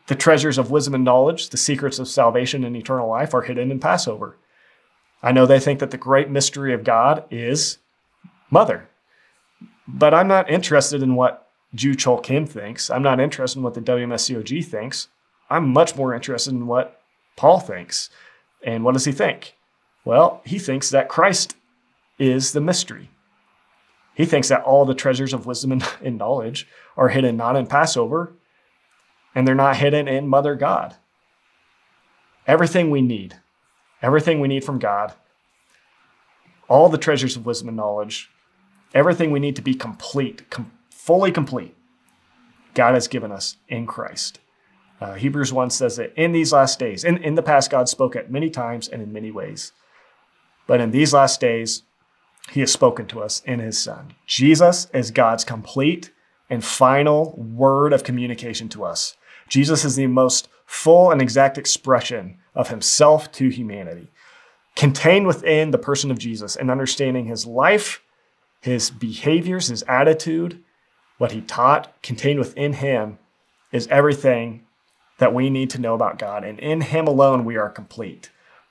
the 0.07 0.15
treasures 0.15 0.57
of 0.57 0.71
wisdom 0.71 0.95
and 0.95 1.03
knowledge, 1.03 1.49
the 1.49 1.57
secrets 1.57 1.99
of 1.99 2.07
salvation 2.07 2.63
and 2.63 2.75
eternal 2.75 3.09
life 3.09 3.33
are 3.33 3.41
hidden 3.41 3.71
in 3.71 3.79
Passover. 3.79 4.37
I 5.21 5.31
know 5.31 5.45
they 5.45 5.59
think 5.59 5.79
that 5.79 5.91
the 5.91 5.97
great 5.97 6.29
mystery 6.29 6.73
of 6.73 6.83
God 6.83 7.23
is 7.31 7.79
mother. 8.51 8.87
But 9.87 10.13
I'm 10.13 10.27
not 10.27 10.49
interested 10.49 11.01
in 11.01 11.15
what 11.15 11.46
Ju 11.75 11.95
Chol 11.95 12.23
Kim 12.23 12.45
thinks. 12.45 12.89
I'm 12.89 13.03
not 13.03 13.19
interested 13.19 13.59
in 13.59 13.63
what 13.63 13.73
the 13.73 13.81
WMSCOG 13.81 14.65
thinks. 14.65 15.09
I'm 15.49 15.69
much 15.69 15.95
more 15.95 16.13
interested 16.13 16.53
in 16.53 16.67
what 16.67 17.01
Paul 17.35 17.59
thinks. 17.59 18.09
And 18.63 18.83
what 18.83 18.93
does 18.93 19.05
he 19.05 19.11
think? 19.11 19.55
Well, 20.05 20.41
he 20.45 20.59
thinks 20.59 20.89
that 20.89 21.09
Christ 21.09 21.55
is 22.17 22.53
the 22.53 22.61
mystery. 22.61 23.09
He 24.15 24.25
thinks 24.25 24.49
that 24.49 24.63
all 24.63 24.85
the 24.85 24.95
treasures 24.95 25.33
of 25.33 25.45
wisdom 25.45 25.83
and, 26.03 26.17
knowledge 26.17 26.67
are 26.95 27.09
hidden 27.09 27.37
not 27.37 27.55
in 27.55 27.67
Passover, 27.67 28.33
and 29.35 29.47
they're 29.47 29.53
not 29.53 29.77
hidden 29.77 30.07
in 30.07 30.27
Mother 30.27 30.55
God. 30.55 30.95
Everything 32.47 32.89
we 32.89 33.01
need, 33.01 33.35
everything 34.01 34.39
we 34.39 34.47
need 34.47 34.63
from 34.63 34.79
God, 34.79 35.13
all 36.67 36.89
the 36.89 36.97
treasures 36.97 37.35
of 37.35 37.45
wisdom 37.45 37.67
and 37.67 37.77
knowledge, 37.77 38.31
everything 38.93 39.29
we 39.29 39.39
need 39.39 39.55
to 39.57 39.61
be 39.61 39.75
complete, 39.75 40.49
com- 40.49 40.71
fully 41.07 41.31
complete, 41.31 41.73
God 42.73 42.93
has 42.93 43.07
given 43.07 43.31
us 43.31 43.55
in 43.69 43.87
Christ. 43.87 44.39
Uh, 44.99 45.13
Hebrews 45.13 45.53
1 45.53 45.69
says 45.69 45.95
that 45.95 46.13
in 46.21 46.33
these 46.33 46.51
last 46.51 46.79
days, 46.79 47.05
in, 47.05 47.17
in 47.23 47.35
the 47.35 47.41
past, 47.41 47.71
God 47.71 47.87
spoke 47.87 48.17
at 48.17 48.29
many 48.29 48.49
times 48.49 48.89
and 48.89 49.01
in 49.01 49.13
many 49.13 49.31
ways. 49.31 49.71
But 50.67 50.81
in 50.81 50.91
these 50.91 51.13
last 51.13 51.39
days, 51.39 51.83
he 52.51 52.59
has 52.59 52.73
spoken 52.73 53.07
to 53.07 53.21
us 53.21 53.41
in 53.45 53.59
his 53.59 53.77
Son. 53.77 54.15
Jesus 54.25 54.89
is 54.93 55.11
God's 55.11 55.45
complete 55.45 56.11
and 56.49 56.61
final 56.61 57.33
word 57.37 57.93
of 57.93 58.03
communication 58.03 58.67
to 58.69 58.83
us. 58.83 59.15
Jesus 59.47 59.85
is 59.85 59.95
the 59.95 60.07
most 60.07 60.49
full 60.65 61.09
and 61.09 61.21
exact 61.21 61.57
expression 61.57 62.37
of 62.53 62.67
himself 62.67 63.31
to 63.33 63.47
humanity. 63.47 64.09
Contained 64.75 65.25
within 65.25 65.71
the 65.71 65.77
person 65.77 66.11
of 66.11 66.19
Jesus 66.19 66.57
and 66.57 66.69
understanding 66.69 67.27
his 67.27 67.45
life, 67.45 68.03
his 68.59 68.89
behaviors, 68.89 69.67
his 69.67 69.83
attitude, 69.83 70.63
what 71.17 71.31
he 71.31 71.41
taught, 71.41 72.01
contained 72.01 72.39
within 72.39 72.73
him 72.73 73.17
is 73.71 73.87
everything 73.87 74.65
that 75.17 75.33
we 75.33 75.49
need 75.49 75.69
to 75.71 75.81
know 75.81 75.95
about 75.95 76.19
God. 76.19 76.43
And 76.43 76.59
in 76.59 76.81
him 76.81 77.07
alone, 77.07 77.43
we 77.43 77.57
are 77.57 77.69
complete. 77.69 78.29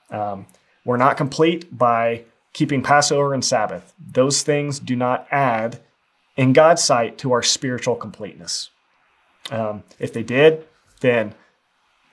Um, 0.09 0.47
we're 0.85 0.97
not 0.97 1.17
complete 1.17 1.77
by 1.77 2.23
keeping 2.53 2.81
Passover 2.81 3.33
and 3.33 3.43
Sabbath. 3.43 3.93
Those 3.99 4.41
things 4.41 4.79
do 4.79 4.95
not 4.95 5.27
add, 5.29 5.79
in 6.35 6.53
God's 6.53 6.83
sight, 6.83 7.17
to 7.19 7.33
our 7.33 7.43
spiritual 7.43 7.95
completeness. 7.95 8.69
Um, 9.51 9.83
if 9.99 10.13
they 10.13 10.23
did, 10.23 10.65
then 11.01 11.35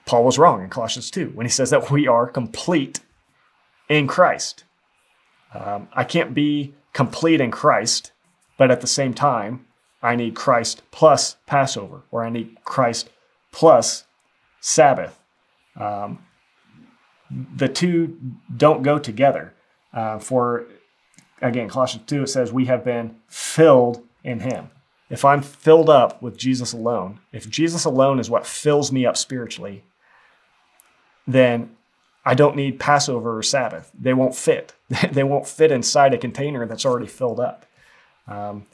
Paul 0.05 0.25
was 0.25 0.37
wrong 0.37 0.61
in 0.61 0.69
Colossians 0.69 1.09
2 1.09 1.29
when 1.29 1.45
he 1.45 1.51
says 1.51 1.69
that 1.69 1.89
we 1.89 2.07
are 2.07 2.27
complete 2.27 2.99
in 3.89 4.07
Christ. 4.07 4.63
Um, 5.53 5.87
I 5.93 6.03
can't 6.03 6.33
be 6.33 6.73
complete 6.93 7.41
in 7.41 7.51
Christ, 7.51 8.11
but 8.57 8.71
at 8.71 8.81
the 8.81 8.87
same 8.87 9.13
time, 9.13 9.65
I 10.05 10.15
need 10.15 10.35
Christ 10.35 10.83
plus 10.91 11.37
Passover, 11.47 12.03
or 12.11 12.23
I 12.23 12.29
need 12.29 12.63
Christ 12.63 13.09
plus 13.51 14.05
Sabbath. 14.61 15.19
Um, 15.75 16.19
the 17.55 17.67
two 17.67 18.19
don't 18.55 18.83
go 18.83 18.99
together. 18.99 19.53
Uh, 19.91 20.19
for 20.19 20.67
again, 21.41 21.69
Colossians 21.69 22.05
2, 22.05 22.23
it 22.23 22.27
says, 22.27 22.51
We 22.51 22.65
have 22.65 22.85
been 22.85 23.15
filled 23.27 24.03
in 24.23 24.41
Him. 24.41 24.69
If 25.09 25.25
I'm 25.25 25.41
filled 25.41 25.89
up 25.89 26.21
with 26.21 26.37
Jesus 26.37 26.71
alone, 26.71 27.19
if 27.31 27.49
Jesus 27.49 27.83
alone 27.83 28.19
is 28.19 28.29
what 28.29 28.45
fills 28.45 28.91
me 28.91 29.05
up 29.05 29.17
spiritually, 29.17 29.83
then 31.27 31.75
I 32.23 32.35
don't 32.35 32.55
need 32.55 32.79
Passover 32.79 33.37
or 33.37 33.43
Sabbath. 33.43 33.91
They 33.99 34.13
won't 34.13 34.35
fit. 34.35 34.73
they 35.11 35.23
won't 35.23 35.47
fit 35.47 35.71
inside 35.71 36.13
a 36.13 36.17
container 36.17 36.67
that's 36.67 36.85
already 36.85 37.07
filled 37.07 37.39
up. 37.39 37.65
Um, 38.27 38.65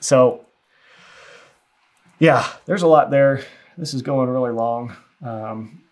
so, 0.00 0.44
yeah, 2.18 2.46
there's 2.66 2.82
a 2.82 2.86
lot 2.86 3.10
there. 3.10 3.44
This 3.78 3.94
is 3.94 4.02
going 4.02 4.28
really 4.28 4.50
long, 4.50 4.94
um, 5.24 5.82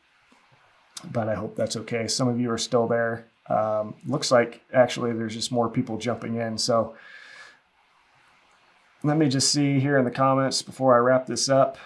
but 1.12 1.28
I 1.28 1.34
hope 1.34 1.56
that's 1.56 1.76
okay. 1.76 2.08
Some 2.08 2.28
of 2.28 2.40
you 2.40 2.50
are 2.50 2.58
still 2.58 2.86
there. 2.86 3.26
Um, 3.48 3.94
looks 4.06 4.30
like 4.30 4.60
actually 4.74 5.12
there's 5.12 5.34
just 5.34 5.52
more 5.52 5.70
people 5.70 5.96
jumping 5.96 6.36
in. 6.36 6.58
So, 6.58 6.96
let 9.02 9.16
me 9.16 9.28
just 9.28 9.52
see 9.52 9.78
here 9.78 9.96
in 9.96 10.04
the 10.04 10.10
comments 10.10 10.60
before 10.60 10.94
I 10.94 10.98
wrap 10.98 11.26
this 11.26 11.48
up. 11.48 11.78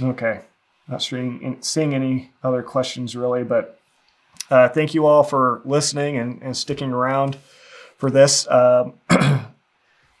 Okay, 0.00 0.40
not 0.88 1.02
seeing, 1.02 1.58
seeing 1.60 1.94
any 1.94 2.30
other 2.42 2.62
questions 2.62 3.14
really, 3.14 3.44
but 3.44 3.78
uh, 4.50 4.68
thank 4.68 4.94
you 4.94 5.06
all 5.06 5.22
for 5.22 5.62
listening 5.64 6.16
and, 6.16 6.42
and 6.42 6.56
sticking 6.56 6.92
around 6.92 7.38
for 7.96 8.10
this. 8.10 8.48
Um, 8.50 8.94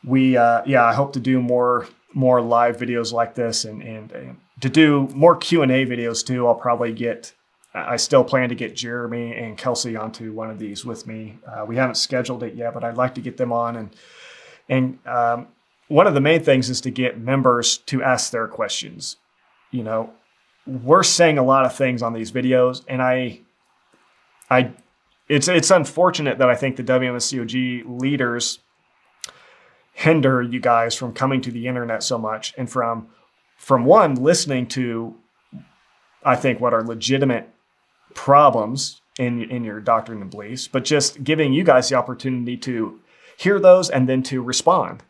we, 0.04 0.36
uh, 0.36 0.62
yeah, 0.66 0.84
I 0.84 0.94
hope 0.94 1.12
to 1.14 1.20
do 1.20 1.40
more 1.40 1.86
more 2.14 2.42
live 2.42 2.76
videos 2.76 3.10
like 3.10 3.34
this 3.34 3.64
and, 3.64 3.82
and, 3.82 4.12
and 4.12 4.36
to 4.60 4.68
do 4.68 5.08
more 5.14 5.34
Q 5.34 5.62
and 5.62 5.72
A 5.72 5.86
videos 5.86 6.24
too. 6.24 6.46
I'll 6.46 6.54
probably 6.54 6.92
get 6.92 7.32
I 7.74 7.96
still 7.96 8.22
plan 8.22 8.50
to 8.50 8.54
get 8.54 8.76
Jeremy 8.76 9.34
and 9.34 9.56
Kelsey 9.56 9.96
onto 9.96 10.32
one 10.32 10.50
of 10.50 10.58
these 10.58 10.84
with 10.84 11.06
me. 11.06 11.38
Uh, 11.46 11.64
we 11.66 11.76
haven't 11.76 11.94
scheduled 11.94 12.42
it 12.42 12.54
yet, 12.54 12.74
but 12.74 12.84
I'd 12.84 12.98
like 12.98 13.14
to 13.14 13.22
get 13.22 13.38
them 13.38 13.52
on. 13.52 13.76
And 13.76 13.96
and 14.68 14.98
um, 15.06 15.48
one 15.88 16.06
of 16.06 16.14
the 16.14 16.20
main 16.20 16.42
things 16.42 16.68
is 16.70 16.80
to 16.82 16.90
get 16.90 17.18
members 17.18 17.78
to 17.78 18.02
ask 18.02 18.30
their 18.30 18.46
questions. 18.46 19.16
You 19.70 19.82
know, 19.84 20.12
we're 20.66 21.02
saying 21.02 21.38
a 21.38 21.42
lot 21.42 21.64
of 21.64 21.74
things 21.74 22.02
on 22.02 22.12
these 22.12 22.30
videos, 22.30 22.84
and 22.88 23.02
I, 23.02 23.40
I, 24.52 24.72
it's 25.28 25.48
it's 25.48 25.70
unfortunate 25.70 26.38
that 26.38 26.50
I 26.50 26.54
think 26.54 26.76
the 26.76 26.84
WMSCOG 26.84 28.00
leaders 28.00 28.58
hinder 29.94 30.42
you 30.42 30.60
guys 30.60 30.94
from 30.94 31.12
coming 31.14 31.40
to 31.42 31.50
the 31.50 31.66
internet 31.66 32.02
so 32.02 32.18
much 32.18 32.52
and 32.58 32.70
from 32.70 33.08
from 33.56 33.84
one 33.84 34.14
listening 34.16 34.66
to 34.66 35.16
I 36.22 36.36
think 36.36 36.60
what 36.60 36.74
are 36.74 36.82
legitimate 36.82 37.48
problems 38.14 39.00
in 39.18 39.42
in 39.50 39.64
your 39.64 39.80
doctrine 39.80 40.20
and 40.20 40.30
beliefs, 40.30 40.68
but 40.68 40.84
just 40.84 41.24
giving 41.24 41.54
you 41.54 41.64
guys 41.64 41.88
the 41.88 41.94
opportunity 41.96 42.58
to 42.58 43.00
hear 43.38 43.58
those 43.58 43.88
and 43.88 44.06
then 44.08 44.22
to 44.24 44.42
respond. 44.42 45.02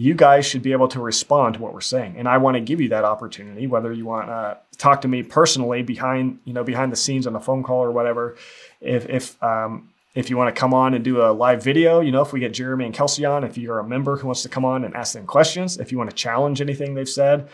You 0.00 0.14
guys 0.14 0.46
should 0.46 0.62
be 0.62 0.70
able 0.70 0.86
to 0.88 1.00
respond 1.00 1.54
to 1.54 1.60
what 1.60 1.74
we're 1.74 1.80
saying, 1.80 2.14
and 2.18 2.28
I 2.28 2.38
want 2.38 2.54
to 2.54 2.60
give 2.60 2.80
you 2.80 2.90
that 2.90 3.04
opportunity. 3.04 3.66
Whether 3.66 3.92
you 3.92 4.06
want 4.06 4.28
to 4.28 4.58
talk 4.76 5.00
to 5.00 5.08
me 5.08 5.24
personally 5.24 5.82
behind 5.82 6.38
you 6.44 6.52
know 6.52 6.62
behind 6.62 6.92
the 6.92 6.96
scenes 6.96 7.26
on 7.26 7.34
a 7.34 7.40
phone 7.40 7.64
call 7.64 7.82
or 7.82 7.90
whatever, 7.90 8.36
if 8.80 9.08
if 9.08 9.42
um, 9.42 9.90
if 10.14 10.30
you 10.30 10.36
want 10.36 10.54
to 10.54 10.58
come 10.58 10.72
on 10.72 10.94
and 10.94 11.02
do 11.02 11.20
a 11.22 11.32
live 11.32 11.64
video, 11.64 11.98
you 11.98 12.12
know, 12.12 12.22
if 12.22 12.32
we 12.32 12.38
get 12.38 12.54
Jeremy 12.54 12.84
and 12.84 12.94
Kelsey 12.94 13.24
on, 13.24 13.42
if 13.42 13.58
you're 13.58 13.80
a 13.80 13.88
member 13.88 14.16
who 14.16 14.28
wants 14.28 14.42
to 14.42 14.48
come 14.48 14.64
on 14.64 14.84
and 14.84 14.94
ask 14.94 15.14
them 15.14 15.26
questions, 15.26 15.78
if 15.78 15.90
you 15.90 15.98
want 15.98 16.10
to 16.10 16.16
challenge 16.16 16.60
anything 16.60 16.94
they've 16.94 17.08
said, 17.08 17.48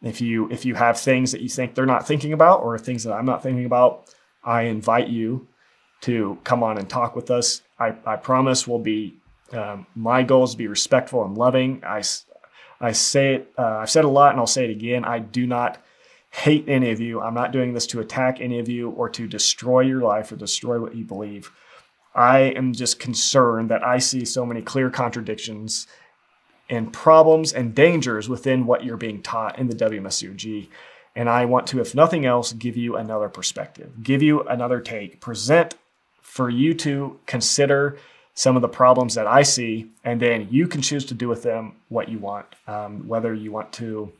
if 0.00 0.20
you 0.20 0.48
if 0.52 0.64
you 0.64 0.76
have 0.76 1.00
things 1.00 1.32
that 1.32 1.40
you 1.40 1.48
think 1.48 1.74
they're 1.74 1.84
not 1.84 2.06
thinking 2.06 2.32
about 2.32 2.60
or 2.60 2.78
things 2.78 3.02
that 3.04 3.12
I'm 3.12 3.26
not 3.26 3.42
thinking 3.42 3.64
about, 3.64 4.14
I 4.44 4.62
invite 4.62 5.08
you 5.08 5.48
to 6.02 6.38
come 6.44 6.62
on 6.62 6.78
and 6.78 6.88
talk 6.88 7.16
with 7.16 7.30
us. 7.30 7.62
I, 7.78 7.94
I 8.06 8.16
promise 8.16 8.66
we'll 8.66 8.78
be, 8.78 9.17
um, 9.52 9.86
my 9.94 10.22
goal 10.22 10.44
is 10.44 10.52
to 10.52 10.56
be 10.56 10.68
respectful 10.68 11.24
and 11.24 11.36
loving. 11.36 11.82
I, 11.84 12.02
I 12.80 12.92
say 12.92 13.36
it, 13.36 13.52
uh, 13.58 13.78
I've 13.78 13.90
said 13.90 14.04
a 14.04 14.08
lot 14.08 14.32
and 14.32 14.40
I'll 14.40 14.46
say 14.46 14.64
it 14.64 14.70
again. 14.70 15.04
I 15.04 15.18
do 15.18 15.46
not 15.46 15.82
hate 16.30 16.64
any 16.68 16.90
of 16.90 17.00
you. 17.00 17.20
I'm 17.20 17.34
not 17.34 17.52
doing 17.52 17.72
this 17.72 17.86
to 17.88 18.00
attack 18.00 18.40
any 18.40 18.58
of 18.58 18.68
you 18.68 18.90
or 18.90 19.08
to 19.10 19.26
destroy 19.26 19.80
your 19.80 20.02
life 20.02 20.30
or 20.30 20.36
destroy 20.36 20.80
what 20.80 20.94
you 20.94 21.04
believe. 21.04 21.50
I 22.14 22.40
am 22.40 22.72
just 22.72 22.98
concerned 22.98 23.70
that 23.70 23.84
I 23.84 23.98
see 23.98 24.24
so 24.24 24.44
many 24.44 24.60
clear 24.60 24.90
contradictions 24.90 25.86
and 26.68 26.92
problems 26.92 27.52
and 27.52 27.74
dangers 27.74 28.28
within 28.28 28.66
what 28.66 28.84
you're 28.84 28.96
being 28.96 29.22
taught 29.22 29.58
in 29.58 29.68
the 29.68 29.76
WMSCOG. 29.76 30.68
And 31.16 31.28
I 31.28 31.46
want 31.46 31.66
to, 31.68 31.80
if 31.80 31.94
nothing 31.94 32.26
else, 32.26 32.52
give 32.52 32.76
you 32.76 32.96
another 32.96 33.28
perspective, 33.28 34.02
give 34.02 34.22
you 34.22 34.42
another 34.42 34.80
take, 34.80 35.20
present 35.20 35.74
for 36.20 36.50
you 36.50 36.74
to 36.74 37.18
consider 37.26 37.98
some 38.38 38.54
of 38.54 38.62
the 38.62 38.68
problems 38.68 39.16
that 39.16 39.26
I 39.26 39.42
see, 39.42 39.90
and 40.04 40.22
then 40.22 40.46
you 40.48 40.68
can 40.68 40.80
choose 40.80 41.04
to 41.06 41.14
do 41.14 41.26
with 41.26 41.42
them 41.42 41.72
what 41.88 42.08
you 42.08 42.20
want, 42.20 42.46
um, 42.68 43.08
whether 43.08 43.34
you 43.34 43.50
want 43.50 43.72
to 43.72 44.12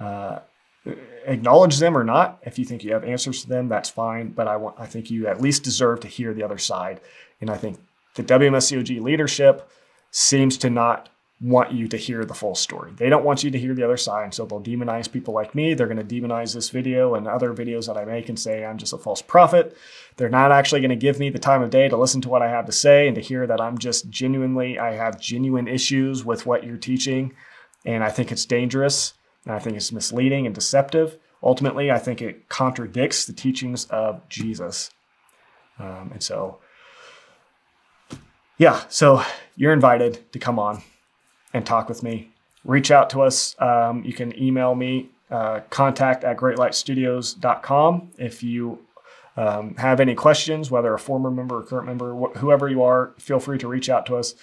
uh, 0.00 0.40
acknowledge 1.24 1.78
them 1.78 1.96
or 1.96 2.02
not. 2.02 2.40
If 2.42 2.58
you 2.58 2.64
think 2.64 2.82
you 2.82 2.92
have 2.92 3.04
answers 3.04 3.42
to 3.42 3.48
them, 3.48 3.68
that's 3.68 3.88
fine. 3.88 4.30
But 4.30 4.48
I 4.48 4.56
want, 4.56 4.74
I 4.76 4.86
think 4.86 5.08
you 5.08 5.28
at 5.28 5.40
least 5.40 5.62
deserve 5.62 6.00
to 6.00 6.08
hear 6.08 6.34
the 6.34 6.42
other 6.42 6.58
side, 6.58 7.00
and 7.40 7.48
I 7.48 7.56
think 7.56 7.78
the 8.16 8.24
WMSCOG 8.24 9.00
leadership 9.00 9.70
seems 10.10 10.58
to 10.58 10.68
not 10.68 11.10
want 11.40 11.72
you 11.72 11.88
to 11.88 11.96
hear 11.96 12.24
the 12.24 12.34
full 12.34 12.54
story. 12.54 12.92
They 12.94 13.08
don't 13.08 13.24
want 13.24 13.42
you 13.42 13.50
to 13.50 13.58
hear 13.58 13.74
the 13.74 13.82
other 13.82 13.96
side, 13.96 14.34
so 14.34 14.44
they'll 14.44 14.60
demonize 14.60 15.10
people 15.10 15.32
like 15.32 15.54
me. 15.54 15.72
They're 15.72 15.86
going 15.86 16.06
to 16.06 16.20
demonize 16.20 16.52
this 16.52 16.68
video 16.68 17.14
and 17.14 17.26
other 17.26 17.54
videos 17.54 17.86
that 17.86 17.96
I 17.96 18.04
make 18.04 18.28
and 18.28 18.38
say 18.38 18.64
I'm 18.64 18.76
just 18.76 18.92
a 18.92 18.98
false 18.98 19.22
prophet. 19.22 19.74
They're 20.16 20.28
not 20.28 20.52
actually 20.52 20.82
going 20.82 20.90
to 20.90 20.96
give 20.96 21.18
me 21.18 21.30
the 21.30 21.38
time 21.38 21.62
of 21.62 21.70
day 21.70 21.88
to 21.88 21.96
listen 21.96 22.20
to 22.22 22.28
what 22.28 22.42
I 22.42 22.50
have 22.50 22.66
to 22.66 22.72
say 22.72 23.06
and 23.06 23.14
to 23.14 23.22
hear 23.22 23.46
that 23.46 23.60
I'm 23.60 23.78
just 23.78 24.10
genuinely, 24.10 24.78
I 24.78 24.92
have 24.92 25.18
genuine 25.18 25.66
issues 25.66 26.24
with 26.26 26.44
what 26.44 26.64
you're 26.64 26.76
teaching. 26.76 27.32
And 27.86 28.04
I 28.04 28.10
think 28.10 28.30
it's 28.30 28.44
dangerous. 28.44 29.14
And 29.46 29.54
I 29.54 29.58
think 29.58 29.76
it's 29.76 29.92
misleading 29.92 30.44
and 30.44 30.54
deceptive. 30.54 31.16
Ultimately, 31.42 31.90
I 31.90 31.98
think 31.98 32.20
it 32.20 32.50
contradicts 32.50 33.24
the 33.24 33.32
teachings 33.32 33.86
of 33.86 34.28
Jesus. 34.28 34.90
Um, 35.78 36.10
and 36.12 36.22
so, 36.22 36.58
yeah, 38.58 38.82
so 38.90 39.24
you're 39.56 39.72
invited 39.72 40.30
to 40.32 40.38
come 40.38 40.58
on 40.58 40.82
and 41.52 41.66
talk 41.66 41.88
with 41.88 42.02
me. 42.02 42.30
Reach 42.64 42.90
out 42.90 43.10
to 43.10 43.22
us. 43.22 43.56
Um, 43.60 44.04
you 44.04 44.12
can 44.12 44.38
email 44.40 44.74
me, 44.74 45.10
uh, 45.30 45.60
contact 45.70 46.24
at 46.24 46.36
greatlightstudios.com. 46.36 48.10
If 48.18 48.42
you 48.42 48.78
um, 49.36 49.74
have 49.76 50.00
any 50.00 50.14
questions, 50.14 50.70
whether 50.70 50.92
a 50.92 50.98
former 50.98 51.30
member 51.30 51.58
or 51.58 51.62
current 51.62 51.86
member, 51.86 52.14
wh- 52.14 52.36
whoever 52.38 52.68
you 52.68 52.82
are, 52.82 53.14
feel 53.18 53.40
free 53.40 53.58
to 53.58 53.68
reach 53.68 53.88
out 53.88 54.06
to 54.06 54.16
us. 54.16 54.34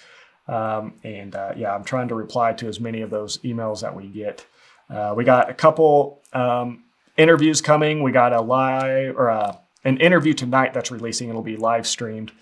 Um, 0.48 0.94
and 1.04 1.34
uh, 1.34 1.52
yeah, 1.56 1.74
I'm 1.74 1.84
trying 1.84 2.08
to 2.08 2.14
reply 2.14 2.54
to 2.54 2.68
as 2.68 2.80
many 2.80 3.02
of 3.02 3.10
those 3.10 3.38
emails 3.38 3.82
that 3.82 3.94
we 3.94 4.06
get. 4.08 4.46
Uh, 4.90 5.12
we 5.16 5.24
got 5.24 5.50
a 5.50 5.54
couple 5.54 6.22
um, 6.32 6.84
interviews 7.16 7.60
coming. 7.60 8.02
We 8.02 8.12
got 8.12 8.32
a 8.32 8.40
live 8.40 9.16
or 9.16 9.30
uh, 9.30 9.56
an 9.84 9.98
interview 9.98 10.32
tonight 10.32 10.72
that's 10.72 10.90
releasing. 10.90 11.28
It'll 11.28 11.42
be 11.42 11.56
live 11.56 11.86
streamed 11.86 12.32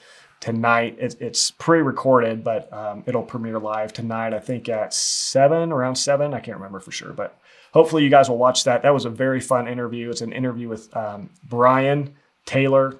tonight. 0.40 0.96
It, 0.98 1.16
it's 1.20 1.50
pre-recorded, 1.50 2.44
but 2.44 2.72
um, 2.72 3.04
it'll 3.06 3.22
premiere 3.22 3.58
live 3.58 3.92
tonight. 3.92 4.34
I 4.34 4.38
think 4.38 4.68
at 4.68 4.94
seven, 4.94 5.72
around 5.72 5.96
seven. 5.96 6.34
I 6.34 6.40
can't 6.40 6.56
remember 6.56 6.80
for 6.80 6.92
sure, 6.92 7.12
but 7.12 7.38
hopefully 7.72 8.04
you 8.04 8.10
guys 8.10 8.28
will 8.28 8.38
watch 8.38 8.64
that. 8.64 8.82
That 8.82 8.94
was 8.94 9.04
a 9.04 9.10
very 9.10 9.40
fun 9.40 9.68
interview. 9.68 10.10
It's 10.10 10.20
an 10.20 10.32
interview 10.32 10.68
with 10.68 10.94
um, 10.96 11.30
Brian 11.44 12.14
Taylor, 12.44 12.98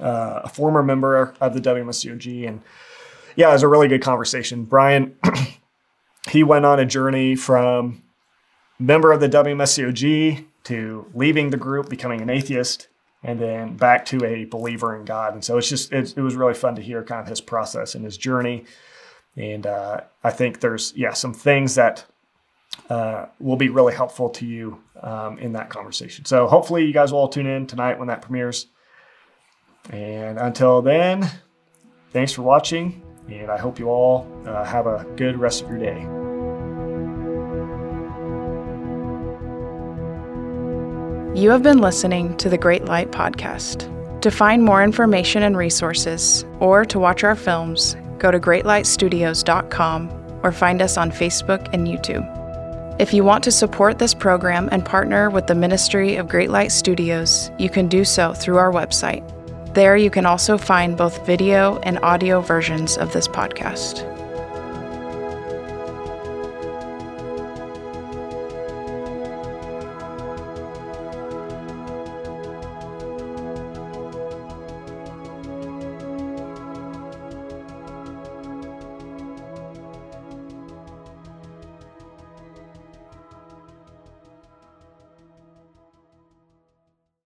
uh, 0.00 0.42
a 0.44 0.48
former 0.48 0.82
member 0.82 1.34
of 1.40 1.54
the 1.54 1.60
WMSCOG, 1.60 2.48
and 2.48 2.60
yeah, 3.36 3.50
it 3.50 3.52
was 3.52 3.62
a 3.62 3.68
really 3.68 3.88
good 3.88 4.02
conversation. 4.02 4.64
Brian, 4.64 5.16
he 6.30 6.42
went 6.42 6.64
on 6.64 6.78
a 6.78 6.86
journey 6.86 7.34
from 7.34 8.02
member 8.78 9.12
of 9.12 9.20
the 9.20 9.28
WMSCOG 9.28 10.44
to 10.64 11.06
leaving 11.14 11.50
the 11.50 11.56
group, 11.56 11.88
becoming 11.88 12.20
an 12.20 12.30
atheist, 12.30 12.88
and 13.24 13.40
then 13.40 13.76
back 13.76 14.04
to 14.04 14.24
a 14.24 14.44
believer 14.44 14.94
in 14.94 15.04
God. 15.04 15.32
And 15.32 15.42
so 15.42 15.56
it's 15.56 15.68
just 15.68 15.92
it, 15.92 16.14
it 16.16 16.20
was 16.20 16.36
really 16.36 16.54
fun 16.54 16.76
to 16.76 16.82
hear 16.82 17.02
kind 17.02 17.20
of 17.22 17.26
his 17.26 17.40
process 17.40 17.94
and 17.94 18.04
his 18.04 18.16
journey. 18.16 18.66
And 19.34 19.66
uh, 19.66 20.02
I 20.22 20.30
think 20.30 20.60
there's 20.60 20.92
yeah 20.94 21.14
some 21.14 21.34
things 21.34 21.74
that 21.74 22.04
uh, 22.90 23.26
will 23.40 23.56
be 23.56 23.70
really 23.70 23.94
helpful 23.94 24.28
to 24.28 24.46
you 24.46 24.80
um, 25.02 25.38
in 25.38 25.52
that 25.52 25.70
conversation. 25.70 26.24
So 26.26 26.46
hopefully 26.46 26.84
you 26.84 26.92
guys 26.92 27.12
will 27.12 27.20
all 27.20 27.28
tune 27.28 27.46
in 27.46 27.66
tonight 27.66 27.98
when 27.98 28.08
that 28.08 28.22
premieres. 28.22 28.66
And 29.90 30.38
until 30.38 30.82
then, 30.82 31.30
thanks 32.10 32.32
for 32.32 32.42
watching, 32.42 33.02
and 33.28 33.50
I 33.50 33.58
hope 33.58 33.78
you 33.78 33.90
all 33.90 34.26
uh, 34.46 34.64
have 34.64 34.86
a 34.86 35.06
good 35.16 35.38
rest 35.38 35.62
of 35.62 35.68
your 35.68 35.78
day. 35.78 36.23
You 41.34 41.50
have 41.50 41.64
been 41.64 41.78
listening 41.78 42.36
to 42.36 42.48
the 42.48 42.56
Great 42.56 42.84
Light 42.84 43.10
Podcast. 43.10 43.90
To 44.20 44.30
find 44.30 44.62
more 44.62 44.84
information 44.84 45.42
and 45.42 45.56
resources, 45.56 46.44
or 46.60 46.84
to 46.84 47.00
watch 47.00 47.24
our 47.24 47.34
films, 47.34 47.96
go 48.18 48.30
to 48.30 48.38
greatlightstudios.com 48.38 50.40
or 50.44 50.52
find 50.52 50.80
us 50.80 50.96
on 50.96 51.10
Facebook 51.10 51.68
and 51.72 51.88
YouTube. 51.88 52.24
If 53.00 53.12
you 53.12 53.24
want 53.24 53.42
to 53.44 53.50
support 53.50 53.98
this 53.98 54.14
program 54.14 54.68
and 54.70 54.84
partner 54.84 55.28
with 55.28 55.48
the 55.48 55.56
Ministry 55.56 56.14
of 56.14 56.28
Great 56.28 56.50
Light 56.50 56.70
Studios, 56.70 57.50
you 57.58 57.68
can 57.68 57.88
do 57.88 58.04
so 58.04 58.32
through 58.32 58.58
our 58.58 58.70
website. 58.70 59.28
There, 59.74 59.96
you 59.96 60.10
can 60.10 60.26
also 60.26 60.56
find 60.56 60.96
both 60.96 61.26
video 61.26 61.80
and 61.80 61.98
audio 62.04 62.42
versions 62.42 62.96
of 62.96 63.12
this 63.12 63.26
podcast. 63.26 64.13